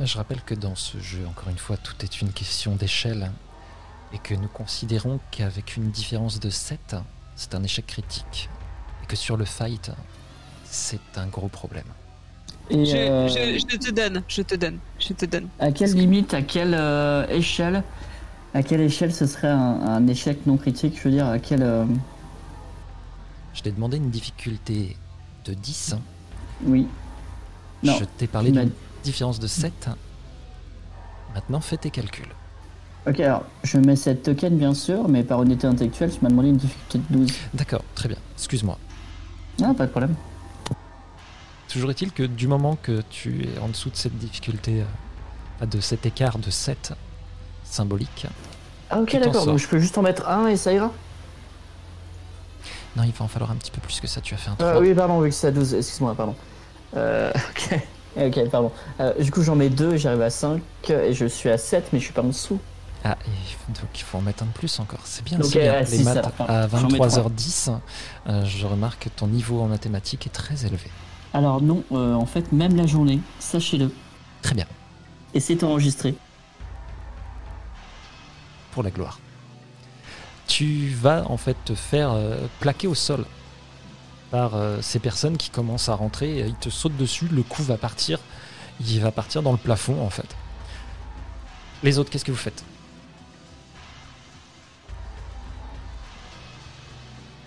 Je 0.00 0.16
rappelle 0.16 0.40
que 0.42 0.54
dans 0.54 0.74
ce 0.76 0.98
jeu, 0.98 1.26
encore 1.26 1.48
une 1.50 1.58
fois, 1.58 1.76
tout 1.76 1.94
est 2.02 2.20
une 2.22 2.32
question 2.32 2.74
d'échelle 2.74 3.30
et 4.12 4.18
que 4.18 4.34
nous 4.34 4.48
considérons 4.48 5.20
qu'avec 5.30 5.76
une 5.76 5.90
différence 5.90 6.40
de 6.40 6.48
7, 6.48 6.96
c'est 7.36 7.54
un 7.54 7.62
échec 7.62 7.86
critique 7.86 8.48
et 9.02 9.06
que 9.06 9.14
sur 9.16 9.36
le 9.36 9.44
fight, 9.44 9.90
c'est 10.64 11.00
un 11.16 11.26
gros 11.26 11.48
problème. 11.48 11.86
Et 12.70 12.84
Je, 12.86 12.96
euh, 12.96 13.28
je- 13.28 13.58
je 13.58 13.76
te 13.78 13.90
donne, 13.90 14.22
je 14.28 14.42
te 14.42 14.54
donne, 14.54 14.78
je 14.98 15.12
te 15.12 15.26
donne. 15.26 15.48
à 15.58 15.72
quelle 15.72 15.92
limite, 15.94 16.34
à 16.34 16.42
quelle 16.42 16.74
euh, 16.74 17.26
échelle, 17.28 17.82
à 18.54 18.62
quelle 18.62 18.80
échelle 18.80 19.12
ce 19.12 19.26
serait 19.26 19.48
un, 19.48 19.80
un 19.82 20.06
échec 20.06 20.46
non 20.46 20.56
critique 20.56 20.96
Je 20.98 21.04
veux 21.04 21.10
dire, 21.14 21.26
à 21.26 21.38
quelle. 21.38 21.62
euh, 21.62 21.84
Je 23.54 23.62
t'ai 23.62 23.72
demandé 23.72 23.96
une 23.96 24.10
difficulté 24.10 24.96
de 25.44 25.54
10, 25.54 25.96
Oui. 26.64 26.86
Non. 27.82 27.96
je 27.98 28.04
t'ai 28.04 28.26
parlé 28.26 28.52
d'une 28.52 28.70
différence 29.02 29.40
de 29.40 29.46
7. 29.46 29.88
Maintenant, 31.34 31.60
fais 31.60 31.76
tes 31.76 31.90
calculs. 31.90 32.26
Ok, 33.08 33.18
alors 33.20 33.44
je 33.64 33.78
mets 33.78 33.96
cette 33.96 34.22
token 34.22 34.58
bien 34.58 34.74
sûr, 34.74 35.08
mais 35.08 35.22
par 35.24 35.38
honnêteté 35.38 35.66
intellectuelle, 35.66 36.10
tu 36.12 36.18
m'as 36.22 36.28
demandé 36.28 36.48
une 36.50 36.56
difficulté 36.58 36.98
de 37.08 37.18
12. 37.18 37.30
D'accord, 37.54 37.82
très 37.94 38.08
bien, 38.08 38.18
excuse-moi. 38.36 38.78
Ah, 39.62 39.72
pas 39.74 39.86
de 39.86 39.90
problème. 39.90 40.14
Toujours 41.70 41.90
est-il 41.90 42.12
que 42.12 42.24
du 42.24 42.48
moment 42.48 42.76
que 42.76 43.02
tu 43.10 43.44
es 43.44 43.58
en 43.60 43.68
dessous 43.68 43.90
de 43.90 43.96
cette 43.96 44.16
difficulté, 44.18 44.82
euh, 45.62 45.66
de 45.66 45.80
cet 45.80 46.04
écart 46.04 46.38
de 46.38 46.50
7 46.50 46.92
symbolique, 47.64 48.26
Ah, 48.90 49.00
ok, 49.00 49.16
d'accord, 49.20 49.46
donc 49.46 49.58
je 49.58 49.68
peux 49.68 49.78
juste 49.78 49.96
en 49.96 50.02
mettre 50.02 50.28
un 50.28 50.48
et 50.48 50.56
ça 50.56 50.72
ira 50.72 50.90
non, 52.96 53.04
il 53.04 53.12
va 53.12 53.24
en 53.24 53.28
falloir 53.28 53.52
un 53.52 53.54
petit 53.54 53.70
peu 53.70 53.80
plus 53.80 54.00
que 54.00 54.08
ça, 54.08 54.20
tu 54.20 54.34
as 54.34 54.36
fait 54.36 54.50
un 54.50 54.56
3. 54.56 54.68
Ah 54.68 54.80
oui, 54.80 54.92
pardon, 54.94 55.20
vu 55.20 55.28
que 55.28 55.34
c'est 55.34 55.46
à 55.46 55.50
12, 55.52 55.74
excuse-moi, 55.74 56.12
pardon. 56.16 56.34
Euh, 56.96 57.30
ok. 57.50 57.80
Ok, 58.16 58.48
pardon. 58.50 58.72
Euh, 58.98 59.14
du 59.22 59.30
coup, 59.30 59.44
j'en 59.44 59.54
mets 59.54 59.68
2, 59.68 59.96
j'arrive 59.96 60.22
à 60.22 60.30
5, 60.30 60.60
et 60.88 61.12
je 61.12 61.26
suis 61.26 61.48
à 61.50 61.56
7, 61.56 61.92
mais 61.92 62.00
je 62.00 62.04
suis 62.06 62.12
pas 62.12 62.22
en 62.22 62.26
dessous. 62.26 62.58
Ah, 63.04 63.16
et 63.24 63.70
donc 63.80 63.88
il 63.94 64.02
faut 64.02 64.18
en 64.18 64.22
mettre 64.22 64.42
un 64.42 64.46
de 64.46 64.52
plus 64.52 64.78
encore. 64.80 65.00
C'est 65.04 65.24
bien, 65.24 65.38
Donc, 65.38 65.46
c'est 65.46 65.60
bien. 65.60 65.74
euh, 65.74 65.84
Les 65.88 66.02
maths 66.02 66.26
à 66.40 66.68
J'en 66.68 66.88
mets 66.88 66.98
23h10, 66.98 67.78
euh, 68.26 68.44
je 68.44 68.66
remarque 68.66 69.04
que 69.04 69.08
ton 69.08 69.28
niveau 69.28 69.62
en 69.62 69.68
mathématiques 69.68 70.26
est 70.26 70.30
très 70.30 70.66
élevé. 70.66 70.90
Alors, 71.32 71.60
non, 71.62 71.84
euh, 71.92 72.14
en 72.14 72.26
fait, 72.26 72.50
même 72.52 72.76
la 72.76 72.86
journée, 72.86 73.20
sachez-le, 73.38 73.92
Très 74.42 74.54
bien, 74.54 74.66
et 75.34 75.40
c'est 75.40 75.62
enregistré. 75.62 76.14
pour 78.72 78.82
la 78.82 78.90
gloire. 78.90 79.18
Tu 80.46 80.88
vas 80.90 81.24
en 81.28 81.36
fait 81.36 81.56
te 81.64 81.74
faire 81.74 82.12
euh, 82.12 82.46
plaquer 82.60 82.86
au 82.86 82.94
sol 82.94 83.24
par 84.30 84.54
euh, 84.54 84.78
ces 84.80 84.98
personnes 85.00 85.36
qui 85.36 85.50
commencent 85.50 85.88
à 85.88 85.94
rentrer. 85.94 86.40
Ils 86.40 86.54
te 86.54 86.70
sautent 86.70 86.96
dessus, 86.96 87.26
le 87.30 87.42
coup 87.42 87.62
va 87.62 87.76
partir. 87.76 88.18
Il 88.80 89.00
va 89.00 89.10
partir 89.12 89.42
dans 89.42 89.52
le 89.52 89.58
plafond 89.58 90.00
en 90.00 90.10
fait. 90.10 90.36
Les 91.82 91.98
autres, 91.98 92.10
qu'est-ce 92.10 92.24
que 92.24 92.30
vous 92.32 92.36
faites? 92.36 92.64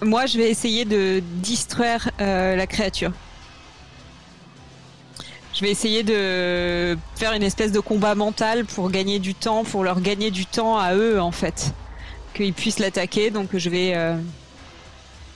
Moi, 0.02 0.26
je 0.26 0.38
vais 0.38 0.50
essayer 0.50 0.84
de 0.86 1.22
distraire 1.42 2.10
euh, 2.20 2.56
la 2.56 2.68
créature. 2.68 3.12
Je 5.54 5.62
vais 5.62 5.70
essayer 5.70 6.02
de 6.02 6.98
faire 7.16 7.34
une 7.34 7.44
espèce 7.44 7.72
de 7.72 7.80
combat 7.80 8.16
mental 8.16 8.66
pour 8.66 8.90
gagner 8.90 9.20
du 9.20 9.36
temps, 9.36 9.64
pour 9.64 9.84
leur 9.84 10.02
gagner 10.02 10.32
du 10.32 10.48
temps 10.48 10.80
à 10.80 10.96
eux 10.96 11.22
en 11.22 11.32
fait, 11.32 11.74
qu'ils 12.34 12.54
puissent 12.54 12.80
l'attaquer. 12.80 13.30
Donc 13.30 13.56
je 13.56 13.70
vais, 13.70 13.94
euh, 13.96 14.16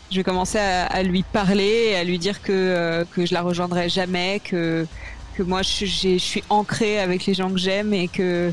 je 0.10 0.18
vais 0.18 0.24
commencer 0.24 0.58
à, 0.58 1.04
lui 1.04 1.22
parler, 1.22 1.96
à 1.96 2.04
lui 2.04 2.18
dire 2.18 2.42
que 2.42 2.52
euh, 2.52 3.06
que 3.14 3.28
je 3.28 3.34
la 3.36 3.44
rejoindrai 3.44 3.90
jamais, 3.90 4.42
que 4.44 4.88
que 5.36 5.44
moi 5.44 5.62
je, 5.62 5.86
suis 6.18 6.44
ancrée 6.50 7.00
avec 7.00 7.28
les 7.28 7.36
gens 7.36 7.52
que 7.52 7.60
j'aime 7.60 7.94
et 7.94 8.08
que 8.08 8.52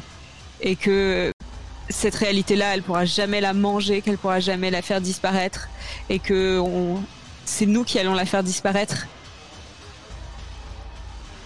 et 0.61 0.77
que 0.77 1.33
cette 1.89 2.15
réalité-là, 2.15 2.75
elle 2.75 2.83
pourra 2.83 3.07
jamais 3.07 3.41
la 3.41 3.55
manger, 3.55 4.03
qu'elle 4.03 4.19
pourra 4.19 4.41
jamais 4.41 4.71
la 4.71 4.83
faire 4.83 5.01
disparaître 5.01 5.69
et 6.11 6.19
que 6.19 6.63
c'est 7.47 7.67
nous 7.67 7.85
qui 7.85 7.99
allons 7.99 8.15
la 8.15 8.27
faire 8.27 8.43
disparaître. 8.43 9.07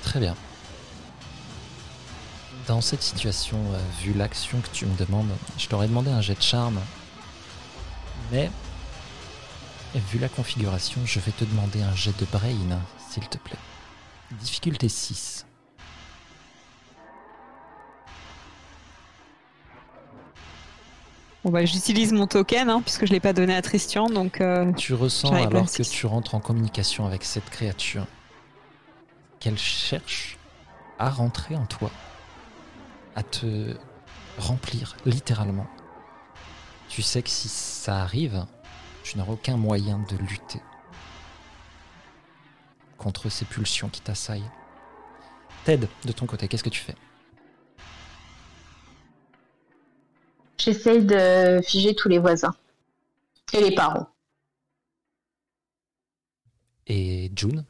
Très 0.08 0.20
bien. 0.20 0.34
Dans 2.66 2.80
cette 2.80 3.02
situation, 3.02 3.58
euh, 3.58 3.78
vu 4.00 4.14
l'action 4.14 4.58
que 4.58 4.68
tu 4.72 4.86
me 4.86 4.96
demandes, 4.96 5.28
je 5.58 5.66
t'aurais 5.68 5.86
demandé 5.86 6.10
un 6.10 6.22
jet 6.22 6.34
de 6.34 6.40
charme. 6.40 6.80
Mais, 8.32 8.50
vu 9.94 10.18
la 10.18 10.30
configuration, 10.30 11.02
je 11.04 11.20
vais 11.20 11.32
te 11.32 11.44
demander 11.44 11.82
un 11.82 11.94
jet 11.94 12.18
de 12.18 12.24
brain, 12.32 12.80
s'il 13.10 13.28
te 13.28 13.36
plaît. 13.36 13.58
Difficulté 14.40 14.88
6. 14.88 15.44
Bon 21.44 21.50
bah 21.50 21.66
j'utilise 21.66 22.12
mon 22.14 22.26
token 22.26 22.70
hein, 22.70 22.80
puisque 22.82 23.06
je 23.06 23.12
l'ai 23.12 23.20
pas 23.20 23.32
donné 23.32 23.54
à 23.54 23.62
Tristian 23.62 24.08
donc 24.08 24.40
euh, 24.40 24.72
Tu 24.72 24.92
ressens 24.92 25.32
alors 25.32 25.70
que 25.70 25.82
tu 25.82 26.06
rentres 26.06 26.34
en 26.34 26.40
communication 26.40 27.06
avec 27.06 27.24
cette 27.24 27.48
créature 27.48 28.06
qu'elle 29.40 29.58
cherche 29.58 30.38
à 30.98 31.10
rentrer 31.10 31.56
en 31.56 31.66
toi, 31.66 31.90
à 33.14 33.22
te 33.22 33.76
remplir 34.38 34.96
littéralement. 35.04 35.66
Tu 36.88 37.02
sais 37.02 37.22
que 37.22 37.30
si 37.30 37.48
ça 37.48 38.02
arrive, 38.02 38.46
tu 39.02 39.18
n'auras 39.18 39.32
aucun 39.32 39.56
moyen 39.56 39.98
de 40.10 40.16
lutter 40.16 40.60
contre 42.96 43.28
ces 43.28 43.44
pulsions 43.44 43.88
qui 43.88 44.00
t'assaillent. 44.00 44.50
Ted, 45.64 45.88
de 46.04 46.12
ton 46.12 46.26
côté, 46.26 46.48
qu'est-ce 46.48 46.64
que 46.64 46.68
tu 46.68 46.80
fais? 46.80 46.96
J'essaye 50.58 51.04
de 51.04 51.60
figer 51.62 51.94
tous 51.94 52.08
les 52.08 52.18
voisins. 52.18 52.54
Et 53.52 53.60
les 53.60 53.74
parents. 53.74 54.08
Et 56.86 57.30
June? 57.34 57.64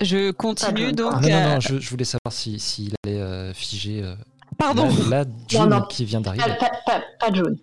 Je 0.00 0.30
continue 0.32 0.92
donc. 0.92 1.12
Non, 1.14 1.20
non, 1.20 1.28
euh, 1.28 1.54
non, 1.54 1.60
je, 1.60 1.78
je 1.78 1.90
voulais 1.90 2.04
savoir 2.04 2.32
s'il 2.32 2.60
si, 2.60 2.84
s'il 2.86 2.94
allait 3.04 3.20
euh, 3.20 3.52
figer. 3.54 4.02
euh, 4.02 4.14
Pardon. 4.58 4.88
Là, 5.08 5.24
là, 5.24 5.30
June 5.48 5.66
non. 5.68 5.82
qui 5.82 6.04
vient 6.04 6.22
Pas, 6.22 6.36
d'arriver. 6.36 6.56
pas, 6.58 6.70
pas, 6.86 7.02
pas 7.20 7.30
de 7.30 7.36
jaune. 7.36 7.58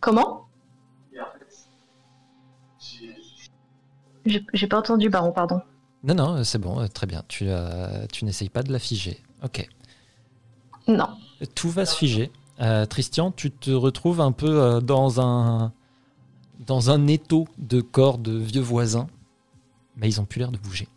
Comment? 0.00 0.42
J'ai 4.26 4.44
j'ai 4.54 4.66
pas 4.66 4.78
entendu, 4.78 5.10
Baron, 5.10 5.32
pardon. 5.32 5.60
Non, 6.02 6.14
non, 6.14 6.34
euh, 6.36 6.44
c'est 6.44 6.58
bon, 6.58 6.80
euh, 6.80 6.86
très 6.86 7.06
bien. 7.06 7.22
Tu, 7.28 7.44
euh, 7.48 8.06
tu 8.12 8.24
n'essayes 8.24 8.48
pas 8.48 8.62
de 8.62 8.72
la 8.72 8.78
figer. 8.78 9.20
Ok. 9.42 9.68
Non. 10.88 11.08
Tout 11.54 11.70
va 11.70 11.84
se 11.86 11.96
figer. 11.96 12.30
Euh, 12.60 12.86
Tristian, 12.86 13.30
tu 13.32 13.50
te 13.50 13.70
retrouves 13.70 14.20
un 14.20 14.32
peu 14.32 14.60
euh, 14.62 14.80
dans 14.80 15.20
un 15.20 15.72
dans 16.66 16.90
un 16.90 17.06
étau 17.08 17.46
de 17.58 17.80
corps 17.80 18.16
de 18.18 18.32
vieux 18.32 18.62
voisins, 18.62 19.08
mais 19.96 20.08
ils 20.08 20.20
ont 20.20 20.24
plus 20.24 20.38
l'air 20.38 20.50
de 20.52 20.56
bouger. 20.58 20.88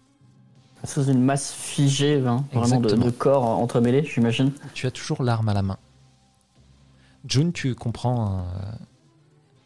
Sous 0.87 1.03
une 1.03 1.21
masse 1.21 1.51
figée, 1.53 2.25
hein, 2.25 2.45
vraiment 2.53 2.79
de 2.79 3.09
corps 3.09 3.43
entremêlés, 3.43 4.05
j'imagine. 4.05 4.53
Tu 4.73 4.87
as 4.87 4.91
toujours 4.91 5.21
l'arme 5.21 5.49
à 5.49 5.53
la 5.53 5.61
main. 5.61 5.77
June, 7.27 7.51
tu 7.51 7.75
comprends 7.75 8.39
euh, 8.39 8.41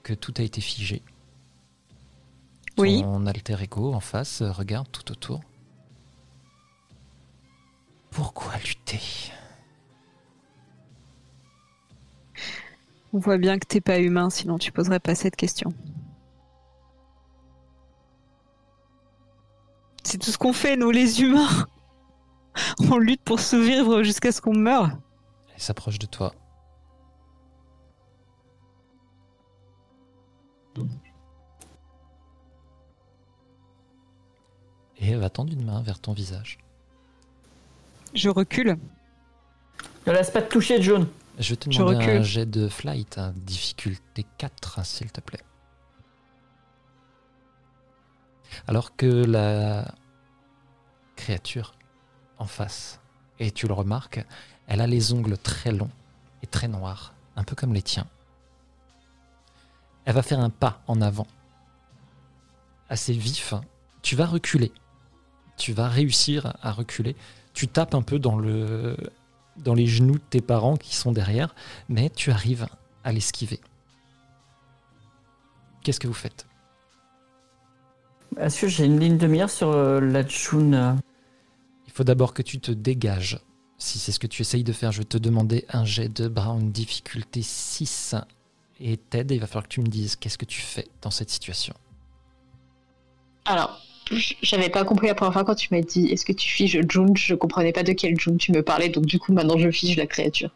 que 0.02 0.14
tout 0.14 0.34
a 0.40 0.42
été 0.42 0.62
figé. 0.62 1.04
Oui. 2.80 3.04
Ton 3.04 3.28
alter 3.28 3.62
ego 3.62 3.94
en 3.94 4.00
face 4.00 4.42
euh, 4.42 4.52
regarde 4.52 4.88
tout 4.92 5.12
autour. 5.12 5.42
Pourquoi 8.10 8.54
lutter? 8.58 9.32
On 13.14 13.20
voit 13.20 13.38
bien 13.38 13.60
que 13.60 13.68
t'es 13.68 13.82
pas 13.82 14.00
humain, 14.00 14.32
sinon 14.32 14.58
tu 14.58 14.72
poserais 14.72 15.00
pas 15.00 15.14
cette 15.14 15.36
question. 15.36 15.72
C'est 20.12 20.18
tout 20.18 20.32
ce 20.32 20.38
qu'on 20.38 20.52
fait, 20.52 20.76
nous 20.76 20.92
les 20.92 21.22
humains. 21.22 21.68
On 22.92 22.98
lutte 22.98 23.22
pour 23.22 23.40
survivre 23.40 24.04
jusqu'à 24.04 24.34
ce 24.34 24.42
qu'on 24.42 24.54
meure. 24.54 24.90
Elle 25.56 25.62
s'approche 25.62 26.00
de 26.00 26.06
toi. 26.06 26.36
Et 34.98 35.12
elle 35.12 35.20
va 35.20 35.30
tendre 35.30 35.54
une 35.54 35.64
main 35.64 35.82
vers 35.82 36.02
ton 36.02 36.12
visage. 36.12 36.58
Je 38.14 38.28
recule. 38.28 38.78
Ne 40.06 40.12
laisse 40.12 40.30
pas 40.30 40.42
te 40.42 40.52
toucher, 40.52 40.82
John. 40.82 41.08
Je 41.40 41.52
vais 41.52 41.56
te 41.56 41.70
demander 41.70 42.04
un 42.04 42.22
jet 42.22 42.46
de 42.46 42.68
flight, 42.68 43.18
difficulté 43.34 44.26
4, 44.40 44.80
hein, 44.80 44.84
s'il 44.84 45.10
te 45.10 45.22
plaît. 45.22 45.40
Alors 48.68 48.98
que 48.98 49.06
la, 49.06 49.86
créature 51.22 51.76
en 52.40 52.46
face, 52.46 53.00
et 53.40 53.52
tu 53.52 53.68
le 53.68 53.74
remarques, 53.74 54.26
elle 54.68 54.82
a 54.82 54.88
les 54.88 55.14
ongles 55.14 55.38
très 55.38 55.72
longs 55.72 55.92
et 56.42 56.48
très 56.48 56.68
noirs, 56.68 57.14
un 57.36 57.44
peu 57.44 57.56
comme 57.56 57.74
les 57.74 57.84
tiens. 57.84 58.08
Elle 60.06 60.16
va 60.16 60.24
faire 60.24 60.40
un 60.40 60.50
pas 60.50 60.82
en 60.88 61.00
avant, 61.00 61.28
assez 62.90 63.14
vif. 63.14 63.54
Tu 64.02 64.16
vas 64.16 64.26
reculer. 64.26 64.72
Tu 65.58 65.74
vas 65.74 65.88
réussir 65.88 66.58
à 66.64 66.72
reculer. 66.72 67.16
Tu 67.54 67.68
tapes 67.68 67.94
un 67.94 68.02
peu 68.02 68.18
dans 68.18 68.38
le 68.38 68.98
dans 69.58 69.76
les 69.76 69.86
genoux 69.86 70.16
de 70.16 70.28
tes 70.30 70.42
parents 70.42 70.78
qui 70.78 70.96
sont 70.96 71.12
derrière, 71.12 71.54
mais 71.88 72.10
tu 72.10 72.32
arrives 72.32 72.68
à 73.04 73.12
l'esquiver. 73.12 73.60
Qu'est-ce 75.84 76.00
que 76.00 76.08
vous 76.08 76.14
faites? 76.14 76.48
Est-ce 78.38 78.62
j'ai 78.68 78.86
une 78.86 79.00
ligne 79.00 79.18
de 79.18 79.28
mire 79.28 79.50
sur 79.50 79.70
euh, 79.70 80.00
la 80.00 80.24
euh 80.24 80.96
Il 81.92 81.94
faut 81.94 82.04
d'abord 82.06 82.34
que 82.34 82.42
tu 82.42 82.60
te 82.60 82.72
dégages. 82.72 83.42
Si 83.78 84.00
c'est 84.00 84.14
ce 84.14 84.20
que 84.20 84.28
tu 84.28 84.44
essayes 84.44 84.64
de 84.64 84.72
faire, 84.72 84.94
je 84.94 85.00
vais 85.00 85.06
te 85.06 85.18
demander 85.18 85.66
un 85.68 85.84
jet 85.84 86.08
de 86.08 86.30
Brown 86.30 86.72
difficulté 86.72 87.42
6. 87.42 88.16
Et 88.80 88.96
Ted, 88.96 89.36
il 89.36 89.42
va 89.42 89.48
falloir 89.48 89.64
que 89.64 89.74
tu 89.74 89.82
me 89.82 89.88
dises 89.88 90.16
qu'est-ce 90.16 90.38
que 90.38 90.46
tu 90.46 90.62
fais 90.62 90.88
dans 91.02 91.12
cette 91.12 91.30
situation. 91.30 91.74
Alors, 93.44 93.78
j'avais 94.42 94.70
pas 94.70 94.86
compris 94.86 95.08
la 95.08 95.16
première 95.16 95.34
fois 95.34 95.44
quand 95.44 95.56
tu 95.56 95.68
m'as 95.72 95.82
dit 95.82 96.06
est-ce 96.08 96.24
que 96.24 96.32
tu 96.32 96.48
figes 96.50 96.80
June? 96.88 97.18
Je 97.18 97.36
comprenais 97.36 97.74
pas 97.74 97.84
de 97.84 97.92
quel 97.92 98.18
June 98.18 98.38
tu 98.38 98.54
me 98.54 98.64
parlais, 98.64 98.88
donc 98.88 99.06
du 99.06 99.20
coup 99.20 99.34
maintenant 99.34 99.58
je 99.58 99.70
fige 99.70 99.98
la 99.98 100.08
créature. 100.08 100.52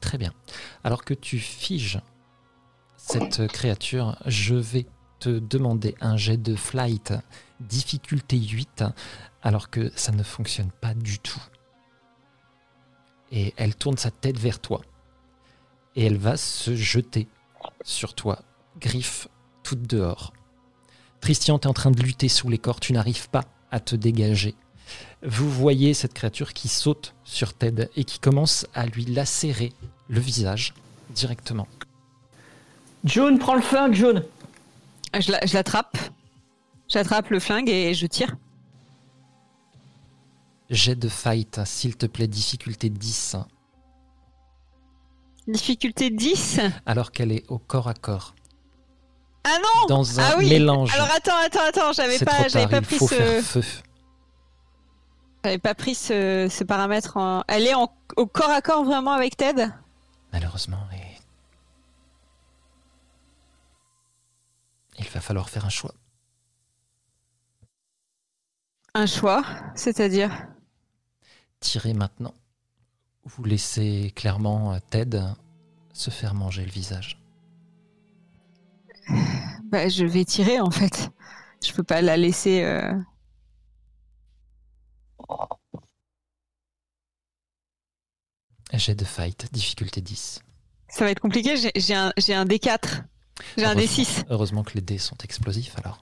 Très 0.00 0.18
bien. 0.18 0.32
Alors 0.84 1.04
que 1.04 1.14
tu 1.14 1.40
figes 1.40 2.00
cette 2.96 3.48
créature, 3.48 4.16
je 4.26 4.54
vais 4.54 4.86
te 5.18 5.38
demander 5.38 5.94
un 6.00 6.16
jet 6.16 6.36
de 6.36 6.54
flight 6.54 7.12
difficulté 7.60 8.38
8, 8.38 8.84
alors 9.44 9.70
que 9.70 9.92
ça 9.94 10.10
ne 10.10 10.22
fonctionne 10.24 10.70
pas 10.80 10.94
du 10.94 11.20
tout. 11.20 11.40
Et 13.30 13.54
elle 13.56 13.74
tourne 13.76 13.96
sa 13.98 14.10
tête 14.10 14.38
vers 14.38 14.58
toi. 14.58 14.80
Et 15.94 16.04
elle 16.04 16.16
va 16.16 16.36
se 16.36 16.74
jeter 16.74 17.28
sur 17.84 18.14
toi, 18.14 18.40
griffes 18.80 19.28
toutes 19.62 19.86
dehors. 19.86 20.32
Christian, 21.20 21.58
tu 21.58 21.66
es 21.66 21.70
en 21.70 21.74
train 21.74 21.90
de 21.90 22.02
lutter 22.02 22.28
sous 22.28 22.48
les 22.48 22.58
corps, 22.58 22.80
tu 22.80 22.92
n'arrives 22.92 23.28
pas 23.30 23.44
à 23.70 23.80
te 23.80 23.94
dégager. 23.94 24.54
Vous 25.22 25.48
voyez 25.50 25.94
cette 25.94 26.12
créature 26.12 26.52
qui 26.52 26.68
saute 26.68 27.14
sur 27.24 27.54
Ted 27.54 27.88
et 27.96 28.04
qui 28.04 28.18
commence 28.18 28.66
à 28.74 28.86
lui 28.86 29.04
lacérer 29.06 29.72
le 30.08 30.20
visage 30.20 30.74
directement. 31.10 31.66
June, 33.04 33.38
prends 33.38 33.54
le 33.54 33.62
flingue, 33.62 33.94
June 33.94 34.24
Je 35.18 35.32
la- 35.32 35.44
je 35.46 35.54
l'attrape. 35.54 35.96
J'attrape 36.88 37.30
le 37.30 37.40
flingue 37.40 37.68
et 37.70 37.94
je 37.94 38.06
tire. 38.06 38.36
Jet 40.70 40.94
de 40.96 41.08
fight, 41.08 41.60
s'il 41.64 41.96
te 41.96 42.06
plaît, 42.06 42.26
difficulté 42.26 42.88
10, 42.88 43.36
Difficulté 45.46 46.08
10. 46.10 46.60
alors 46.86 47.12
qu'elle 47.12 47.30
est 47.32 47.44
au 47.50 47.58
corps 47.58 47.88
à 47.88 47.94
corps. 47.94 48.34
Ah 49.44 49.58
non 49.62 49.86
Dans 49.88 50.18
un 50.20 50.24
Ah 50.24 50.34
oui 50.38 50.48
mélange. 50.48 50.94
Alors 50.94 51.10
attends, 51.14 51.36
attends, 51.44 51.64
attends, 51.68 51.92
j'avais 51.92 52.18
pas, 52.18 52.48
j'avais 52.48 52.66
pas 52.66 52.80
pris 52.80 52.98
ce, 52.98 53.62
j'avais 55.44 55.58
pas 55.58 55.74
pris 55.74 55.94
ce, 55.94 56.48
ce 56.50 56.64
paramètre. 56.64 57.18
En... 57.18 57.44
Elle 57.46 57.66
est 57.66 57.74
en- 57.74 57.92
au 58.16 58.26
corps 58.26 58.48
à 58.48 58.62
corps 58.62 58.84
vraiment 58.84 59.12
avec 59.12 59.36
Ted? 59.36 59.68
Malheureusement, 60.32 60.78
et... 60.94 61.18
il 64.98 65.08
va 65.10 65.20
falloir 65.20 65.50
faire 65.50 65.66
un 65.66 65.70
choix. 65.70 65.92
Un 68.94 69.04
choix, 69.06 69.42
c'est-à-dire? 69.74 70.30
Tirez 71.64 71.94
maintenant. 71.94 72.34
Vous 73.24 73.42
laissez 73.42 74.12
clairement 74.14 74.74
euh, 74.74 74.78
Ted 74.90 75.18
se 75.94 76.10
faire 76.10 76.34
manger 76.34 76.62
le 76.66 76.70
visage. 76.70 77.18
Bah, 79.70 79.88
je 79.88 80.04
vais 80.04 80.26
tirer 80.26 80.60
en 80.60 80.70
fait. 80.70 81.10
Je 81.66 81.72
peux 81.72 81.82
pas 81.82 82.02
la 82.02 82.18
laisser. 82.18 82.62
euh, 82.64 82.92
Jet 88.72 88.94
de 88.94 89.04
fight, 89.04 89.52
difficulté 89.52 90.00
10. 90.00 90.40
Ça 90.88 91.04
va 91.04 91.10
être 91.10 91.20
compliqué. 91.20 91.56
J'ai 91.56 91.70
j'ai 91.76 91.94
un, 91.94 92.12
j'ai 92.16 92.34
un 92.34 92.44
D4. 92.44 93.02
J'ai 93.56 93.64
un 93.64 93.72
Heureusement- 93.74 93.80
D6. 94.04 94.24
Heureusement 94.30 94.64
que 94.64 94.74
les 94.74 94.80
dés 94.80 94.98
sont 94.98 95.16
explosifs 95.22 95.76
alors. 95.78 96.00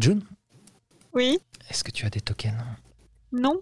June, 0.00 0.22
Oui. 1.12 1.38
est-ce 1.68 1.84
que 1.84 1.90
tu 1.90 2.04
as 2.06 2.10
des 2.10 2.20
tokens 2.20 2.54
Non. 3.32 3.60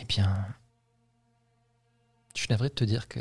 Eh 0.00 0.04
bien, 0.04 0.46
je 2.34 2.40
suis 2.40 2.48
navré 2.50 2.68
de 2.68 2.74
te 2.74 2.84
dire 2.84 3.08
que 3.08 3.20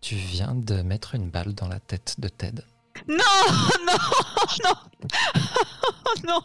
tu 0.00 0.14
viens 0.14 0.54
de 0.54 0.82
mettre 0.82 1.14
une 1.14 1.30
balle 1.30 1.52
dans 1.54 1.68
la 1.68 1.80
tête 1.80 2.14
de 2.20 2.28
Ted. 2.28 2.62
Non, 3.08 3.16
non, 3.86 3.98
non, 4.64 4.74
non. 6.28 6.42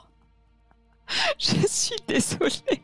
Je 1.37 1.67
suis 1.67 1.95
désolée. 2.07 2.81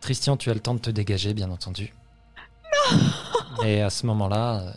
Christian, 0.00 0.36
tu 0.36 0.50
as 0.50 0.54
le 0.54 0.60
temps 0.60 0.74
de 0.74 0.80
te 0.80 0.90
dégager, 0.90 1.34
bien 1.34 1.50
entendu. 1.50 1.92
Et 3.64 3.82
à 3.82 3.90
ce 3.90 4.06
moment-là, 4.06 4.60
euh, 4.60 4.70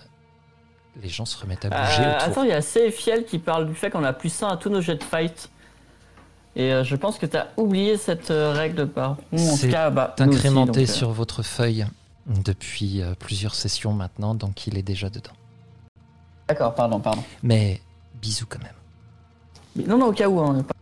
les 1.01 1.09
gens 1.09 1.25
se 1.25 1.39
remettent 1.39 1.65
à 1.65 1.69
bouger 1.69 2.01
Euh, 2.03 2.15
autour. 2.15 2.27
Attends, 2.29 2.43
il 2.43 2.49
y 2.49 2.53
a 2.53 2.61
CFL 2.61 3.25
qui 3.25 3.39
parle 3.39 3.67
du 3.67 3.75
fait 3.75 3.89
qu'on 3.89 4.03
a 4.03 4.13
plus 4.13 4.41
1 4.43 4.47
à 4.49 4.57
tous 4.57 4.69
nos 4.69 4.81
jets 4.81 4.95
de 4.95 5.03
fight. 5.03 5.49
Et 6.55 6.73
euh, 6.73 6.83
je 6.83 6.95
pense 6.95 7.17
que 7.17 7.25
tu 7.25 7.37
as 7.37 7.47
oublié 7.57 7.95
cette 7.97 8.29
euh, 8.31 8.51
règle 8.53 8.87
par. 8.87 9.17
Ou 9.31 9.35
en 9.37 9.55
C'est 9.55 9.69
bah, 9.69 10.13
aussi, 10.19 10.23
incrémenté 10.23 10.81
donc, 10.81 10.89
euh, 10.89 10.93
sur 10.93 11.11
votre 11.11 11.43
feuille 11.43 11.85
depuis 12.27 13.01
plusieurs 13.19 13.55
sessions 13.55 13.93
maintenant, 13.93 14.35
donc 14.35 14.67
il 14.67 14.77
est 14.77 14.83
déjà 14.83 15.09
dedans. 15.09 15.31
D'accord, 16.47 16.75
pardon, 16.75 16.99
pardon. 16.99 17.23
Mais 17.41 17.81
bisous 18.21 18.45
quand 18.47 18.61
même. 18.61 18.73
Mais 19.75 19.85
Non, 19.85 19.97
non, 19.97 20.07
au 20.07 20.11
cas 20.11 20.27
où. 20.27 20.39
hein, 20.39 20.61
pas- 20.63 20.73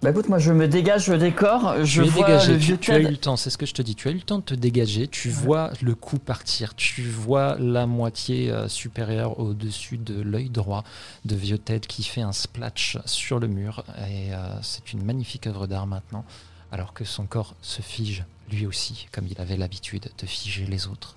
Bah 0.00 0.10
écoute, 0.10 0.28
moi 0.28 0.38
je 0.38 0.52
me 0.52 0.68
dégage 0.68 1.08
des 1.08 1.32
corps, 1.32 1.84
je 1.84 2.04
tu 2.04 2.08
vois 2.08 2.26
dégagé, 2.26 2.52
le 2.52 2.58
tu, 2.58 2.64
vieux 2.64 2.78
tu 2.78 2.92
as 2.92 3.00
eu 3.00 3.08
le 3.08 3.16
temps, 3.16 3.36
c'est 3.36 3.50
ce 3.50 3.58
que 3.58 3.66
je 3.66 3.74
te 3.74 3.82
dis. 3.82 3.96
Tu 3.96 4.06
as 4.06 4.12
eu 4.12 4.14
le 4.14 4.20
temps 4.20 4.38
de 4.38 4.44
te 4.44 4.54
dégager, 4.54 5.08
tu 5.08 5.28
vois 5.28 5.72
le 5.82 5.96
coup 5.96 6.18
partir, 6.18 6.76
tu 6.76 7.02
vois 7.02 7.56
la 7.58 7.86
moitié 7.86 8.52
euh, 8.52 8.68
supérieure 8.68 9.40
au-dessus 9.40 9.98
de 9.98 10.20
l'œil 10.20 10.50
droit 10.50 10.84
de 11.24 11.34
vieux 11.34 11.58
Ted 11.58 11.84
qui 11.88 12.04
fait 12.04 12.20
un 12.20 12.30
splatch 12.30 12.98
sur 13.06 13.40
le 13.40 13.48
mur. 13.48 13.82
Et 14.08 14.32
euh, 14.32 14.62
c'est 14.62 14.92
une 14.92 15.02
magnifique 15.02 15.48
œuvre 15.48 15.66
d'art 15.66 15.88
maintenant, 15.88 16.24
alors 16.70 16.92
que 16.92 17.04
son 17.04 17.26
corps 17.26 17.56
se 17.60 17.82
fige 17.82 18.24
lui 18.52 18.66
aussi, 18.66 19.08
comme 19.10 19.26
il 19.26 19.40
avait 19.40 19.56
l'habitude 19.56 20.10
de 20.16 20.26
figer 20.26 20.64
les 20.64 20.86
autres. 20.86 21.16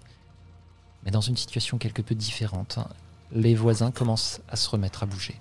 Mais 1.05 1.11
dans 1.11 1.21
une 1.21 1.37
situation 1.37 1.77
quelque 1.77 2.01
peu 2.01 2.15
différente, 2.15 2.79
hein, 2.79 2.87
les 3.31 3.53
voisins 3.53 3.91
commencent 3.91 4.41
à 4.49 4.55
se 4.55 4.67
remettre 4.67 5.03
à 5.03 5.05
bouger. 5.05 5.35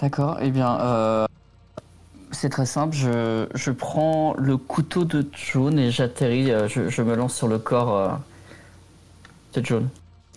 D'accord, 0.00 0.38
eh 0.42 0.50
bien, 0.50 0.78
euh, 0.80 1.26
c'est 2.36 2.50
très 2.50 2.66
simple. 2.66 2.94
Je, 2.94 3.46
je 3.54 3.70
prends 3.70 4.34
le 4.36 4.56
couteau 4.56 5.04
de 5.04 5.26
John 5.32 5.78
et 5.78 5.90
j'atterris, 5.90 6.50
euh, 6.50 6.68
je, 6.68 6.88
je 6.88 7.02
me 7.02 7.14
lance 7.16 7.34
sur 7.34 7.48
le 7.48 7.58
corps 7.58 7.96
euh, 7.96 8.08
de 9.54 9.64
John. 9.64 9.88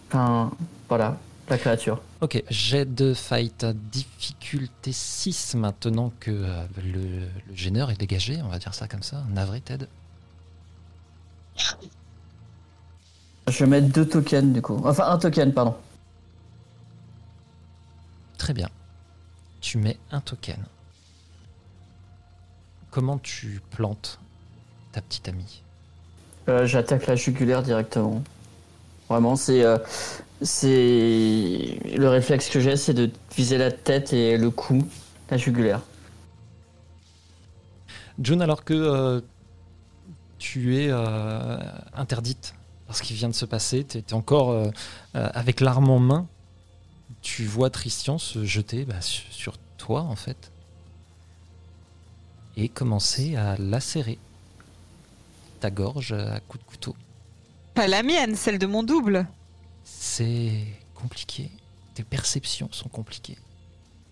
Enfin, 0.07 0.51
voilà, 0.87 1.17
la 1.49 1.57
créature. 1.57 2.01
Ok, 2.21 2.41
jet 2.49 2.85
de 2.85 3.13
fight 3.13 3.63
à 3.63 3.73
difficulté 3.73 4.91
6 4.91 5.55
maintenant 5.55 6.11
que 6.19 6.31
euh, 6.31 6.63
le, 6.77 7.01
le 7.47 7.55
gêneur 7.55 7.91
est 7.91 7.99
dégagé, 7.99 8.39
on 8.43 8.47
va 8.49 8.59
dire 8.59 8.73
ça 8.73 8.87
comme 8.87 9.03
ça. 9.03 9.23
Navré, 9.29 9.61
Ted. 9.61 9.85
Je 13.47 13.63
vais 13.63 13.69
mettre 13.69 13.87
deux 13.89 14.07
tokens 14.07 14.53
du 14.53 14.61
coup. 14.61 14.81
Enfin, 14.85 15.09
un 15.09 15.17
token, 15.17 15.53
pardon. 15.53 15.75
Très 18.37 18.53
bien. 18.53 18.69
Tu 19.59 19.77
mets 19.77 19.97
un 20.11 20.21
token. 20.21 20.63
Comment 22.92 23.18
tu 23.19 23.61
plantes 23.72 24.19
ta 24.92 25.01
petite 25.01 25.27
amie 25.27 25.61
Euh, 26.48 26.66
J'attaque 26.66 27.06
la 27.08 27.16
jugulaire 27.16 27.61
directement. 27.64 28.24
Vraiment, 29.09 29.35
c'est. 29.35 29.64
euh, 29.64 29.77
c'est. 30.42 31.80
Le 31.95 32.08
réflexe 32.08 32.50
que 32.50 32.59
j'ai, 32.59 32.76
c'est 32.77 32.93
de 32.93 33.11
viser 33.35 33.58
la 33.58 33.72
tête 33.72 34.14
et 34.14 34.38
le 34.38 34.50
cou. 34.50 34.88
la 35.30 35.38
jugulaire. 35.38 35.82
June, 38.22 38.42
alors 38.42 38.64
que 38.66 38.74
euh, 38.74 39.22
tu 40.40 40.77
es 40.77 40.90
interdite 41.93 42.56
parce 42.88 43.01
qu'il 43.01 43.16
vient 43.16 43.30
de 43.30 43.35
se 43.35 43.45
passer, 43.45 43.84
tu 43.85 44.00
es 44.00 44.14
encore 44.14 44.72
avec 45.14 45.61
l'arme 45.61 45.90
en 45.92 46.00
main, 46.00 46.27
tu 47.22 47.45
vois 47.45 47.69
Christian 47.69 48.18
se 48.18 48.43
jeter 48.45 48.84
bah, 48.85 49.00
su- 49.01 49.27
sur 49.30 49.58
toi 49.77 50.01
en 50.01 50.16
fait 50.16 50.51
et 52.59 52.67
commencer 52.67 53.38
à 53.38 53.55
lacérer 53.57 54.17
ta 55.61 55.71
gorge 55.71 56.11
à 56.11 56.39
coups 56.41 56.63
de 56.63 56.69
couteau. 56.69 56.95
Pas 57.73 57.88
la 57.88 58.03
mienne, 58.03 58.35
celle 58.35 58.59
de 58.59 58.67
mon 58.67 58.83
double. 58.83 59.25
C'est 59.85 60.65
compliqué. 60.93 61.49
Tes 61.93 62.03
perceptions 62.03 62.69
sont 62.71 62.89
compliquées. 62.89 63.38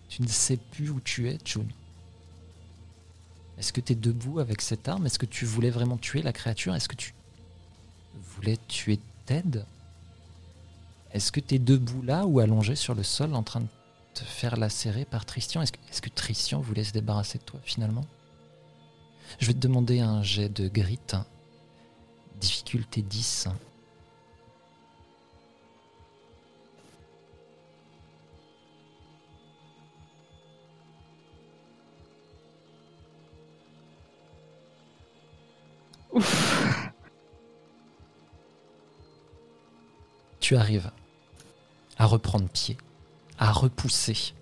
Tu 0.08 0.22
ne 0.22 0.28
sais 0.28 0.56
plus 0.56 0.88
où 0.88 1.00
tu 1.00 1.28
es, 1.28 1.38
June. 1.44 1.68
Est-ce 3.58 3.72
que 3.72 3.80
tu 3.80 3.92
es 3.92 3.96
debout 3.96 4.38
avec 4.40 4.62
cette 4.62 4.88
arme? 4.88 5.04
Est-ce 5.04 5.18
que 5.18 5.26
tu 5.26 5.44
voulais 5.44 5.70
vraiment 5.70 5.98
tuer 5.98 6.22
la 6.22 6.32
créature? 6.32 6.74
Est-ce 6.74 6.88
que 6.88 6.96
tu 6.96 7.12
voulais 8.34 8.56
tuer 8.68 8.98
Ted? 9.26 9.62
Est-ce 11.12 11.32
que 11.32 11.40
tu 11.40 11.56
es 11.56 11.58
debout 11.58 12.02
là 12.02 12.24
ou 12.24 12.40
allongé 12.40 12.76
sur 12.76 12.94
le 12.94 13.02
sol 13.02 13.34
en 13.34 13.42
train 13.42 13.60
de 13.60 13.68
te 14.14 14.24
faire 14.24 14.56
lacérer 14.56 15.04
par 15.04 15.26
Tristian? 15.26 15.60
Est-ce 15.60 15.72
que, 15.72 15.78
est-ce 15.90 16.00
que 16.00 16.08
Tristian 16.08 16.60
voulait 16.60 16.84
se 16.84 16.92
débarrasser 16.92 17.38
de 17.38 17.44
toi 17.44 17.60
finalement? 17.64 18.06
Je 19.38 19.46
vais 19.46 19.52
te 19.52 19.58
demander 19.58 20.00
un 20.00 20.22
jet 20.22 20.48
de 20.48 20.68
grit. 20.68 20.98
Difficulté 22.40 23.02
10. 23.02 23.48
tu 40.48 40.56
arrives 40.56 40.90
à 41.98 42.06
reprendre 42.06 42.48
pied, 42.48 42.78
à 43.38 43.52
repousser 43.52 44.32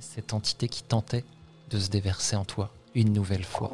cette 0.00 0.34
entité 0.34 0.66
qui 0.66 0.82
tentait 0.82 1.24
de 1.70 1.78
se 1.78 1.90
déverser 1.90 2.34
en 2.34 2.44
toi 2.44 2.72
une 2.94 3.12
nouvelle 3.12 3.44
fois. 3.44 3.72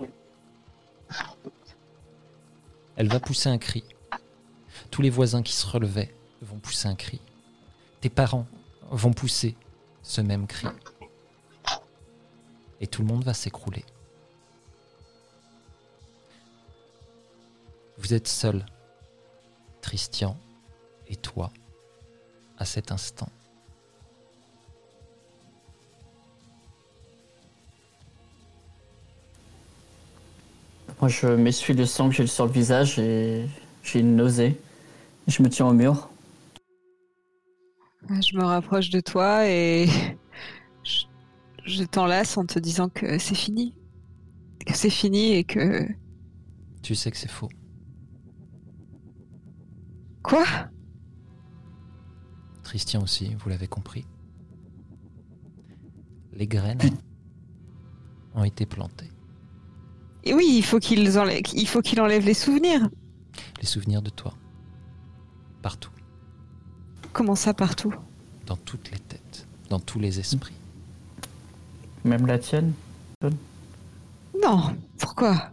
Elle 2.96 3.08
va 3.08 3.20
pousser 3.20 3.48
un 3.48 3.58
cri. 3.58 3.84
Tous 4.90 5.02
les 5.02 5.10
voisins 5.10 5.42
qui 5.42 5.52
se 5.52 5.66
relevaient 5.66 6.14
vont 6.42 6.58
pousser 6.58 6.88
un 6.88 6.94
cri. 6.94 7.20
Tes 8.00 8.10
parents 8.10 8.46
vont 8.90 9.12
pousser 9.12 9.56
ce 10.02 10.20
même 10.20 10.46
cri. 10.46 10.68
Et 12.80 12.86
tout 12.86 13.02
le 13.02 13.08
monde 13.08 13.24
va 13.24 13.34
s'écrouler. 13.34 13.84
Vous 17.98 18.12
êtes 18.12 18.28
seul, 18.28 18.64
Christian 19.80 20.36
et 21.06 21.16
toi, 21.16 21.50
à 22.58 22.64
cet 22.64 22.92
instant. 22.92 23.30
Moi, 31.00 31.08
je 31.08 31.26
m'essuie 31.26 31.74
le 31.74 31.84
sang 31.84 32.08
que 32.08 32.14
j'ai 32.14 32.26
sur 32.26 32.46
le 32.46 32.52
visage 32.52 32.98
et 32.98 33.46
j'ai 33.82 34.00
une 34.00 34.16
nausée. 34.16 34.58
Je 35.26 35.42
me 35.42 35.50
tiens 35.50 35.66
au 35.66 35.74
mur. 35.74 36.08
Je 38.08 38.36
me 38.36 38.44
rapproche 38.44 38.88
de 38.90 39.00
toi 39.00 39.46
et 39.46 39.86
je, 40.84 41.04
je 41.64 41.84
t'enlace 41.84 42.38
en 42.38 42.46
te 42.46 42.58
disant 42.58 42.88
que 42.88 43.18
c'est 43.18 43.34
fini. 43.34 43.74
Que 44.64 44.74
c'est 44.74 44.90
fini 44.90 45.32
et 45.32 45.44
que... 45.44 45.86
Tu 46.82 46.94
sais 46.94 47.10
que 47.10 47.16
c'est 47.16 47.30
faux. 47.30 47.50
Quoi? 50.22 50.44
Christian 52.64 53.02
aussi, 53.02 53.34
vous 53.34 53.48
l'avez 53.48 53.68
compris. 53.68 54.06
Les 56.32 56.46
graines 56.46 56.80
ont 58.34 58.44
été 58.44 58.66
plantées. 58.66 59.10
Et 60.26 60.34
oui, 60.34 60.54
il 60.56 60.64
faut 60.64 60.80
qu'il 60.80 61.16
enlève, 61.18 61.40
il 61.54 61.68
faut 61.68 61.80
qu'il 61.80 62.00
enlève 62.00 62.26
les 62.26 62.34
souvenirs. 62.34 62.88
Les 63.60 63.66
souvenirs 63.66 64.02
de 64.02 64.10
toi. 64.10 64.34
Partout. 65.62 65.92
Comment 67.12 67.36
ça 67.36 67.54
partout? 67.54 67.94
Dans 68.44 68.56
toutes 68.56 68.90
les 68.90 68.98
têtes. 68.98 69.46
Dans 69.70 69.78
tous 69.78 70.00
les 70.00 70.18
esprits. 70.18 70.56
Même 72.04 72.26
la 72.26 72.40
tienne. 72.40 72.72
Non, 74.42 74.76
pourquoi? 74.98 75.50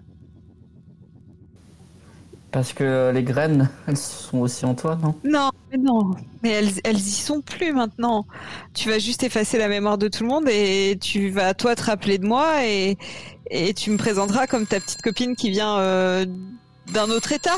Parce 2.52 2.74
que 2.74 3.11
les 3.14 3.24
graines, 3.24 3.69
elles 3.88 3.98
sont 3.98 4.40
aussi 4.40 4.66
en 4.66 4.76
toi, 4.76 4.95
non? 5.02 5.16
Non, 5.24 5.50
mais 5.72 5.77
non. 5.77 6.11
Mais 6.43 6.50
elles, 6.50 6.72
elles 6.84 6.98
y 6.98 7.11
sont 7.11 7.42
plus 7.42 7.74
maintenant. 7.74 8.27
Tu 8.74 8.90
vas 8.90 9.00
juste 9.00 9.24
effacer 9.24 9.58
la 9.58 9.68
mémoire 9.68 9.98
de 9.98 10.08
tout 10.08 10.24
le 10.24 10.30
monde 10.30 10.48
et 10.48 10.98
tu 11.00 11.30
vas 11.30 11.53
toi 11.53 11.76
te 11.76 11.84
rappeler 11.84 12.18
de 12.18 12.27
moi 12.27 12.66
et, 12.66 12.98
et 13.53 13.73
tu 13.75 13.91
me 13.91 13.98
présenteras 13.98 14.48
comme 14.48 14.65
ta 14.65 14.80
petite 14.80 15.03
copine 15.03 15.35
qui 15.35 15.51
vient 15.51 15.77
euh, 15.77 16.25
d'un 16.91 17.09
autre 17.11 17.32
état. 17.32 17.56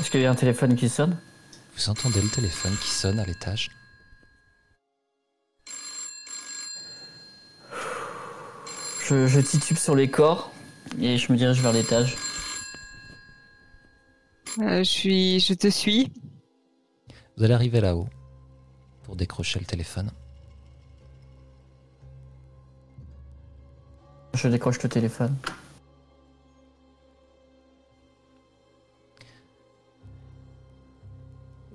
Est-ce 0.00 0.10
qu'il 0.10 0.20
y 0.20 0.26
a 0.26 0.30
un 0.30 0.34
téléphone 0.34 0.74
qui 0.74 0.88
sonne? 0.88 1.16
Vous 1.76 1.88
entendez 1.88 2.20
le 2.20 2.28
téléphone 2.28 2.76
qui 2.82 2.90
sonne 2.90 3.20
à 3.20 3.24
l'étage? 3.24 3.70
je, 9.06 9.26
je 9.26 9.40
titube 9.40 9.76
sur 9.76 9.94
les 9.94 10.08
corps 10.08 10.52
et 11.00 11.18
je 11.18 11.32
me 11.32 11.38
dirige 11.38 11.60
vers 11.60 11.72
l'étage. 11.72 12.16
Euh, 14.58 14.78
je 14.78 14.90
suis, 14.90 15.40
je 15.40 15.54
te 15.54 15.68
suis. 15.68 16.12
Vous 17.36 17.44
allez 17.44 17.54
arriver 17.54 17.80
là-haut 17.80 18.08
pour 19.10 19.16
décrocher 19.16 19.58
le 19.58 19.66
téléphone. 19.66 20.08
Je 24.34 24.46
décroche 24.46 24.80
le 24.84 24.88
téléphone. 24.88 25.36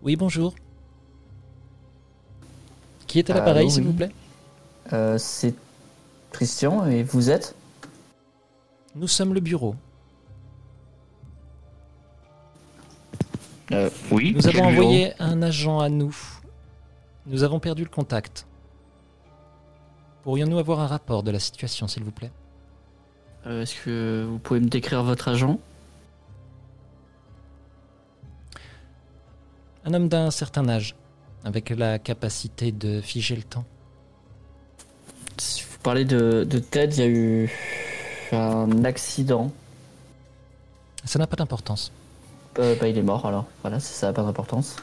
Oui, 0.01 0.15
bonjour. 0.15 0.55
Qui 3.05 3.19
est 3.19 3.29
à 3.29 3.33
l'appareil, 3.33 3.69
s'il 3.69 3.81
oui. 3.81 3.87
vous 3.87 3.97
plaît? 3.97 4.11
Euh, 4.93 5.17
c'est 5.17 5.55
Christian 6.31 6.85
et 6.85 7.03
vous 7.03 7.29
êtes? 7.29 7.53
Nous 8.95 9.09
sommes 9.09 9.33
le 9.33 9.41
bureau. 9.41 9.75
euh, 13.73 13.89
Oui. 14.09 14.31
Nous 14.33 14.47
avons 14.47 14.67
envoyé 14.67 15.21
un 15.21 15.41
agent 15.41 15.81
à 15.81 15.89
nous. 15.89 16.15
Nous 17.27 17.43
avons 17.43 17.59
perdu 17.59 17.83
le 17.83 17.89
contact. 17.89 18.45
Pourrions-nous 20.23 20.59
avoir 20.59 20.79
un 20.79 20.87
rapport 20.87 21.23
de 21.23 21.31
la 21.31 21.39
situation, 21.39 21.87
s'il 21.87 22.03
vous 22.03 22.11
plaît? 22.11 22.31
Euh, 23.45 23.61
Est-ce 23.61 23.75
que 23.83 24.25
vous 24.27 24.39
pouvez 24.39 24.59
me 24.59 24.67
décrire 24.67 25.03
votre 25.03 25.27
agent? 25.27 25.59
Un 29.85 29.93
homme 29.93 30.07
d'un 30.07 30.31
certain 30.31 30.67
âge, 30.67 30.95
avec 31.43 31.69
la 31.69 31.99
capacité 31.99 32.71
de 32.71 33.01
figer 33.01 33.35
le 33.35 33.43
temps. 33.43 33.65
Si 35.37 35.63
vous 35.63 35.77
parlez 35.83 36.05
de, 36.05 36.43
de 36.43 36.59
Ted, 36.59 36.95
il 36.95 36.99
y 36.99 37.03
a 37.03 37.07
eu 37.07 37.51
un 38.31 38.83
accident. 38.83 39.51
Ça 41.03 41.19
n'a 41.19 41.27
pas 41.27 41.35
d'importance. 41.35 41.91
Euh, 42.57 42.75
bah, 42.79 42.87
il 42.87 42.97
est 42.97 43.03
mort 43.03 43.25
alors. 43.27 43.45
Voilà, 43.61 43.79
ça 43.79 43.93
ça 43.93 44.07
n'a 44.07 44.13
pas 44.13 44.23
d'importance. 44.23 44.77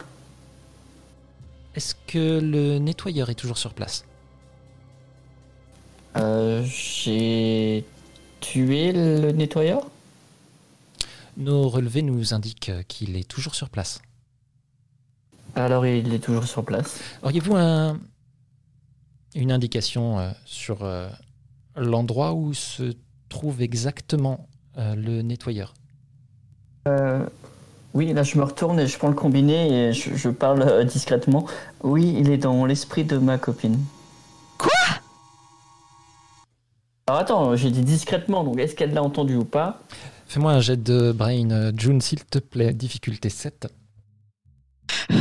Est-ce 1.74 1.94
que 2.06 2.40
le 2.40 2.78
nettoyeur 2.78 3.30
est 3.30 3.34
toujours 3.34 3.58
sur 3.58 3.72
place? 3.72 4.04
Euh, 6.16 6.62
J'ai 6.64 7.84
tué 8.40 8.92
le 8.92 9.32
nettoyeur? 9.32 9.86
Nos 11.38 11.68
relevés 11.68 12.02
nous 12.02 12.34
indiquent 12.34 12.72
qu'il 12.88 13.16
est 13.16 13.26
toujours 13.26 13.54
sur 13.54 13.70
place. 13.70 14.02
Alors 15.54 15.86
il 15.86 16.12
est 16.12 16.18
toujours 16.18 16.44
sur 16.44 16.64
place. 16.64 17.00
Auriez-vous 17.22 17.56
un, 17.56 17.98
une 19.34 19.50
indication 19.52 20.18
euh, 20.18 20.30
sur 20.44 20.82
euh, 20.82 21.08
l'endroit 21.76 22.34
où 22.34 22.52
se 22.52 22.94
trouve 23.28 23.62
exactement 23.62 24.46
le 24.76 25.20
nettoyeur? 25.20 25.74
Euh, 26.88 27.26
oui, 27.94 28.12
là 28.12 28.22
je 28.22 28.38
me 28.38 28.44
retourne 28.44 28.80
et 28.80 28.86
je 28.86 28.96
prends 28.98 29.08
le 29.08 29.14
combiné 29.14 29.88
et 29.88 29.92
je, 29.92 30.14
je 30.14 30.28
parle 30.28 30.62
euh, 30.62 30.84
discrètement. 30.84 31.46
Oui, 31.82 32.14
il 32.18 32.30
est 32.30 32.38
dans 32.38 32.64
l'esprit 32.64 33.04
de 33.04 33.18
ma 33.18 33.38
copine. 33.38 33.78
Quoi? 34.58 34.70
Alors 37.06 37.20
attends, 37.20 37.56
j'ai 37.56 37.70
dit 37.70 37.82
discrètement, 37.82 38.44
donc 38.44 38.58
est-ce 38.58 38.74
qu'elle 38.74 38.94
l'a 38.94 39.02
entendu 39.02 39.36
ou 39.36 39.44
pas? 39.44 39.80
Fais-moi 40.26 40.52
un 40.52 40.60
jet 40.60 40.82
de 40.82 41.12
brain, 41.12 41.50
euh, 41.50 41.72
June, 41.76 42.00
s'il 42.00 42.24
te 42.24 42.38
plaît. 42.38 42.72
Difficulté 42.72 43.28
7. 43.28 43.66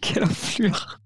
Quelle 0.00 0.24
enflure. 0.24 0.98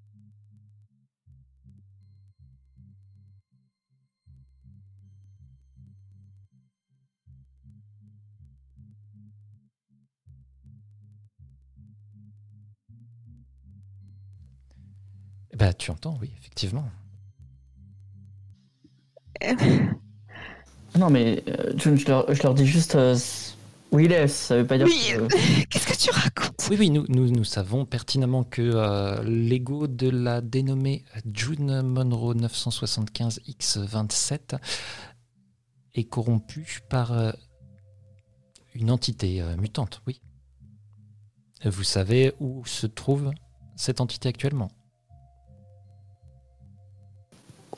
Ben, 15.57 15.73
tu 15.73 15.91
entends, 15.91 16.19
oui, 16.21 16.31
effectivement. 16.39 16.85
Non, 20.99 21.09
mais 21.11 21.43
euh, 21.49 21.73
June, 21.77 21.97
je 21.99 22.07
leur, 22.07 22.33
je 22.35 22.43
leur 22.43 22.55
dis 22.55 22.67
juste 22.67 22.95
euh, 22.95 23.17
où 23.91 23.99
il 24.01 24.13
est. 24.13 24.29
Ça 24.29 24.57
veut 24.59 24.67
pas 24.67 24.77
dire 24.79 24.87
Oui. 24.87 25.13
que. 25.15 25.65
Qu'est-ce 25.69 25.87
que 25.87 25.97
tu 25.97 26.11
racontes? 26.11 26.67
Oui, 26.71 26.77
oui, 26.79 26.91
nous, 26.91 27.05
nous, 27.09 27.31
nous 27.31 27.45
savons 27.45 27.85
pertinemment 27.87 28.45
que 28.45 28.61
euh, 28.63 29.23
l'ego 29.25 29.87
de 29.87 30.09
la 30.11 30.41
dénommée 30.43 31.05
June 31.33 31.81
Monroe 31.83 32.35
975X27 32.35 34.59
est 35.95 36.05
corrompu 36.05 36.81
par 36.91 37.13
euh, 37.13 37.33
une 38.75 38.91
entité 38.91 39.41
euh, 39.41 39.57
mutante, 39.57 40.03
oui. 40.07 40.21
Vous 41.65 41.85
savez 41.85 42.35
où 42.41 42.67
se 42.67 42.87
trouve 42.87 43.33
cette 43.77 44.03
entité 44.03 44.29
actuellement? 44.29 44.71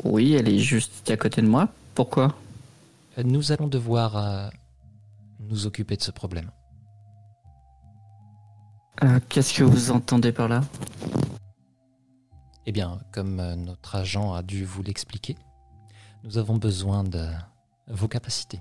Oui, 0.05 0.35
elle 0.35 0.49
est 0.49 0.59
juste 0.59 1.11
à 1.11 1.17
côté 1.17 1.43
de 1.43 1.49
moi. 1.49 1.69
Pourquoi? 1.95 2.35
Nous 3.23 3.51
allons 3.53 3.67
devoir 3.67 4.17
euh, 4.17 4.49
nous 5.41 5.67
occuper 5.67 5.97
de 5.97 6.03
ce 6.03 6.11
problème. 6.11 6.51
Euh, 9.03 9.21
Qu'est-ce 9.29 9.55
que 9.55 9.65
vous 9.65 9.91
entendez 9.91 10.33
par 10.33 10.49
là? 10.49 10.63
Eh 12.67 12.73
bien, 12.73 13.01
comme 13.13 13.41
euh, 13.41 13.57
notre 13.57 13.97
agent 13.97 14.35
a 14.35 14.43
dû 14.43 14.65
vous 14.65 14.83
l'expliquer, 14.83 15.37
nous 16.23 16.39
avons 16.39 16.57
besoin 16.57 17.03
de 17.03 17.27
vos 17.89 18.09
capacités. 18.09 18.61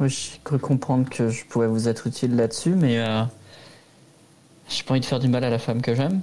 Oui, 0.00 0.08
j'ai 0.08 0.40
cru 0.42 0.58
comprendre 0.58 1.08
que 1.08 1.28
je 1.28 1.44
pouvais 1.46 1.68
vous 1.68 1.88
être 1.88 2.06
utile 2.06 2.34
là-dessus, 2.34 2.74
mais 2.74 2.98
euh, 2.98 3.22
j'ai 4.68 4.82
pas 4.82 4.92
envie 4.92 5.00
de 5.00 5.06
faire 5.06 5.20
du 5.20 5.28
mal 5.28 5.44
à 5.44 5.50
la 5.50 5.58
femme 5.58 5.80
que 5.80 5.94
j'aime. 5.94 6.20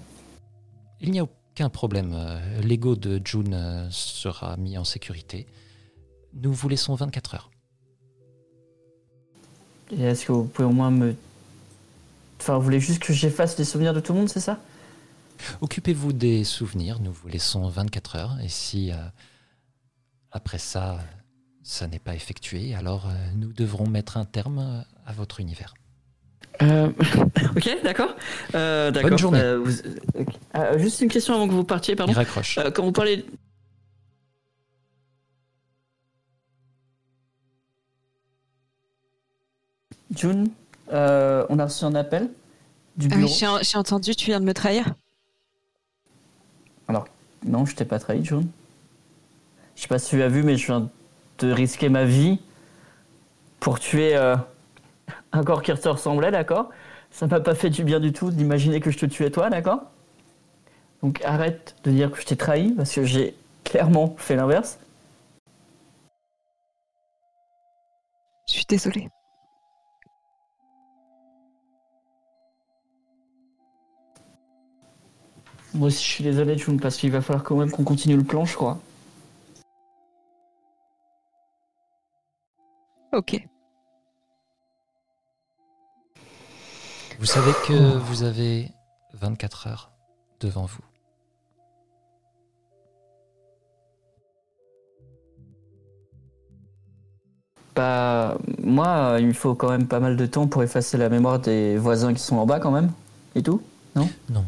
Il 0.99 1.11
n'y 1.11 1.19
a 1.19 1.27
aucun 1.59 1.69
problème. 1.69 2.13
euh, 2.13 2.61
L'ego 2.61 2.95
de 2.95 3.19
June 3.25 3.53
euh, 3.53 3.89
sera 3.91 4.55
mis 4.55 4.77
en 4.77 4.85
sécurité. 4.85 5.45
Nous 6.33 6.53
vous 6.53 6.69
laissons 6.69 6.95
24 6.95 7.35
heures. 7.35 7.49
Et 9.91 10.01
est-ce 10.03 10.25
que 10.25 10.31
vous 10.31 10.45
pouvez 10.45 10.65
au 10.65 10.71
moins 10.71 10.89
me. 10.89 11.15
Enfin, 12.39 12.55
vous 12.55 12.61
voulez 12.63 12.79
juste 12.79 12.99
que 13.03 13.11
j'efface 13.11 13.57
les 13.57 13.65
souvenirs 13.65 13.93
de 13.93 13.99
tout 13.99 14.13
le 14.13 14.19
monde, 14.19 14.29
c'est 14.29 14.39
ça? 14.39 14.57
Occupez-vous 15.59 16.13
des 16.13 16.45
souvenirs. 16.45 17.01
Nous 17.01 17.11
vous 17.11 17.27
laissons 17.27 17.67
24 17.67 18.15
heures. 18.15 18.37
Et 18.41 18.47
si 18.47 18.93
euh, 18.93 18.95
après 20.31 20.59
ça, 20.59 20.99
ça 21.63 21.87
n'est 21.87 21.99
pas 21.99 22.15
effectué, 22.15 22.73
alors 22.73 23.07
euh, 23.07 23.31
nous 23.35 23.51
devrons 23.51 23.89
mettre 23.89 24.15
un 24.15 24.25
terme 24.25 24.85
à 25.05 25.11
votre 25.11 25.41
univers. 25.41 25.73
Euh, 26.61 26.89
ok, 27.55 27.77
d'accord. 27.83 28.15
Euh, 28.55 28.91
d'accord. 28.91 29.09
Bonne 29.11 29.19
journée. 29.19 29.39
Euh, 29.41 29.59
vous-. 29.59 29.81
Euh, 30.55 30.77
juste 30.79 31.01
une 31.01 31.09
question 31.09 31.33
avant 31.35 31.47
que 31.47 31.53
vous 31.53 31.63
partiez, 31.63 31.93
Il 31.93 31.97
pardon. 31.97 32.13
raccroche. 32.13 32.57
Euh, 32.57 32.69
quand 32.71 32.83
vous 32.83 32.91
parlez. 32.91 33.25
June, 40.15 40.49
euh, 40.91 41.45
on 41.49 41.59
a 41.59 41.65
reçu 41.65 41.83
un 41.85 41.95
appel 41.95 42.29
du 42.97 43.07
Ah 43.11 43.15
oui, 43.15 43.21
bureau. 43.23 43.33
j'ai 43.37 43.47
en- 43.47 43.59
j'ai 43.61 43.77
entendu, 43.77 44.15
tu 44.15 44.25
viens 44.25 44.39
de 44.39 44.45
me 44.45 44.53
trahir. 44.53 44.85
Non, 47.45 47.65
je 47.65 47.73
t'ai 47.73 47.85
pas 47.85 47.99
trahi, 47.99 48.21
June. 48.25 48.49
Je 49.77 49.83
sais 49.83 49.87
pas 49.87 49.97
si 49.97 50.09
tu 50.09 50.21
as 50.21 50.27
vu, 50.27 50.43
mais 50.43 50.57
je 50.57 50.65
viens 50.65 50.89
de 51.37 51.51
risquer 51.53 51.87
ma 51.87 52.03
vie 52.03 52.37
pour 53.61 53.79
tuer 53.79 54.13
euh, 54.17 54.35
un 55.31 55.43
corps 55.43 55.61
qui 55.61 55.73
te 55.73 55.89
ressemblait, 55.89 56.31
d'accord 56.31 56.69
Ça 57.11 57.27
m'a 57.27 57.39
pas 57.39 57.55
fait 57.55 57.69
du 57.69 57.83
bien 57.83 57.99
du 57.99 58.13
tout 58.13 58.31
d'imaginer 58.31 58.79
que 58.79 58.91
je 58.91 58.97
te 58.97 59.05
tuais 59.05 59.29
toi, 59.29 59.49
d'accord 59.49 59.83
Donc 61.01 61.21
arrête 61.23 61.75
de 61.83 61.91
dire 61.91 62.11
que 62.11 62.19
je 62.19 62.25
t'ai 62.25 62.35
trahi, 62.35 62.71
parce 62.71 62.93
que 62.93 63.03
j'ai 63.03 63.35
clairement 63.63 64.15
fait 64.17 64.35
l'inverse. 64.35 64.79
Je 68.47 68.53
suis 68.53 68.65
désolée. 68.67 69.07
Moi 75.73 75.87
aussi, 75.87 76.03
je 76.03 76.09
suis 76.09 76.23
désolé, 76.23 76.57
June, 76.57 76.79
parce 76.79 76.97
qu'il 76.97 77.11
va 77.11 77.21
falloir 77.21 77.43
quand 77.43 77.55
même 77.55 77.69
qu'on 77.71 77.83
continue 77.83 78.17
le 78.17 78.23
plan, 78.23 78.43
je 78.45 78.55
crois. 78.55 78.79
Ok. 83.11 83.47
Vous 87.19 87.25
savez 87.25 87.51
que 87.67 87.97
vous 87.97 88.23
avez 88.23 88.71
24 89.11 89.67
heures 89.67 89.91
devant 90.39 90.65
vous. 90.65 90.79
Bah, 97.75 98.37
moi, 98.63 99.17
il 99.19 99.27
me 99.27 99.33
faut 99.33 99.53
quand 99.53 99.69
même 99.69 99.85
pas 99.85 99.99
mal 99.99 100.15
de 100.15 100.25
temps 100.27 100.47
pour 100.47 100.63
effacer 100.63 100.97
la 100.97 101.09
mémoire 101.09 101.39
des 101.39 101.77
voisins 101.77 102.13
qui 102.13 102.21
sont 102.21 102.37
en 102.37 102.45
bas, 102.45 102.61
quand 102.61 102.71
même. 102.71 102.89
Et 103.35 103.43
tout 103.43 103.61
Non. 103.95 104.45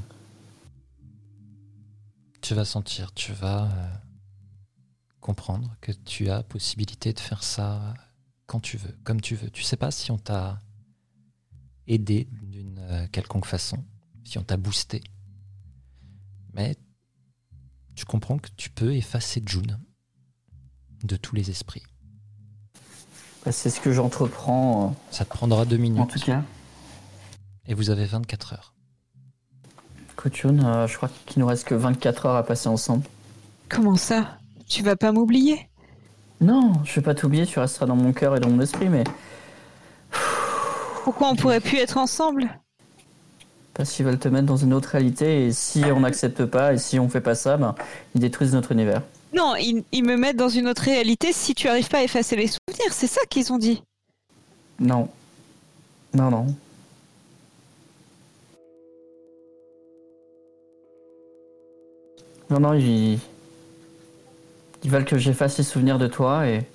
Tu 2.39 2.55
vas 2.55 2.63
sentir, 2.63 3.13
tu 3.13 3.33
vas 3.33 3.63
euh, 3.63 3.67
comprendre 5.19 5.75
que 5.81 5.91
tu 5.91 6.29
as 6.29 6.41
possibilité 6.41 7.11
de 7.11 7.19
faire 7.19 7.43
ça 7.43 7.93
quand 8.47 8.61
tu 8.61 8.77
veux, 8.77 8.95
comme 9.03 9.19
tu 9.19 9.35
veux. 9.35 9.49
Tu 9.49 9.63
sais 9.63 9.75
pas 9.75 9.91
si 9.91 10.09
on 10.09 10.17
t'a 10.17 10.57
aidé 11.93 12.27
d'une 12.43 12.79
euh, 12.79 13.07
quelconque 13.11 13.45
façon, 13.45 13.77
si 14.23 14.37
on 14.37 14.43
t'a 14.43 14.57
boosté. 14.57 15.01
Mais 16.53 16.75
tu 17.95 18.05
comprends 18.05 18.37
que 18.37 18.49
tu 18.57 18.69
peux 18.69 18.93
effacer 18.93 19.43
June 19.45 19.79
de 21.03 21.15
tous 21.15 21.35
les 21.35 21.49
esprits. 21.49 21.83
Bah, 23.45 23.51
C'est 23.51 23.69
ce 23.69 23.81
que 23.81 23.91
j'entreprends, 23.91 24.95
Ça 25.11 25.25
te 25.25 25.29
prendra 25.29 25.65
deux 25.65 25.75
euh, 25.75 25.79
en 25.79 25.81
minutes 25.81 26.09
tout 26.11 26.19
cas. 26.19 26.43
et 27.67 27.73
vous 27.73 27.89
avez 27.89 28.05
24 28.05 28.53
heures. 28.53 28.73
June, 30.33 30.63
euh, 30.63 30.87
je 30.87 30.97
crois 30.97 31.09
qu'il 31.25 31.39
nous 31.41 31.47
reste 31.47 31.67
que 31.67 31.73
24 31.73 32.27
heures 32.27 32.35
à 32.35 32.43
passer 32.43 32.69
ensemble. 32.69 33.03
Comment 33.69 33.95
ça? 33.95 34.37
Tu 34.67 34.83
vas 34.83 34.95
pas 34.95 35.11
m'oublier? 35.11 35.67
Non, 36.41 36.73
je 36.83 36.95
vais 36.95 37.01
pas 37.01 37.15
t'oublier, 37.15 37.45
tu 37.45 37.59
resteras 37.59 37.85
dans 37.85 37.95
mon 37.95 38.13
cœur 38.13 38.35
et 38.35 38.39
dans 38.39 38.49
mon 38.49 38.61
esprit, 38.61 38.89
mais 38.89 39.03
Pourquoi 41.03 41.29
on 41.29 41.35
pourrait 41.35 41.59
plus 41.59 41.77
être 41.77 41.97
ensemble? 41.97 42.49
Parce 43.73 43.91
qu'ils 43.91 44.05
veulent 44.05 44.19
te 44.19 44.27
mettre 44.27 44.45
dans 44.45 44.57
une 44.57 44.73
autre 44.73 44.89
réalité, 44.89 45.47
et 45.47 45.51
si 45.51 45.83
on 45.85 46.01
n'accepte 46.01 46.45
pas, 46.45 46.73
et 46.73 46.77
si 46.77 46.99
on 46.99 47.09
fait 47.09 47.21
pas 47.21 47.35
ça, 47.35 47.57
ben, 47.57 47.73
ils 48.13 48.21
détruisent 48.21 48.53
notre 48.53 48.71
univers. 48.71 49.01
Non, 49.33 49.55
ils, 49.55 49.83
ils 49.91 50.03
me 50.03 50.17
mettent 50.17 50.37
dans 50.37 50.49
une 50.49 50.67
autre 50.67 50.83
réalité 50.83 51.31
si 51.31 51.55
tu 51.55 51.67
arrives 51.67 51.87
pas 51.87 51.99
à 51.99 52.03
effacer 52.03 52.35
les 52.35 52.47
souvenirs. 52.47 52.91
C'est 52.91 53.07
ça 53.07 53.21
qu'ils 53.29 53.51
ont 53.53 53.57
dit. 53.57 53.81
Non. 54.79 55.09
Non, 56.13 56.29
non. 56.29 56.47
Non, 62.49 62.59
non, 62.59 62.73
ils... 62.73 63.19
Ils 64.83 64.89
veulent 64.89 65.05
que 65.05 65.17
j'efface 65.17 65.57
les 65.57 65.63
souvenirs 65.63 65.97
de 65.97 66.07
toi 66.07 66.47
et... 66.47 66.65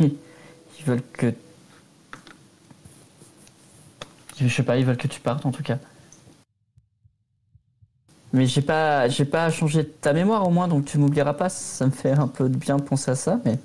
Ils 0.00 0.84
veulent 0.84 1.02
que... 1.12 1.34
Je 4.36 4.48
sais 4.48 4.62
pas, 4.62 4.76
ils 4.76 4.84
veulent 4.84 4.96
que 4.96 5.08
tu 5.08 5.20
partes 5.20 5.46
en 5.46 5.52
tout 5.52 5.62
cas. 5.62 5.78
Mais 8.32 8.46
j'ai 8.46 8.62
pas, 8.62 9.08
j'ai 9.08 9.24
pas 9.24 9.48
changé 9.50 9.86
ta 9.88 10.12
mémoire 10.12 10.46
au 10.46 10.50
moins, 10.50 10.66
donc 10.66 10.86
tu 10.86 10.98
m'oublieras 10.98 11.34
pas. 11.34 11.48
Ça 11.48 11.86
me 11.86 11.92
fait 11.92 12.10
un 12.10 12.26
peu 12.26 12.48
de 12.48 12.56
bien 12.56 12.78
penser 12.78 13.12
à 13.12 13.14
ça, 13.14 13.40
mais... 13.44 13.58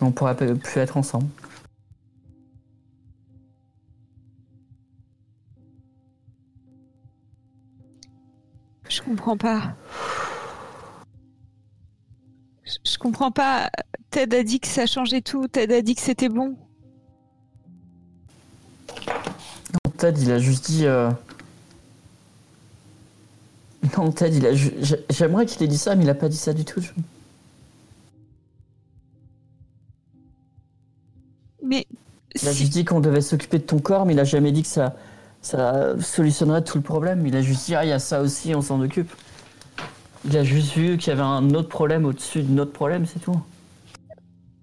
On 0.00 0.12
pourra 0.12 0.34
plus 0.34 0.76
être 0.76 0.98
ensemble. 0.98 1.28
Je 8.90 9.00
comprends 9.00 9.38
pas. 9.38 9.74
Je, 12.84 12.98
comprends 12.98 13.30
pas. 13.30 13.70
Ted 14.10 14.34
a 14.36 14.42
dit 14.42 14.60
que 14.60 14.66
ça 14.66 14.86
changeait 14.86 15.20
tout. 15.20 15.46
Ted 15.48 15.74
a 15.74 15.82
dit 15.82 15.94
que 15.94 16.00
c'était 16.00 16.28
bon. 16.28 16.56
Ted, 19.98 20.20
il 20.20 20.30
a 20.32 20.38
juste 20.38 20.66
dit. 20.70 20.86
euh, 20.86 21.10
Non, 23.96 24.10
Ted, 24.12 24.36
il 24.36 24.46
a. 24.46 24.54
ju- 24.54 24.74
J'aimerais 25.10 25.46
qu'il 25.46 25.62
ait 25.62 25.68
dit 25.68 25.78
ça, 25.78 25.94
mais 25.94 26.04
il 26.04 26.10
a 26.10 26.14
pas 26.14 26.28
dit 26.28 26.36
ça 26.36 26.52
du 26.52 26.64
tout. 26.64 26.80
je- 26.80 26.90
Mais 31.62 31.86
Il 32.40 32.48
a 32.48 32.52
juste 32.52 32.72
dit 32.72 32.84
qu'on 32.84 33.00
devait 33.00 33.20
s'occuper 33.20 33.58
de 33.58 33.62
ton 33.64 33.78
corps, 33.78 34.04
mais 34.06 34.12
il 34.12 34.20
a 34.20 34.24
jamais 34.24 34.52
dit 34.52 34.62
que 34.62 34.68
ça, 34.68 34.96
ça 35.40 35.94
solutionnerait 36.00 36.64
tout 36.64 36.76
le 36.78 36.82
problème. 36.82 37.26
Il 37.26 37.36
a 37.36 37.42
juste 37.42 37.66
dit, 37.66 37.74
ah, 37.74 37.84
il 37.84 37.88
y 37.88 37.92
a 37.92 37.98
ça 37.98 38.20
aussi, 38.20 38.54
on 38.54 38.60
s'en 38.62 38.80
occupe. 38.80 39.10
Il 40.26 40.36
a 40.36 40.44
juste 40.44 40.72
vu 40.72 40.96
qu'il 40.96 41.08
y 41.08 41.12
avait 41.12 41.22
un 41.22 41.50
autre 41.50 41.68
problème 41.68 42.04
au-dessus 42.06 42.42
de 42.42 42.50
notre 42.50 42.72
problème, 42.72 43.04
c'est 43.06 43.20
tout. 43.20 43.38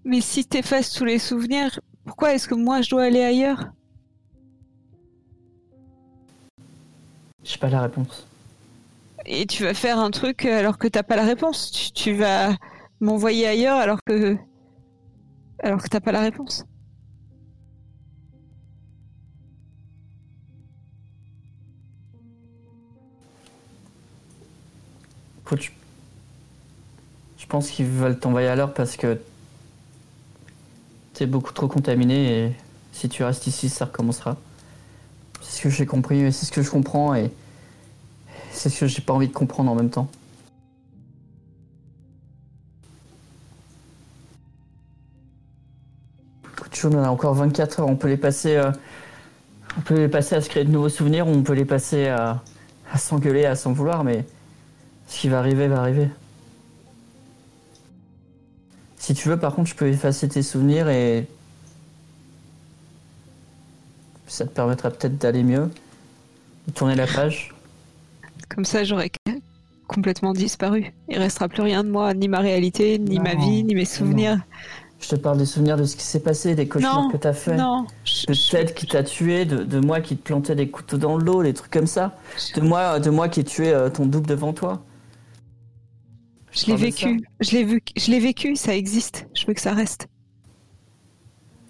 mais 0.03 0.21
si 0.21 0.43
t'effaces 0.45 0.91
tous 0.91 1.05
les 1.05 1.19
souvenirs, 1.19 1.79
pourquoi 2.03 2.33
est-ce 2.33 2.47
que 2.47 2.55
moi 2.55 2.81
je 2.81 2.89
dois 2.89 3.03
aller 3.03 3.21
ailleurs? 3.21 3.65
J'ai 7.43 7.57
pas 7.57 7.69
la 7.69 7.81
réponse. 7.81 8.27
Et 9.25 9.45
tu 9.45 9.63
vas 9.63 9.73
faire 9.73 9.99
un 9.99 10.09
truc 10.09 10.45
alors 10.45 10.77
que 10.77 10.87
t'as 10.87 11.03
pas 11.03 11.15
la 11.15 11.25
réponse. 11.25 11.71
Tu, 11.71 11.91
tu 11.91 12.13
vas 12.13 12.55
m'envoyer 12.99 13.47
ailleurs 13.47 13.77
alors 13.77 13.99
que 14.03 14.37
alors 15.63 15.81
que 15.81 15.87
t'as 15.87 15.99
pas 15.99 16.11
la 16.11 16.21
réponse. 16.21 16.65
Écoute, 25.51 25.69
je... 27.37 27.45
pense 27.45 27.69
qu'ils 27.69 27.85
veulent 27.85 28.17
t'envoyer 28.17 28.47
à 28.47 28.55
l'heure 28.55 28.73
parce 28.73 28.95
que 28.95 29.19
t'es 31.13 31.25
beaucoup 31.25 31.51
trop 31.51 31.67
contaminé 31.67 32.45
et 32.45 32.51
si 32.93 33.09
tu 33.09 33.25
restes 33.25 33.47
ici, 33.47 33.67
ça 33.67 33.83
recommencera. 33.83 34.37
C'est 35.41 35.57
ce 35.57 35.61
que 35.63 35.69
j'ai 35.69 35.85
compris 35.85 36.21
et 36.21 36.31
c'est 36.31 36.45
ce 36.45 36.53
que 36.53 36.61
je 36.61 36.71
comprends 36.71 37.15
et 37.15 37.31
c'est 38.51 38.69
ce 38.69 38.79
que 38.79 38.87
j'ai 38.87 39.01
pas 39.01 39.11
envie 39.11 39.27
de 39.27 39.33
comprendre 39.33 39.69
en 39.69 39.75
même 39.75 39.89
temps. 39.89 40.07
On 46.85 47.03
a 47.03 47.09
encore 47.09 47.33
24 47.33 47.81
heures, 47.81 47.89
on 47.89 47.97
peut 47.97 48.07
les 48.07 48.15
passer, 48.15 48.55
euh, 48.55 48.71
on 49.77 49.81
peut 49.81 49.95
les 49.95 50.07
passer 50.07 50.35
à 50.35 50.41
se 50.41 50.47
créer 50.49 50.63
de 50.63 50.71
nouveaux 50.71 50.89
souvenirs, 50.89 51.27
ou 51.27 51.31
on 51.31 51.43
peut 51.43 51.53
les 51.53 51.65
passer 51.65 52.07
à 52.07 52.41
s'engueuler, 52.97 53.45
à 53.45 53.55
s'en 53.55 53.73
vouloir, 53.73 54.05
mais 54.05 54.25
ce 55.11 55.19
qui 55.19 55.27
va 55.29 55.39
arriver 55.39 55.67
va 55.67 55.81
arriver. 55.81 56.07
Si 58.97 59.13
tu 59.13 59.27
veux, 59.27 59.37
par 59.37 59.53
contre, 59.55 59.69
je 59.69 59.75
peux 59.75 59.87
effacer 59.87 60.29
tes 60.29 60.41
souvenirs 60.41 60.87
et 60.87 61.27
ça 64.27 64.45
te 64.45 64.51
permettra 64.51 64.89
peut-être 64.89 65.17
d'aller 65.17 65.43
mieux, 65.43 65.69
de 66.67 66.73
tourner 66.73 66.95
la 66.95 67.07
page. 67.07 67.53
Comme 68.47 68.63
ça, 68.63 68.85
j'aurai 68.85 69.11
complètement 69.87 70.31
disparu. 70.31 70.93
Il 71.09 71.17
restera 71.17 71.49
plus 71.49 71.61
rien 71.61 71.83
de 71.83 71.89
moi, 71.89 72.13
ni 72.13 72.29
ma 72.29 72.39
réalité, 72.39 72.97
ni 72.97 73.19
ma 73.19 73.35
vie, 73.35 73.63
ni 73.65 73.75
mes 73.75 73.83
souvenirs. 73.85 74.39
Je 75.01 75.09
te 75.09 75.15
parle 75.15 75.39
des 75.39 75.45
souvenirs 75.47 75.75
de 75.77 75.83
ce 75.83 75.97
qui 75.97 76.03
s'est 76.03 76.19
passé, 76.21 76.55
des 76.55 76.67
cauchemars 76.67 77.03
Non, 77.03 77.09
que 77.09 77.17
t'as 77.17 77.33
fait, 77.33 77.57
Non, 77.57 77.81
de 78.27 78.33
je- 78.33 78.51
Ted 78.51 78.73
qui 78.75 78.85
t'a 78.85 79.03
tué, 79.03 79.45
de, 79.45 79.63
de 79.63 79.79
moi 79.79 79.99
qui 79.99 80.15
te 80.15 80.21
plantais 80.23 80.55
des 80.55 80.69
couteaux 80.69 80.97
dans 80.97 81.17
l'eau, 81.17 81.41
des 81.43 81.53
trucs 81.55 81.71
comme 81.71 81.87
ça, 81.87 82.15
de 82.55 82.61
moi, 82.61 82.99
de 82.99 83.09
moi 83.09 83.27
qui 83.27 83.39
ai 83.39 83.43
tué 83.43 83.73
euh, 83.73 83.89
ton 83.89 84.05
double 84.05 84.27
devant 84.27 84.53
toi. 84.53 84.81
Je 86.51 86.65
l'ai 86.67 86.75
vécu. 86.75 87.25
Je 87.39 87.51
l'ai 87.51 87.63
vu. 87.63 87.81
Je 87.97 88.11
l'ai 88.11 88.19
vécu. 88.19 88.55
Ça 88.55 88.75
existe. 88.75 89.27
Je 89.33 89.45
veux 89.45 89.53
que 89.53 89.61
ça 89.61 89.73
reste. 89.73 90.07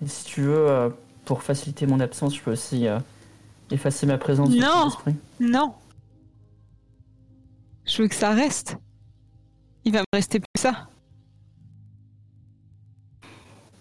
Et 0.03 0.07
si 0.07 0.25
tu 0.25 0.41
veux, 0.41 0.67
euh, 0.69 0.89
pour 1.25 1.43
faciliter 1.43 1.85
mon 1.85 1.99
absence, 1.99 2.35
je 2.35 2.41
peux 2.41 2.51
aussi 2.53 2.87
euh, 2.87 2.99
effacer 3.69 4.05
ma 4.07 4.17
présence 4.17 4.49
de 4.49 4.57
Non. 4.59 4.67
ton 4.83 4.87
esprit. 4.89 5.15
Non. 5.39 5.73
Je 7.85 8.01
veux 8.01 8.07
que 8.07 8.15
ça 8.15 8.31
reste. 8.31 8.77
Il 9.85 9.93
va 9.93 9.99
me 9.99 10.05
rester 10.17 10.39
plus 10.39 10.47
que 10.55 10.61
ça. 10.61 10.87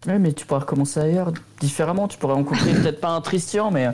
Ouais, 0.07 0.19
mais 0.19 0.33
tu 0.33 0.47
pourras 0.47 0.61
recommencer 0.61 0.99
ailleurs, 1.01 1.33
différemment. 1.61 2.09
Tu 2.09 2.17
pourrais 2.19 2.35
rencontrer 2.35 2.73
peut-être 2.83 3.01
pas 3.01 3.11
un 3.11 3.21
Tristian, 3.21 3.71
mais. 3.71 3.87
euh, 3.87 3.93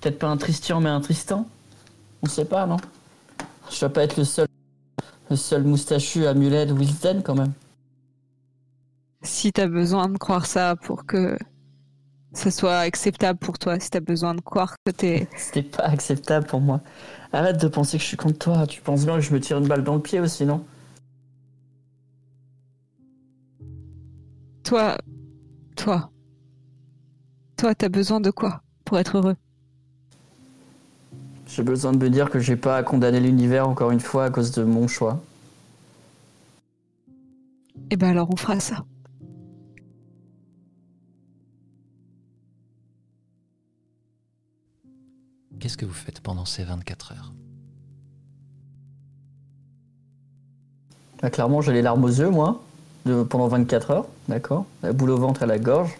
Peut-être 0.00 0.18
pas 0.18 0.28
un 0.28 0.36
Tristian, 0.36 0.80
mais 0.80 0.88
un 0.90 1.00
Tristan. 1.00 1.46
On 2.22 2.26
sait 2.28 2.44
pas, 2.44 2.66
non? 2.66 2.76
Je 3.70 3.80
dois 3.80 3.88
pas 3.90 4.04
être 4.04 4.16
le 4.16 4.24
seul. 4.24 4.46
Le 5.30 5.36
seul 5.36 5.64
moustachu 5.64 6.26
à 6.26 6.34
mulet 6.34 6.66
de 6.66 6.72
Wilton, 6.72 7.22
quand 7.24 7.34
même. 7.34 7.52
Si 9.22 9.52
t'as 9.52 9.66
besoin 9.66 10.08
de 10.08 10.16
croire 10.16 10.46
ça 10.46 10.76
pour 10.76 11.04
que 11.04 11.36
ça 12.32 12.50
soit 12.50 12.78
acceptable 12.78 13.38
pour 13.38 13.58
toi, 13.58 13.78
si 13.80 13.90
t'as 13.90 14.00
besoin 14.00 14.34
de 14.34 14.40
croire 14.40 14.76
que 14.84 14.92
t'es 14.92 15.28
C'était 15.36 15.62
pas 15.62 15.84
acceptable 15.84 16.46
pour 16.46 16.60
moi. 16.60 16.80
Arrête 17.32 17.60
de 17.60 17.68
penser 17.68 17.98
que 17.98 18.02
je 18.02 18.08
suis 18.08 18.16
contre 18.16 18.38
toi. 18.38 18.66
Tu 18.66 18.80
penses 18.80 19.04
bien 19.04 19.16
que 19.16 19.20
je 19.20 19.32
me 19.32 19.40
tire 19.40 19.58
une 19.58 19.66
balle 19.66 19.84
dans 19.84 19.94
le 19.94 20.00
pied 20.02 20.20
aussi, 20.20 20.44
non? 20.46 20.64
Toi, 24.62 24.98
toi, 25.76 26.10
toi, 27.56 27.74
t'as 27.74 27.88
besoin 27.88 28.20
de 28.20 28.30
quoi 28.30 28.62
pour 28.84 28.98
être 28.98 29.16
heureux? 29.16 29.36
J'ai 31.48 31.62
besoin 31.62 31.92
de 31.92 31.98
me 31.98 32.10
dire 32.10 32.28
que 32.28 32.38
j'ai 32.38 32.56
pas 32.56 32.76
à 32.76 32.82
condamner 32.82 33.20
l'univers 33.20 33.68
encore 33.68 33.90
une 33.90 34.00
fois 34.00 34.26
à 34.26 34.30
cause 34.30 34.52
de 34.52 34.64
mon 34.64 34.86
choix. 34.86 35.20
Eh 37.90 37.96
ben 37.96 38.10
alors 38.10 38.30
on 38.30 38.36
fera 38.36 38.60
ça. 38.60 38.84
Qu'est-ce 45.58 45.78
que 45.78 45.86
vous 45.86 45.92
faites 45.92 46.20
pendant 46.20 46.44
ces 46.44 46.64
24 46.64 47.12
heures? 47.12 47.32
Clairement, 51.32 51.62
j'ai 51.62 51.72
les 51.72 51.82
larmes 51.82 52.04
aux 52.04 52.08
yeux, 52.08 52.30
moi, 52.30 52.62
de, 53.06 53.24
pendant 53.24 53.48
24 53.48 53.90
heures, 53.90 54.06
d'accord? 54.28 54.66
La 54.82 54.92
boule 54.92 55.10
au 55.10 55.16
ventre 55.16 55.42
à 55.42 55.46
la 55.46 55.58
gorge. 55.58 55.98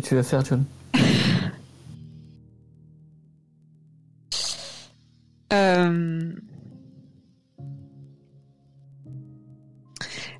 Tu 0.00 0.14
veux 0.14 0.22
faire, 0.22 0.44
John. 0.44 0.64
Euh, 5.52 6.32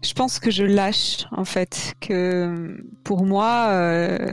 Je 0.03 0.15
pense 0.15 0.41
que 0.41 0.51
je 0.51 0.65
lâche 0.65 1.27
en 1.33 1.45
fait 1.45 1.95
que 2.01 2.83
pour 3.05 3.25
moi 3.25 3.69
euh, 3.71 4.33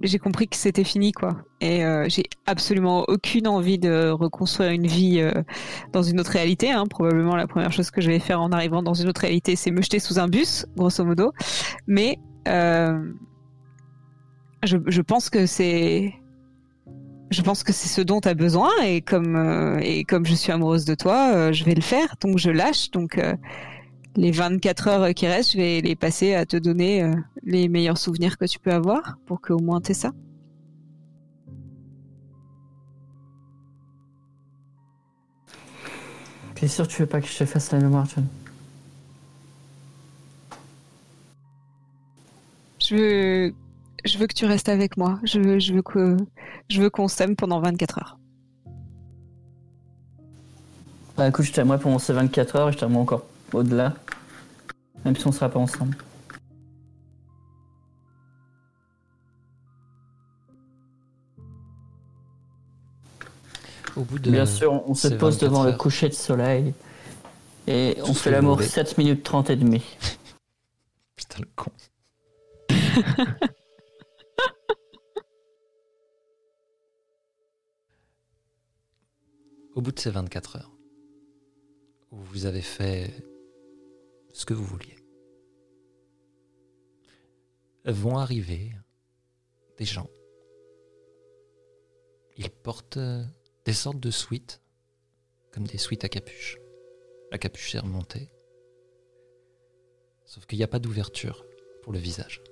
j'ai 0.00 0.18
compris 0.18 0.48
que 0.48 0.56
c'était 0.56 0.84
fini 0.84 1.12
quoi. 1.12 1.36
Et 1.60 1.84
euh, 1.84 2.06
j'ai 2.08 2.24
absolument 2.46 3.04
aucune 3.08 3.46
envie 3.48 3.78
de 3.78 4.10
reconstruire 4.10 4.70
une 4.70 4.86
vie 4.86 5.22
dans 5.92 6.02
une 6.02 6.20
autre 6.20 6.30
réalité 6.30 6.70
hein. 6.70 6.86
probablement 6.86 7.36
la 7.36 7.46
première 7.46 7.72
chose 7.72 7.90
que 7.90 8.00
je 8.00 8.08
vais 8.08 8.18
faire 8.18 8.40
en 8.40 8.50
arrivant 8.50 8.82
dans 8.82 8.94
une 8.94 9.08
autre 9.08 9.20
réalité 9.20 9.56
c'est 9.56 9.70
me 9.70 9.82
jeter 9.82 9.98
sous 9.98 10.18
un 10.18 10.28
bus 10.28 10.64
grosso 10.76 11.04
modo. 11.04 11.32
Mais 11.86 12.18
je, 14.64 14.76
je 14.86 15.00
pense 15.02 15.30
que 15.30 15.46
c'est 15.46 16.14
je 17.30 17.42
pense 17.42 17.64
que 17.64 17.72
c'est 17.72 17.88
ce 17.88 18.00
dont 18.02 18.20
tu 18.20 18.28
as 18.28 18.34
besoin 18.34 18.70
et 18.84 19.00
comme 19.00 19.36
euh, 19.36 19.78
et 19.80 20.04
comme 20.04 20.26
je 20.26 20.34
suis 20.34 20.52
amoureuse 20.52 20.84
de 20.84 20.94
toi, 20.94 21.32
euh, 21.34 21.52
je 21.52 21.64
vais 21.64 21.74
le 21.74 21.80
faire. 21.82 22.16
Donc 22.20 22.38
je 22.38 22.50
lâche. 22.50 22.90
Donc 22.90 23.18
euh, 23.18 23.34
les 24.16 24.30
24 24.30 24.88
heures 24.88 25.14
qui 25.14 25.26
restent, 25.26 25.52
je 25.52 25.56
vais 25.56 25.80
les 25.80 25.96
passer 25.96 26.34
à 26.34 26.44
te 26.46 26.56
donner 26.56 27.02
euh, 27.02 27.14
les 27.42 27.68
meilleurs 27.68 27.98
souvenirs 27.98 28.36
que 28.38 28.44
tu 28.44 28.58
peux 28.58 28.72
avoir 28.72 29.16
pour 29.26 29.40
qu'au 29.40 29.58
moins 29.58 29.80
t'aies 29.80 29.94
ça. 29.94 30.12
T'es 36.54 36.68
sûr 36.68 36.86
que 36.86 36.92
tu 36.92 37.02
veux 37.02 37.08
pas 37.08 37.20
que 37.20 37.26
je 37.26 37.38
te 37.38 37.44
fasse 37.44 37.72
la 37.72 37.80
mémoire, 37.80 38.06
John? 38.06 38.26
Je 42.78 42.94
veux 42.96 43.54
je 44.04 44.18
veux 44.18 44.26
que 44.26 44.34
tu 44.34 44.46
restes 44.46 44.68
avec 44.68 44.96
moi. 44.96 45.18
Je 45.24 45.38
veux 45.38 45.58
je 45.58 45.72
veux 45.72 45.82
que 45.82 46.16
je 46.68 46.80
veux 46.80 46.90
qu'on 46.90 47.08
s'aime 47.08 47.36
pendant 47.36 47.60
24 47.60 47.98
heures. 47.98 48.18
Bah 51.16 51.28
écoute, 51.28 51.44
je 51.44 51.52
t'aimerais 51.52 51.78
pendant 51.78 51.98
ces 51.98 52.12
24 52.12 52.56
heures 52.56 52.68
et 52.70 52.72
je 52.72 52.78
t'aimerais 52.78 53.00
encore 53.00 53.26
au-delà. 53.52 53.94
Même 55.04 55.16
si 55.16 55.26
on 55.26 55.32
sera 55.32 55.48
pas 55.48 55.58
ensemble. 55.58 55.96
Au 63.94 64.02
bout 64.02 64.18
de 64.18 64.30
Bien 64.30 64.46
sûr, 64.46 64.82
on 64.88 64.94
se 64.94 65.08
pose 65.08 65.34
24 65.34 65.40
devant 65.42 65.64
le 65.64 65.72
coucher 65.72 66.08
de 66.08 66.14
soleil. 66.14 66.72
Et 67.66 67.98
on 68.04 68.14
fait 68.14 68.30
l'amour 68.30 68.56
mauvais. 68.56 68.66
7 68.66 68.96
minutes 68.96 69.22
30 69.22 69.50
et 69.50 69.56
demi. 69.56 69.82
Putain, 71.16 71.40
le 71.40 71.48
con. 71.54 71.70
Au 79.74 79.80
bout 79.80 79.92
de 79.92 79.98
ces 79.98 80.10
24 80.10 80.56
heures, 80.56 80.72
où 82.10 82.16
vous 82.16 82.44
avez 82.44 82.60
fait 82.60 83.10
ce 84.32 84.44
que 84.44 84.52
vous 84.52 84.64
vouliez, 84.64 84.96
vont 87.86 88.18
arriver 88.18 88.72
des 89.78 89.86
gens. 89.86 90.10
Ils 92.36 92.50
portent 92.50 92.98
des 93.64 93.72
sortes 93.72 94.00
de 94.00 94.10
suites, 94.10 94.60
comme 95.52 95.66
des 95.66 95.78
suites 95.78 96.04
à 96.04 96.08
capuche. 96.08 96.58
La 97.30 97.38
capuche 97.38 97.74
est 97.74 97.80
remontée. 97.80 98.30
Sauf 100.26 100.44
qu'il 100.46 100.58
n'y 100.58 100.64
a 100.64 100.68
pas 100.68 100.78
d'ouverture 100.78 101.46
pour 101.82 101.92
le 101.92 101.98
visage. 101.98 102.42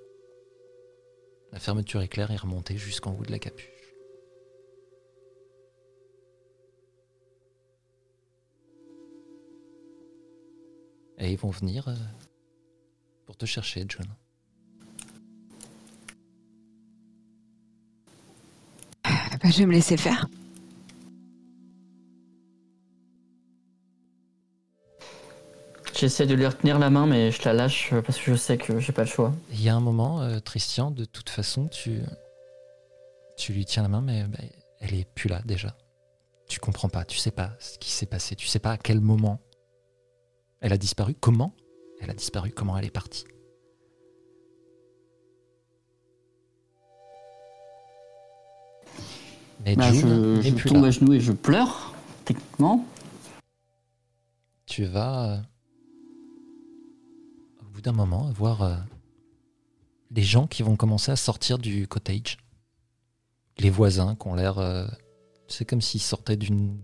La 1.52 1.58
fermeture 1.58 2.00
éclair 2.00 2.30
est 2.30 2.36
remontée 2.36 2.76
jusqu'en 2.76 3.14
haut 3.14 3.24
de 3.24 3.30
la 3.30 3.38
capuche. 3.38 3.79
Et 11.20 11.32
ils 11.32 11.38
vont 11.38 11.50
venir 11.50 11.86
euh, 11.86 11.94
pour 13.26 13.36
te 13.36 13.44
chercher, 13.44 13.84
John. 13.88 14.06
Bah, 19.04 19.48
je 19.50 19.58
vais 19.58 19.66
me 19.66 19.72
laisser 19.72 19.96
faire. 19.96 20.26
J'essaie 25.94 26.26
de 26.26 26.34
lui 26.34 26.46
retenir 26.46 26.78
la 26.78 26.88
main, 26.88 27.06
mais 27.06 27.30
je 27.30 27.42
la 27.44 27.52
lâche 27.52 27.92
euh, 27.92 28.00
parce 28.00 28.18
que 28.18 28.24
je 28.24 28.34
sais 28.34 28.56
que 28.56 28.80
j'ai 28.80 28.92
pas 28.92 29.02
le 29.02 29.08
choix. 29.08 29.34
Il 29.52 29.62
y 29.62 29.68
a 29.68 29.74
un 29.74 29.80
moment, 29.80 30.22
euh, 30.22 30.40
Christian, 30.40 30.90
de 30.90 31.04
toute 31.04 31.28
façon, 31.28 31.68
tu, 31.68 32.00
tu 33.36 33.52
lui 33.52 33.66
tiens 33.66 33.82
la 33.82 33.88
main, 33.90 34.00
mais 34.00 34.24
bah, 34.24 34.38
elle 34.80 34.94
est 34.94 35.04
plus 35.04 35.28
là 35.28 35.42
déjà. 35.44 35.76
Tu 36.48 36.58
comprends 36.60 36.88
pas, 36.88 37.04
tu 37.04 37.18
sais 37.18 37.30
pas 37.30 37.52
ce 37.58 37.78
qui 37.78 37.90
s'est 37.90 38.06
passé, 38.06 38.34
tu 38.36 38.46
sais 38.46 38.58
pas 38.58 38.72
à 38.72 38.78
quel 38.78 39.00
moment 39.00 39.40
elle 40.60 40.72
a 40.72 40.78
disparu, 40.78 41.14
comment 41.18 41.54
elle 42.00 42.10
a 42.10 42.14
disparu, 42.14 42.50
comment 42.50 42.76
elle 42.78 42.86
est 42.86 42.90
partie. 42.90 43.24
Mais 49.64 49.76
Bah, 49.76 49.92
June 49.92 50.40
je 50.42 50.68
tombe 50.68 50.82
là. 50.82 50.88
à 50.88 50.90
genoux 50.90 51.12
et 51.12 51.20
je 51.20 51.32
pleure, 51.32 51.94
techniquement. 52.24 52.84
tu 54.66 54.84
vas, 54.84 55.32
euh, 55.34 55.38
au 57.60 57.64
bout 57.70 57.80
d'un 57.82 57.92
moment, 57.92 58.30
voir 58.30 58.62
euh, 58.62 58.76
les 60.10 60.22
gens 60.22 60.46
qui 60.46 60.62
vont 60.62 60.76
commencer 60.76 61.10
à 61.12 61.16
sortir 61.16 61.58
du 61.58 61.86
cottage. 61.88 62.38
Les 63.58 63.70
voisins 63.70 64.14
qui 64.16 64.28
ont 64.28 64.34
l'air. 64.34 64.58
euh, 64.58 64.86
c'est 65.48 65.64
comme 65.64 65.80
s'ils 65.80 66.00
sortaient 66.00 66.36
d'une 66.36 66.78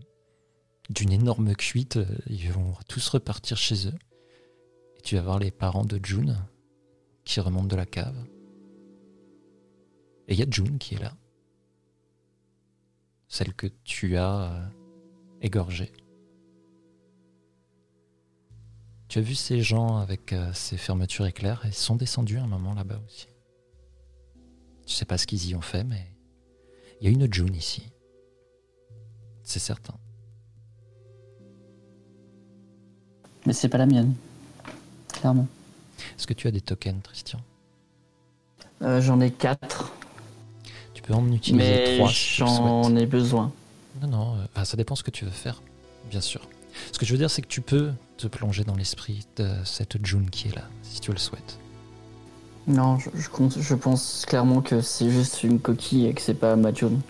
d'une 0.91 1.13
énorme 1.13 1.55
cuite. 1.55 1.97
euh, 1.97 2.07
Ils 2.29 2.51
vont 2.53 2.75
tous 2.89 3.09
repartir 3.09 3.57
chez 3.57 3.89
eux. 3.89 3.95
Et 4.97 5.01
tu 5.03 5.17
vas 5.17 5.23
voir 5.23 5.39
les 5.39 5.51
parents 5.51 5.85
de 5.85 6.01
June 6.05 6.37
qui 7.25 7.41
remontent 7.41 7.67
de 7.67 7.77
la 7.77 7.87
cave. 7.87 8.17
Et 10.29 10.35
il 10.35 10.39
y 10.39 10.43
a 10.43 10.47
June 10.51 10.79
qui 10.79 10.95
est 10.95 10.99
là. 11.01 11.17
Celle 13.29 13.55
que 13.55 13.67
tu 13.85 14.17
as 14.17 14.53
euh, 14.53 14.67
égorgée. 15.41 15.93
Tu 19.09 19.19
as 19.19 19.23
vu 19.23 19.35
ces 19.35 19.63
gens 19.63 19.99
avec 19.99 20.33
euh, 20.33 20.53
ces 20.53 20.77
fermetures 20.77 21.27
éclairs 21.27 21.63
Ils 21.65 21.73
sont 21.75 21.97
descendus 21.97 22.39
un 22.39 22.47
moment 22.49 22.75
là-bas 22.75 23.01
aussi. 23.07 23.29
Je 24.87 24.93
sais 24.93 25.05
pas 25.05 25.19
ce 25.19 25.27
qu'ils 25.27 25.49
y 25.49 25.55
ont 25.55 25.61
fait, 25.61 25.85
mais 25.85 26.13
il 27.01 27.05
y 27.05 27.09
a 27.09 27.11
une 27.11 27.33
June 27.33 27.55
ici. 27.55 27.89
C'est 29.43 29.59
certain. 29.61 29.95
Mais 33.47 33.53
c'est 33.53 33.69
pas 33.69 33.79
la 33.79 33.87
mienne. 33.87 34.15
Clairement. 35.13 35.47
Est-ce 36.19 36.27
que 36.27 36.35
tu 36.35 36.47
as 36.47 36.51
des 36.51 36.61
tokens, 36.61 37.01
Christian? 37.03 37.41
Euh, 38.83 39.01
J'en 39.01 39.21
ai 39.21 39.31
quatre, 39.31 39.93
Tu 40.93 41.03
peux 41.03 41.15
en 41.15 41.31
utiliser 41.33 41.65
mais 41.65 41.97
trois 41.97 42.11
si 42.11 42.35
tu 42.37 42.43
le 42.43 42.47
j'en 42.49 42.97
ai 42.97 43.07
besoin. 43.07 43.53
Non, 44.03 44.09
non, 44.09 44.35
euh, 44.35 44.45
enfin, 44.55 44.65
ça 44.65 44.77
dépend 44.77 44.95
ce 44.95 45.03
que 45.03 45.11
tu 45.11 45.25
veux 45.25 45.31
faire, 45.31 45.63
bien 46.11 46.21
sûr. 46.21 46.43
Ce 46.93 46.99
que 46.99 47.07
je 47.07 47.13
veux 47.13 47.19
dire, 47.19 47.31
c'est 47.31 47.41
que 47.41 47.47
tu 47.47 47.63
peux 47.63 47.93
te 48.19 48.27
plonger 48.27 48.65
dans 48.65 48.75
l'esprit 48.75 49.27
de 49.37 49.49
cette 49.65 50.05
June 50.05 50.29
qui 50.29 50.49
est 50.49 50.55
là, 50.55 50.65
si 50.83 51.01
tu 51.01 51.11
le 51.13 51.17
souhaites. 51.19 51.59
Non, 52.67 52.99
je, 52.99 53.09
je 53.15 53.29
compte- 53.31 53.59
je 53.59 53.75
pense 53.75 54.27
clairement 54.27 54.61
que 54.61 54.83
c'est 54.83 55.09
juste 55.11 55.43
une 55.45 55.61
coquille 55.61 56.07
et 56.07 56.13
que 56.13 56.21
c'est 56.21 56.35
pas 56.35 56.57
ma 56.57 56.75
June. 56.75 57.01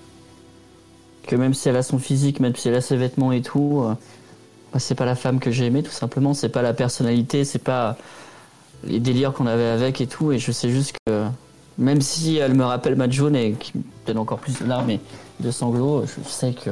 Que 1.24 1.34
même 1.34 1.54
si 1.54 1.68
elle 1.68 1.76
a 1.76 1.82
son 1.82 1.98
physique, 1.98 2.38
même 2.38 2.54
si 2.54 2.68
elle 2.68 2.74
a 2.76 2.80
ses 2.80 2.96
vêtements 2.96 3.32
et 3.32 3.42
tout, 3.42 3.80
euh, 3.82 3.94
c'est 4.78 4.94
pas 4.94 5.04
la 5.04 5.14
femme 5.14 5.40
que 5.40 5.50
j'ai 5.50 5.66
aimée, 5.66 5.82
tout 5.82 5.90
simplement. 5.90 6.34
C'est 6.34 6.48
pas 6.48 6.62
la 6.62 6.74
personnalité, 6.74 7.44
c'est 7.44 7.58
pas 7.58 7.96
les 8.84 9.00
délires 9.00 9.32
qu'on 9.32 9.46
avait 9.46 9.68
avec 9.68 10.00
et 10.00 10.06
tout. 10.06 10.32
Et 10.32 10.38
je 10.38 10.52
sais 10.52 10.70
juste 10.70 10.96
que 11.06 11.26
même 11.78 12.00
si 12.00 12.36
elle 12.36 12.54
me 12.54 12.64
rappelle 12.64 12.96
ma 12.96 13.08
June 13.08 13.36
et 13.36 13.52
qui 13.52 13.76
me 13.76 13.82
donne 14.06 14.18
encore 14.18 14.38
plus 14.38 14.58
de 14.58 14.64
larmes 14.66 14.90
et 14.90 15.00
de 15.40 15.50
sanglots, 15.50 16.04
je 16.06 16.28
sais 16.28 16.52
que 16.52 16.70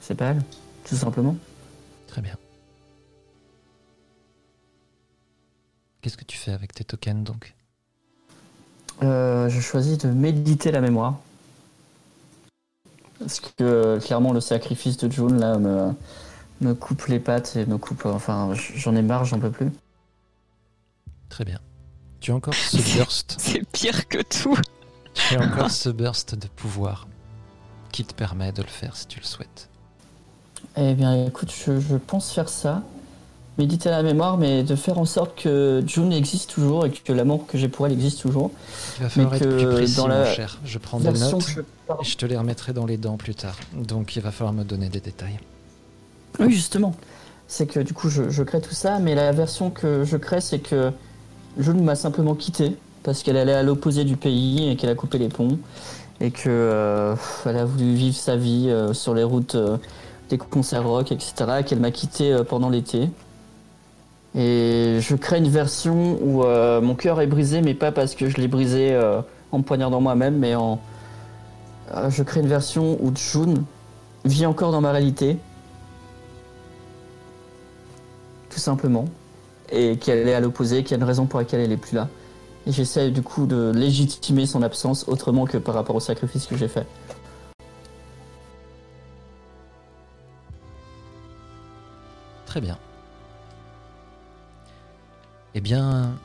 c'est 0.00 0.14
pas 0.14 0.26
elle, 0.26 0.42
tout 0.88 0.96
simplement. 0.96 1.36
Très 2.06 2.22
bien. 2.22 2.36
Qu'est-ce 6.00 6.16
que 6.16 6.24
tu 6.24 6.38
fais 6.38 6.52
avec 6.52 6.72
tes 6.72 6.84
tokens 6.84 7.24
donc? 7.24 7.54
Euh, 9.02 9.48
je 9.48 9.60
choisis 9.60 9.98
de 9.98 10.08
méditer 10.08 10.70
la 10.70 10.80
mémoire. 10.80 11.18
Parce 13.18 13.40
que 13.40 13.48
euh, 13.62 14.00
clairement 14.00 14.32
le 14.32 14.40
sacrifice 14.40 14.96
de 14.98 15.10
June 15.10 15.38
là 15.40 15.58
me, 15.58 15.92
me 16.60 16.74
coupe 16.74 17.06
les 17.06 17.18
pattes 17.20 17.56
et 17.56 17.66
me 17.66 17.78
coupe. 17.78 18.04
Enfin, 18.06 18.52
j'en 18.54 18.94
ai 18.94 19.02
marre, 19.02 19.24
j'en 19.24 19.38
peux 19.38 19.50
plus. 19.50 19.70
Très 21.28 21.44
bien. 21.44 21.58
Tu 22.20 22.30
as 22.30 22.34
encore 22.34 22.54
ce 22.54 22.76
burst, 22.96 23.36
C'est 23.38 23.66
pire 23.70 24.08
que 24.08 24.18
tout. 24.22 24.56
tu 25.14 25.36
as 25.36 25.40
encore 25.42 25.70
ce 25.70 25.88
burst 25.88 26.34
de 26.34 26.46
pouvoir 26.48 27.06
qui 27.92 28.04
te 28.04 28.14
permet 28.14 28.52
de 28.52 28.62
le 28.62 28.68
faire 28.68 28.96
si 28.96 29.06
tu 29.06 29.18
le 29.20 29.24
souhaites. 29.24 29.68
Eh 30.76 30.94
bien, 30.94 31.26
écoute, 31.26 31.52
je, 31.52 31.80
je 31.80 31.96
pense 31.96 32.32
faire 32.32 32.48
ça. 32.48 32.82
Méditer 33.58 33.88
la 33.88 34.02
mémoire, 34.02 34.36
mais 34.36 34.62
de 34.62 34.76
faire 34.76 34.98
en 34.98 35.06
sorte 35.06 35.34
que 35.42 35.82
June 35.86 36.12
existe 36.12 36.50
toujours 36.50 36.84
et 36.84 36.90
que 36.90 37.12
l'amour 37.12 37.46
que 37.46 37.56
j'ai 37.56 37.68
pour 37.68 37.86
elle 37.86 37.92
existe 37.94 38.20
toujours. 38.20 38.50
Il 38.98 39.04
va 39.04 39.08
falloir 39.08 39.30
Mais 39.32 39.36
être 39.38 39.48
que 39.48 39.56
plus 39.64 39.74
précis, 39.74 39.96
dans 39.96 40.02
mon 40.02 40.08
la 40.08 40.26
cher. 40.26 40.58
Je 40.64 40.76
prends 40.78 41.00
des 41.00 41.10
notes 41.10 41.40
je- 41.48 41.60
et 41.60 42.04
je 42.04 42.16
te 42.18 42.26
les 42.26 42.36
remettrai 42.36 42.74
dans 42.74 42.84
les 42.84 42.98
dents 42.98 43.16
plus 43.16 43.34
tard. 43.34 43.56
Donc 43.74 44.14
il 44.14 44.20
va 44.22 44.30
falloir 44.30 44.52
me 44.52 44.62
donner 44.64 44.90
des 44.90 45.00
détails. 45.00 45.38
Oui, 46.38 46.52
justement. 46.52 46.94
C'est 47.48 47.66
que 47.66 47.80
du 47.80 47.94
coup, 47.94 48.10
je, 48.10 48.28
je 48.28 48.42
crée 48.42 48.60
tout 48.60 48.74
ça, 48.74 48.98
mais 48.98 49.14
la 49.14 49.32
version 49.32 49.70
que 49.70 50.04
je 50.04 50.16
crée, 50.18 50.40
c'est 50.42 50.58
que 50.58 50.90
June 51.58 51.82
m'a 51.82 51.94
simplement 51.94 52.34
quitté 52.34 52.76
parce 53.04 53.22
qu'elle 53.22 53.38
allait 53.38 53.54
à 53.54 53.62
l'opposé 53.62 54.04
du 54.04 54.16
pays 54.18 54.68
et 54.68 54.76
qu'elle 54.76 54.90
a 54.90 54.94
coupé 54.96 55.16
les 55.16 55.28
ponts 55.28 55.58
et 56.20 56.30
que 56.30 56.48
euh, 56.48 57.14
elle 57.46 57.56
a 57.56 57.64
voulu 57.64 57.94
vivre 57.94 58.16
sa 58.16 58.36
vie 58.36 58.66
euh, 58.68 58.92
sur 58.92 59.14
les 59.14 59.22
routes 59.24 59.54
euh, 59.54 59.78
des 60.28 60.36
concerts 60.38 60.86
rock, 60.86 61.12
etc. 61.12 61.32
et 61.60 61.64
qu'elle 61.64 61.80
m'a 61.80 61.90
quitté 61.92 62.32
euh, 62.32 62.42
pendant 62.44 62.68
l'été. 62.68 63.08
Et 64.36 64.98
je 65.00 65.16
crée 65.16 65.38
une 65.38 65.48
version 65.48 66.18
où 66.22 66.44
euh, 66.44 66.82
mon 66.82 66.94
cœur 66.94 67.20
est 67.22 67.26
brisé, 67.26 67.62
mais 67.62 67.72
pas 67.72 67.90
parce 67.90 68.14
que 68.14 68.28
je 68.28 68.36
l'ai 68.36 68.48
brisé 68.48 68.92
euh, 68.92 69.22
en 69.50 69.58
me 69.58 69.62
poignardant 69.62 70.00
moi-même, 70.00 70.36
mais 70.36 70.54
en. 70.54 70.78
euh, 71.94 72.10
je 72.10 72.22
crée 72.22 72.40
une 72.40 72.46
version 72.46 72.98
où 73.00 73.12
June 73.16 73.64
vit 74.26 74.44
encore 74.44 74.72
dans 74.72 74.80
ma 74.82 74.92
réalité 74.92 75.38
tout 78.50 78.60
simplement, 78.60 79.04
et 79.70 79.98
qu'elle 79.98 80.26
est 80.28 80.34
à 80.34 80.40
l'opposé, 80.40 80.82
qu'il 80.82 80.92
y 80.92 80.94
a 80.94 80.96
une 80.96 81.04
raison 81.04 81.26
pour 81.26 81.38
laquelle 81.40 81.60
elle 81.60 81.72
est 81.72 81.76
plus 81.76 81.94
là. 81.94 82.08
Et 82.66 82.72
j'essaie 82.72 83.10
du 83.10 83.22
coup 83.22 83.46
de 83.46 83.70
légitimer 83.74 84.46
son 84.46 84.62
absence 84.62 85.06
autrement 85.08 85.44
que 85.44 85.58
par 85.58 85.74
rapport 85.74 85.94
au 85.96 86.00
sacrifice 86.00 86.46
que 86.46 86.56
j'ai 86.56 86.68
fait. 86.68 86.86
Très 92.46 92.60
bien. 92.60 92.78
Eh 95.58 95.62
bien, 95.62 96.20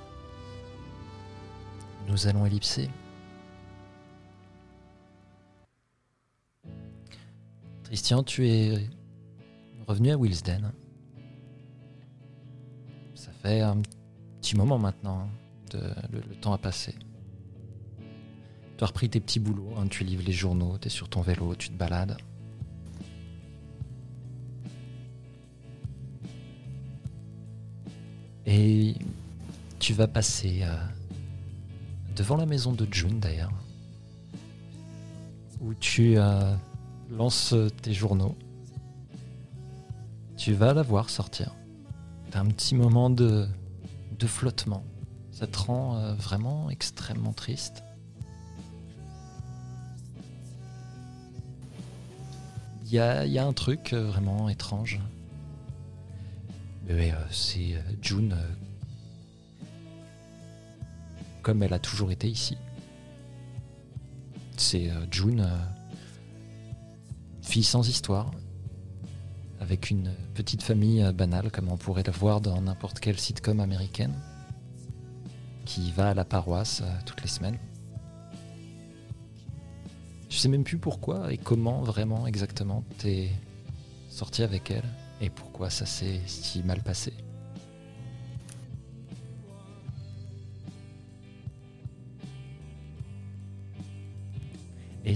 nous 2.09 2.27
allons 2.27 2.45
ellipser. 2.45 2.89
Christian, 7.85 8.23
tu 8.23 8.45
es 8.49 8.89
revenu 9.87 10.11
à 10.11 10.17
Willesden. 10.17 10.73
Ça 13.15 13.31
fait 13.41 13.61
un 13.61 13.81
petit 14.41 14.57
moment 14.57 14.77
maintenant. 14.77 15.29
le 15.71 16.35
temps 16.41 16.51
a 16.51 16.57
passé. 16.57 16.93
Tu 18.77 18.83
as 18.83 18.87
repris 18.87 19.09
tes 19.09 19.21
petits 19.21 19.39
boulots, 19.39 19.75
hein, 19.77 19.87
tu 19.87 20.03
livres 20.03 20.23
les 20.25 20.33
journaux, 20.33 20.77
tu 20.77 20.87
es 20.87 20.91
sur 20.91 21.07
ton 21.07 21.21
vélo, 21.21 21.55
tu 21.55 21.69
te 21.69 21.77
balades. 21.77 22.17
Tu 29.81 29.93
vas 29.93 30.07
passer 30.07 30.59
euh, 30.61 30.75
devant 32.15 32.37
la 32.37 32.45
maison 32.45 32.71
de 32.71 32.87
June 32.91 33.19
d'ailleurs, 33.19 33.51
où 35.59 35.73
tu 35.73 36.17
euh, 36.17 36.53
lances 37.09 37.55
tes 37.81 37.91
journaux. 37.91 38.37
Tu 40.37 40.53
vas 40.53 40.75
la 40.75 40.83
voir 40.83 41.09
sortir. 41.09 41.55
T'as 42.29 42.41
un 42.41 42.45
petit 42.45 42.75
moment 42.75 43.09
de, 43.09 43.47
de 44.19 44.27
flottement. 44.27 44.83
Ça 45.31 45.47
te 45.47 45.57
rend 45.57 45.97
euh, 45.97 46.13
vraiment 46.13 46.69
extrêmement 46.69 47.33
triste. 47.33 47.83
Il 52.85 52.91
y 52.91 52.99
a, 52.99 53.47
un 53.47 53.53
truc 53.53 53.93
vraiment 53.93 54.47
étrange. 54.47 54.99
C'est 57.31 57.81
June 58.01 58.35
comme 61.41 61.63
elle 61.63 61.73
a 61.73 61.79
toujours 61.79 62.11
été 62.11 62.27
ici. 62.27 62.57
C'est 64.57 64.89
euh, 64.89 65.05
June, 65.09 65.41
euh, 65.41 65.57
fille 67.41 67.63
sans 67.63 67.87
histoire, 67.87 68.31
avec 69.61 69.91
une 69.91 70.11
petite 70.33 70.63
famille 70.63 71.03
euh, 71.03 71.13
banale 71.13 71.51
comme 71.51 71.71
on 71.71 71.77
pourrait 71.77 72.03
le 72.03 72.11
voir 72.11 72.41
dans 72.41 72.59
n'importe 72.61 72.99
quelle 72.99 73.19
sitcom 73.19 73.59
américaine, 73.59 74.13
qui 75.65 75.91
va 75.91 76.09
à 76.09 76.13
la 76.13 76.25
paroisse 76.25 76.81
euh, 76.81 76.91
toutes 77.05 77.21
les 77.21 77.27
semaines. 77.27 77.57
Je 80.29 80.37
sais 80.37 80.49
même 80.49 80.63
plus 80.63 80.77
pourquoi 80.77 81.31
et 81.31 81.37
comment 81.37 81.81
vraiment 81.83 82.25
exactement 82.25 82.83
t'es 82.97 83.29
sorti 84.09 84.43
avec 84.43 84.71
elle 84.71 84.89
et 85.19 85.29
pourquoi 85.29 85.69
ça 85.69 85.85
s'est 85.85 86.21
si 86.25 86.63
mal 86.63 86.81
passé. 86.81 87.13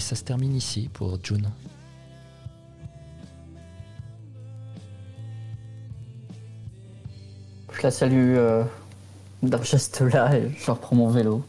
Ça 0.05 0.15
se 0.15 0.23
termine 0.23 0.55
ici 0.55 0.87
pour 0.93 1.17
June. 1.23 1.49
Je 7.73 7.81
la 7.81 7.89
salue 7.89 8.35
euh, 8.37 8.63
d'un 9.41 9.63
geste 9.63 10.01
là 10.01 10.37
et 10.37 10.51
je 10.55 10.69
reprends 10.69 10.95
mon 10.95 11.09
vélo. 11.09 11.43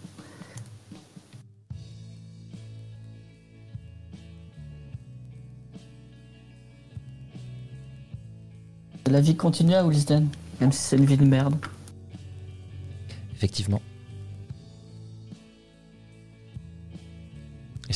La 9.06 9.20
vie 9.20 9.36
continue 9.36 9.74
à 9.74 9.84
Wilsden, 9.86 10.28
même 10.62 10.72
si 10.72 10.80
c'est 10.80 10.96
une 10.96 11.04
vie 11.04 11.18
de 11.18 11.26
merde. 11.26 11.56
Effectivement. 13.34 13.82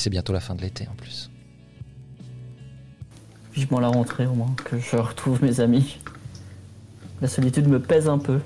C'est 0.00 0.08
bientôt 0.08 0.32
la 0.32 0.40
fin 0.40 0.54
de 0.54 0.62
l'été 0.62 0.88
en 0.88 0.94
plus. 0.94 1.30
Vivement 3.52 3.80
la 3.80 3.88
rentrée 3.88 4.26
au 4.26 4.32
moins, 4.32 4.54
que 4.64 4.78
je 4.78 4.96
retrouve 4.96 5.44
mes 5.44 5.60
amis. 5.60 5.98
La 7.20 7.28
solitude 7.28 7.68
me 7.68 7.78
pèse 7.78 8.08
un 8.08 8.18
peu. 8.18 8.40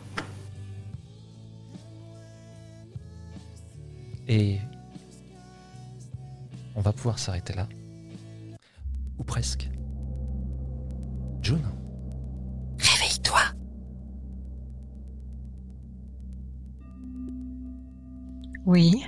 Et 4.27 4.59
on 6.75 6.81
va 6.81 6.93
pouvoir 6.93 7.21
s'arrêter 7.21 7.53
là. 7.55 7.69
Ou 9.19 9.23
presque. 9.23 9.71
June 11.41 11.63
Réveille-toi 12.81 13.41
Oui. 18.67 19.05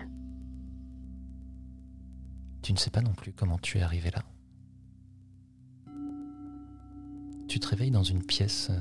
Sais 2.86 2.90
pas 2.92 3.02
non 3.02 3.14
plus 3.14 3.32
comment 3.32 3.58
tu 3.58 3.78
es 3.78 3.80
arrivé 3.82 4.12
là. 4.12 4.22
Tu 7.48 7.58
te 7.58 7.66
réveilles 7.66 7.90
dans 7.90 8.04
une 8.04 8.22
pièce 8.22 8.68
euh, 8.70 8.80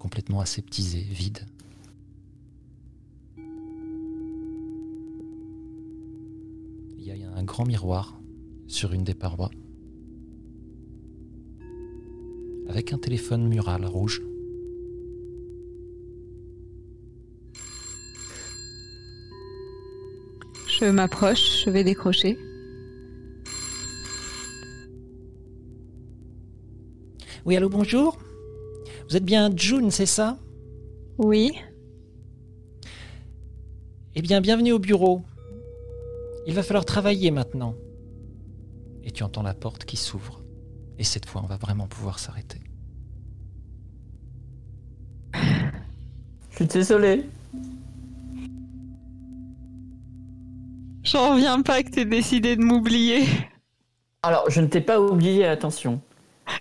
complètement 0.00 0.40
aseptisée, 0.40 1.02
vide. 1.02 1.46
Il 6.98 7.04
y 7.04 7.12
a 7.22 7.32
un 7.32 7.44
grand 7.44 7.64
miroir 7.64 8.20
sur 8.66 8.94
une 8.94 9.04
des 9.04 9.14
parois, 9.14 9.52
avec 12.68 12.92
un 12.92 12.98
téléphone 12.98 13.46
mural 13.46 13.86
rouge. 13.86 14.22
Je 20.80 20.86
m'approche, 20.86 21.64
je 21.66 21.70
vais 21.70 21.84
décrocher. 21.84 22.38
Oui, 27.44 27.54
allô, 27.54 27.68
bonjour 27.68 28.16
Vous 29.06 29.16
êtes 29.16 29.24
bien 29.24 29.54
June, 29.54 29.90
c'est 29.90 30.06
ça? 30.06 30.38
Oui. 31.18 31.52
Eh 34.14 34.22
bien, 34.22 34.40
bienvenue 34.40 34.72
au 34.72 34.78
bureau. 34.78 35.20
Il 36.46 36.54
va 36.54 36.62
falloir 36.62 36.86
travailler 36.86 37.30
maintenant. 37.30 37.74
Et 39.04 39.10
tu 39.10 39.22
entends 39.22 39.42
la 39.42 39.52
porte 39.52 39.84
qui 39.84 39.98
s'ouvre. 39.98 40.42
Et 40.98 41.04
cette 41.04 41.26
fois, 41.26 41.42
on 41.44 41.46
va 41.46 41.58
vraiment 41.58 41.88
pouvoir 41.88 42.18
s'arrêter. 42.18 42.60
Je 45.34 46.56
suis 46.56 46.66
désolé. 46.66 47.26
J'en 51.10 51.32
reviens 51.34 51.62
pas 51.62 51.82
que 51.82 51.90
t'aies 51.90 52.04
décidé 52.04 52.56
de 52.56 52.62
m'oublier. 52.62 53.26
Alors, 54.22 54.44
je 54.48 54.60
ne 54.60 54.66
t'ai 54.66 54.80
pas 54.80 55.00
oublié, 55.00 55.46
attention. 55.46 56.00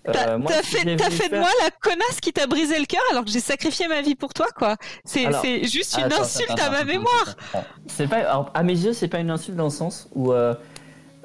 T'as 0.05 0.29
Euh, 0.35 0.39
t'as 0.47 0.61
fait, 0.61 0.85
de 0.85 1.01
faire- 1.01 1.39
moi 1.39 1.49
la 1.63 1.71
connasse 1.81 2.19
qui 2.21 2.31
t'a 2.31 2.45
brisé 2.47 2.77
le 2.79 2.85
cœur 2.85 3.01
alors 3.11 3.25
que 3.25 3.31
j'ai 3.31 3.39
sacrifié 3.39 3.87
ma 3.87 4.01
vie 4.01 4.15
pour 4.15 4.33
toi, 4.33 4.45
quoi. 4.55 4.75
C'est 5.03 5.27
juste 5.65 5.97
une 5.97 6.05
Attends, 6.05 6.21
insulte 6.21 6.51
attends, 6.51 6.63
à 6.65 6.69
ma 6.69 6.77
attends, 6.77 6.85
mémoire. 6.87 7.35
C'est 7.87 8.07
pas, 8.07 8.17
alors, 8.17 8.51
à 8.53 8.63
mes 8.63 8.73
yeux, 8.77 8.93
c'est 8.93 9.07
pas 9.07 9.19
une 9.19 9.31
insulte 9.31 9.57
dans 9.57 9.63
le 9.65 9.69
sens 9.71 10.07
où 10.13 10.31
euh, 10.31 10.53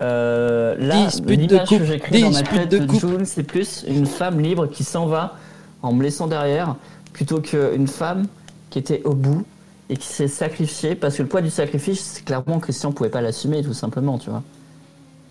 euh, 0.01 0.75
là, 0.79 1.09
l'image 1.27 1.69
que 1.69 1.85
j'ai 1.85 1.99
créée 2.01 2.23
dans 2.23 2.31
ma 2.31 2.43
tête 2.43 2.69
de 2.71 2.79
de. 2.79 2.95
June, 2.99 3.25
c'est 3.27 3.43
plus 3.43 3.85
une 3.87 4.07
femme 4.07 4.41
libre 4.41 4.67
qui 4.67 4.83
s'en 4.83 5.07
va 5.07 5.37
en 5.83 5.93
me 5.93 6.03
laissant 6.03 6.27
derrière, 6.27 6.77
plutôt 7.13 7.41
qu'une 7.41 7.87
femme 7.87 8.27
qui 8.71 8.79
était 8.79 9.03
au 9.05 9.13
bout 9.15 9.45
et 9.91 9.97
qui 9.97 10.07
s'est 10.09 10.29
sacrifiée 10.29 10.95
parce 10.95 11.17
que 11.17 11.23
le 11.23 11.29
poids 11.29 11.43
du 11.43 11.51
sacrifice, 11.51 12.23
clairement 12.25 12.59
Christian 12.59 12.93
pouvait 12.93 13.11
pas 13.11 13.21
l'assumer 13.21 13.63
tout 13.63 13.75
simplement, 13.75 14.19
tu 14.19 14.31
vois. 14.31 14.43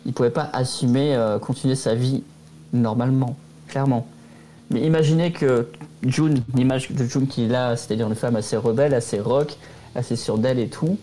Il 0.05 0.13
pouvait 0.13 0.29
pas 0.29 0.49
assumer 0.53 1.15
euh, 1.15 1.39
continuer 1.39 1.75
sa 1.75 1.95
vie 1.95 2.23
normalement, 2.73 3.35
clairement. 3.67 4.05
Mais 4.69 4.81
imaginez 4.81 5.31
que 5.31 5.67
June, 6.05 6.41
l'image 6.55 6.91
de 6.91 7.03
June 7.05 7.27
qui 7.27 7.45
est 7.45 7.47
là, 7.47 7.75
c'est-à-dire 7.75 8.07
une 8.07 8.15
femme 8.15 8.35
assez 8.35 8.57
rebelle, 8.57 8.93
assez 8.93 9.19
rock, 9.19 9.55
assez 9.95 10.15
sûre 10.15 10.37
d'elle 10.37 10.59
et 10.59 10.67
tout, 10.67 10.97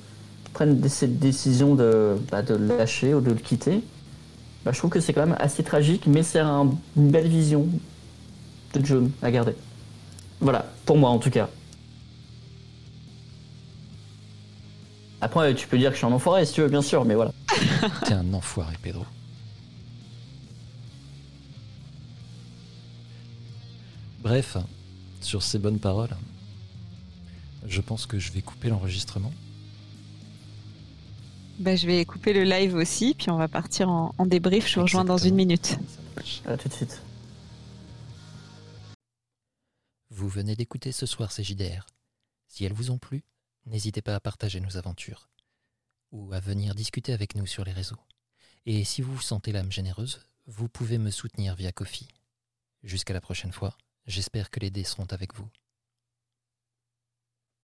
prenne 0.53 0.81
cette 0.89 1.19
décision 1.19 1.75
de, 1.75 2.17
bah, 2.31 2.43
de 2.43 2.55
le 2.55 2.77
lâcher 2.77 3.15
ou 3.15 3.21
de 3.21 3.31
le 3.31 3.37
quitter. 3.37 3.83
Bah, 4.65 4.73
je 4.73 4.79
trouve 4.79 4.91
que 4.91 5.01
c'est 5.01 5.13
quand 5.13 5.25
même 5.27 5.37
assez 5.41 5.63
tragique, 5.63 6.07
mais 6.07 6.23
c'est 6.23 6.41
un- 6.41 6.71
une 6.97 7.11
belle 7.11 7.29
vision 7.29 7.67
de 8.75 8.85
June 8.85 9.11
à 9.23 9.31
garder. 9.31 9.55
Voilà, 10.41 10.67
pour 10.87 10.97
moi 10.99 11.11
en 11.11 11.19
tout 11.19 11.31
cas. 11.31 11.49
Après, 15.21 15.55
tu 15.55 15.67
peux 15.67 15.77
dire 15.77 15.91
que 15.91 15.95
je 15.95 15.99
suis 15.99 16.07
un 16.07 16.13
enfoiré 16.13 16.47
si 16.47 16.55
tu 16.55 16.63
veux, 16.63 16.69
bien 16.69 16.83
sûr, 16.83 17.05
mais 17.05 17.15
voilà. 17.15 17.33
T'es 18.07 18.15
un 18.15 18.33
enfoiré, 18.33 18.75
Pedro. 18.83 19.05
Bref, 24.21 24.57
sur 25.21 25.43
ces 25.43 25.59
bonnes 25.59 25.79
paroles, 25.79 26.17
je 27.67 27.81
pense 27.81 28.07
que 28.07 28.19
je 28.19 28.33
vais 28.33 28.43
couper 28.43 28.69
l'enregistrement. 28.69 29.33
Bah, 31.59 31.77
je 31.77 31.87
vais 31.87 32.05
couper 32.07 32.33
le 32.33 32.45
live 32.45 32.75
aussi, 32.75 33.15
puis 33.15 33.31
on 33.31 33.37
va 33.37 33.49
partir 33.49 33.91
en, 33.91 34.15
en 34.17 34.27
débrief. 34.27 34.67
Je 34.67 34.77
vous 34.77 34.83
rejoins 34.83 35.05
dans 35.05 35.19
une 35.19 35.35
minute. 35.35 35.79
À 36.47 36.57
tout 36.57 36.69
de 36.69 36.75
suite. 36.75 37.03
Vous 40.11 40.29
venez 40.29 40.57
d'écouter 40.57 40.93
ce 40.93 41.07
soir 41.07 41.31
ces 41.33 41.45
JDR. 41.45 41.87
Si 42.49 42.65
elles 42.65 42.73
vous 42.73 42.91
ont 42.91 42.99
plu, 42.99 43.23
n'hésitez 43.67 44.03
pas 44.03 44.15
à 44.15 44.21
partager 44.21 44.61
nos 44.61 44.77
aventures 44.77 45.29
ou 46.13 46.33
à 46.33 46.41
venir 46.41 46.75
discuter 46.75 47.13
avec 47.13 47.35
nous 47.35 47.47
sur 47.47 47.65
les 47.65 47.73
réseaux. 47.73 48.01
Et 48.67 48.85
si 48.85 49.03
vous 49.03 49.15
vous 49.15 49.21
sentez 49.21 49.53
l'âme 49.53 49.73
généreuse, 49.73 50.21
vous 50.47 50.69
pouvez 50.69 50.99
me 50.99 51.11
soutenir 51.11 51.55
via 51.55 51.73
Kofi. 51.73 52.09
Jusqu'à 52.83 53.15
la 53.15 53.21
prochaine 53.21 53.53
fois, 53.53 53.77
j'espère 54.07 54.51
que 54.51 54.61
les 54.61 54.71
dés 54.71 54.85
seront 54.85 55.07
avec 55.11 55.35
vous. 55.35 55.49